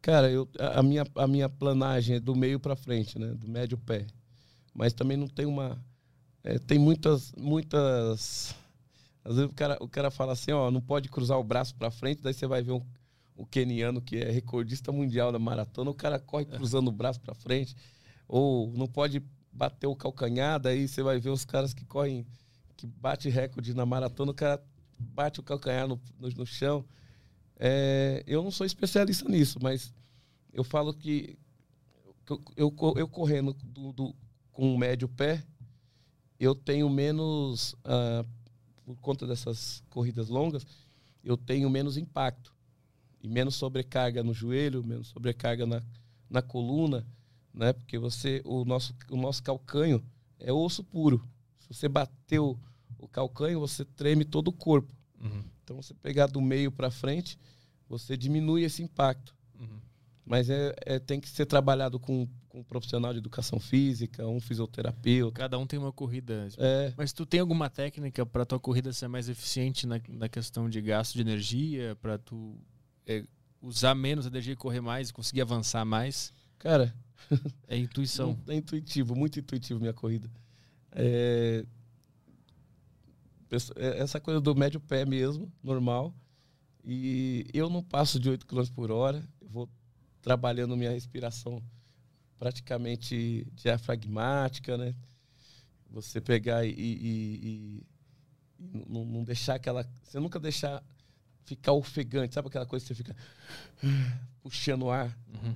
[0.00, 3.34] Cara, eu, a, a minha, a minha planagem é do meio para frente, né?
[3.34, 4.06] Do médio pé.
[4.72, 5.78] Mas também não tem uma.
[6.42, 7.32] é, tem muitas.
[7.36, 8.54] muitas
[9.22, 11.90] Às vezes o cara, o cara fala assim: ó, não pode cruzar o braço para
[11.90, 12.82] frente, daí você vai ver um,
[13.40, 17.34] o keniano que é recordista mundial da maratona, o cara corre cruzando o braço para
[17.34, 17.74] frente.
[18.28, 22.26] Ou não pode bater o calcanhar, daí você vai ver os caras que correm,
[22.76, 24.62] que bate recorde na maratona, o cara
[24.98, 26.84] bate o calcanhar no, no, no chão.
[27.58, 29.92] É, eu não sou especialista nisso, mas
[30.52, 31.38] eu falo que
[32.28, 34.14] eu, eu, eu correndo do, do-
[34.52, 35.42] com o médio pé,
[36.38, 38.24] eu tenho menos, ah,
[38.84, 40.66] por conta dessas corridas longas,
[41.24, 42.54] eu tenho menos impacto
[43.22, 45.82] e menos sobrecarga no joelho, menos sobrecarga na,
[46.28, 47.06] na coluna,
[47.52, 47.72] né?
[47.72, 50.02] Porque você, o nosso, o nosso calcanho
[50.38, 51.22] é osso puro.
[51.58, 52.58] Se você bateu
[52.98, 54.92] o calcanho, você treme todo o corpo.
[55.20, 55.42] Uhum.
[55.62, 57.38] Então, você pegar do meio para frente,
[57.88, 59.34] você diminui esse impacto.
[59.58, 59.78] Uhum.
[60.24, 64.40] Mas é, é- tem que ser trabalhado com, com um profissional de educação física, um
[64.40, 65.36] fisioterapeuta.
[65.38, 66.48] Cada um tem uma corrida.
[66.56, 70.68] É, Mas tu tem alguma técnica para tua corrida ser mais eficiente na, na questão
[70.68, 72.56] de gasto de energia, para tu
[73.06, 73.24] é,
[73.60, 76.32] usar menos energia e correr mais e conseguir avançar mais?
[76.58, 76.94] cara,
[77.68, 78.38] É intuição.
[78.48, 80.30] é intuitivo, muito intuitivo minha corrida.
[80.92, 81.64] É,
[83.76, 86.14] é essa coisa do médio pé mesmo, normal.
[86.84, 89.22] E eu não passo de 8 km por hora.
[89.40, 89.68] Eu vou
[90.22, 91.62] trabalhando minha respiração
[92.38, 94.94] praticamente diafragmática, né?
[95.90, 97.86] Você pegar e, e- e-
[98.58, 99.86] e não, não deixar aquela.
[100.02, 100.82] Você nunca deixar
[101.44, 103.16] ficar ofegante, sabe aquela coisa que você fica
[104.42, 105.16] puxando o ar?
[105.34, 105.54] Uhum.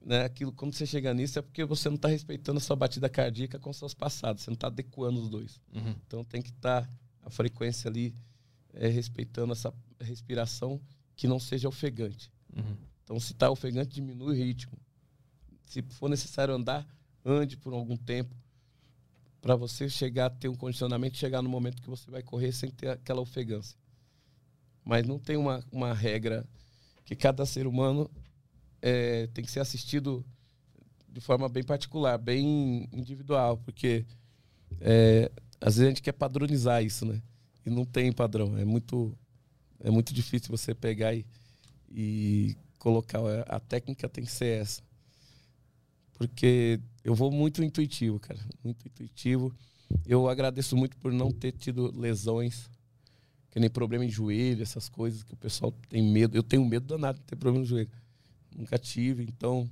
[0.00, 0.24] né?
[0.24, 3.58] Aquilo, quando você chega nisso, é porque você não está respeitando a sua batida cardíaca
[3.58, 5.60] com seus passados, você não está adequando os dois.
[5.74, 5.94] Uhum.
[6.06, 6.88] Então tem que estar
[7.22, 8.14] a frequência ali
[8.74, 10.80] é, respeitando essa respiração
[11.14, 12.30] que não seja ofegante.
[12.54, 12.76] Uhum.
[13.04, 14.78] Então, se está ofegante, diminui o ritmo.
[15.66, 16.86] Se for necessário andar,
[17.24, 18.34] ande por algum tempo
[19.40, 22.70] para você chegar a ter um condicionamento, chegar no momento que você vai correr sem
[22.70, 23.76] ter aquela ofegância.
[24.84, 26.44] Mas não tem uma, uma regra
[27.04, 28.10] que cada ser humano
[28.80, 30.24] é, tem que ser assistido
[31.08, 34.04] de forma bem particular, bem individual, porque
[34.80, 35.30] é,
[35.60, 37.22] às vezes a gente quer padronizar isso, né?
[37.64, 38.56] E não tem padrão.
[38.56, 39.16] É muito,
[39.80, 41.24] é muito difícil você pegar e,
[41.90, 43.20] e colocar.
[43.48, 44.82] A técnica tem que ser essa.
[46.14, 48.40] Porque eu vou muito intuitivo, cara.
[48.64, 49.54] Muito intuitivo.
[50.06, 52.70] Eu agradeço muito por não ter tido lesões,
[53.52, 56.34] que nem problema em joelho, essas coisas que o pessoal tem medo.
[56.34, 57.90] Eu tenho medo danado de ter problema no joelho.
[58.56, 59.68] Nunca tive, então.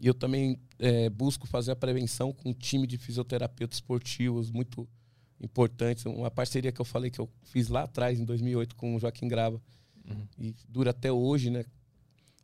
[0.00, 4.88] E eu também é, busco fazer a prevenção com um time de fisioterapeutas esportivos muito
[5.40, 6.04] importantes.
[6.06, 9.28] Uma parceria que eu falei que eu fiz lá atrás, em 2008, com o Joaquim
[9.28, 9.62] Grava.
[10.10, 10.26] Uhum.
[10.36, 11.64] E dura até hoje, né?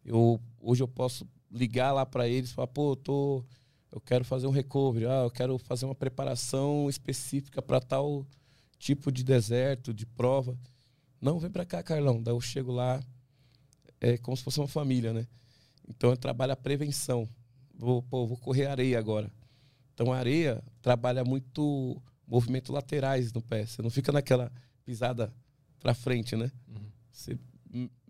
[0.05, 3.45] Eu, hoje eu posso ligar lá para eles e falar, pô, eu, tô,
[3.91, 8.25] eu quero fazer um recovery, ah, eu quero fazer uma preparação específica para tal
[8.81, 10.59] tipo de deserto, de prova.
[11.21, 12.21] Não, vem para cá, Carlão.
[12.21, 13.01] Daí eu chego lá,
[14.01, 15.29] é como se fosse uma família, né?
[15.87, 17.29] Então eu trabalho a prevenção.
[17.75, 19.31] Vou, pô, vou correr areia agora.
[19.95, 23.67] Então a areia trabalha muito movimentos laterais no pé.
[23.67, 24.51] Você não fica naquela
[24.85, 25.33] pisada
[25.79, 26.51] para frente, né?
[26.67, 26.91] Uhum.
[27.13, 27.39] Você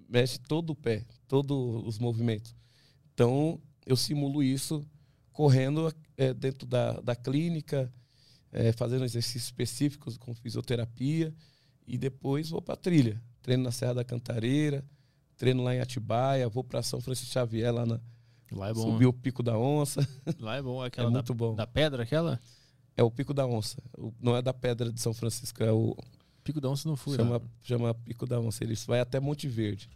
[0.08, 2.54] mexe todo o pé, todos os movimentos.
[3.12, 4.86] Então, eu simulo isso
[5.32, 7.92] correndo é, dentro da, da clínica,
[8.52, 11.34] é, fazendo exercícios específicos com fisioterapia
[11.86, 13.22] e depois vou para trilha.
[13.42, 14.84] Treino na Serra da Cantareira,
[15.36, 18.00] treino lá em Atibaia, vou para São Francisco Xavier lá na
[18.52, 18.82] Lá é bom.
[18.82, 20.06] Subir o Pico da Onça.
[20.40, 21.54] Lá é bom, aquela é da, muito bom.
[21.54, 22.40] da pedra aquela?
[22.96, 23.80] É o Pico da Onça.
[24.20, 25.96] Não é da Pedra de São Francisco, é o
[26.42, 27.42] Pico da Onça não fui chama, lá.
[27.62, 28.64] chama Pico da Onça.
[28.64, 29.88] Ele vai até Monte Verde.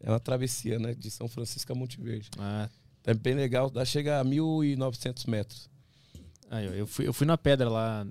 [0.00, 0.94] É uma travessia, né?
[0.94, 2.30] De São Francisco a Monte Verde.
[2.38, 2.68] Ah.
[3.04, 3.68] É bem legal.
[3.68, 5.68] Dá, chega a 1.900 metros.
[6.50, 8.06] Aí, eu, fui, eu fui na pedra lá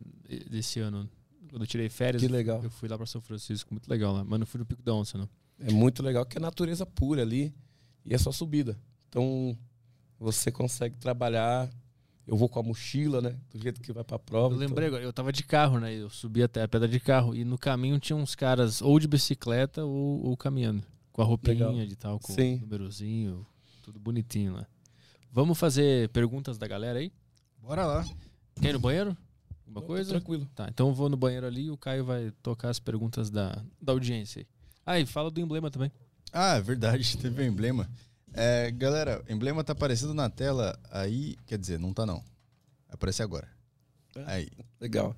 [0.49, 1.09] desse ano.
[1.49, 2.21] Quando eu tirei férias.
[2.21, 2.61] Que legal.
[2.63, 3.73] Eu fui lá para São Francisco.
[3.73, 4.23] Muito legal lá.
[4.23, 5.29] Mas não fui no Pico da Onça, não.
[5.59, 7.53] É muito legal, que é natureza pura ali.
[8.05, 8.77] E é só subida.
[9.07, 9.57] Então,
[10.19, 11.69] você consegue trabalhar
[12.27, 13.35] eu vou com a mochila, né?
[13.51, 14.55] Do jeito que vai pra prova.
[14.55, 15.93] Eu lembrei agora, eu tava de carro, né?
[15.93, 19.07] Eu subi até a pedra de carro e no caminho tinha uns caras ou de
[19.07, 20.83] bicicleta ou, ou caminhando.
[21.11, 21.85] Com a roupinha Legal.
[21.85, 22.57] de tal, com Sim.
[22.57, 23.45] o númerozinho,
[23.83, 24.67] tudo bonitinho lá.
[25.31, 27.11] Vamos fazer perguntas da galera aí?
[27.65, 28.05] Bora lá.
[28.61, 29.17] Quer ir no banheiro?
[29.65, 30.11] Alguma coisa?
[30.11, 30.47] Tranquilo.
[30.53, 33.59] Tá, então eu vou no banheiro ali e o Caio vai tocar as perguntas da,
[33.81, 34.47] da audiência aí.
[34.85, 35.91] Ah, e fala do emblema também.
[36.31, 37.89] Ah, é verdade, teve um emblema.
[38.31, 41.35] É, galera, o emblema tá aparecendo na tela aí.
[41.47, 42.19] Quer dizer, não tá não.
[42.85, 43.49] Vai aparecer agora.
[44.15, 44.47] É, aí.
[44.79, 45.15] Legal.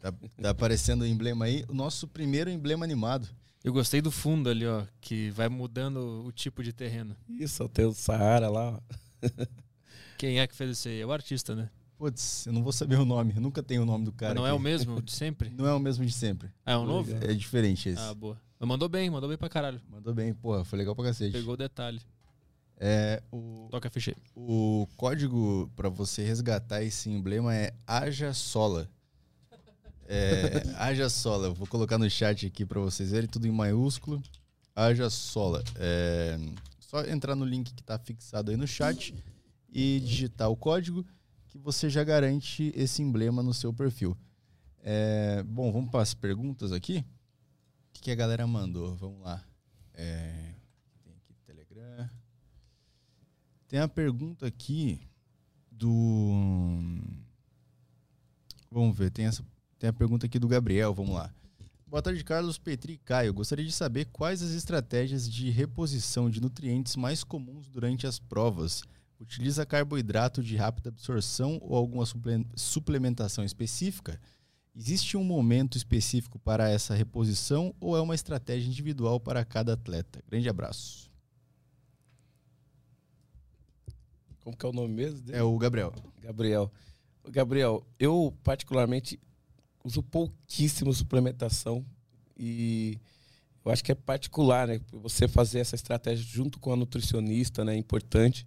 [0.00, 1.62] Tá, tá aparecendo o emblema aí.
[1.68, 3.28] O nosso primeiro emblema animado.
[3.62, 7.14] Eu gostei do fundo ali, ó, que vai mudando o tipo de terreno.
[7.28, 8.80] Isso, tem o Saara lá.
[10.16, 10.98] Quem é que fez isso aí?
[10.98, 11.68] É o artista, né?
[12.02, 13.32] Putz, eu não vou saber o nome.
[13.36, 14.34] Eu nunca tenho o nome do cara.
[14.34, 14.50] Mas não aqui.
[14.50, 15.50] é o mesmo de sempre?
[15.50, 16.50] Não é o mesmo de sempre.
[16.66, 17.14] Ah, é um novo?
[17.14, 18.02] É diferente esse.
[18.02, 18.36] Ah, boa.
[18.58, 19.80] Mas mandou bem, mandou bem pra caralho.
[19.88, 21.30] Mandou bem, porra, foi legal pra cacete.
[21.30, 22.00] Pegou o detalhe.
[22.76, 24.20] É, o, Toca ficheiro.
[24.34, 28.90] O código para você resgatar esse emblema é Aja Sola.
[30.08, 31.46] É, Aja Sola.
[31.46, 34.20] Eu vou colocar no chat aqui para vocês verem, tudo em maiúsculo.
[34.74, 35.62] Aja Sola.
[35.76, 36.36] É,
[36.80, 39.14] só entrar no link que está fixado aí no chat
[39.72, 41.06] e digitar o código
[41.52, 44.16] que você já garante esse emblema no seu perfil.
[44.82, 47.00] É, bom, vamos para as perguntas aqui.
[47.00, 48.96] O que, que a galera mandou?
[48.96, 49.44] Vamos lá.
[49.92, 50.54] É,
[53.68, 54.98] Tem a pergunta aqui
[55.70, 56.32] do.
[58.70, 59.44] Vamos ver, tem, essa,
[59.78, 61.30] tem a pergunta aqui do Gabriel, vamos lá.
[61.86, 63.34] Boa tarde, Carlos, Petri e Caio.
[63.34, 68.82] Gostaria de saber quais as estratégias de reposição de nutrientes mais comuns durante as provas.
[69.22, 72.04] Utiliza carboidrato de rápida absorção ou alguma
[72.56, 74.20] suplementação específica?
[74.74, 80.20] Existe um momento específico para essa reposição ou é uma estratégia individual para cada atleta?
[80.28, 81.08] Grande abraço.
[84.40, 85.20] Como que é o nome mesmo?
[85.20, 85.38] Dele?
[85.38, 85.92] É o Gabriel.
[86.20, 86.72] Gabriel.
[87.30, 89.20] Gabriel, eu particularmente
[89.84, 91.86] uso pouquíssimo suplementação
[92.36, 92.98] e
[93.64, 94.80] eu acho que é particular, né?
[94.90, 97.74] Você fazer essa estratégia junto com a nutricionista, né?
[97.74, 98.46] É importante,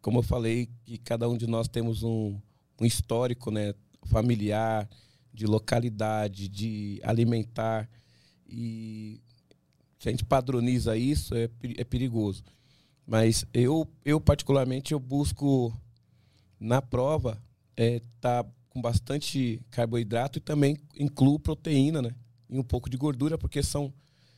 [0.00, 2.38] como eu falei, que cada um de nós temos um,
[2.80, 3.74] um histórico, né?
[4.06, 4.88] Familiar,
[5.32, 7.88] de localidade, de alimentar
[8.48, 9.20] e
[9.98, 12.42] se a gente padroniza isso é, é perigoso.
[13.06, 15.72] Mas eu, eu particularmente, eu busco
[16.58, 17.40] na prova
[17.76, 22.14] é, tá com bastante carboidrato e também incluo proteína, né?
[22.48, 23.92] E um pouco de gordura, porque são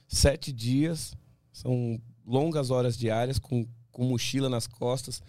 [0.09, 1.15] sete dias,
[1.53, 5.23] são longas horas diárias com, com mochila nas costas,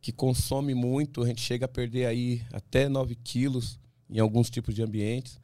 [0.00, 1.22] que consome muito.
[1.22, 5.38] A gente chega a perder aí até 9 quilos em alguns tipos de ambientes.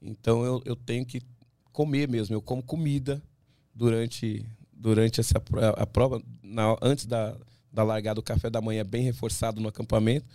[0.00, 1.22] Então eu, eu tenho que
[1.72, 2.34] comer mesmo.
[2.34, 3.22] Eu como comida
[3.74, 5.42] durante, durante essa
[5.76, 7.36] a prova, na, antes da,
[7.72, 10.26] da largada do café da manhã bem reforçado no acampamento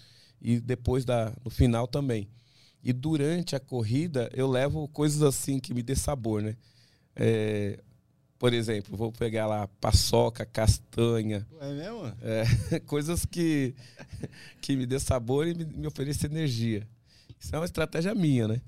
[0.42, 2.28] e depois da, no final também.
[2.84, 6.56] E durante a corrida eu levo coisas assim que me dê sabor, né?
[7.16, 7.80] É,
[8.40, 12.14] Por exemplo, vou pegar lá paçoca, castanha, É mesmo?
[12.22, 13.74] é, coisas que,
[14.62, 16.88] que me dê sabor e me, me ofereçam energia.
[17.40, 18.62] Isso é uma estratégia minha, né?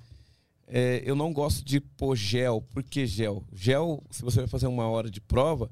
[0.67, 2.61] É, eu não gosto de pôr gel.
[2.73, 3.43] Por que gel?
[3.53, 5.69] Gel, se você vai fazer uma hora de prova,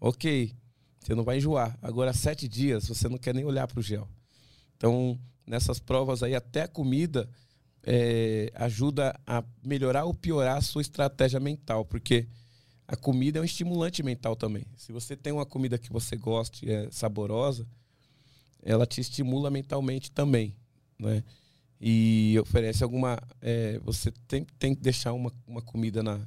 [0.00, 0.54] ok,
[1.00, 1.76] você não vai enjoar.
[1.82, 4.08] Agora, sete dias, você não quer nem olhar para o gel.
[4.76, 7.28] Então, nessas provas aí, até a comida
[7.82, 12.26] é, ajuda a melhorar ou piorar a sua estratégia mental, porque
[12.88, 14.64] a comida é um estimulante mental também.
[14.74, 17.66] Se você tem uma comida que você gosta e é saborosa,
[18.62, 20.56] ela te estimula mentalmente também,
[20.98, 21.22] né?
[21.78, 23.20] E oferece alguma...
[23.42, 26.18] é, você tem, tem que deixar uma, uma comida na,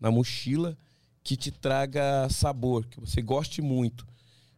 [0.00, 0.76] na mochila
[1.22, 4.06] que te traga sabor, que você goste muito.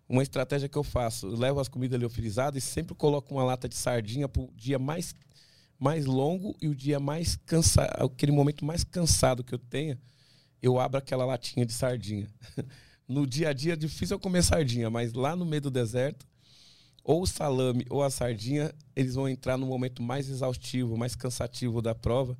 [0.08, 3.68] Uma estratégia que eu faço, eu levo as comidas liofilizadas e sempre coloco uma lata
[3.68, 5.12] de sardinha para o dia mais,
[5.78, 9.98] mais longo e o dia mais cansado, aquele momento mais cansado que eu tenha,
[10.62, 12.28] eu abro aquela latinha de sardinha.
[13.08, 16.26] No dia a dia é difícil eu comer sardinha, mas lá no meio do deserto,
[17.02, 21.80] ou o salame ou a sardinha, eles vão entrar no momento mais exaustivo, mais cansativo
[21.80, 22.36] da prova,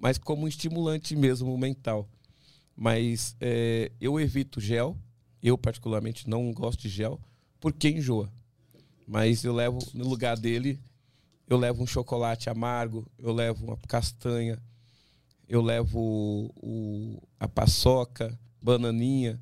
[0.00, 2.08] mas como um estimulante mesmo mental.
[2.74, 4.96] Mas é, eu evito gel,
[5.42, 7.20] eu particularmente não gosto de gel,
[7.60, 8.32] porque enjoa.
[9.06, 10.80] Mas eu levo, no lugar dele,
[11.46, 14.58] eu levo um chocolate amargo, eu levo uma castanha,
[15.48, 19.40] eu levo o, o- a paçoca, bananinha,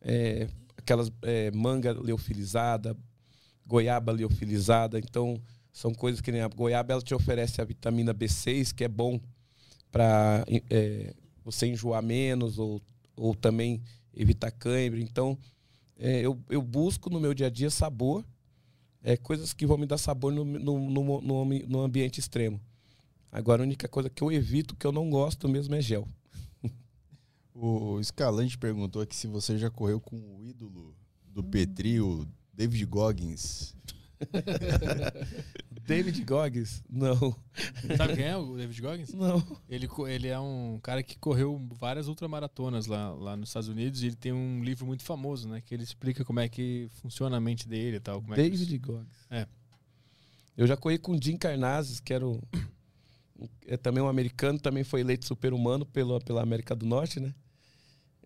[0.00, 2.96] é, aquelas é, manga leofilizada,
[3.66, 4.98] goiaba leofilizada.
[4.98, 5.40] Então,
[5.72, 9.20] são coisas que nem a goiaba ela te oferece a vitamina B6, que é bom
[9.90, 10.44] para
[11.44, 12.80] você enjoar menos ou,
[13.16, 13.82] ou também
[14.14, 15.00] evitar cãibra.
[15.00, 15.38] Então,
[15.98, 18.24] é, eu, eu busco no meu dia a dia sabor,
[19.02, 22.60] é, coisas que vão me dar sabor no, no, no, no, no ambiente extremo.
[23.32, 26.08] Agora, a única coisa que eu evito, que eu não gosto mesmo, é gel.
[27.52, 32.86] O Escalante perguntou aqui se você já correu com o ídolo do Petri, o David
[32.86, 33.74] Goggins.
[35.86, 36.82] David Goggins?
[36.88, 37.36] Não.
[37.96, 39.12] Sabe quem é o David Goggins?
[39.12, 39.44] Não.
[39.68, 44.06] Ele, ele é um cara que correu várias ultramaratonas lá, lá nos Estados Unidos e
[44.06, 45.60] ele tem um livro muito famoso, né?
[45.60, 48.20] Que ele explica como é que funciona a mente dele e tal.
[48.20, 49.26] Como é que David Goggins.
[49.30, 49.46] É.
[50.56, 52.40] Eu já corri com o Jim Carnazes, que era o,
[53.66, 57.34] é também um americano, também foi eleito super-humano pela, pela América do Norte, né?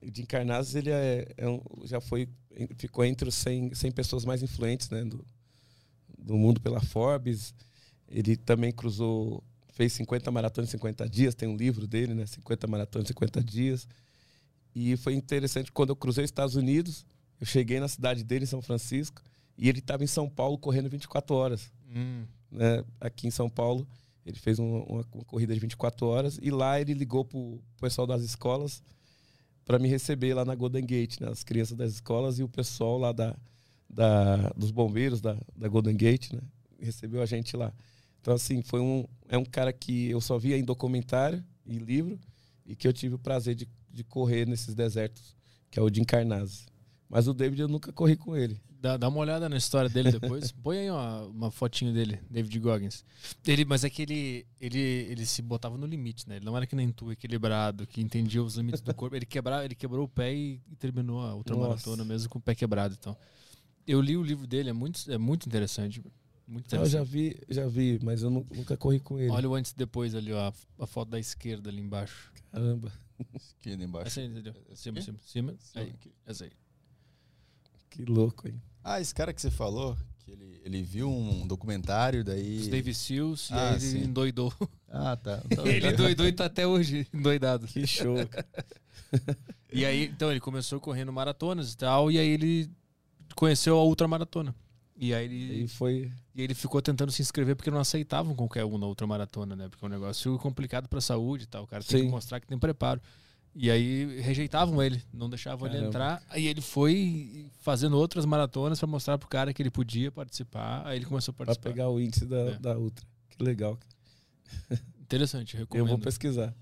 [0.03, 2.29] O Jim Carnazes, ele é, é um- já foi,
[2.77, 5.05] ficou entre os 100, 100 pessoas mais influentes, né?
[5.05, 5.25] Do,
[6.19, 7.55] do mundo pela Forbes.
[8.09, 12.27] Ele também cruzou, fez 50 maratonas em 50 dias, tem um livro dele, né?
[12.27, 13.89] 50 maratonas em 50 dias.
[14.75, 17.07] E foi interessante, quando eu cruzei os Estados Unidos,
[17.41, 19.23] eu cheguei na cidade dele, em São Francisco,
[19.57, 21.73] e ele estava em São Paulo correndo 24 horas.
[21.89, 22.85] Hum, Né?
[23.01, 23.87] Aqui em São Paulo,
[24.25, 28.23] ele fez uma, uma- corrida de 24 horas, e lá ele ligou pro pessoal das
[28.23, 28.83] escolas
[29.65, 31.29] para me receber lá na Golden Gate, né?
[31.29, 33.37] as crianças das escolas e o pessoal lá da,
[33.89, 36.41] da, dos bombeiros da, da Golden Gate, né?
[36.79, 37.73] recebeu a gente lá.
[38.21, 42.19] Então, assim, foi um, é um cara que eu só via em documentário e livro,
[42.67, 45.37] e que eu tive o prazer de, de correr nesses desertos,
[45.71, 46.67] que é o Jim Carnazes.
[47.09, 48.61] Mas o David eu nunca corri com ele.
[48.81, 50.51] dá, dá uma olhada na história dele depois.
[50.63, 53.05] Põe aí uma, uma fotinho dele, David Goggins.
[53.47, 56.37] Ele, mas é que ele, ele, ele se botava no limite, né?
[56.37, 59.15] Ele não era que nem tu, equilibrado, que entendia os limites do corpo.
[59.15, 62.55] Ele, quebrava, ele quebrou o pé e, e terminou a ultramaratona mesmo com o pé
[62.55, 62.97] quebrado.
[62.99, 63.17] Então,
[63.87, 66.03] eu li o livro dele, é muito, é muito interessante.
[66.47, 66.93] Muito Eu interessante.
[66.93, 69.31] já vi, já vi, mas eu nu- nunca corri com ele.
[69.31, 70.53] Olha o antes e depois ali, ó, a,
[70.83, 72.33] a foto da esquerda ali embaixo.
[72.51, 72.93] Caramba,
[73.35, 74.09] Esquerda embaixo.
[74.09, 74.55] Essa aí, entendeu?
[74.75, 75.05] Cima, Aqui?
[75.07, 75.55] cima, cima.
[75.59, 75.95] Sim, Aí,
[76.27, 76.51] essa aí.
[77.95, 78.61] Que louco, hein?
[78.83, 82.59] Ah, esse cara que você falou, que ele, ele viu um documentário, daí.
[82.59, 84.05] Os David Seals, e Ah, aí ele sim.
[84.05, 84.53] endoidou.
[84.89, 85.43] Ah, tá.
[85.51, 87.67] Então, ele endoidou e tá até hoje endoidado.
[87.67, 88.17] Que show.
[88.29, 88.47] cara.
[89.73, 92.71] E aí, então, ele começou correndo maratonas e tal, e aí ele
[93.35, 94.55] conheceu a ultramaratona.
[94.97, 96.13] E aí ele, E foi.
[96.35, 99.69] e ele ficou tentando se inscrever porque não aceitavam qualquer um na ultramaratona, né?
[99.69, 101.65] Porque é um negócio complicado pra saúde e tal.
[101.65, 102.05] O cara tem Sim.
[102.07, 103.01] que mostrar que tem preparo.
[103.57, 105.89] E aí rejeitavam ele, não deixavam ele Caramba.
[105.89, 106.23] entrar.
[106.29, 110.83] Aí ele foi fazendo outras maratonas pra mostrar pro cara que ele podia participar.
[110.87, 111.71] Aí ele começou a Pra participar.
[111.71, 112.59] pegar o índice da, É.
[112.59, 113.07] da Ultra.
[113.31, 113.79] Que legal.
[115.01, 115.87] Interessante, Eu recomendo.
[115.89, 116.55] vou pesquisar.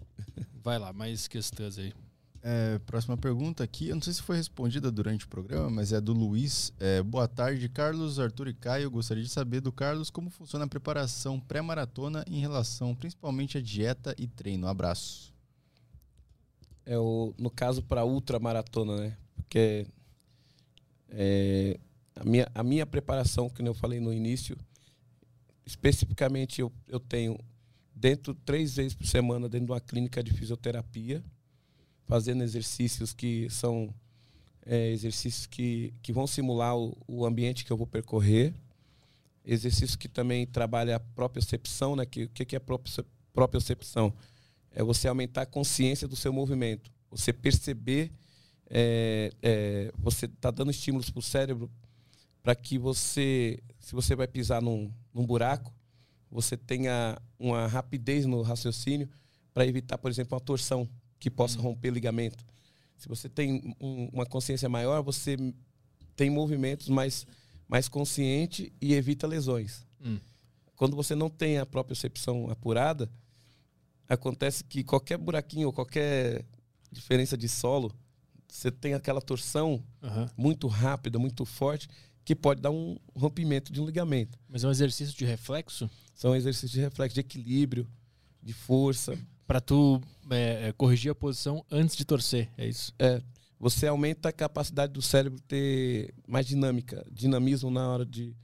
[0.62, 1.92] Vai lá, mais questões aí.
[2.44, 3.88] É, próxima pergunta aqui.
[3.88, 6.72] Eu não sei se foi respondida durante o programa, mas é do Luiz.
[6.78, 8.84] É, boa tarde, Carlos, Arthur e Caio.
[8.84, 13.60] Eu gostaria de saber do Carlos como funciona a preparação pré-maratona em relação principalmente à
[13.60, 14.66] dieta e treino.
[14.66, 15.31] Abraço.
[16.84, 19.16] É o, no caso, para ultramaratona, né?
[19.36, 19.86] Porque
[21.10, 21.78] é,
[22.16, 24.56] a, minha, a minha preparação, que eu falei no início,
[25.64, 27.38] especificamente eu, eu tenho
[27.94, 31.22] dentro, três vezes por semana, dentro de uma clínica de fisioterapia,
[32.06, 33.94] fazendo exercícios que são
[34.66, 38.54] é, exercícios que, que vão simular o, o ambiente que eu vou percorrer,
[39.44, 42.06] exercício que também trabalha a propriocepção, né?
[42.06, 42.60] Que, o que, que é
[43.32, 44.12] propriocepção?
[44.74, 48.10] É você aumentar a consciência do seu movimento, você perceber,
[48.68, 51.70] é, é, você está dando estímulos para o cérebro
[52.42, 55.72] para que você, se você vai pisar num, num buraco,
[56.30, 59.08] você tenha uma rapidez no raciocínio
[59.52, 60.88] para evitar, por exemplo, uma torção
[61.20, 61.64] que possa uhum.
[61.64, 62.44] romper ligamento.
[62.96, 65.36] Se você tem um, uma consciência maior, você
[66.16, 67.26] tem movimentos mais,
[67.68, 69.86] mais consciente e evita lesões.
[70.04, 70.18] Hum.
[70.76, 73.10] Quando você não tem a própria percepção apurada,
[74.12, 76.44] acontece que qualquer buraquinho ou qualquer
[76.90, 77.92] diferença de solo,
[78.48, 80.28] você tem aquela torção uhum.
[80.36, 81.88] muito rápida, muito forte,
[82.24, 84.38] que pode dar um rompimento de um ligamento.
[84.48, 85.90] Mas é um exercício de reflexo?
[86.14, 87.88] São exercícios de reflexo, de equilíbrio,
[88.42, 89.18] de força.
[89.46, 90.00] Para tu
[90.30, 92.94] é, é, corrigir a posição antes de torcer, é isso?
[92.98, 93.22] É.
[93.58, 98.36] Você aumenta a capacidade do cérebro ter mais dinâmica, dinamismo na hora de,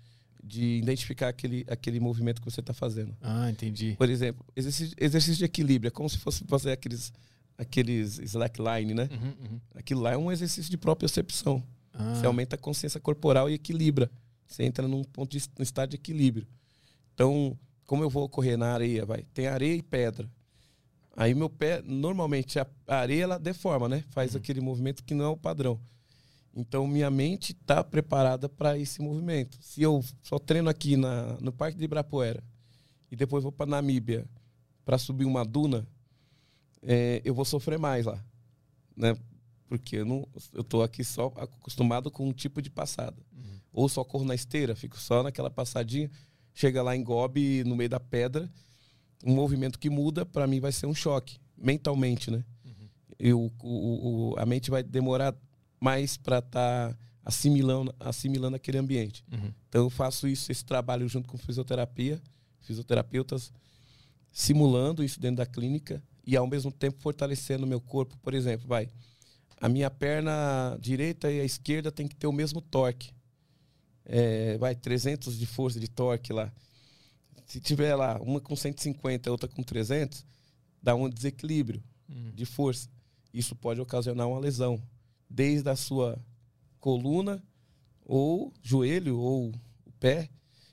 [0.43, 3.17] de identificar aquele, aquele movimento que você está fazendo.
[3.21, 3.95] Ah, entendi.
[3.99, 5.89] Por exemplo, exercício, exercício de equilíbrio.
[5.89, 7.13] É como se fosse fazer aqueles,
[7.57, 9.09] aqueles slackline, né?
[9.11, 9.61] Uhum, uhum.
[9.75, 11.63] Aquilo lá é um exercício de propriocepção.
[11.93, 12.15] Ah.
[12.15, 14.11] Você aumenta a consciência corporal e equilibra.
[14.47, 16.47] Você entra num ponto de, num estado de equilíbrio.
[17.15, 19.25] Então, como eu vou correr na areia, vai?
[19.35, 20.29] Tem areia e pedra.
[21.17, 24.05] Aí meu pé, normalmente a areia ela deforma, né?
[24.11, 24.39] Faz uhum.
[24.39, 25.81] aquele movimento que não é o padrão.
[26.59, 29.57] Então minha mente está preparada para esse movimento.
[29.61, 32.43] Se eu só treino aqui na, no Parque de Ibirapuera
[33.11, 34.27] e depois vou para Namíbia
[34.85, 35.87] para subir uma duna,
[36.83, 38.23] é, eu vou sofrer mais lá,
[38.97, 39.17] né?
[39.69, 43.23] Porque eu não, eu tô aqui só acostumado com um tipo de passada.
[43.33, 43.61] Uhum.
[43.73, 46.11] Ou só corro na esteira, fico só naquela passadinha,
[46.55, 48.51] chega lá em Gobi no meio da pedra
[49.25, 52.45] um movimento que muda, para mim vai ser um choque, mentalmente, né?
[52.65, 52.89] Uhum.
[53.19, 55.35] Eu, o, o, a mente vai demorar
[55.81, 59.25] mais para estar tá assimilando, assimilando aquele ambiente.
[59.31, 59.53] Uhum.
[59.69, 62.21] Então eu faço isso, esse trabalho junto com fisioterapia,
[62.61, 63.53] fisioterapeutas,
[64.33, 68.17] simulando isso dentro da clínica e ao mesmo tempo fortalecendo o meu corpo.
[68.19, 68.89] Por exemplo, vai,
[69.61, 73.13] a minha perna direita e a esquerda tem que ter o mesmo torque.
[74.05, 76.53] É, vai, 300 de força de torque lá.
[77.45, 80.25] Se tiver lá uma com 150 outra com 300,
[80.83, 82.31] dá um desequilíbrio uhum.
[82.35, 82.89] de força.
[83.33, 84.81] Isso pode ocasionar uma lesão,
[85.29, 86.19] desde a sua
[86.81, 87.43] coluna,
[88.05, 89.53] ou joelho, ou
[89.85, 90.29] o pé.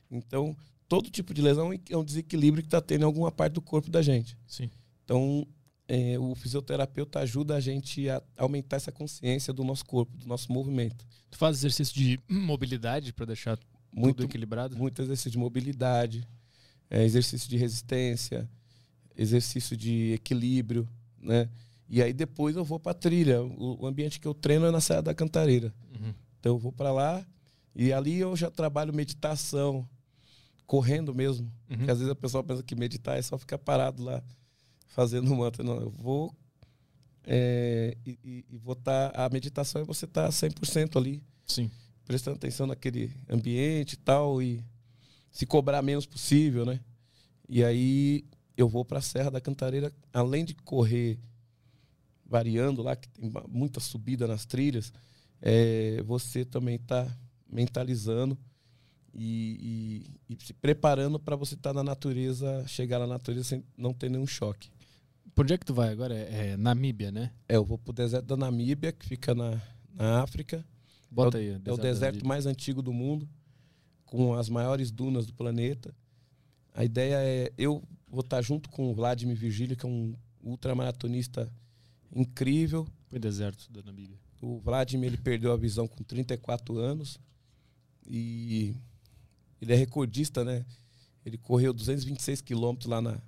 [0.10, 0.56] Então,
[0.88, 3.90] todo tipo de lesão é um desequilíbrio que está tendo em alguma parte do corpo
[3.90, 4.38] da gente.
[4.48, 4.70] Sim.
[5.04, 5.48] Então,
[5.88, 10.52] é, o fisioterapeuta ajuda a gente a aumentar essa consciência do nosso corpo, do nosso
[10.52, 11.06] movimento.
[11.30, 13.60] Tu faz exercício de mobilidade para deixar
[13.92, 14.76] muito tudo equilibrado?
[14.78, 16.28] Muito exercício de mobilidade
[16.90, 18.50] é, exercício de resistência,
[19.18, 20.88] exercício de equilíbrio,
[21.20, 21.50] né?
[21.88, 23.44] E aí depois eu vou para trilha.
[23.44, 25.74] O, o, ambiente que eu treino é na Serra da Cantareira.
[25.94, 26.14] Uhum.
[26.40, 27.26] Então eu vou para lá
[27.76, 29.88] e ali eu já trabalho meditação,
[30.66, 31.52] correndo mesmo.
[31.70, 31.78] Uhum.
[31.78, 34.24] Porque às vezes a pessoa pensa que meditar é só ficar parado lá
[34.88, 35.64] fazendo mantra.
[35.64, 36.36] Não, eu vou
[37.28, 38.76] é, e, e, vou.
[38.76, 41.24] Tá, a meditação é você estar tá 100% ali.
[41.46, 41.70] Sim.
[42.06, 44.42] Prestando atenção naquele ambiente e tal.
[44.42, 44.64] E
[45.32, 46.80] se cobrar menos possível, né?
[47.50, 51.20] E aí eu vou para a Serra da Cantareira, além de correr
[52.26, 54.92] variando lá, que tem muita subida nas trilhas,
[55.42, 57.08] é, você também está
[57.48, 58.38] mentalizando
[59.14, 63.64] e, e, e, se preparando para você estar tá na natureza, chegar na natureza sem
[63.78, 64.70] não ter nenhum choque.
[65.34, 66.14] Por onde é que tu vai agora?
[66.14, 67.32] É, é Namíbia, né?
[67.48, 69.62] É, eu vou pro deserto da Namíbia, que fica na,
[69.94, 70.66] na África.
[71.10, 71.52] Bota é aí.
[71.52, 73.28] O, é o deserto mais antigo do mundo
[74.06, 75.94] com as maiores dunas do planeta.
[76.74, 81.52] A ideia é eu vou estar junto com o Vladimir Virgílio, que é um ultramaratonista
[82.16, 82.88] incrível.
[83.10, 84.18] Foi deserto da Namíbia.
[84.42, 87.20] O Vladimir ele perdeu a visão com 34 anos
[88.08, 88.74] e
[89.62, 90.66] ele é recordista, né?
[91.26, 93.20] Ele correu 226 quilômetros lá na,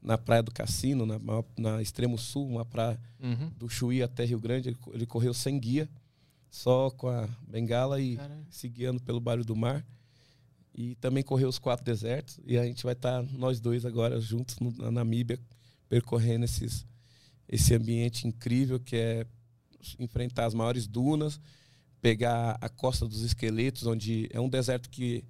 [0.00, 1.18] na praia do Cassino, na,
[1.58, 3.50] na extremo sul, uma praia uhum.
[3.56, 4.68] do Chuí até Rio Grande.
[4.70, 5.88] Ele, ele, correu sem guia,
[6.50, 8.46] só com a bengala e Caramba.
[8.48, 9.84] se guiando pelo barulho do mar.
[10.74, 12.38] E também correu os quatro desertos.
[12.46, 15.38] E a gente vai estar, tá, nós dois agora, juntos no, na Namíbia,
[15.88, 16.86] percorrendo esses,
[17.48, 19.26] esse ambiente incrível que é
[19.98, 21.40] enfrentar as maiores dunas,
[22.00, 25.24] pegar a Costa dos Esqueletos, onde é um deserto que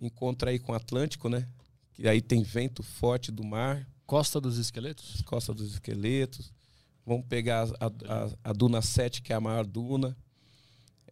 [0.00, 1.48] encontra aí com o Atlântico, né?
[1.92, 3.88] Que aí tem vento forte do mar.
[4.06, 5.22] Costa dos Esqueletos?
[5.22, 6.52] Costa dos Esqueletos.
[7.06, 10.16] Vamos pegar a, a, a Duna 7, que é a maior duna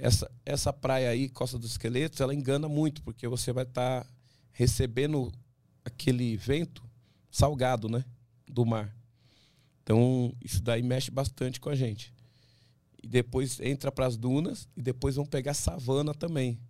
[0.00, 4.10] essa, essa praia aí, Costa dos Esqueletos, ela engana muito, porque você vai estar tá
[4.52, 5.30] recebendo
[5.84, 6.82] aquele vento
[7.30, 8.04] salgado, né?
[8.48, 8.96] Do mar.
[9.90, 12.14] Então, isso daí mexe bastante com a gente.
[13.02, 16.60] e depois entra para as dunas e depois vão pegar savana também.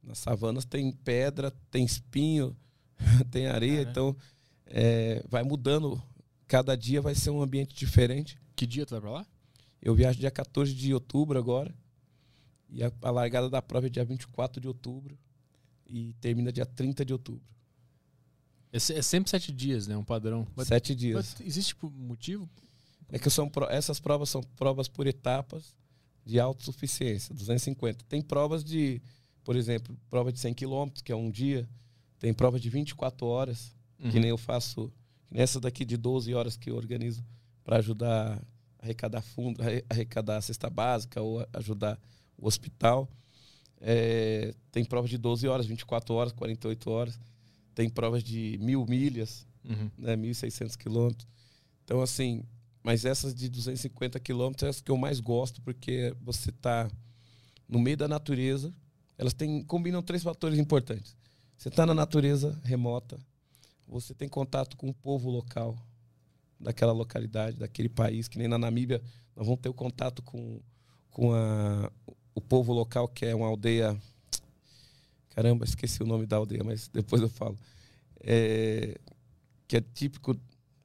[0.00, 2.56] Nas savanas tem pedra, tem espinho,
[3.32, 3.90] tem areia, Cara.
[3.90, 4.16] então
[4.64, 6.00] é, vai mudando.
[6.46, 8.38] Cada dia vai ser um ambiente diferente.
[8.54, 9.26] Que dia tu vai pra lá?
[9.82, 11.74] Eu viajo dia 14 de outubro agora.
[12.68, 15.18] E a, a largada da prova é dia 24 de outubro.
[15.84, 17.55] E termina dia 30 de outubro.
[18.76, 19.96] É, é sempre sete dias, né?
[19.96, 20.46] Um padrão.
[20.64, 21.14] Sete dias.
[21.36, 22.48] mas existe tipo, motivo?
[23.10, 25.74] É que são, essas provas são provas por etapas
[26.24, 28.04] de autossuficiência, 250.
[28.08, 29.00] Tem provas de,
[29.44, 31.68] por exemplo, prova de 100 km, que é um dia.
[32.18, 34.10] Tem prova de 24 horas, Uhum.
[34.10, 34.92] que nem eu faço,
[35.26, 37.24] que nem essa daqui de 12 horas que eu organizo
[37.64, 38.38] para ajudar
[38.78, 41.98] a arrecadar fundo, arre- arrecadar a cesta básica ou ajudar
[42.36, 43.08] o hospital.
[43.80, 47.18] É, tem prova de 12 horas, 24 horas, 48 horas.
[47.76, 49.90] Tem provas de mil milhas, Uhum.
[49.98, 51.28] né, 1.600 quilômetros.
[51.84, 52.42] Então, assim,
[52.82, 56.88] mas essas de 250 quilômetros é as que eu mais gosto, porque você está
[57.68, 58.72] no meio da natureza.
[59.18, 61.16] Elas têm, combinam três fatores importantes.
[61.56, 63.18] Você está na natureza remota,
[63.86, 65.76] você tem contato com o povo local
[66.60, 69.02] daquela localidade, daquele país, que nem na Namíbia,
[69.34, 70.60] nós vamos ter o contato com,
[71.10, 71.90] com a,
[72.34, 74.00] o povo local, que é uma aldeia.
[75.36, 77.58] Caramba, esqueci o nome da aldeia, mas depois eu falo.
[78.20, 78.98] É,
[79.68, 80.34] que é típico,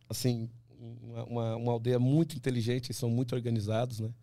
[0.09, 4.13] assim, uma, uma, uma aldeia muito inteligente, são muito organizados, né?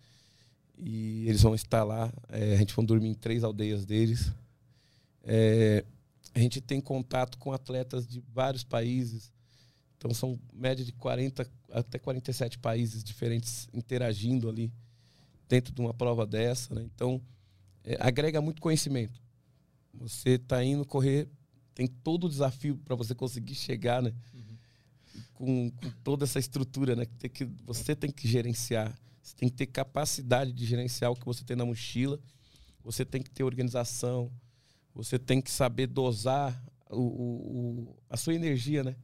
[0.77, 4.31] E eles vão estar lá, é, a gente vai dormir em três aldeias deles.
[5.25, 5.83] É,
[6.35, 9.33] a gente tem contato com atletas de vários países,
[9.97, 14.71] então são média de 40 até 47 países diferentes interagindo ali
[15.49, 16.83] dentro de uma prova dessa, né?
[16.95, 17.19] Então,
[17.83, 19.19] é, agrega muito conhecimento.
[20.01, 21.29] Você está indo correr,
[21.75, 24.13] tem todo o desafio para você conseguir chegar, né?
[25.35, 27.07] Com, com toda essa estrutura, né?
[27.07, 28.97] que que, você tem que gerenciar.
[29.23, 32.19] Você tem que ter capacidade de gerenciar o que você tem na mochila.
[32.83, 34.33] Você tem que ter organização.
[34.95, 36.61] Você tem que saber dosar
[36.91, 36.97] o-
[37.91, 38.97] o- a sua energia, né?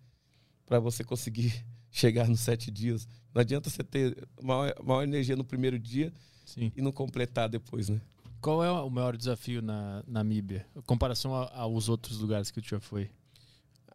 [0.67, 1.53] Para você conseguir
[1.91, 3.07] chegar nos sete dias.
[3.35, 6.13] Não adianta você ter maior, maior energia no primeiro dia
[6.45, 6.73] Sim.
[6.75, 8.01] e não completar depois, né?
[8.45, 10.67] Qual é o maior desafio na Namíbia?
[10.77, 13.11] Em comparação a- aos outros lugares que tu já foi?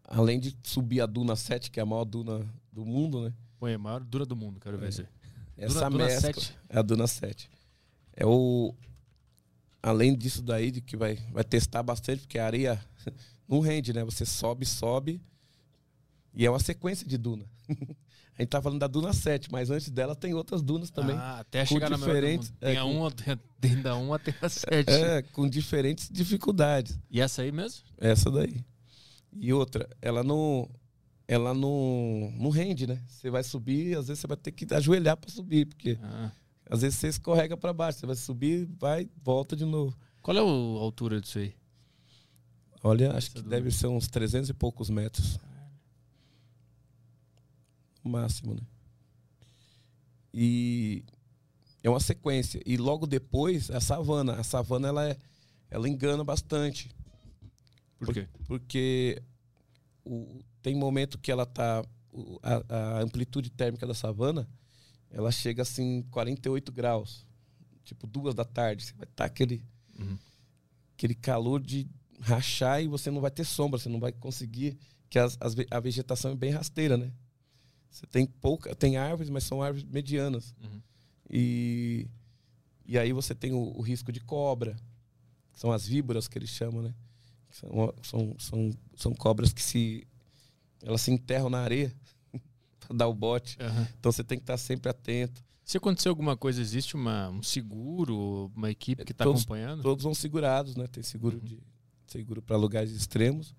[0.06, 3.34] Além de subir a Duna 7, que é a maior duna do mundo, né?
[3.60, 5.08] Põe a maior dura do mundo, quero ver É.
[5.56, 6.58] Essa Duna- Duna mescla 7.
[6.68, 7.48] é a Duna 7.
[8.16, 8.74] É o
[9.84, 12.84] além disso daí de que vai vai testar bastante porque a areia
[13.48, 14.04] não rende, né?
[14.04, 15.22] Você sobe, sobe
[16.34, 17.46] e é uma sequência de duna.
[18.40, 21.16] a gente tá falando da Duna 7, mas antes dela tem outras dunas também.
[21.16, 22.60] Ah, até chegar na diferentes- mundo.
[22.60, 24.90] Tem é, a com- 1 até, tem da 1 até a 7.
[24.90, 26.98] É, com diferentes dificuldades.
[27.12, 27.84] E essa aí mesmo?
[27.98, 28.64] Essa daí.
[29.34, 30.68] E outra, ela não
[31.28, 33.00] ela não, não rende, né?
[33.08, 36.32] Você vai subir, às vezes você vai ter que ajoelhar para subir, porque Ah.
[36.68, 39.96] às vezes você escorrega para baixo, você vai subir, vai, volta de novo.
[40.24, 41.54] Qual é a altura disso aí?
[42.84, 45.38] Olha, acho que deve ser uns 300 e poucos metros.
[48.10, 48.62] Máximo, né?
[50.34, 51.04] E
[51.84, 52.62] é uma sequência.
[52.66, 54.34] E logo depois, a savana.
[54.34, 55.18] A savana, ela, é,
[55.70, 56.90] ela engana bastante.
[57.98, 58.28] Por quê?
[58.46, 59.22] Porque
[60.06, 61.84] o- tem momento que ela tá.
[62.12, 62.64] o- a,
[62.98, 64.48] a amplitude térmica da savana
[65.12, 67.26] ela chega assim 48 graus.
[67.84, 68.84] Tipo, duas da tarde.
[68.84, 69.64] Você vai estar aquele,
[69.98, 70.18] Uhum.
[70.96, 71.88] aquele calor de
[72.22, 74.78] rachar e você não vai ter sombra, você não vai conseguir.
[75.10, 77.12] Que as, as a vegetação é bem rasteira, né?
[77.90, 78.74] Você tem pouca.
[78.76, 80.54] Tem árvores, mas são árvores medianas.
[80.62, 80.82] Uhum.
[81.30, 82.08] E,
[82.86, 84.76] e aí você tem o, o risco de cobra,
[85.54, 86.94] que são as víboras que eles chamam, né?
[87.52, 90.08] São, são, são, são cobras que se
[90.84, 91.94] elas se enterram na areia
[92.80, 93.58] para dar o bote.
[93.60, 93.88] Aham.
[94.00, 95.44] Então você tem que estar sempre atento.
[95.66, 99.84] Se acontecer alguma coisa, existe uma, um seguro, uma equipe que está acompanhando?
[99.84, 100.88] Todos vão segurados, né?
[100.88, 101.44] Tem seguro Uhum.
[101.44, 101.60] de
[102.08, 103.54] seguro para lugares extremos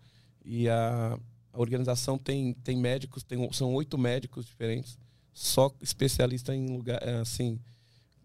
[0.44, 1.16] e a,
[1.52, 4.98] a organização tem tem médicos, tem são oito médicos diferentes,
[5.32, 7.58] só especialista em lugar é, assim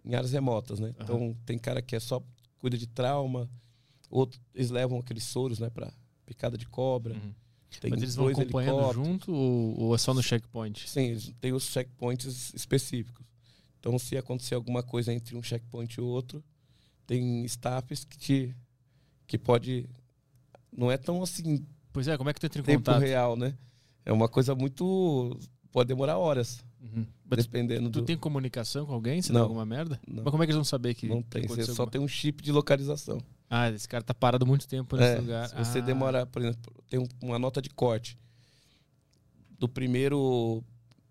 [0.03, 0.93] em áreas remotas, né?
[0.99, 2.21] Então tem cara que é só
[2.59, 3.49] cuida de trauma,
[4.09, 5.91] outro eles levam aqueles soros, né, para
[6.25, 7.15] picada de cobra.
[7.15, 7.33] Uhum.
[7.81, 10.87] Tem Mas eles vão acompanhando junto ou, ou é só no checkpoint?
[10.89, 13.25] Sim, eles têm os checkpoints específicos.
[13.79, 16.43] Então, se acontecer alguma coisa entre um checkpoint e outro,
[17.05, 18.55] tem staffs que te
[19.27, 19.89] que pode
[20.75, 21.65] não é tão assim
[21.95, 23.01] Pois é, como é que tu entra em tempo contato?
[23.01, 23.55] real, né?
[24.05, 25.39] É uma coisa muito
[25.71, 27.05] pode demorar horas, Uhum.
[27.27, 29.39] Dependendo tu do tem comunicação com alguém se Não.
[29.39, 29.99] dá alguma merda?
[30.07, 30.23] Não.
[30.23, 32.07] Mas como é que eles vão saber que não tem, você só alguma- tem um
[32.07, 33.19] chip de localização.
[33.49, 35.49] Ah, esse cara tá parado muito tempo nesse É, lugar.
[35.49, 38.17] Se você Ah, demorar, por exemplo, tem um- uma nota de corte
[39.57, 40.63] do primeiro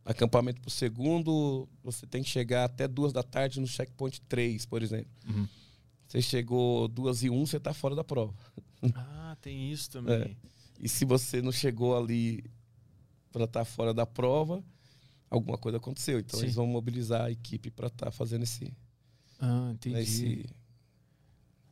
[0.05, 4.83] Acampamento pro segundo, você tem que chegar até duas da tarde no checkpoint 3, por
[4.83, 5.11] exemplo.
[5.27, 5.49] Uhum.
[6.07, 8.35] Você chegou duas e um, você tá fora da prova.
[8.95, 9.91] Ah, tem isso
[10.31, 10.37] também.
[10.81, 12.45] E se você não chegou ali
[13.33, 14.63] para estar fora da prova,
[15.31, 16.19] alguma coisa aconteceu.
[16.19, 16.47] Então Sim.
[16.47, 18.73] eles vão mobilizar a equipe para estar fazendo esse,
[19.39, 19.95] Ah, entendi.
[19.95, 20.47] né, esse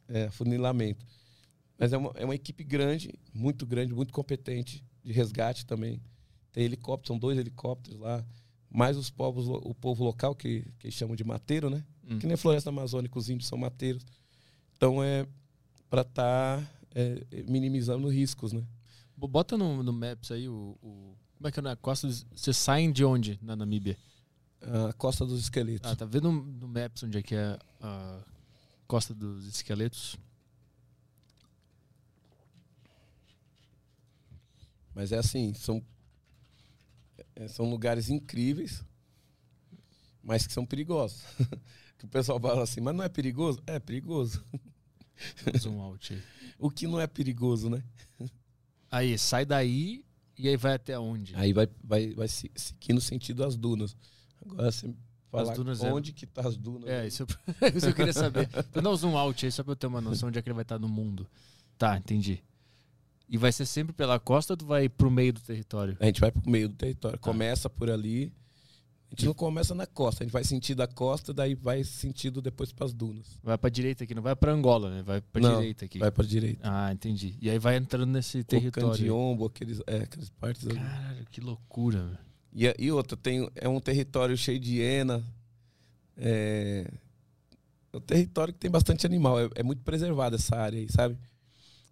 [0.08, 1.04] é, funilamento.
[1.78, 6.00] Mas é uma, é uma equipe grande, muito grande, muito competente, de resgate também.
[6.52, 8.24] Tem helicóptero, são dois helicópteros lá.
[8.70, 11.84] Mais os povos, o povo local, que, que eles chamam de mateiro, né?
[12.08, 12.18] Hum.
[12.18, 14.04] Que nem Floresta Amazônica, os índios são mateiros.
[14.76, 15.26] Então é
[15.90, 16.72] para estar
[17.48, 18.62] minimizando riscos, né?
[19.16, 22.24] Bo- Bota no, no Maps aí o, o- Como é que é na costa dos...
[22.34, 23.96] Vocês saem de onde na Namíbia?
[24.88, 25.90] A Costa dos Esqueletos.
[25.90, 28.22] Ah, tá vendo no, Maps onde é que é a
[28.86, 30.16] costa dos esqueletos?
[34.94, 35.82] Mas é assim, são,
[37.36, 38.84] é, são lugares incríveis,
[40.22, 41.22] mas que são perigosos.
[41.98, 43.60] que o pessoal fala assim, mas não é perigoso?
[43.66, 44.44] É perigoso.
[45.58, 46.22] Zoom out aí.
[46.58, 47.82] O que não é perigoso, né?
[48.92, 50.04] Aí, sai daí
[50.38, 51.34] e aí vai até onde?
[51.34, 53.96] Aí vai, vai, vai se- seguir no sentido das dunas.
[54.44, 54.94] Agora você
[55.30, 55.54] falar
[55.88, 56.88] é- onde que tá as dunas.
[56.88, 57.26] É, isso eu,
[57.74, 58.48] isso eu queria saber.
[58.70, 60.48] Então dá um zoom out aí só pra eu ter uma noção onde é que
[60.48, 61.26] ele vai estar no mundo.
[61.78, 62.42] Tá, entendi.
[63.28, 65.96] E vai ser sempre pela costa ou tu vai pro meio do território?
[65.98, 67.18] A gente vai pro meio do território.
[67.18, 67.22] Tá.
[67.24, 68.30] Começa por ali.
[69.12, 72.40] A gente não começa na costa, a gente vai sentido a costa, daí vai sentido
[72.40, 73.38] depois pras dunas.
[73.42, 75.02] Vai pra direita aqui, não vai pra Angola, né?
[75.02, 75.98] Vai pra Não, direita aqui.
[75.98, 76.60] Vai pra direita.
[76.62, 77.36] Ah, entendi.
[77.38, 78.88] E aí vai entrando nesse território.
[78.90, 80.76] Candiombo, aqueles, é, aquelas partes ali.
[80.76, 82.18] Caralho, que loucura, velho.
[82.78, 85.22] E, e outra, tem, é um território cheio de hiena.
[86.16, 86.90] É,
[87.92, 89.38] é um território que tem bastante animal.
[89.38, 91.18] É, é muito preservada essa área aí, sabe?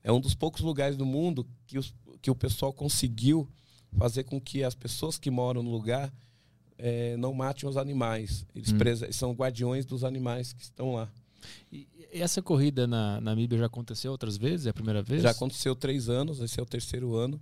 [0.02, 3.46] É um dos poucos lugares do mundo que, os- que o pessoal conseguiu
[3.98, 6.10] fazer com que as pessoas que moram no lugar
[6.82, 8.44] é, não matem os animais.
[8.54, 9.12] Eles Hum.
[9.12, 11.10] são guardiões dos animais que estão lá.
[11.72, 14.66] E essa corrida na na Namíbia já aconteceu outras vezes?
[14.66, 15.22] É a primeira vez?
[15.22, 17.40] Já aconteceu três anos, esse é o terceiro ano.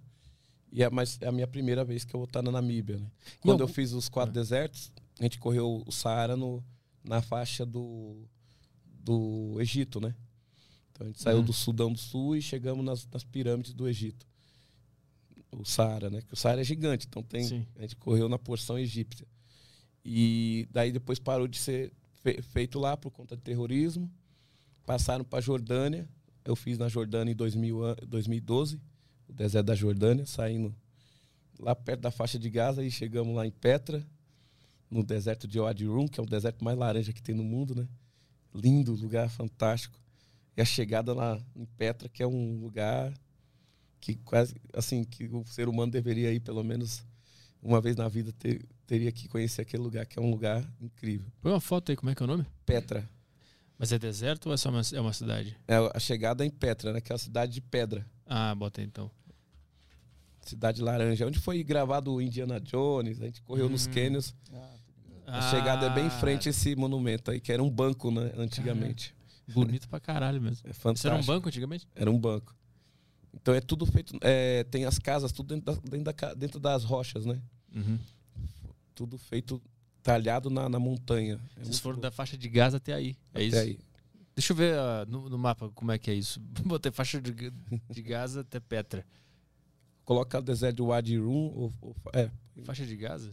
[0.72, 2.98] E é, mas é a minha primeira vez que eu vou estar na Namíbia.
[2.98, 3.06] Né?
[3.40, 4.34] Quando algum- eu fiz os quatro Ah.
[4.34, 6.62] desertos, a gente correu o Saara no,
[7.02, 8.22] na faixa do,
[9.02, 10.14] do Egito, né?
[10.92, 11.44] Então a gente saiu Uhum.
[11.44, 14.26] do Sudão do Sul e chegamos nas, nas pirâmides do Egito.
[15.50, 16.20] O Saara, né?
[16.22, 17.66] Que o Saara é gigante, então tem, Sim.
[17.76, 19.26] a gente correu na porção egípcia.
[20.04, 24.10] E daí depois parou de ser fe- feito lá por conta de terrorismo.
[24.86, 26.08] Passaram para Jordânia.
[26.44, 28.80] Eu fiz na Jordânia em 2000, an- 2012,
[29.28, 30.74] o deserto da Jordânia, saindo
[31.58, 34.06] lá perto da faixa de Gaza e chegamos lá em Petra,
[34.90, 37.74] no deserto de Wadi Rum, que é o deserto mais laranja que tem no mundo,
[37.74, 37.86] né?
[38.54, 40.00] Lindo, lugar fantástico.
[40.56, 43.12] E a chegada lá em Petra, que é um lugar
[44.00, 47.04] que quase assim que o ser humano deveria ir pelo menos
[47.62, 51.30] uma vez na vida ter, teria que conhecer aquele lugar, que é um lugar incrível.
[51.40, 52.46] Põe uma foto aí, como é que é o nome?
[52.64, 53.08] Petra.
[53.78, 55.56] Mas é deserto ou é só uma, é uma cidade?
[55.68, 57.00] É a chegada em Petra, né?
[57.00, 58.04] Que é a cidade de pedra.
[58.26, 59.10] Ah, bota aí então.
[60.42, 63.90] Cidade Laranja, onde foi gravado o Indiana Jones, a gente correu nos Hum.
[63.90, 64.34] cânions.
[65.26, 68.10] A chegada é bem em frente a Ah, esse monumento aí, que era um banco,
[68.10, 69.14] né, antigamente.
[69.46, 70.66] Bonito pra caralho mesmo.
[70.66, 71.08] É Isso fantástico.
[71.12, 71.86] era um banco antigamente?
[71.94, 72.56] Era um banco.
[73.34, 74.16] Então é tudo feito.
[74.22, 77.40] é, tem as casas, tudo dentro, da- dentro, da dentro das rochas, né?
[77.74, 77.98] Uhum.
[78.94, 79.60] Tudo feito
[80.02, 81.40] talhado na, na montanha.
[81.56, 82.02] É Vocês foram louco.
[82.02, 83.16] da faixa de Gaza até aí.
[83.34, 83.58] É Até isso?
[83.58, 83.78] aí.
[84.34, 86.40] Deixa eu ver ah, no, no mapa como é que é isso.
[86.64, 89.04] Botei faixa de, de Gaza até Petra.
[90.04, 92.30] Coloca o deserto de Wadi Rum, ou, ou, é,
[92.64, 93.30] Faixa de Gaza?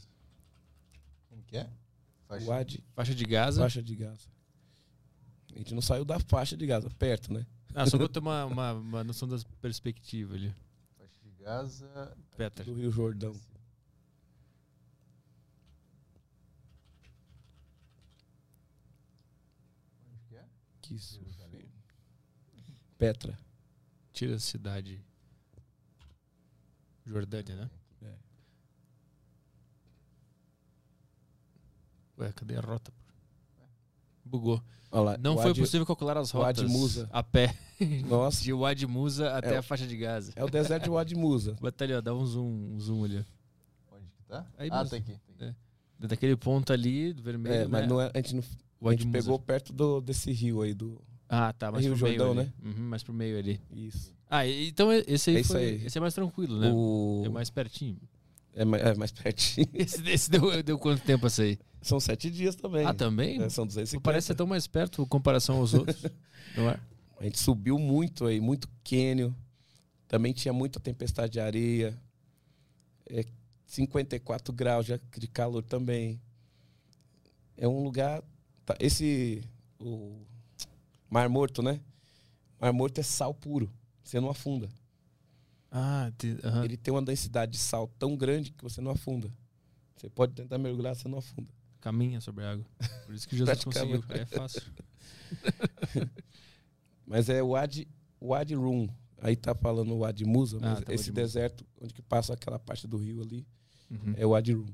[1.30, 1.70] Como que é?
[2.28, 2.46] Faixa.
[2.46, 3.62] Wadi, Faixa de Gaza.
[3.62, 4.28] faixa de Gaza.
[5.54, 7.46] A gente não saiu da faixa de Gaza, perto, né?
[7.76, 10.56] Ah, só pra eu ter uma, uma, uma noção da perspectiva ali.
[10.98, 12.18] Faixa de Gaza.
[12.38, 12.64] Petra.
[12.64, 13.36] Do Rio Jordão.
[20.08, 20.46] Onde que é?
[20.82, 21.20] Que isso.
[22.98, 23.38] Petra.
[24.14, 25.04] Tira a cidade.
[27.06, 27.70] Jordânia, né?
[28.02, 28.16] É.
[32.18, 32.94] Ué, cadê a rota?
[34.26, 34.62] Bugou.
[34.92, 37.54] Lá, Não foi Wadi- possível calcular as rotas a pé
[38.08, 39.58] Nossa, de Wadi Musa até É.
[39.58, 40.32] a faixa de Gaza.
[40.38, 41.54] é o deserto de Wadi Musa.
[41.60, 42.46] Bota ali, ó, dá um zoom,
[42.76, 43.26] um zoom ali.
[43.92, 44.46] Onde que tá?
[44.58, 44.90] Aí ah, mesmo.
[44.92, 45.12] tá aqui.
[45.38, 45.56] tá aqui.
[46.08, 47.88] Daquele ponto ali, do vermelho, É, mas né?
[47.88, 48.44] não é, a gente, não,
[48.90, 49.18] a gente Musa.
[49.20, 51.02] pegou perto do, desse rio aí do.
[51.28, 52.54] Ah, tá, mais Rio pro Jordão, meio né?
[52.64, 52.74] ali.
[52.80, 53.60] Uhum, mais pro meio ali.
[53.74, 54.14] Isso.
[54.30, 55.86] Ah, então esse aí, É foi, aí.
[55.86, 56.72] esse é mais tranquilo, né?
[56.74, 57.24] O...
[57.26, 57.98] É mais pertinho.
[58.56, 59.68] É, mais, é mais pertinho.
[59.76, 61.60] Esse, esse deu, deu quanto tempo essa aí?
[61.82, 62.86] São sete dias também.
[62.86, 63.44] Ah, também?
[63.44, 64.02] É, são 250.
[64.02, 66.04] Parece ser tão mais perto em comparação aos outros.
[66.56, 66.80] não é?
[67.20, 69.32] A gente subiu muito aí, muito cânion.
[70.08, 71.96] Também tinha muita tempestade de areia.
[73.08, 73.26] É,
[73.66, 76.20] 54 graus de, de calor também.
[77.58, 78.24] É um lugar.
[78.66, 79.44] tá, esse.
[79.80, 80.22] O
[81.10, 81.80] Mar Morto, né?
[82.60, 83.70] Mar Morto é sal puro.
[84.04, 84.70] Você não afunda.
[85.78, 86.64] Ah, te- aham.
[86.64, 89.30] Ele tem uma densidade de sal tão grande que você não afunda.
[89.98, 91.50] Você pode tentar mergulhar, você não afunda.
[91.82, 92.66] caminha sobre a água.
[93.06, 94.02] Por isso que Jesus conseguiu.
[94.08, 94.62] Aí é fácil.
[97.06, 97.88] Mas é Wadi,
[98.22, 98.88] Wadi Rum.
[99.22, 102.60] Aí tá falando o Wadi Musa, Ah, mas tá, esse deserto onde que passa aquela
[102.60, 103.46] parte do rio ali
[103.90, 104.14] Uhum.
[104.18, 104.66] é o Wadi Rum.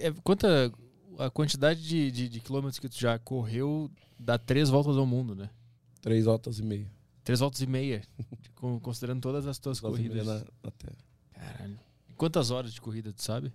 [0.00, 0.70] É, Quanta
[1.18, 5.34] a quantidade de, de, de quilômetros que tu já correu dá três voltas ao mundo,
[5.34, 5.48] né?
[6.02, 6.90] Três voltas e meia.
[7.24, 8.02] Três voltas e meia,
[8.54, 10.26] con- considerando todas as tuas Voltas corridas.
[10.26, 10.96] na, na terra.
[11.32, 11.80] Caralho.
[12.16, 13.52] Quantas horas de corrida, tu sabe?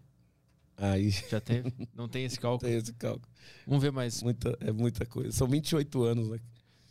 [0.76, 1.72] Aí Já teve?
[1.94, 2.68] Não tem esse cálculo.
[2.70, 3.28] tem esse cálculo.
[3.68, 5.32] Vamos ver mais, Muita, é muita coisa.
[5.32, 6.40] São 28 anos, né?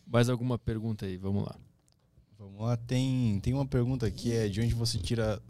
[0.06, 1.16] mais alguma pergunta aí.
[1.16, 1.58] Vamos lá.
[2.38, 5.42] Vamos lá, tem, tem uma pergunta que é de onde você tira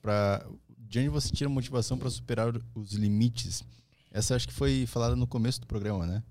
[0.00, 0.44] para
[0.78, 3.62] de onde você tira motivação para superar os limites.
[4.10, 6.22] Essa acho que foi falada no começo do programa, né?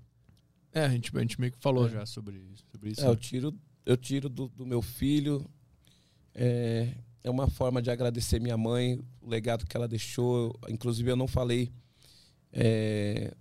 [0.72, 1.90] É, a gente, a gente meio que falou É.
[1.90, 3.00] já sobre, sobre isso.
[3.00, 3.54] É, eu tiro,
[3.90, 5.44] eu tiro do, do meu filho.
[6.34, 6.94] É,
[7.24, 10.58] é uma forma de agradecer minha mãe, o legado que ela deixou.
[10.68, 11.72] Inclusive, eu não falei.
[12.52, 13.34] é,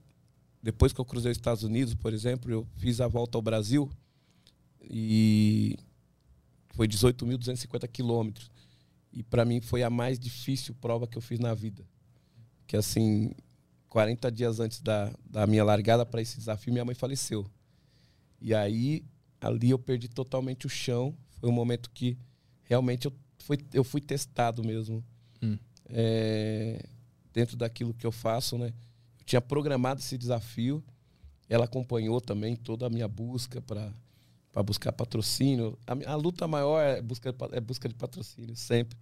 [0.62, 3.90] depois que eu cruzei os Estados Unidos, por exemplo, eu fiz a volta ao Brasil
[4.82, 5.78] e
[6.74, 8.52] foi 18.250 quilômetros.
[9.14, 11.86] E para mim foi a mais difícil prova que eu fiz na vida.
[12.68, 13.32] Que assim,
[13.88, 17.46] 40 dias antes da, da minha largada para esse desafio, minha mãe faleceu.
[18.42, 19.04] E aí,
[19.40, 21.16] ali eu perdi totalmente o chão.
[21.40, 22.18] Foi um momento que
[22.64, 25.04] realmente eu fui, eu fui testado mesmo.
[25.42, 25.58] Hum.
[25.88, 26.86] É,
[27.34, 28.74] dentro daquilo que eu faço, né?
[29.20, 30.84] Eu tinha programado esse desafio.
[31.48, 33.94] Ela acompanhou também toda a minha busca para
[34.52, 35.78] para buscar patrocínio.
[35.86, 38.98] A, a luta maior é busca, é busca de patrocínio, sempre.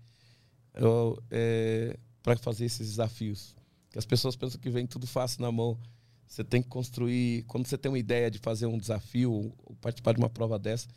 [2.22, 3.56] para fazer esses desafios.
[3.90, 5.80] Que as pessoas pensam que vem tudo fácil na mão.
[6.28, 7.44] Você tem que construir.
[7.44, 10.88] Quando você tem uma ideia de fazer um desafio ou participar de uma prova dessa,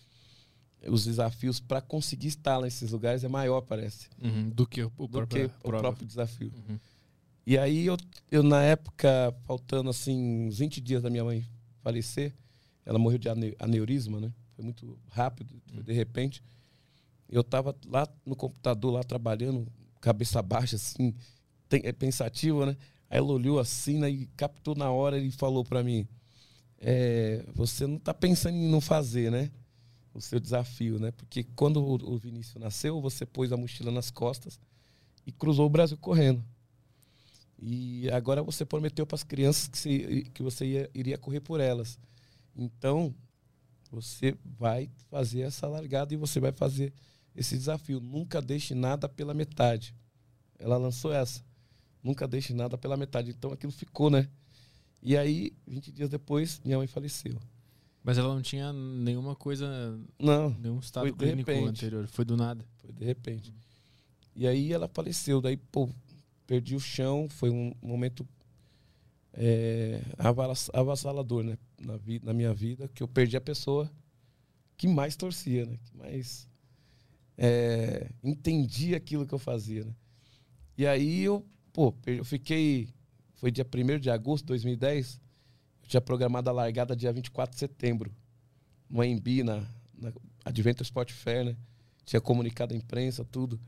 [0.89, 5.09] os desafios para conseguir estar nesses lugares é maior, parece, Uhum, do que o, do
[5.09, 6.53] próprio, que o próprio desafio.
[6.69, 6.79] Uhum.
[7.47, 7.97] E aí eu,
[8.31, 11.47] eu na época, faltando assim uns 20 dias da minha mãe
[11.83, 12.33] falecer,
[12.85, 14.33] ela morreu de ane- aneurisma, né?
[14.57, 16.43] Foi muito rápido, foi de repente.
[17.29, 19.67] Eu tava lá no computador, lá trabalhando,
[20.01, 21.15] cabeça baixa, assim,
[21.69, 22.77] tem- é pensativo, né?
[23.11, 26.09] Aí ela olhou assim, né, e captou na hora e falou para mim:
[26.81, 29.51] é, Você não tá pensando em não fazer, né?
[30.15, 31.13] O seu desafio, né?
[31.13, 34.61] Porque quando o, Vinícius nasceu, você pôs a mochila nas costas
[35.27, 36.45] e cruzou o Brasil correndo.
[37.59, 41.61] E agora você prometeu para as crianças que você, que você ia- iria correr por
[41.61, 41.99] elas.
[42.57, 43.15] Então,
[43.91, 46.93] você vai fazer essa largada e você vai fazer
[47.37, 48.01] esse desafio.
[48.01, 49.95] Nunca deixe nada pela metade.
[50.59, 51.43] Ela lançou essa.
[52.03, 53.31] Nunca deixe nada pela metade.
[53.31, 54.29] Então aquilo ficou, né?
[55.03, 57.37] E aí, 20 dias depois, minha mãe faleceu.
[58.03, 61.69] Mas ela não tinha nenhuma coisa, Não, nenhum estado Foi clínico repente.
[61.69, 62.07] anterior.
[62.07, 62.65] Foi do nada.
[62.79, 63.53] Foi de repente.
[64.35, 65.41] E aí ela faleceu.
[65.41, 65.89] Daí, pô,
[66.47, 67.29] perdi o chão.
[67.29, 68.27] Foi um momento
[69.33, 71.59] é, avas- avassalador, né?
[71.81, 73.91] Na, vi- na minha vida, que eu perdi a pessoa
[74.77, 75.79] que mais torcia, né?
[75.85, 76.49] Que mais
[77.39, 79.95] é, entendia aquilo que eu fazia, né?
[80.77, 82.89] E aí eu, pô, eu fiquei...
[83.37, 85.21] Foi dia 1 de agosto de 2010.
[85.83, 88.15] Eu tinha programado a largada dia 24 de setembro.
[88.89, 89.67] No AMB, na,
[89.99, 90.13] na
[90.45, 91.57] Adventure Sport Fair, né?
[92.05, 93.61] tinha comunicado à imprensa, tudo.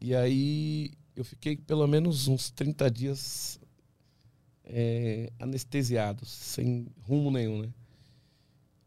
[0.00, 3.60] E aí eu fiquei pelo menos uns 30 dias
[4.64, 7.72] é, anestesiado, sem rumo nenhum, né?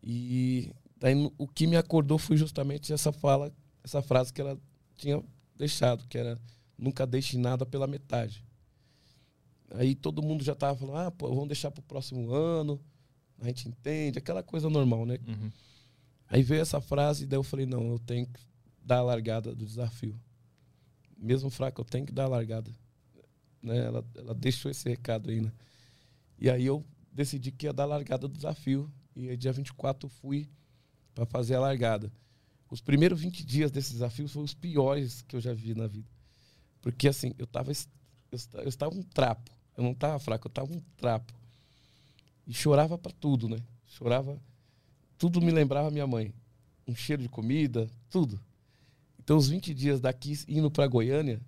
[0.01, 3.51] E daí o que me acordou foi justamente essa fala,
[3.83, 4.57] essa frase que ela
[4.95, 5.23] tinha
[5.55, 6.39] deixado, que era
[6.77, 8.45] nunca deixe nada pela metade.
[9.71, 12.79] Aí todo mundo já tava falando, ah, pô, vamos deixar pro próximo ano,
[13.39, 15.17] a gente entende, aquela coisa normal, né?
[15.27, 15.51] Uhum.
[16.27, 18.39] Aí veio essa frase e daí eu falei, não, eu tenho que
[18.83, 20.19] dar a largada do desafio.
[21.17, 22.71] Mesmo fraco, eu tenho que dar a largada.
[23.61, 23.77] Né?
[23.77, 25.51] Ela, ela deixou esse recado aí, né?
[26.37, 28.91] E aí eu decidi que ia dar a largada do desafio.
[29.15, 30.49] E aí, dia 24 eu fui
[31.13, 32.11] para fazer a largada.
[32.69, 36.09] Os primeiros 20 dias desse desafio foram os piores que eu já vi na vida.
[36.83, 39.49] Porque assim, eu tava eu estava um trapo.
[39.75, 41.33] Eu não tava fraco, eu tava um trapo.
[42.45, 43.57] E chorava para tudo, né?
[43.87, 44.39] Chorava
[45.23, 46.33] tudo me lembrava minha mãe.
[46.85, 48.37] Um cheiro de comida, tudo.
[49.17, 51.39] Então, os 20 dias daqui indo para Goiânia,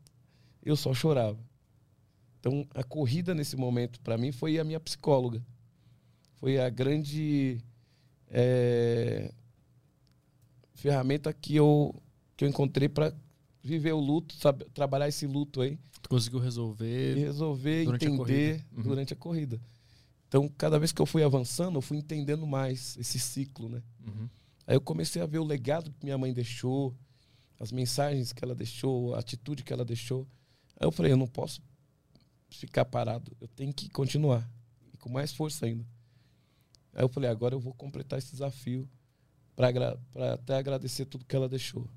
[0.63, 1.37] eu só chorava.
[2.39, 5.43] Então, a corrida nesse momento, para mim, foi a minha psicóloga.
[6.35, 7.57] Foi a grande
[8.29, 9.33] é,
[10.73, 11.93] ferramenta que eu,
[12.37, 13.13] que eu encontrei para
[13.65, 15.79] viver o luto, saber, trabalhar esse luto aí.
[16.01, 17.15] Tu conseguiu resolver.
[17.15, 18.65] Resolver, durante a entender corrida.
[18.77, 18.83] Uhum.
[18.83, 19.61] durante a corrida.
[20.27, 23.81] Então, cada vez que eu fui avançando, eu fui entendendo mais esse ciclo, né?
[24.05, 24.29] Uhum.
[24.67, 26.95] Aí eu comecei a ver o legado que minha mãe deixou,
[27.59, 30.27] as mensagens que ela deixou, a atitude que ela deixou.
[30.79, 31.61] Aí eu falei, eu não posso
[32.49, 34.47] ficar parado, eu tenho que continuar.
[34.93, 35.85] E com mais força ainda.
[36.93, 38.87] Aí eu falei, agora eu vou completar esse desafio
[39.55, 39.97] para
[40.33, 41.87] até agradecer tudo que ela deixou.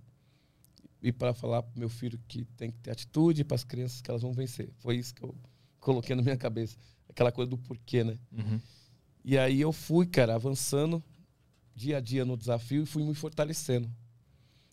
[1.03, 4.11] E para falar pro meu filho que tem que ter atitude, para as crianças que
[4.11, 4.71] elas vão vencer.
[4.79, 5.35] Foi isso que eu
[5.79, 6.77] coloquei na minha cabeça.
[7.09, 8.19] Aquela coisa do porquê, né?
[8.33, 8.61] Uhum.
[9.25, 11.03] E aí eu fui, cara, avançando
[11.75, 13.89] dia a dia no desafio e fui me fortalecendo.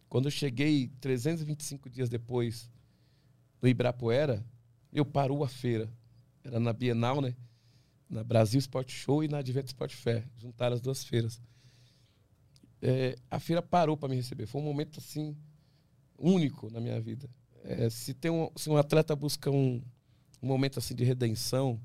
[0.10, 2.70] Quando eu cheguei 325 dias depois
[3.62, 4.46] no Ibirapuera,
[4.92, 5.92] eu parou a feira.
[6.44, 7.36] Era na Bienal, né?
[8.10, 10.28] Na Brasil Sport Show e na Advento Sport Fair.
[10.38, 11.42] Juntaram as duas feiras.
[12.82, 14.46] É, a feira parou para me receber.
[14.46, 15.36] Foi um momento assim
[16.18, 17.30] único na minha vida.
[17.64, 19.82] É, se tem um, se um atleta busca um,
[20.42, 21.80] um momento assim de redenção,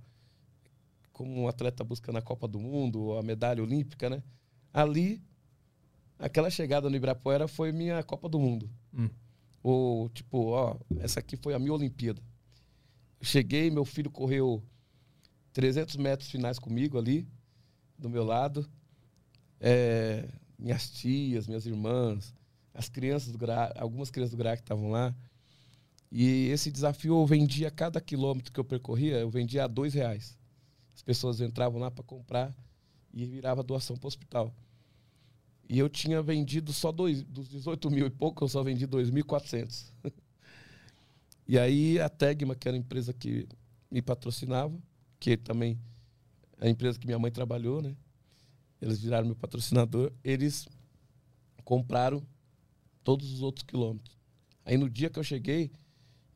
[1.13, 4.23] como um atleta busca na Copa do Mundo ou a medalha olímpica, né?
[4.73, 5.23] Ali,
[6.19, 8.71] aquela chegada no Ibirapuera foi minha Copa do Mundo.
[8.95, 9.11] Hum.
[9.63, 12.23] Ou tipo, ó, essa aqui foi a minha Olimpíada.
[13.23, 14.63] Cheguei, meu filho correu
[15.53, 17.29] 300 metros finais comigo ali,
[17.99, 18.69] do meu lado.
[19.61, 20.27] É,
[20.59, 22.35] minhas tias, minhas irmãs,
[22.75, 25.15] as crianças do GRA, algumas crianças do GRA que estavam lá.
[26.11, 30.37] E esse desafio eu vendia cada quilômetro que eu percorria, eu vendia a dois reais.
[30.95, 32.55] As pessoas entravam lá para comprar
[33.13, 34.55] e virava doação para o hospital.
[35.69, 39.93] E eu tinha vendido só dois, dos 18 mil e pouco, eu só vendi 2.400.
[41.47, 43.49] e aí a Tegma, que era a empresa que
[43.89, 44.77] me patrocinava,
[45.19, 45.79] que também
[46.61, 47.95] é a empresa que minha mãe trabalhou, né?
[48.83, 50.67] Eles viraram meu patrocinador, eles
[51.65, 52.23] compraram
[53.05, 54.17] todos os outros quilômetros.
[54.65, 55.71] Aí no dia que eu cheguei,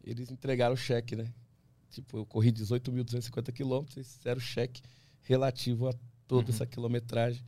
[0.02, 1.32] eles entregaram o cheque, né?
[1.90, 4.82] Tipo, eu corri 18.250 quilômetros, eles fizeram o cheque
[5.22, 5.94] relativo a
[6.26, 6.54] toda Uhum.
[6.54, 7.44] essa quilometragem.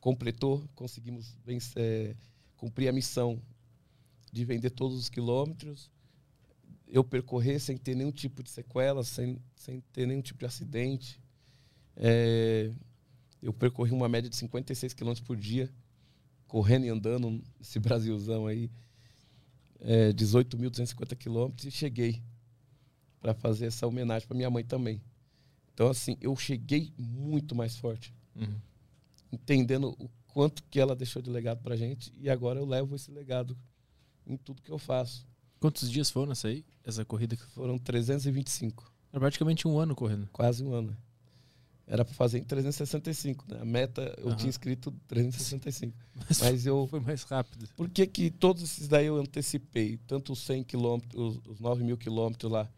[0.00, 2.16] Completou, conseguimos vencer,
[2.56, 3.42] cumprir a missão
[4.32, 5.90] de vender todos os quilômetros.
[6.86, 11.20] Eu percorrer sem ter nenhum tipo de sequela, sem, sem ter nenhum tipo de acidente.
[11.96, 12.70] É,
[13.42, 15.70] eu percorri uma média de 56 quilômetros por dia,
[16.48, 18.70] correndo e andando nesse Brasilzão aí.
[19.80, 22.20] É, 18.250 quilômetros e cheguei
[23.20, 25.00] para fazer essa homenagem para minha mãe também.
[25.72, 28.54] Então, assim, eu cheguei muito mais forte, Uhum.
[29.32, 33.10] entendendo o quanto que ela deixou de legado pra gente e agora eu levo esse
[33.10, 33.56] legado
[34.26, 35.26] em tudo que eu faço.
[35.60, 36.64] Quantos dias foram essa aí?
[36.84, 40.28] Essa corrida que Foram 325, Era praticamente um ano correndo.
[40.32, 40.96] quase um ano.
[41.90, 43.60] Era para fazer em 365, né?
[43.62, 44.36] A meta eu Aham.
[44.36, 45.96] tinha escrito 365.
[46.28, 47.66] Mas, Mas eu foi mais rápido.
[47.74, 49.96] Por que, que todos esses daí eu antecipei?
[50.06, 52.68] Tanto os 100 quilômetros, os, os 9 mil quilômetros lá.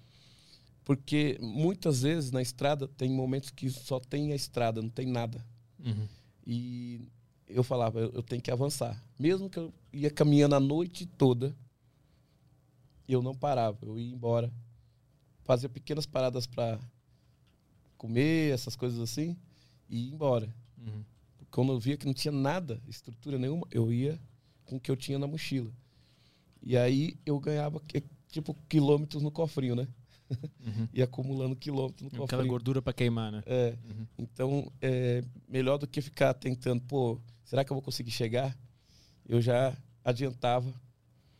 [0.84, 5.44] Porque muitas vezes na estrada tem momentos que só tem a estrada, não tem nada.
[5.84, 6.06] Uhum.
[6.47, 7.08] E
[7.48, 9.02] eu falava, eu, eu tenho que avançar.
[9.18, 11.56] Mesmo que eu ia caminhando a noite toda,
[13.08, 14.52] eu não parava, eu ia embora.
[15.42, 16.78] Fazia pequenas paradas para
[18.00, 19.36] comer, essas coisas assim,
[19.88, 20.48] e ia embora.
[20.78, 21.04] Uhum.
[21.50, 24.18] Quando eu via que não tinha nada, estrutura nenhuma, eu ia
[24.64, 25.70] com o que eu tinha na mochila.
[26.62, 27.82] E aí eu ganhava,
[28.28, 29.86] tipo, quilômetros no cofrinho, né?
[30.64, 30.88] Uhum.
[30.94, 32.48] Ia acumulando quilômetros no Aquela cofrinho.
[32.48, 33.42] gordura pra queimar, né?
[33.46, 34.06] É, Uhum.
[34.18, 38.56] então, é melhor do que ficar tentando, pô, será que eu vou conseguir chegar?
[39.28, 40.72] Eu já adiantava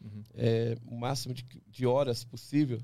[0.03, 0.23] Uhum.
[0.35, 2.81] é, o máximo de, de horas possível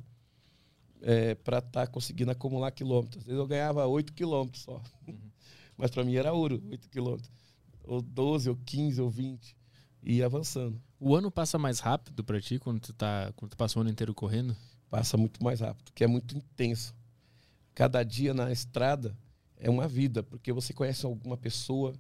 [1.02, 3.22] é, para estar conseguindo acumular quilômetros.
[3.22, 4.82] Às vezes eu ganhava 8 quilômetros só.
[5.06, 5.18] Uhum.
[5.76, 7.30] Mas para mim era ouro, 8 quilômetros.
[7.84, 9.56] Ou 12, ou 15, ou 20.
[10.02, 10.80] E avançando.
[10.98, 13.90] O ano passa mais rápido pra ti quando tu, tá, quando tu passa o ano
[13.90, 14.56] inteiro correndo?
[14.88, 16.94] Passa muito mais rápido, que é muito intenso.
[17.74, 19.16] Cada dia na estrada
[19.58, 21.92] é uma vida, porque você conhece alguma pessoa,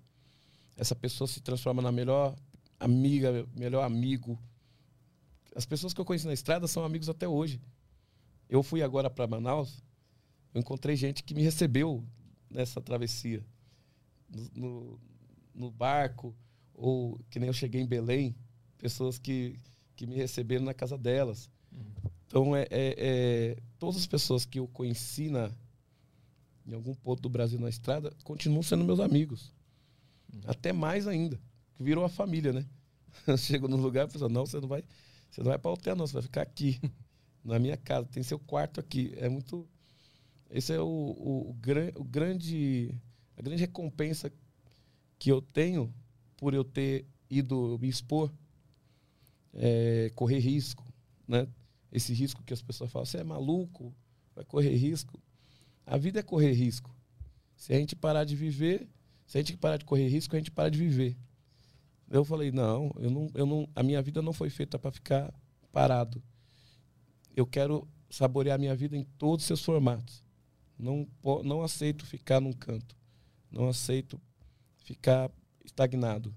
[0.76, 2.34] essa pessoa se transforma na melhor
[2.78, 4.38] amiga, melhor amigo.
[5.54, 7.60] As pessoas que eu conheci na estrada são amigos até hoje.
[8.48, 9.82] Eu fui agora para Manaus,
[10.54, 12.04] eu encontrei gente que me recebeu
[12.50, 13.44] nessa travessia,
[14.28, 15.00] no, no,
[15.54, 16.34] no barco,
[16.74, 18.34] ou que nem eu cheguei em Belém,
[18.78, 19.58] pessoas que,
[19.96, 21.50] que me receberam na casa delas.
[22.26, 25.50] Então, é, é- é- todas as pessoas que eu conheci na,
[26.66, 29.52] em algum ponto do Brasil na estrada continuam sendo meus amigos.
[30.46, 31.40] Até mais ainda.
[31.78, 32.66] Virou a família, né?
[33.38, 34.84] Chego no lugar e falo, não, você não vai,
[35.30, 36.80] você não vai para hotel, não, você vai ficar aqui,
[37.46, 39.12] na minha casa, tem seu quarto aqui.
[39.16, 39.66] É muito.
[40.50, 42.94] Esse é o, o, o, o grande.
[43.36, 44.32] A grande recompensa
[45.18, 45.92] que eu tenho
[46.36, 48.32] por eu ter ido me expor,
[49.52, 50.84] é, correr risco,
[51.26, 51.46] né?
[51.90, 53.94] esse risco que as pessoas falam, você é maluco,
[54.34, 55.18] vai correr risco.
[55.86, 56.94] A vida é correr risco.
[57.56, 58.86] Se a gente parar de viver,
[59.26, 61.16] se a gente parar de correr risco, a gente para de viver.
[62.10, 65.32] Eu falei, não, eu não, eu não a minha vida não foi feita para ficar
[65.72, 66.22] parado.
[67.36, 70.24] Eu quero saborear a minha vida em todos os seus formatos.
[70.78, 71.06] Não,
[71.44, 72.96] não aceito ficar num canto.
[73.50, 74.20] Não aceito
[74.78, 75.30] ficar
[75.64, 76.34] estagnado.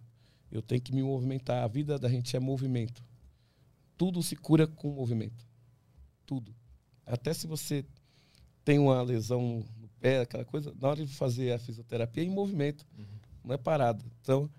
[0.51, 1.63] Eu tenho que me movimentar.
[1.63, 3.03] A vida da gente é movimento.
[3.97, 5.47] Tudo se cura com movimento.
[6.25, 6.53] Tudo.
[7.05, 7.85] Até se você
[8.63, 12.29] tem uma lesão no pé, aquela coisa, na hora de fazer a fisioterapia é em
[12.29, 13.05] movimento, uhum.
[13.43, 14.05] não é parado.
[14.21, 14.49] Então,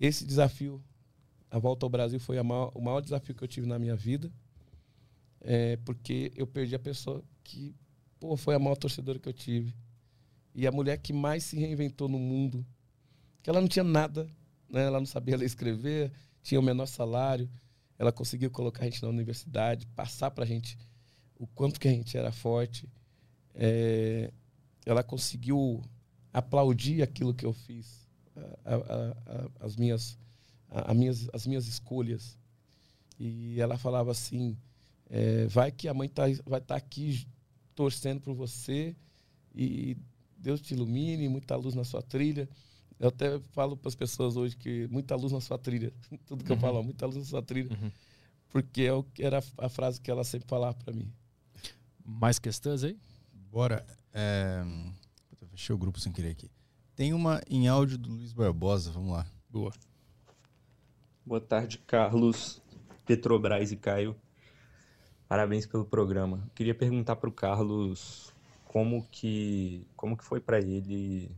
[0.00, 0.82] esse desafio,
[1.50, 4.32] a volta ao Brasil, foi maior, o maior desafio que eu tive na minha vida,
[5.46, 7.72] é, porque eu perdi a pessoa que
[8.18, 9.72] pô, foi a maior torcedora que eu tive.
[10.52, 12.66] E a mulher que mais se reinventou no mundo.
[13.42, 14.24] Que ela não tinha nada,
[14.68, 14.82] né?
[14.82, 16.10] ela não sabia ler escrever,
[16.42, 17.48] tinha o menor salário.
[17.96, 20.76] Ela conseguiu colocar a gente na universidade, passar para a gente
[21.38, 22.90] o quanto que a gente era forte.
[23.54, 24.32] É,
[24.84, 25.80] ela conseguiu
[26.32, 28.08] aplaudir aquilo que eu fiz
[28.64, 30.18] a, a, as, minhas,
[30.68, 32.36] a, minhas, as minhas escolhas.
[33.18, 34.56] E ela falava assim:
[35.08, 37.26] é, vai que a mãe tá, vai estar tá aqui
[37.74, 38.96] torcendo por você
[39.54, 39.96] e
[40.36, 42.48] Deus te ilumine, muita luz na sua trilha.
[42.98, 45.92] Eu até falo para as pessoas hoje que muita luz na sua trilha.
[46.26, 46.56] Tudo que uhum.
[46.56, 47.70] eu falo, muita luz na sua trilha.
[47.70, 47.90] Uhum.
[48.48, 51.12] Porque é o, era a frase que ela sempre falava para mim.
[52.04, 52.98] Mais questões aí?
[53.50, 53.84] Bora.
[54.12, 54.64] É...
[55.50, 56.50] Fechei o grupo sem querer aqui.
[56.94, 59.26] Tem uma em áudio do Luiz Barbosa, vamos lá.
[59.50, 59.72] Boa.
[61.24, 62.62] Boa tarde, Carlos,
[63.04, 64.16] Petrobras e Caio.
[65.28, 66.48] Parabéns pelo programa.
[66.54, 68.32] queria perguntar para o Carlos
[68.64, 71.30] como que, como que foi para ele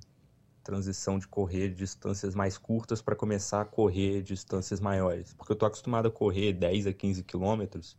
[0.62, 5.32] transição de correr distâncias mais curtas para começar a correr distâncias maiores.
[5.32, 7.96] Porque eu estou acostumado a correr 10 a 15 quilômetros.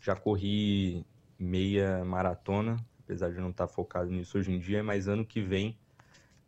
[0.00, 1.04] Já corri
[1.36, 5.40] meia maratona, apesar de não estar tá focado nisso hoje em dia, mas ano que
[5.40, 5.76] vem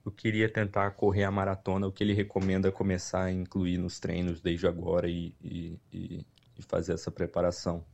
[0.06, 4.40] eu queria tentar correr a maratona, o que ele recomenda começar a incluir nos treinos
[4.40, 7.84] desde agora e, e, e fazer essa preparação.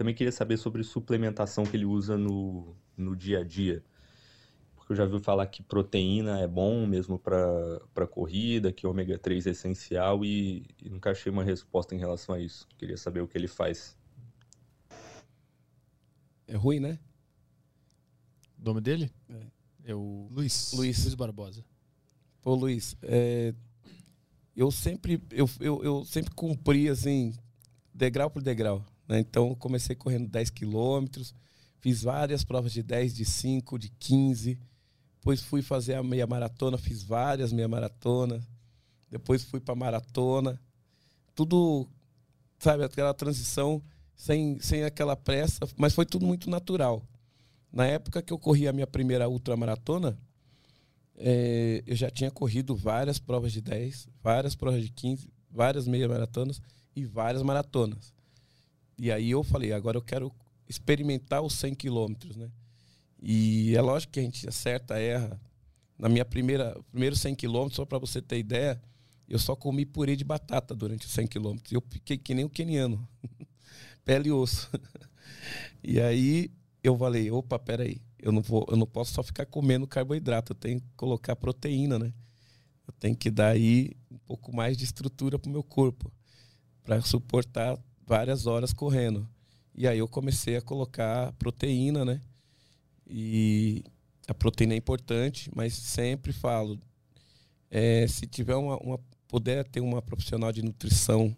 [0.00, 3.84] Também queria saber sobre suplementação que ele usa no, no dia a dia.
[4.74, 9.46] Porque eu já vi falar que proteína é bom mesmo para corrida, que ômega 3
[9.46, 12.66] é essencial e, e nunca achei uma resposta em relação a isso.
[12.78, 13.94] Queria saber o que ele faz.
[16.48, 16.98] É ruim, né?
[18.58, 19.12] O nome dele?
[19.28, 19.90] É.
[19.90, 20.72] É o Luiz.
[20.72, 21.62] Luiz, Luiz Barbosa.
[22.40, 23.54] Pô, Luiz, é,
[24.56, 27.34] eu sempre eu, eu, eu, sempre cumpri assim,
[27.92, 28.82] degrau por degrau.
[29.10, 29.18] Né?
[29.18, 31.34] Então, comecei correndo 10 quilômetros,
[31.80, 34.56] fiz várias provas de 10, de 5, de 15.
[35.16, 38.40] Depois fui fazer a meia maratona, fiz várias meia maratona.
[39.10, 40.60] Depois fui para maratona.
[41.34, 41.88] Tudo,
[42.60, 43.82] sabe, aquela transição
[44.14, 47.02] sem, sem aquela pressa, mas foi tudo muito natural.
[47.72, 50.16] Na época que eu corri a minha primeira ultramaratona,
[51.16, 56.08] é, eu já tinha corrido várias provas de 10, várias provas de 15, várias meia
[56.08, 56.62] maratonas
[56.94, 58.19] e várias maratonas.
[59.02, 60.30] E aí eu falei, agora eu quero
[60.68, 62.50] experimentar os 100 quilômetros, né?
[63.18, 65.40] E é lógico que a gente acerta, erra.
[65.98, 68.78] Na minha primeira, primeiro 100 quilômetros, só para você ter ideia,
[69.26, 71.72] eu só comi purê de batata durante os 100 quilômetros.
[71.72, 73.08] Eu fiquei que nem o keniano,
[74.04, 74.68] pele e osso.
[75.82, 76.50] e aí
[76.84, 80.56] eu falei, opa, peraí, eu não, vou, eu não posso só ficar comendo carboidrato, eu
[80.56, 82.12] tenho que colocar proteína, né?
[82.86, 86.12] Eu tenho que dar aí um pouco mais de estrutura para o meu corpo,
[86.82, 87.78] para suportar
[88.10, 89.24] várias horas correndo.
[89.72, 92.20] E aí eu comecei a colocar proteína, né?
[93.06, 93.84] E
[94.26, 96.76] a proteína é importante, mas sempre falo,
[97.70, 98.98] é, se tiver uma, uma,
[99.28, 101.34] puder ter uma profissional de nutrição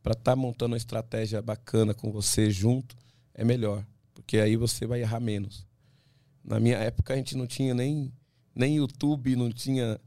[0.00, 2.96] para estar tá montando uma estratégia bacana com você junto,
[3.34, 5.66] é melhor porque aí você vai errar menos.
[6.44, 8.12] Na minha época a gente não tinha nem,
[8.54, 10.00] nem YouTube, não tinha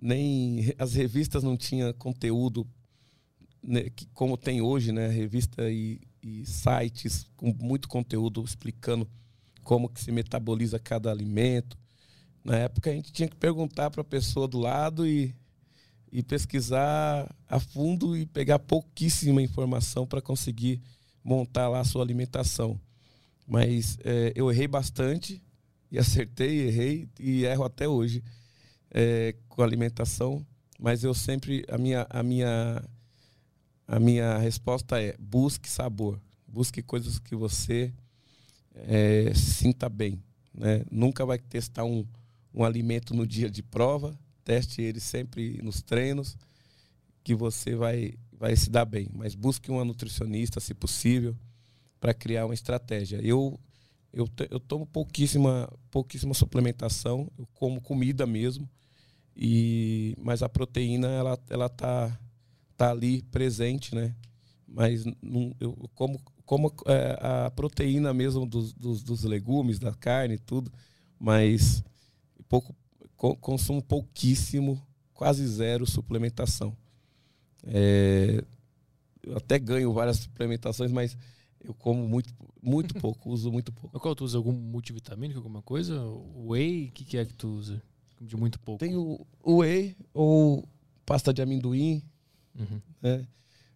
[0.00, 2.66] nem as revistas não tinha conteúdo
[3.62, 5.08] né, que, como tem hoje, né?
[5.08, 9.08] Revista e, e, sites com muito conteúdo explicando
[9.62, 11.76] como que se metaboliza cada alimento.
[12.44, 15.34] Na época a gente tinha que perguntar para a pessoa do lado e,
[16.10, 20.80] e pesquisar a fundo e pegar pouquíssima informação para conseguir
[21.22, 22.80] montar lá a sua alimentação.
[23.46, 25.42] Mas é, eu errei bastante
[25.90, 28.22] e acertei, errei e erro até hoje
[28.90, 30.46] é, com alimentação.
[30.78, 32.82] Mas eu sempre a minha a minha
[33.88, 37.90] a minha resposta é busque sabor, busque coisas que você
[38.74, 40.22] é, sinta bem.
[40.52, 40.84] Né?
[40.90, 42.06] Nunca vai testar um,
[42.52, 46.36] um alimento no dia de prova, teste ele sempre nos treinos,
[47.24, 49.08] que você vai, vai se dar bem.
[49.14, 51.34] Mas busque uma nutricionista, se possível,
[51.98, 53.20] para criar uma estratégia.
[53.22, 53.58] Eu
[54.10, 58.68] eu, eu tomo pouquíssima pouquíssima suplementação, eu como comida mesmo.
[59.36, 62.18] E mas a proteína ela ela tá
[62.78, 64.14] tá ali presente, né?
[64.66, 70.36] Mas não, eu como como é, a proteína mesmo dos, dos, dos, legumes, da carne
[70.36, 70.72] e tudo,
[71.18, 71.84] mas
[72.48, 72.74] pouco
[73.38, 74.80] consumo pouquíssimo,
[75.12, 76.74] quase zero suplementação.
[77.64, 78.42] É,
[79.22, 81.18] eu até ganho várias suplementações, mas
[81.60, 82.32] eu como muito,
[82.62, 84.00] muito pouco, uso muito pouco.
[84.00, 84.38] Qual tu usa?
[84.38, 86.02] Algum multivitamínico, alguma coisa?
[86.34, 86.88] Whey?
[86.88, 87.82] O que, que é que tu usa?
[88.18, 88.78] De muito pouco.
[88.78, 90.66] Tem o whey ou
[91.04, 92.02] pasta de amendoim,
[92.58, 92.80] uhum.
[93.00, 93.26] né?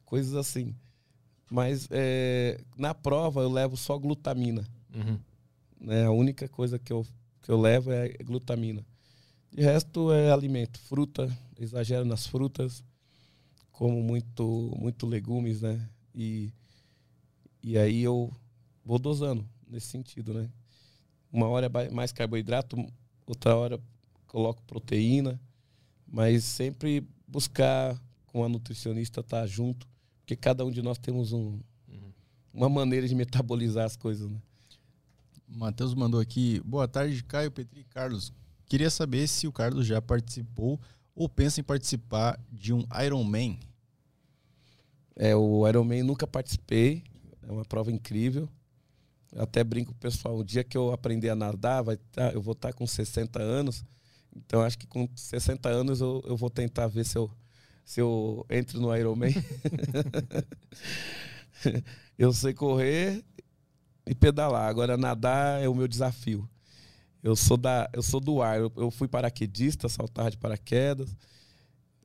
[0.04, 0.74] coisas assim.
[1.50, 4.66] Mas é, na prova eu levo só glutamina.
[4.94, 5.18] Uhum.
[5.80, 6.04] Né?
[6.04, 7.06] A única coisa que eu,
[7.42, 8.84] que eu levo é glutamina.
[9.50, 12.82] De resto é alimento, fruta, exagero nas frutas,
[13.70, 15.86] como muito, muito legumes, né?
[16.14, 16.50] E,
[17.62, 18.32] e aí eu
[18.84, 20.48] vou dosando nesse sentido, né?
[21.30, 22.76] Uma hora é mais carboidrato,
[23.26, 23.80] outra hora
[24.26, 25.38] coloco proteína,
[26.06, 28.00] mas sempre buscar
[28.32, 29.86] com a nutricionista estar tá junto,
[30.20, 32.12] porque cada um de nós temos um, uhum.
[32.52, 34.40] uma maneira de metabolizar as coisas, né?
[35.46, 38.32] Matheus mandou aqui, boa tarde, Caio, Petri e Carlos.
[38.66, 40.80] Queria saber se o Carlos já participou
[41.14, 43.60] ou pensa em participar de um Ironman.
[45.14, 47.04] É, o Ironman nunca participei,
[47.42, 48.48] é uma prova incrível.
[49.30, 52.30] Eu até brinco com o pessoal, o dia que eu aprender a nadar, vai tá,
[52.32, 53.84] eu vou estar tá com 60 anos.
[54.34, 57.30] Então acho que com 60 anos eu, eu vou tentar ver se eu,
[57.84, 59.34] se eu entro no Ironman.
[62.18, 63.24] eu sei correr
[64.06, 64.68] e pedalar.
[64.68, 66.48] Agora nadar é o meu desafio.
[67.22, 68.58] Eu sou, da, eu sou do ar.
[68.58, 71.16] Eu, eu fui paraquedista, saltar de paraquedas.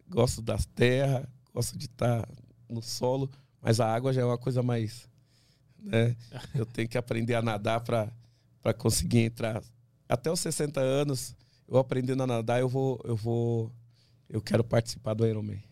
[0.09, 2.27] Gosto das terras, gosto de estar
[2.69, 3.29] no solo.
[3.61, 5.09] Mas a água já é uma coisa mais.
[5.79, 6.15] Né?
[6.53, 9.63] Eu tenho que aprender a nadar para conseguir entrar.
[10.07, 11.35] Até os 60 anos,
[11.67, 12.99] eu aprendendo a nadar, eu vou.
[13.03, 13.71] Eu vou.
[14.29, 15.63] Eu quero participar do Ironman.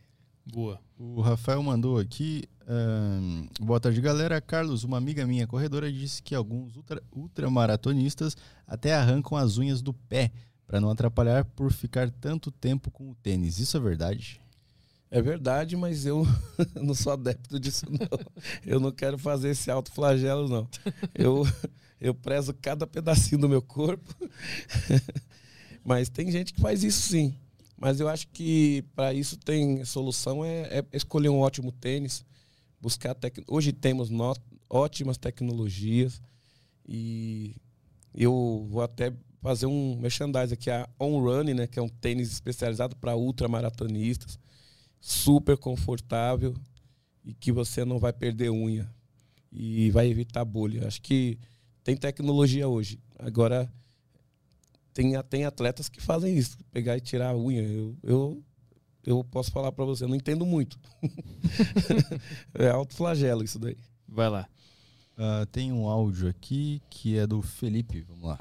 [0.45, 0.79] Boa.
[0.97, 2.43] O Rafael mandou aqui.
[2.67, 4.39] Um, boa tarde, galera.
[4.39, 9.93] Carlos, uma amiga minha corredora disse que alguns ultra, ultramaratonistas até arrancam as unhas do
[9.93, 10.31] pé
[10.65, 13.59] para não atrapalhar por ficar tanto tempo com o tênis.
[13.59, 14.41] Isso é verdade?
[15.11, 16.25] É verdade, mas eu
[16.81, 18.19] não sou adepto disso, não.
[18.65, 20.67] Eu não quero fazer esse alto flagelo, não.
[21.13, 21.45] Eu,
[21.99, 24.15] eu prezo cada pedacinho do meu corpo.
[25.85, 27.35] Mas tem gente que faz isso sim.
[27.77, 32.25] Mas eu acho que para isso tem solução é, é, escolher um ótimo tênis,
[32.79, 33.43] buscar tec...
[33.47, 34.39] hoje temos not...
[34.69, 36.21] ótimas tecnologias
[36.87, 37.55] e
[38.13, 42.31] eu vou até fazer um merchandising aqui a On Run, né, que é um tênis
[42.31, 44.39] especializado para ultramaratonistas,
[44.99, 46.55] super confortável
[47.23, 48.89] e que você não vai perder unha
[49.51, 50.87] e vai evitar bolha.
[50.87, 51.37] Acho que
[51.83, 52.99] tem tecnologia hoje.
[53.19, 53.71] Agora
[54.95, 57.61] tem, tem atletas que fazem isso, pegar e tirar a unha.
[57.61, 58.43] Eu, eu,
[59.05, 60.79] eu posso falar para você, eu não entendo muito.
[62.55, 63.77] é alto flagelo isso daí.
[64.07, 64.47] Vai lá.
[65.17, 68.39] Uh, tem um áudio aqui que é do Felipe, vamos lá.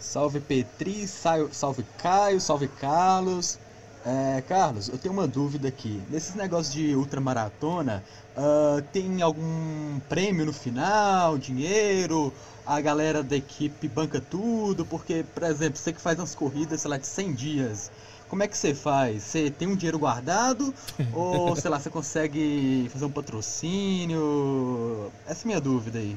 [0.00, 3.58] Salve Petri, salve Caio, salve Carlos.
[4.06, 6.02] É, Carlos, eu tenho uma dúvida aqui.
[6.10, 8.04] Nesses negócios de ultramaratona,
[8.36, 12.32] uh, tem algum prêmio no final, dinheiro?
[12.66, 16.90] a galera da equipe banca tudo, porque, por exemplo, você que faz umas corridas, sei
[16.90, 17.90] lá, de 100 dias,
[18.28, 19.22] como é que você faz?
[19.22, 20.72] Você tem um dinheiro guardado
[21.12, 25.10] ou, sei lá, você consegue fazer um patrocínio?
[25.26, 26.16] Essa é a minha dúvida aí.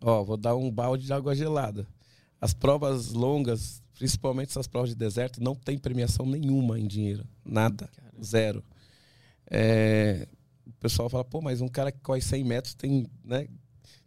[0.00, 1.86] Ó, vou dar um balde de água gelada.
[2.40, 7.26] As provas longas, principalmente essas provas de deserto, não tem premiação nenhuma em dinheiro.
[7.44, 7.88] Nada.
[7.88, 8.24] Caramba.
[8.24, 8.64] Zero.
[9.50, 10.28] É,
[10.64, 13.48] o pessoal fala, pô, mas um cara que corre 100 metros tem, né,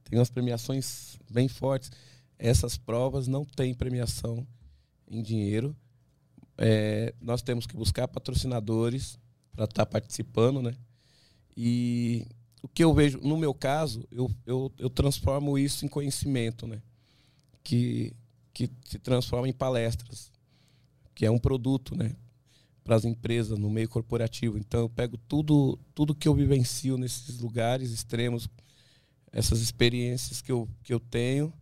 [0.05, 1.91] tem umas premiações bem fortes.
[2.39, 4.47] Essas provas não têm premiação
[5.09, 5.75] em dinheiro.
[6.57, 9.19] É, nós temos que buscar patrocinadores
[9.53, 10.73] para estar tá participando, né?
[11.55, 12.25] E
[12.63, 16.81] o que eu vejo, no meu caso, eu, eu, eu transformo isso em conhecimento, né?
[17.63, 18.13] Que,
[18.53, 20.31] que se transforma em palestras,
[21.15, 22.15] que é um produto, né?
[22.83, 24.57] Para as empresas no meio corporativo.
[24.57, 28.49] Então, eu pego tudo, tudo que eu vivencio nesses lugares extremos,
[29.31, 31.53] essas experiências que eu, que eu tenho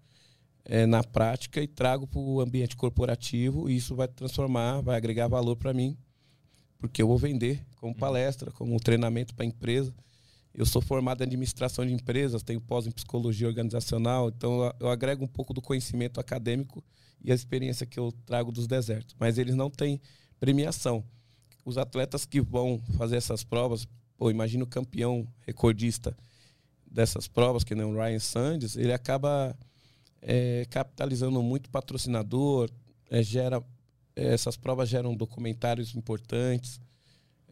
[0.66, 5.28] é, na prática e trago para o ambiente corporativo e isso vai transformar, vai agregar
[5.28, 5.98] valor para mim,
[6.78, 8.00] porque eu vou vender como uhum.
[8.00, 9.94] palestra, como treinamento para a empresa.
[10.54, 15.24] Eu sou formado em administração de empresas, tenho pós em psicologia organizacional, então eu agrego
[15.24, 16.84] um pouco do conhecimento acadêmico
[17.24, 19.16] e a experiência que eu trago dos desertos.
[19.20, 20.02] Mas eles não têm
[20.40, 21.04] premiação.
[21.64, 23.88] Os atletas que vão fazer essas provas,
[24.18, 26.16] pô, imagina o campeão recordista
[26.90, 29.56] dessas provas, que nem o Ryan Sanders, ele acaba
[30.22, 32.70] é, capitalizando muito patrocinador,
[33.10, 33.64] é, gera,
[34.16, 36.80] é, essas provas geram documentários importantes.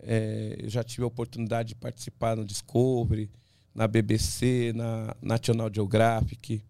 [0.01, 3.29] É, eu já tive a oportunidade de participar no Discovery,
[3.73, 6.63] na BBC, na National Geographic,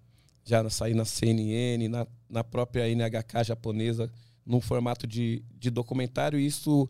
[0.43, 4.11] já saí na CNN, na, na própria NHK japonesa,
[4.45, 6.39] num formato de, de documentário.
[6.39, 6.89] E isso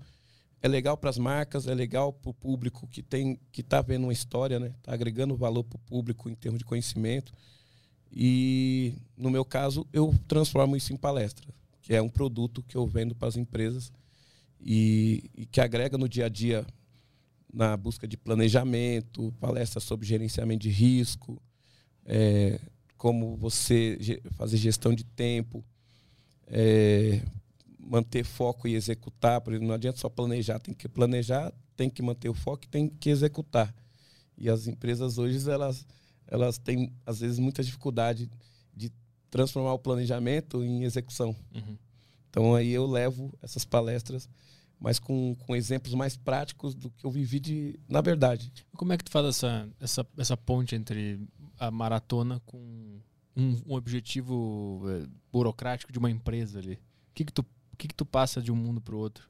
[0.62, 3.04] é legal para as marcas, é legal para o público que
[3.52, 4.74] que está vendo uma história, né?
[4.78, 7.34] Está agregando valor para o público em termos de conhecimento.
[8.12, 11.48] E no meu caso, eu transformo isso em palestra,
[11.82, 13.92] que é um produto que eu vendo para as empresas
[14.60, 16.66] e, e, que agrega no dia a dia
[17.54, 21.42] na busca de planejamento, palestras sobre gerenciamento de risco,
[22.06, 22.60] é,
[22.98, 23.98] como você
[24.32, 25.64] fazer gestão de tempo,
[26.48, 27.22] é,
[27.80, 32.02] manter foco e executar, por exemplo, não adianta só planejar, tem que planejar, tem que
[32.02, 33.74] manter o foco, tem que executar.
[34.38, 35.86] E as empresas hoje elas
[36.28, 38.30] elas têm às vezes muita dificuldade
[38.76, 38.92] de
[39.30, 41.36] transformar o planejamento em execução.
[41.54, 41.78] Uhum.
[42.30, 44.30] Então aí eu levo essas palestras,
[44.80, 48.52] mas com, com exemplos mais práticos do que eu vivi de, na verdade.
[48.76, 51.20] Como é que tu faz essa, essa, essa ponte entre
[51.60, 53.02] a maratona com
[53.36, 56.74] um, um objetivo é, burocrático de uma empresa ali?
[56.74, 59.30] O que que tu o que, que tu passa de um mundo para o outro?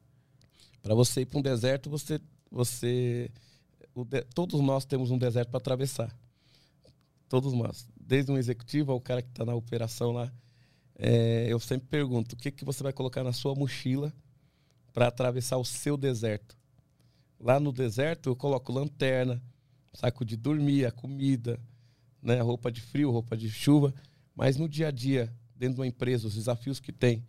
[0.81, 2.17] Para você ir para um deserto, você,
[2.49, 3.29] você,
[3.93, 6.17] de, todos nós temos um deserto para atravessar.
[7.27, 10.31] Todos nós, desde um executivo ao cara que está na operação lá.
[10.97, 14.11] É, eu sempre pergunto: o que, que você vai colocar na sua mochila
[14.93, 16.57] para atravessar o seu deserto?
[17.39, 19.41] Lá no deserto, eu coloco lanterna,
[19.93, 21.59] saco de dormir, a comida,
[22.21, 23.93] né, roupa de frio, roupa de chuva.
[24.35, 27.23] Mas no dia a dia, dentro de uma empresa, os desafios que tem,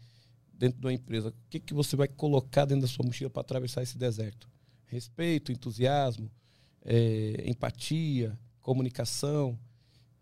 [0.53, 3.43] dentro de uma empresa, o que, que você vai colocar dentro da sua mochila para
[3.43, 4.49] atravessar esse deserto?
[4.87, 6.31] Respeito, entusiasmo,
[6.83, 9.59] é, empatia, comunicação,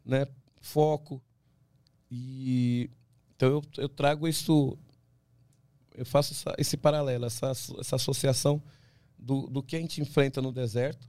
[0.05, 0.27] né,
[0.61, 1.23] foco.
[2.11, 2.91] E
[3.37, 4.77] então eu, eu trago isso,
[5.95, 8.63] eu faço essa, esse paralelo, essa, essa associação
[9.19, 11.09] do, do que a gente enfrenta no deserto,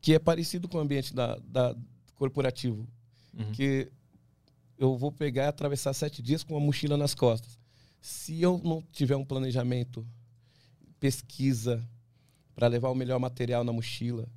[0.00, 1.76] que é parecido com o ambiente da, da
[2.14, 2.88] corporativo,
[3.36, 3.52] uhum.
[3.52, 3.90] que
[4.78, 7.58] eu vou pegar e atravessar sete dias com uma mochila nas costas
[8.00, 10.06] se eu não tiver um planejamento,
[11.00, 11.86] pesquisa
[12.54, 14.28] para levar o melhor material na mochila,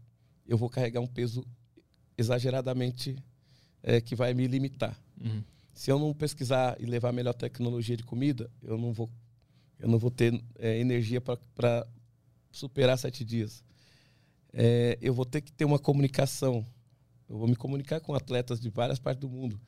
[0.46, 1.46] eu vou carregar um peso
[2.18, 3.16] exageradamente
[3.82, 4.98] é, que vai me limitar.
[5.20, 5.44] Uhum.
[5.74, 9.10] Se eu não pesquisar e levar a melhor tecnologia de comida, eu não vou,
[9.80, 11.88] eu não vou ter é, energia para
[12.52, 13.64] superar sete dias.
[14.54, 16.66] É, eu vou ter que ter uma comunicação.
[17.30, 19.60] Eu vou me comunicar com atletas de várias partes do mundo.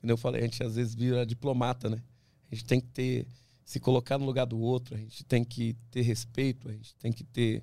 [0.00, 2.02] Como eu falei, a gente às vezes vira diplomata, né?
[2.50, 3.26] A gente tem que ter
[3.64, 7.12] se colocar no lugar do outro, a gente tem que ter respeito, a gente tem
[7.12, 7.62] que ter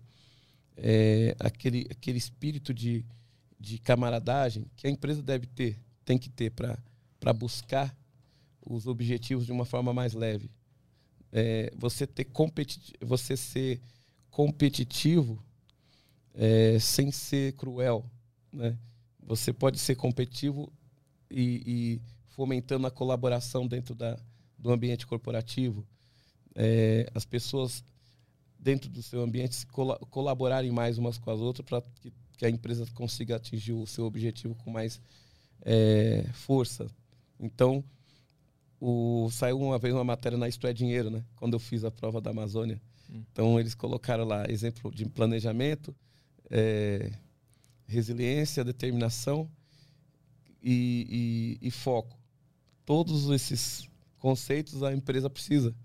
[0.77, 3.05] é, aquele, aquele espírito de,
[3.59, 6.77] de camaradagem que a empresa deve ter, tem que ter para
[7.33, 7.95] buscar
[8.65, 10.49] os objetivos de uma forma mais leve.
[11.31, 12.27] É, você ter
[13.01, 13.79] você ser
[14.29, 15.43] competitivo
[16.33, 18.05] é, sem ser cruel,
[18.51, 18.77] né?
[19.21, 20.71] Você pode ser competitivo
[21.29, 24.17] e, e fomentando a colaboração dentro da,
[24.57, 25.85] do ambiente corporativo,
[26.55, 27.83] é, as pessoas
[28.57, 32.49] dentro do seu ambiente col colaborarem mais umas com as outras para que, que, a
[32.49, 34.99] empresa consiga atingir o seu objetivo com mais
[35.61, 36.87] é, força.
[37.39, 37.83] Então,
[38.79, 41.23] o, saiu uma vez uma matéria na Isto é Dinheiro, né?
[41.35, 42.81] Quando eu fiz a prova da Amazônia.
[43.09, 43.23] Hum.
[43.31, 45.95] Então, eles colocaram lá exemplo de planejamento,
[46.49, 47.11] é,
[47.85, 49.49] resiliência, determinação
[50.61, 52.17] e, e, e foco.
[52.85, 53.87] Todos esses
[54.17, 55.75] conceitos a empresa precisa.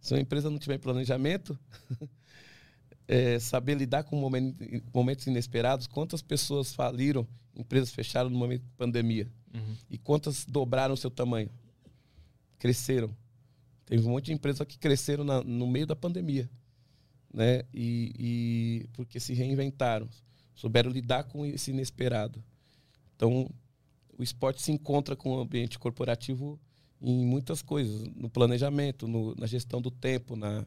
[0.00, 1.58] Se uma empresa não tiver planejamento,
[3.06, 4.16] é, saber lidar com
[4.92, 9.30] momentos inesperados, quantas pessoas faliram, empresas fecharam no momento de pandemia?
[9.54, 9.76] Uhum.
[9.90, 11.50] E quantas dobraram o seu tamanho?
[12.58, 13.14] Cresceram.
[13.84, 16.48] Teve um monte de empresas que cresceram na, no meio da pandemia.
[17.32, 17.62] Né?
[17.72, 20.08] E, e porque se reinventaram,
[20.54, 22.42] souberam lidar com esse inesperado.
[23.16, 23.50] Então,
[24.16, 26.58] o esporte se encontra com o ambiente corporativo
[27.00, 30.64] em muitas coisas, no planejamento, no, na gestão do tempo, na,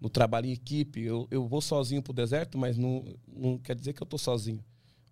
[0.00, 1.00] no trabalho em equipe.
[1.00, 4.18] Eu, eu vou sozinho para o deserto, mas não, não quer dizer que eu estou
[4.18, 4.62] sozinho.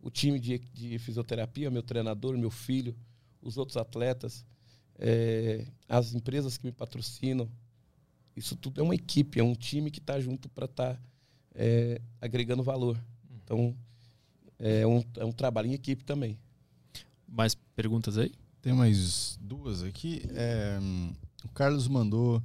[0.02, 2.94] O time de, de fisioterapia, meu treinador, meu filho,
[3.40, 4.44] os outros atletas,
[4.98, 7.48] é, as empresas que me patrocinam,
[8.36, 11.00] isso tudo é uma equipe, é um time que está junto para estar tá,
[11.55, 13.02] é, agregando valor.
[13.31, 13.76] Então,
[14.58, 16.39] é um, é um trabalho em equipe também.
[17.28, 18.32] Mais perguntas aí?
[18.60, 20.22] Tem mais duas aqui.
[20.31, 20.78] É,
[21.44, 22.42] o Carlos mandou.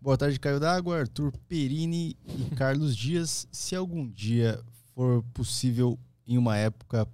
[0.00, 3.46] Boa tarde, Caio D'Água, Arthur Perini e Carlos Dias.
[3.52, 4.62] Se algum dia
[4.94, 5.98] for possível
[6.30, 7.08] em uma época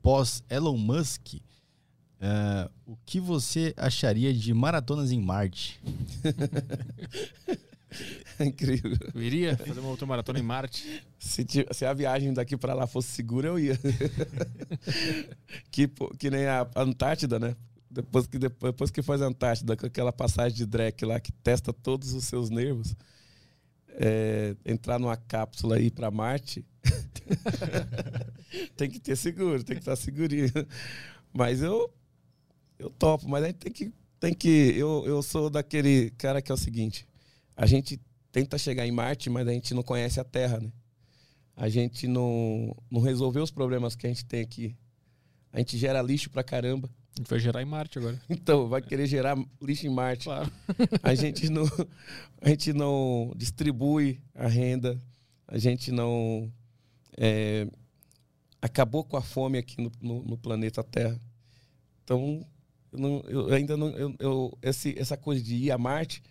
[0.00, 5.80] pós-Elon Musk, uh, o que você acharia de maratonas em Marte?
[8.38, 8.96] Incrível.
[9.12, 11.02] Eu iria fazer uma outra maratona em Marte.
[11.18, 13.76] Se, se a viagem daqui para lá fosse segura, eu ia.
[15.70, 17.56] que, que nem a Antártida, né?
[17.90, 21.72] Depois que, depois que faz a Antártida, com aquela passagem de Drake lá que testa
[21.72, 22.94] todos os seus nervos,
[23.94, 26.64] é, entrar numa cápsula e ir para Marte,
[28.76, 30.50] tem que ter seguro, tem que estar segurinho.
[31.32, 31.92] Mas eu,
[32.78, 33.92] eu topo, mas a gente tem que.
[34.20, 37.06] Tem que eu, eu sou daquele cara que é o seguinte:
[37.56, 38.00] a gente
[38.32, 40.72] tenta chegar em Marte, mas a gente não conhece a Terra, né?
[41.56, 44.76] A gente não, não resolveu os problemas que a gente tem aqui.
[45.52, 46.90] A gente gera lixo pra caramba.
[47.16, 48.20] A gente vai gerar em Marte agora.
[48.28, 50.24] Então, vai querer gerar lixo em Marte.
[50.24, 50.50] Claro.
[51.02, 51.64] A gente não,
[52.40, 55.00] a gente não distribui a renda,
[55.46, 56.52] a gente não
[57.16, 57.68] é,
[58.60, 61.20] acabou com a fome aqui no, no, no planeta Terra.
[62.02, 62.44] Então,
[62.92, 63.88] eu, não, eu ainda não.
[63.90, 66.22] Eu, eu, esse, essa coisa de ir a Marte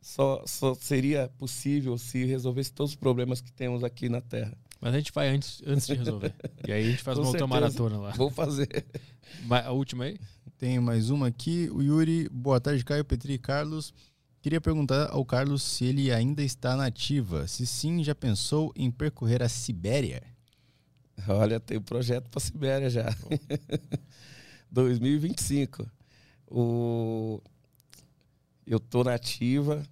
[0.00, 4.56] só, só seria possível se resolvesse todos os problemas que temos aqui na Terra.
[4.80, 6.34] Mas a gente vai antes, antes de resolver.
[6.66, 7.60] e aí a gente faz Com uma outra certeza.
[7.60, 8.10] maratona lá.
[8.12, 8.86] Vou fazer.
[9.50, 10.18] A última aí?
[10.56, 11.68] Tem mais uma aqui.
[11.70, 13.92] O Yuri, boa tarde, Caio, Petri e Carlos.
[14.40, 17.46] Queria perguntar ao Carlos se ele ainda está na ativa.
[17.46, 20.22] Se sim, já pensou em percorrer a Sibéria?
[21.28, 23.14] Olha, tem um projeto para Sibéria já.
[24.72, 25.86] 2025.
[26.46, 27.42] O...
[28.66, 29.82] Eu tô na ativa.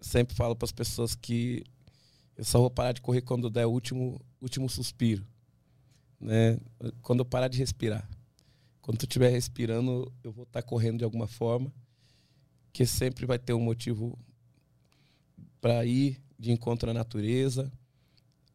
[0.00, 1.64] Sempre falo para as pessoas que
[2.40, 5.22] eu só vou parar de correr quando der o último, último suspiro.
[6.18, 6.58] Né?
[7.02, 8.08] Quando eu parar de respirar.
[8.80, 11.70] Quando tu estiver respirando, eu vou estar correndo de alguma forma.
[12.72, 14.18] Que sempre vai ter um motivo
[15.60, 17.70] para ir de encontro à natureza.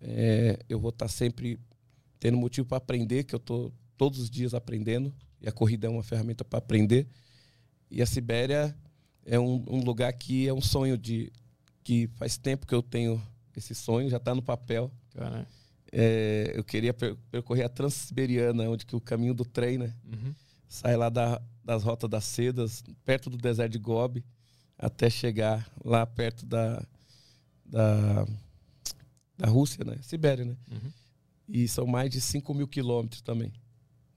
[0.02, 1.60] É, eu vou estar sempre
[2.20, 5.90] tendo motivo para aprender, que eu estou todos os dias aprendendo, e a corrida é
[5.92, 7.08] uma ferramenta para aprender.
[7.92, 8.76] E a Sibéria
[9.24, 11.32] é um, um, lugar que é um sonho de
[11.84, 13.22] que faz tempo que eu tenho
[13.59, 14.92] esse sonho, já está no papel.
[15.92, 19.93] É, eu queria per percorrer a Transiberiana, onde que o caminho do trem, né?
[20.06, 20.34] Uhum.
[20.67, 24.25] Sai lá da, das rotas das sedas, perto do deserto de Gobi,
[24.77, 26.85] até chegar lá perto da,
[27.66, 28.25] da,
[29.38, 29.98] da Rússia, né?
[30.01, 30.58] Sibéria, né?
[30.69, 30.92] Uhum.
[31.48, 33.53] E são mais de 5 mil quilômetros também.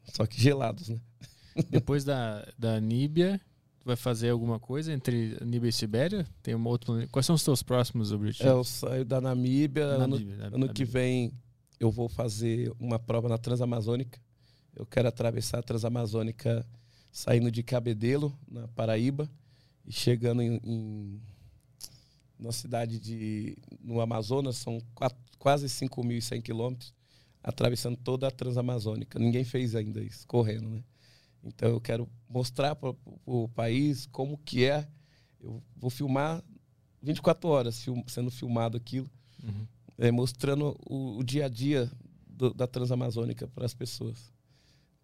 [0.05, 1.00] Só que gelados, né?
[1.70, 3.41] Depois da, da Níbia,
[3.89, 6.26] vai fazer alguma coisa entre Níbia e Sibéria?
[6.42, 7.07] Tem uma outra.
[7.08, 8.47] Quais são os teus próximos objetivos?
[8.47, 9.84] É, eu saio da Namíbia.
[9.84, 11.33] ano Namíbia, da- ano que vem
[11.81, 14.20] eu vou fazer uma prova na Transamazônica.
[14.76, 16.65] Eu quero atravessar a Transamazônica
[17.10, 19.28] saindo de Cabedelo, na Paraíba,
[19.86, 21.20] e chegando em, em
[22.39, 26.92] na cidade de no Amazonas, são quatro, quase 5.100 quilômetros,
[27.42, 29.18] atravessando toda a Transamazônica.
[29.18, 30.83] Ninguém fez ainda isso, correndo, né?
[31.44, 32.94] Então eu quero mostrar para
[33.25, 34.86] o país como que é.
[35.41, 36.42] Eu vou filmar
[37.02, 39.08] 24 horas film- sendo filmado aquilo,
[39.42, 39.67] Uhum.
[39.99, 41.91] é, mostrando o, o dia a dia
[42.26, 44.33] do- da Transamazônica para as pessoas.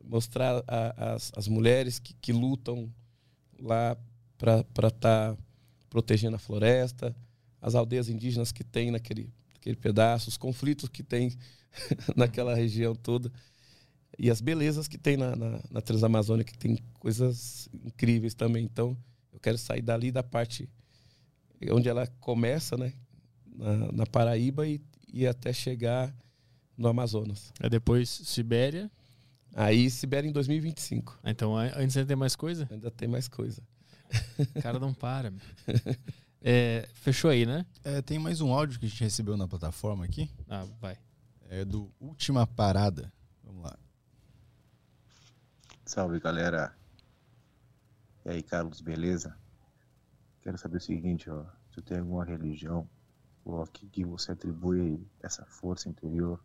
[0.02, 2.92] Mostrar a- as, as mulheres que, que lutam
[3.58, 3.96] lá
[4.36, 5.36] para estar
[5.88, 7.14] protegendo a floresta,
[7.62, 11.32] as aldeias indígenas que tem naquele, naquele pedaço, os conflitos que tem
[12.16, 13.32] naquela região toda
[14.18, 18.65] e as belezas que tem na, na, na Transamazônica, que tem coisas incríveis também.
[18.65, 18.97] Então,
[19.33, 20.68] eu quero sair dali da parte
[21.70, 22.93] onde ela começa, né?
[23.57, 24.81] Na, na Paraíba e,
[25.12, 26.15] e até chegar
[26.76, 27.52] no Amazonas.
[27.60, 28.91] Aí depois Sibéria.
[29.55, 31.18] Aí, Sibéria em 2025.
[31.23, 32.68] Ah, Então antes ainda tem mais coisa?
[32.70, 33.62] Ainda tem mais coisa.
[34.57, 35.31] O cara não para.
[35.31, 35.41] meu.
[36.47, 37.65] É, fechou aí, né?
[37.83, 40.28] É, tem mais um áudio que a gente recebeu na plataforma aqui.
[40.47, 40.99] Ah, vai.
[41.49, 43.10] É do Última Parada.
[45.86, 46.74] Salve galera.
[48.24, 49.36] E aí, Carlos, beleza?
[50.42, 51.44] Quero saber o seguinte, ó.
[51.74, 52.88] Se tem alguma religião
[53.44, 56.42] ou a que, que você atribui essa força interior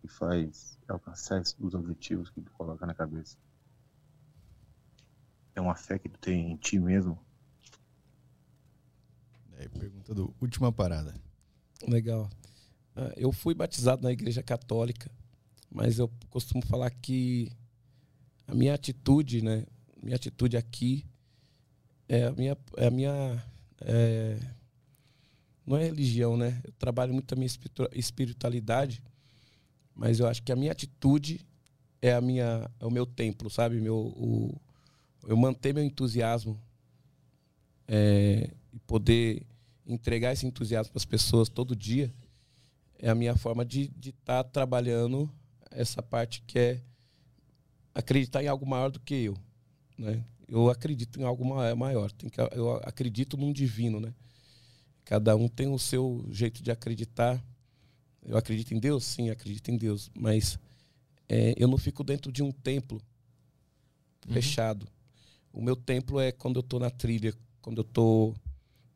[0.00, 3.36] que faz alcançar os objetivos que tu coloca na cabeça?
[5.54, 7.18] É uma fé que tu tem em ti mesmo?
[9.58, 11.12] É, pergunta do Última Parada.
[11.88, 12.30] Legal.
[12.94, 15.10] Ah, Eu fui batizado na igreja católica,
[15.70, 17.50] mas eu costumo falar que
[18.50, 19.64] a minha atitude, né?
[20.02, 21.06] Minha atitude aqui
[22.08, 23.44] é a minha, é a minha
[23.80, 24.38] é,
[25.64, 26.60] não é religião, né?
[26.64, 29.00] Eu trabalho muito a minha espiritu- espiritualidade,
[29.94, 31.46] mas eu acho que a minha atitude
[32.02, 33.80] é a minha, é o meu templo, sabe?
[33.80, 34.60] Meu, o,
[35.28, 36.60] eu manter meu entusiasmo
[37.86, 39.46] é, e poder
[39.86, 42.12] entregar esse entusiasmo para as pessoas todo dia
[42.98, 45.30] é a minha forma de estar trabalhando
[45.70, 46.80] essa parte que é
[47.94, 49.36] acreditar em algo maior do que eu,
[49.98, 50.24] né?
[50.48, 54.12] Eu acredito em algo ma- maior, tem que, eu acredito num divino, né?
[55.04, 57.42] Cada um tem o seu jeito de acreditar.
[58.24, 60.58] Eu acredito em Deus, sim, acredito em Deus, mas
[61.28, 63.00] é, eu não fico dentro de um templo
[64.26, 64.34] Uhum.
[64.34, 64.86] fechado.
[65.52, 68.34] O meu templo é quando eu estou na trilha, quando eu estou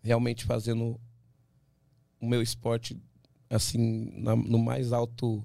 [0.03, 1.01] realmente fazendo
[2.21, 2.97] o meu esporte
[3.51, 5.45] assim na- no mais alto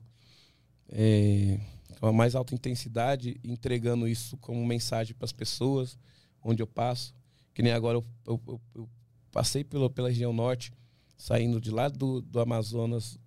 [0.89, 1.59] é,
[1.99, 5.97] com a mais alta intensidade, entregando isso como mensagem para as pessoas
[6.43, 7.13] onde eu passo.
[7.53, 8.89] Que nem agora eu, eu- eu- eu
[9.31, 10.71] passei pela, pela região norte,
[11.17, 13.19] saindo de lá do, do Amazonas,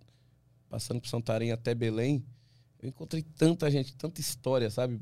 [0.70, 2.24] passando por Santarém até Belém.
[2.80, 4.98] Eu encontrei tanta gente, tanta história, sabe?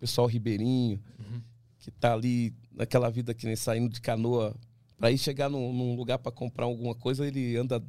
[0.00, 1.40] Pessoal ribeirinho, Uhum.
[1.78, 4.54] que tá ali naquela vida que nem saindo de canoa.
[4.98, 7.82] Para ir chegar num, num lugar para comprar alguma coisa, ele anda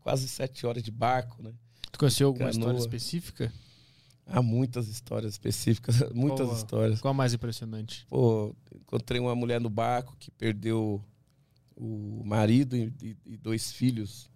[0.00, 1.52] quase sete horas de barco, né?
[1.90, 2.60] Tu conheceu alguma Canoa.
[2.60, 3.52] história específica?
[4.30, 7.00] Há muitas histórias específicas, muitas Qual histórias.
[7.00, 8.06] Qual a mais impressionante?
[8.08, 11.02] Pô, encontrei uma mulher no barco que perdeu
[11.74, 14.30] o marido e, e- e dois filhos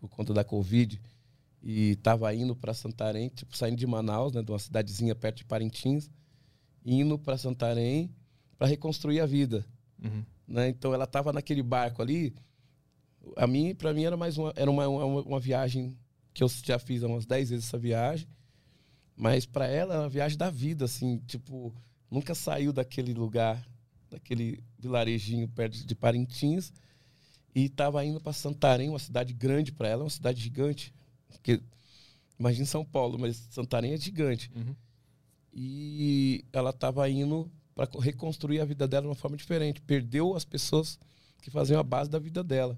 [0.00, 1.00] por conta da Covid.
[1.62, 5.44] E estava indo para Santarém, tipo, saindo de Manaus, né, de uma cidadezinha perto de
[5.44, 6.10] Parintins,
[6.84, 8.10] indo para Santarém
[8.58, 9.64] para reconstruir a vida.
[10.02, 10.24] Uhum.
[10.48, 10.68] né?
[10.68, 12.34] Então ela estava naquele barco ali.
[13.36, 15.96] A mim, para mim era mais uma era uma, uma, uma viagem
[16.34, 18.26] que eu já fiz há umas 10 vezes essa viagem,
[19.22, 21.72] mas para ela era uma viagem da vida, assim, tipo,
[22.10, 23.64] nunca saiu daquele lugar,
[24.10, 26.72] daquele vilarejinho perto de Parintins
[27.54, 30.92] e estava indo para Santarém, uma cidade grande para ela, uma cidade gigante.
[31.28, 31.62] Porque
[32.36, 34.50] imagina São Paulo, mas Santarém é gigante.
[34.56, 34.74] Uhum.
[35.54, 39.80] E ela estava indo para reconstruir a vida dela de uma forma diferente.
[39.82, 40.98] Perdeu as pessoas
[41.40, 42.76] que faziam a base da vida dela.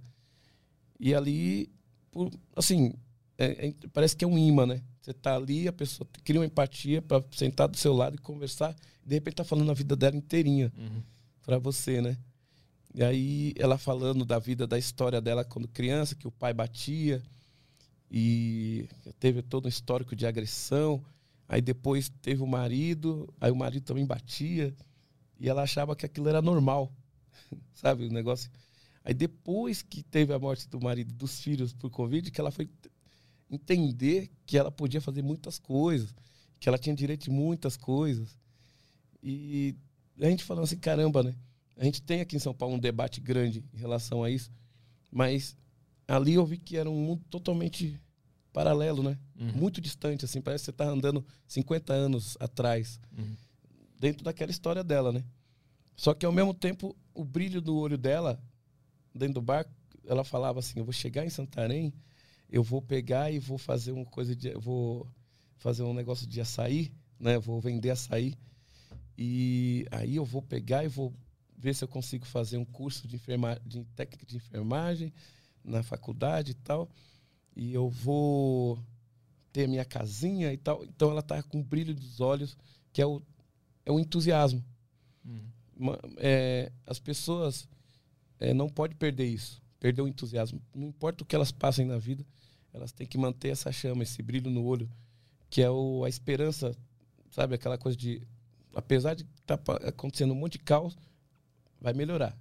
[1.01, 1.73] E ali,
[2.11, 2.93] por- assim,
[3.39, 4.83] é- é- parece que é um imã, né?
[5.05, 8.75] Você tá ali, a pessoa cria uma empatia para sentar do seu lado e conversar.
[9.05, 11.03] E de repente tá falando a vida dela inteirinha Uhum.
[11.43, 12.17] para você, né?
[12.95, 17.23] E aí ela falando da vida, da história dela quando criança, que o pai batia
[18.11, 18.89] e
[19.21, 21.05] teve todo um histórico de agressão.
[21.47, 24.75] Aí depois teve o marido, aí o marido também batia
[25.39, 26.91] e ela achava que aquilo era normal,
[27.75, 28.51] sabe o negócio.
[29.05, 32.51] Aí depois que teve a morte do marido e dos filhos por Covid, que ela
[32.51, 32.71] foi
[33.51, 36.15] entender que ela podia fazer muitas coisas,
[36.59, 38.39] que ela tinha direito de muitas coisas.
[39.23, 39.75] E
[40.21, 41.35] a gente falando assim, caramba, né?
[41.77, 44.51] A gente tem aqui em São Paulo um debate grande em relação a isso,
[45.11, 45.57] mas
[46.07, 47.99] ali eu vi que era um mundo totalmente
[48.53, 49.19] paralelo, né?
[49.39, 49.53] Uhum.
[49.53, 53.35] Muito distante, assim, parece que você tá andando 50 anos atrás, Uhum.
[53.99, 55.25] dentro daquela história dela, né?
[55.97, 58.41] Só que ao mesmo tempo, o brilho do olho dela,
[59.15, 59.73] dentro do barco,
[60.07, 61.93] ela falava assim: eu vou chegar em Santarém,
[62.49, 64.51] eu vou pegar e vou fazer uma coisa de.
[64.55, 65.07] vou
[65.57, 67.39] fazer um negócio de açaí, né?
[67.39, 68.35] Vou vender açaí.
[69.17, 71.13] E aí eu vou pegar e vou
[71.57, 75.13] ver se eu consigo fazer um curso de, enferma, de técnica de enfermagem
[75.63, 76.89] na faculdade e tal.
[77.57, 78.79] E eu vou
[79.53, 80.85] ter minha casinha e tal.
[80.85, 82.57] Então ela tá com o brilho dos olhos,
[82.93, 83.23] que é o,
[83.87, 84.63] é o entusiasmo.
[85.25, 85.47] Uhum.
[85.77, 87.69] Uma- é, as pessoas
[88.41, 90.63] é, não podem perder isso, perder o entusiasmo.
[90.75, 92.25] Não importa o que elas passem na vida,
[92.73, 94.89] elas têm que manter essa chama, esse brilho no olho,
[95.51, 96.75] que é o, a esperança,
[97.31, 97.55] sabe?
[97.55, 98.27] Aquela coisa de,
[98.75, 100.97] apesar de estar acontecendo um monte de caos,
[101.79, 102.35] vai melhorar.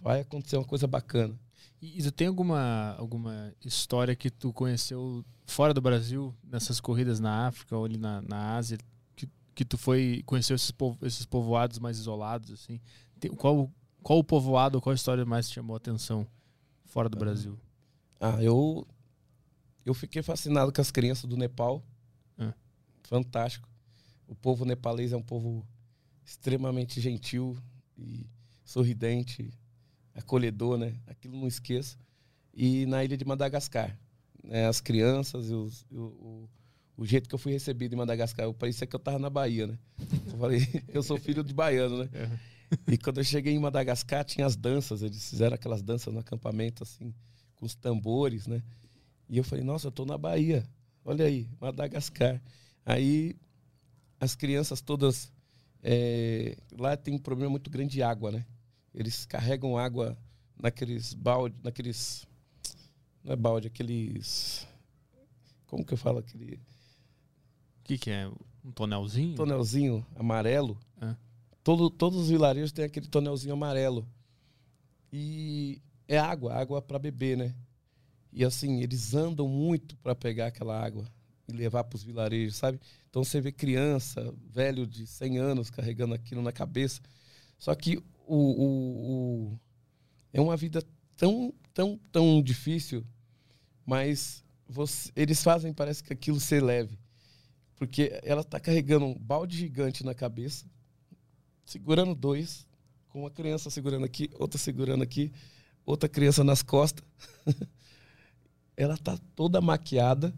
[0.00, 1.38] Vai acontecer uma coisa bacana.
[1.80, 7.20] E, e tu tem alguma, alguma história que tu conheceu fora do Brasil, nessas corridas
[7.20, 8.76] na África ou ali na, na Ásia,
[9.14, 12.80] que, que tu foi conheceu esses, povo, esses povoados mais isolados, assim?
[13.20, 13.70] Tem- qual,
[14.02, 16.26] qual o povoado, qual a história mais te chamou a atenção
[16.92, 17.58] fora do Brasil?
[18.20, 18.86] Ah, eu
[19.84, 21.82] eu fiquei fascinado com as crianças do Nepal.
[22.38, 22.52] Ah.
[23.02, 23.68] Fantástico.
[24.28, 25.66] O povo nepalês é um povo
[26.24, 27.56] extremamente gentil
[27.98, 28.26] e
[28.64, 29.50] sorridente,
[30.14, 30.94] acolhedor, né?
[31.06, 31.98] Aquilo não esqueço.
[32.54, 33.98] E na ilha de Madagascar,
[34.44, 34.66] né?
[34.66, 36.48] as crianças e os- o, o,
[36.98, 39.66] o jeito que eu fui recebido em Madagascar, eu parecia que eu tava na Bahia,
[39.66, 39.78] né?
[40.30, 40.60] Eu falei,
[40.92, 42.08] eu sou filho de baiano, né?
[42.88, 46.82] E quando eu cheguei em Madagascar, tinha as danças, eles fizeram aquelas danças no acampamento,
[46.82, 47.14] assim,
[47.56, 48.62] com os tambores, né?
[49.28, 50.64] E eu falei, nossa, eu tô na Bahia.
[51.04, 52.40] Olha aí, Madagascar.
[52.84, 53.36] Aí
[54.20, 55.32] as crianças todas.
[55.82, 58.46] é, lá tem um problema muito grande de água, né?
[58.94, 60.16] Eles carregam água
[60.56, 62.26] naqueles balde, naqueles.
[63.24, 64.66] Não é balde, aqueles.
[65.66, 66.18] Como que eu falo?
[66.18, 66.56] Aquele
[67.80, 68.28] O que, que é?
[68.64, 69.34] Um tonelzinho?
[69.34, 70.78] tonelzinho amarelo.
[71.00, 71.16] É.
[71.62, 74.06] Todo, todos os vilarejos têm aquele tonelzinho amarelo.
[75.12, 77.54] E é água, água para beber, né?
[78.32, 81.06] E assim, eles andam muito para pegar aquela água.
[81.48, 82.80] e levar para os vilarejos, sabe?
[83.10, 87.00] Então você vê criança, velho de 100 anos carregando aquilo na cabeça.
[87.58, 89.60] Só que o, o, o
[90.32, 90.82] é uma vida
[91.16, 93.04] tão, tão, tão difícil,
[93.84, 96.98] mas você, eles fazem, parece que aquilo ser leve.
[97.76, 100.64] Porque ela está carregando um balde gigante na cabeça,
[101.72, 102.66] segurando dois,
[103.08, 105.32] com uma criança segurando aqui, outra segurando aqui,
[105.86, 107.02] outra criança nas costas.
[108.76, 110.34] ela tá toda maquiada,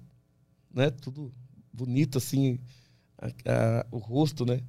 [0.72, 0.90] né?
[0.90, 1.34] Tudo
[1.72, 2.60] bonito assim,
[3.18, 4.62] a, a, o rosto, né?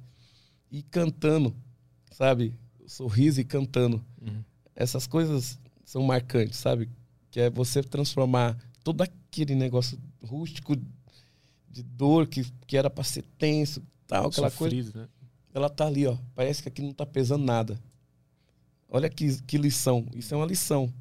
[0.68, 1.54] E cantando,
[2.10, 2.52] sabe?
[2.80, 4.04] O sorriso e cantando.
[4.20, 4.42] Uhum.
[4.74, 6.90] Essas coisas são marcantes, sabe?
[7.30, 10.76] Que é você transformar todo aquele negócio rústico
[11.70, 15.02] de dor que, que era para ser tenso, tal, aquela Sofrido, coisa.
[15.02, 15.08] né?
[15.56, 16.18] Ela tá ali, ó.
[16.34, 17.80] Parece que aqui não tá pesando nada.
[18.90, 20.06] Olha que, que lição.
[20.14, 20.92] Isso é uma lição.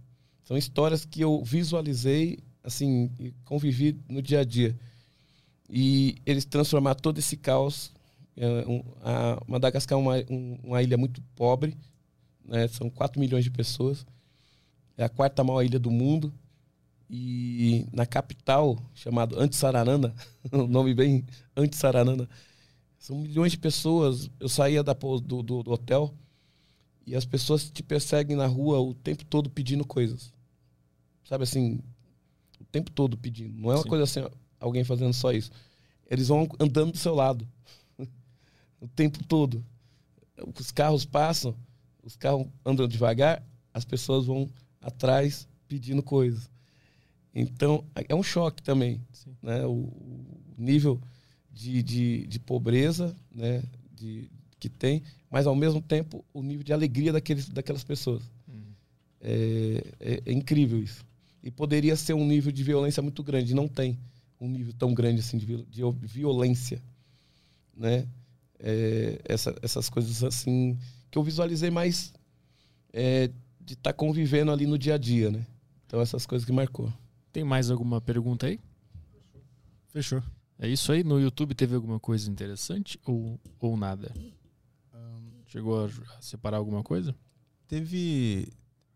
[0.45, 4.74] São histórias que eu visualizei, assim, e convivi no dia a dia.
[5.69, 7.92] E eles transformar todo esse caos.
[8.38, 11.75] É, um, a Madagascar é uma, um, uma ilha muito pobre,
[12.45, 12.66] né?
[12.69, 14.06] são 4 milhões de pessoas.
[14.98, 16.34] É a quarta maior ilha do mundo.
[17.09, 20.16] E na capital, chamado Antissararana,
[20.50, 21.25] o nome bem
[21.58, 22.30] Antissararana,
[23.06, 24.32] são milhões de pessoas.
[24.40, 26.11] Eu saía da, do, do, do hotel
[27.06, 30.34] e as pessoas te perseguem na rua o tempo todo pedindo coisas.
[31.24, 31.80] Sabe assim,
[32.59, 33.61] o tempo todo pedindo.
[33.61, 33.90] Não é uma Sim.
[33.90, 34.27] coisa assim,
[34.59, 35.51] alguém fazendo só isso.
[36.09, 37.48] Eles vão andando do seu lado.
[38.82, 39.64] o tempo todo.
[40.58, 41.56] Os carros passam,
[42.01, 44.50] os carros andam devagar, as pessoas vão
[44.82, 46.50] atrás pedindo coisas.
[47.35, 49.00] Então, é um choque também.
[49.11, 49.35] Sim.
[49.43, 49.64] Né?
[49.64, 51.00] O, o nível
[51.56, 53.64] de, de, de pobreza né?
[53.95, 55.01] de, que tem,
[55.32, 58.22] mas ao mesmo tempo o nível de alegria daqueles, daquelas pessoas.
[58.48, 58.61] Uhum.
[59.22, 61.03] É, é- é incrível isso.
[61.42, 63.98] E poderia ser um nível de violência muito grande, não tem
[64.40, 66.82] um nível tão grande assim de, de violência,
[67.75, 68.06] né?
[68.59, 70.77] É, essa- essas coisas assim
[71.09, 72.14] que eu visualizei mais
[72.92, 73.30] é,
[73.61, 75.45] de estar convivendo ali no dia a dia, né?
[75.88, 76.92] Então essas coisas que marcou.
[77.32, 78.59] Tem mais alguma pergunta aí?
[79.90, 80.22] Fechou.
[80.58, 81.03] É isso aí?
[81.03, 84.14] No YouTube teve alguma coisa interessante ou, ou nada?
[85.48, 87.16] Chegou a a separar alguma coisa?
[87.67, 88.51] Teve.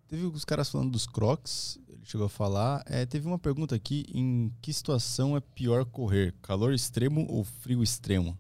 [0.07, 2.83] Teve os caras falando dos crocs, ele chegou a falar.
[2.87, 6.33] É, teve uma pergunta aqui: em que situação é pior correr?
[6.41, 8.37] Calor extremo ou frio extremo?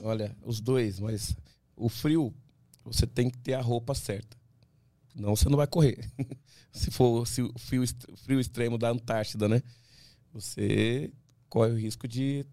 [0.00, 1.36] Olha, os dois, mas
[1.76, 2.34] o frio,
[2.84, 4.36] você tem que ter a roupa certa.
[5.14, 6.10] Não, você não vai correr.
[6.72, 7.84] se for se o frio,
[8.16, 9.62] frio extremo da Antártida, né?
[10.32, 11.12] Você
[11.50, 12.46] corre o risco de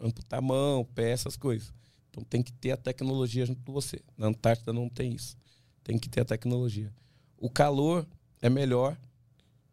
[0.00, 1.70] amputar mão, pé, essas coisas.
[2.08, 4.00] Então tem que ter a tecnologia junto com você.
[4.16, 5.36] Na Antártida não tem isso.
[5.84, 6.90] Tem que ter a tecnologia.
[7.36, 8.06] O calor
[8.40, 8.96] é melhor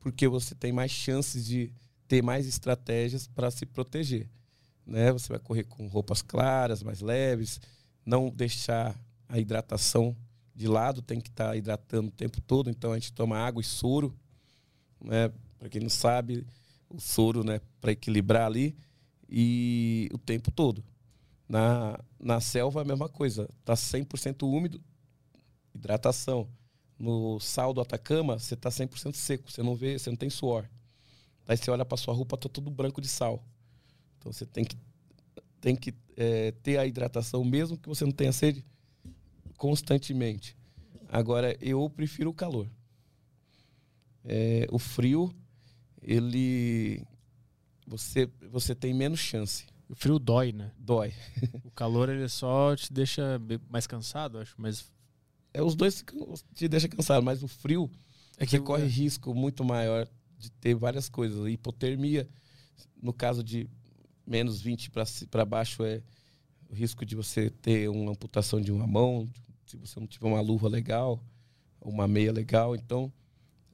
[0.02, 1.72] porque você tem mais chances de
[2.10, 4.30] ter mais estratégias para se proteger
[4.86, 5.12] né?
[5.12, 7.60] Você vai correr com roupas claras, mais leves,
[8.06, 8.96] não deixar
[9.28, 10.16] a hidratação
[10.56, 12.70] de lado, tem que estar hidratando o tempo todo.
[12.70, 14.16] Então a gente toma água e soro,
[15.02, 15.32] né?
[15.58, 16.46] Para quem não sabe,
[16.94, 18.76] o soro, né, para equilibrar ali
[19.28, 20.84] e o tempo todo.
[21.50, 24.80] Na, na selva é a mesma coisa, tá 100% úmido,
[25.74, 26.48] hidratação.
[26.98, 30.70] No sal do Atacama, você tá 100% seco, você não vê, você não tem suor.
[31.48, 33.44] Aí você olha para sua roupa, tá tudo branco de sal.
[34.18, 34.78] Então você tem que,
[35.60, 38.64] tem que é, ter a hidratação, mesmo que você não tenha sede,
[39.58, 40.56] constantemente.
[41.10, 42.70] Agora, eu prefiro o calor.
[44.24, 45.34] É, o frio,
[46.04, 47.06] ele.
[47.88, 49.66] Você, você tem menos chance.
[49.90, 50.72] O frio dói, né?
[50.78, 51.14] Dói.
[51.64, 54.92] O calor ele só te deixa mais cansado, acho, mas
[55.54, 56.04] É, os dois
[56.56, 57.92] te deixam cansado, mas o frio,
[58.38, 60.08] é você corre risco muito maior
[60.38, 61.48] de ter várias coisas.
[61.48, 62.28] Hipotermia,
[63.02, 63.70] no caso de
[64.26, 64.90] menos 20
[65.30, 66.02] para baixo, é
[66.70, 69.30] o risco de você ter uma amputação de uma mão,
[69.66, 71.24] se você não tiver uma luva legal,
[71.80, 72.76] uma meia legal.
[72.76, 73.14] Então,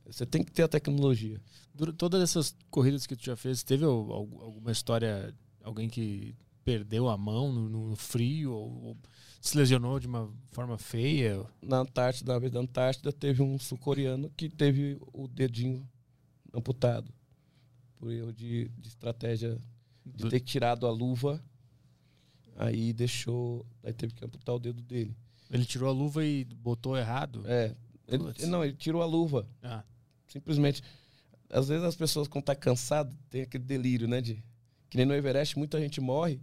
[0.06, 1.40] você tem que ter a tecnologia.
[1.98, 5.33] Todas essas corridas que tu já fez, teve al- al- alguma história,
[5.64, 6.35] alguém que
[6.66, 8.98] perdeu a mão no, no frio ou, ou
[9.41, 11.45] se lesionou de uma forma feia?
[11.61, 15.88] Na Antártida, na vez da Antártida, teve um sul-coreano que teve o dedinho
[16.53, 17.11] amputado.
[17.98, 19.58] Por erro de, de estratégia
[20.06, 21.41] de Do- ter tirado a luva,
[22.56, 23.66] aí deixou.
[23.83, 25.16] Aí teve que amputar o dedo dele.
[25.49, 27.43] Ele tirou a luva e botou errado?
[27.48, 27.75] É.
[28.08, 29.48] Ele, não, ele tirou a luva.
[29.64, 29.83] Ah,
[30.27, 30.83] Simplesmente.
[31.49, 34.21] Às vezes as pessoas, quando tá cansado, tem aquele delírio, né?
[34.21, 34.43] De,
[34.89, 36.39] que nem no Everest, muita gente morre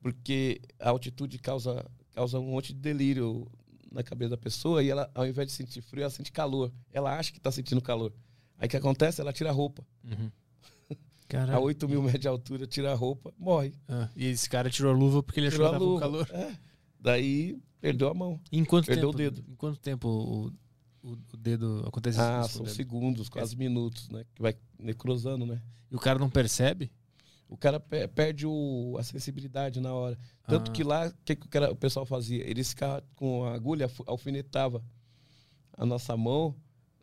[0.00, 3.46] porque a altitude causa, causa um monte de delírio
[3.90, 6.72] na cabeça da pessoa e ela, ao invés de sentir frio, ela sente calor.
[6.92, 8.12] Ela acha que tá sentindo calor.
[8.58, 9.20] Aí o que acontece?
[9.20, 9.84] Ela tira a roupa.
[10.04, 10.30] uhum.
[11.50, 13.72] A 8 mil metros de altura, tira a roupa, morre.
[13.88, 16.16] ah, e esse cara tirou a luva porque ele achou Tirou que a tava com
[16.18, 16.26] luva.
[16.26, 16.50] calor.
[16.52, 16.58] É.
[17.00, 18.38] Daí perdeu a mão.
[18.52, 19.14] Em quanto Perdeu tempo?
[19.14, 19.44] o dedo.
[19.50, 20.52] Em quanto tempo
[21.02, 24.24] o, o, dedo acontece Ah, isso são segundos, quase minutos, né?
[24.34, 25.60] Que vai necrosando, né?
[25.90, 26.90] E o cara não percebe?
[27.48, 30.18] O cara pe- perde o- a sensibilidade na hora.
[30.46, 30.72] Tanto Ah.
[30.74, 32.48] que lá, o que, que o, cara- o pessoal fazia?
[32.48, 34.82] Eles ficavam com a agulha, alfinetava
[35.76, 36.54] a nossa mão,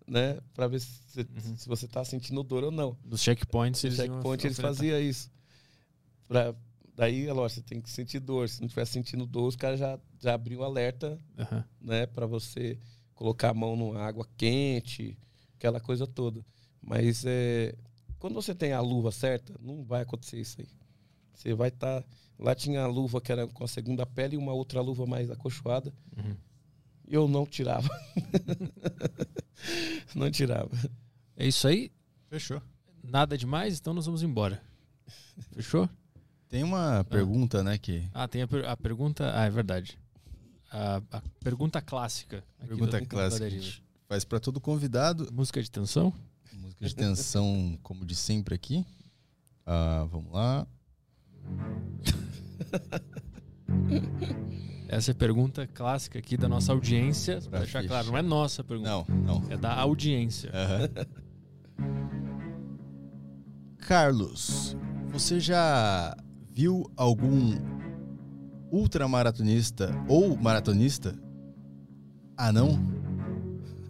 [0.08, 0.40] né?
[0.56, 1.56] Pra ver se, se- Uhum.
[1.58, 2.98] se você tá sentindo dor ou não.
[3.06, 5.30] Dos checkpoints, eles checkpoint eles faziam isso.
[6.28, 6.56] Pra,
[6.96, 8.50] daí, é lógico, você tem que sentir dor.
[8.50, 11.64] Se não estiver sentindo dor, os caras já, já abriam o alerta, Aham.
[11.80, 12.06] né?
[12.08, 12.80] Pra você
[13.20, 15.18] colocar a mão numa água quente,
[15.58, 16.42] aquela coisa toda.
[16.82, 17.76] Mas é,
[18.18, 20.68] quando você tem a luva certa, não vai acontecer isso aí.
[21.34, 22.02] Você vai estar.
[22.40, 25.30] Lá tinha a luva que era com a segunda pele e uma outra luva mais
[25.30, 25.94] acolchoada.
[26.18, 26.34] Uhum.
[27.10, 27.90] Eu não tirava.
[30.16, 30.72] não tirava.
[31.36, 31.92] É isso aí?
[32.30, 32.62] Fechou.
[33.04, 33.80] Nada demais?
[33.80, 34.62] Então nós vamos embora.
[35.52, 35.90] Fechou?
[36.48, 38.08] Tem uma pergunta, né, que...
[38.14, 39.32] Ah, tem a, per- a pergunta.
[39.38, 40.00] Ah, é verdade.
[40.72, 42.44] A, a pergunta clássica.
[42.68, 43.50] Pergunta clássica.
[44.08, 45.32] Faz pra todo convidado.
[45.32, 46.14] Música de tensão?
[46.54, 48.86] Música de tensão, como de sempre aqui.
[49.66, 50.66] Ah, vamos lá.
[54.88, 57.40] Essa é a pergunta clássica aqui da nossa audiência.
[57.42, 58.90] Pra deixar claro, não é nossa pergunta.
[58.90, 59.44] Não, não.
[59.52, 60.50] É da audiência.
[60.52, 60.90] Aham.
[63.78, 64.76] Carlos,
[65.12, 66.18] você já
[66.50, 67.79] viu algum
[68.72, 71.16] ultramaratonista ou maratonista
[72.38, 72.80] anão?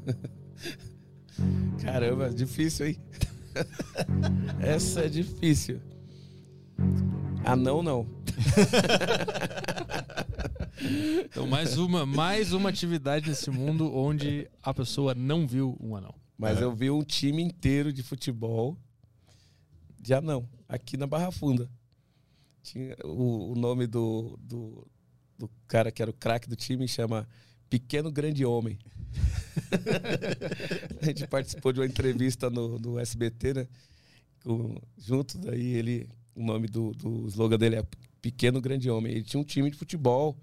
[1.81, 2.97] Caramba, difícil, hein?
[4.59, 5.79] Essa é difícil.
[7.43, 8.07] Ah, não, não.
[11.25, 16.13] Então, mais uma, mais uma atividade nesse mundo onde a pessoa não viu um anão.
[16.37, 16.63] Mas É.
[16.63, 18.77] eu vi um time inteiro de futebol
[19.99, 21.69] de anão, aqui na Barra Funda.
[22.71, 24.85] Tinha o, o nome do, do,
[25.39, 27.27] do cara que era o craque do time chama
[27.67, 28.77] Pequeno Grande Homem.
[31.01, 33.67] a gente participou de uma entrevista no, no SBT, né?
[34.43, 36.07] Com- junto, daí ele.
[36.35, 37.83] O nome do, do slogan dele é
[38.21, 39.13] Pequeno Grande Homem.
[39.13, 40.37] Ele tinha um time de futebol.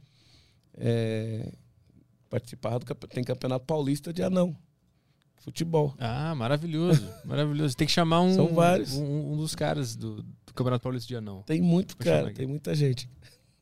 [0.77, 1.53] é,
[2.29, 4.55] participava do campe- tem campeonato paulista de anão.
[5.47, 5.95] Futebol.
[5.97, 7.09] Ah, maravilhoso.
[7.25, 7.77] Maravilhoso.
[7.77, 8.95] Tem que chamar um, São vários.
[8.95, 11.45] um, um dos caras do, do Campeonato Paulista de Anão.
[11.47, 13.09] Tem muito, Vou cara, tem muita gente.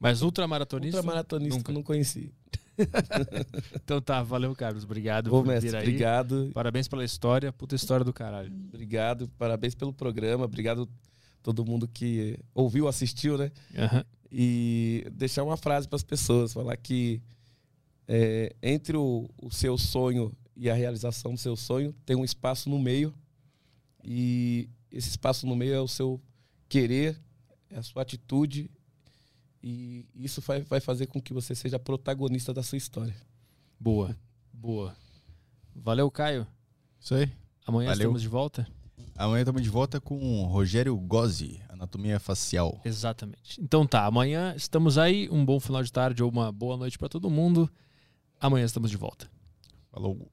[0.01, 0.97] Mas ultramaratonista?
[0.97, 1.71] Ultramaratonista Nunca.
[1.71, 2.33] eu não conheci.
[3.85, 4.83] Então tá, valeu, Carlos.
[4.83, 5.83] Obrigado Ô, por mestre, vir aí.
[5.83, 6.51] obrigado.
[6.55, 7.53] Parabéns pela história.
[7.53, 8.51] Puta história do caralho.
[8.69, 10.47] Obrigado, parabéns pelo programa.
[10.47, 10.89] Obrigado
[11.43, 13.53] todo mundo que ouviu, assistiu, né?
[14.33, 17.23] E deixar uma frase para as pessoas, falar que
[18.09, 22.68] é, entre o, o seu sonho e a realização do seu sonho tem um espaço
[22.68, 23.15] no meio
[24.02, 26.20] e esse espaço no meio é o seu
[26.68, 27.20] querer,
[27.70, 28.70] é a sua atitude
[29.62, 33.16] e isso vai, vai fazer com que você seja protagonista da sua história.
[33.81, 34.16] Boa.
[34.52, 34.94] Boa.
[35.74, 36.47] Valeu, Caio.
[37.00, 37.33] Isso aí.
[37.66, 38.02] Amanhã Valeu.
[38.02, 38.66] estamos de volta?
[39.16, 42.81] Amanhã estamos de volta com o Rogério Gozzi, Anatomia Facial.
[42.84, 43.60] Exatamente.
[43.60, 45.28] Então tá, amanhã estamos aí.
[45.31, 47.70] Um bom final de tarde ou uma boa noite pra todo mundo.
[48.41, 49.31] Amanhã estamos de volta.
[49.91, 50.31] Falou.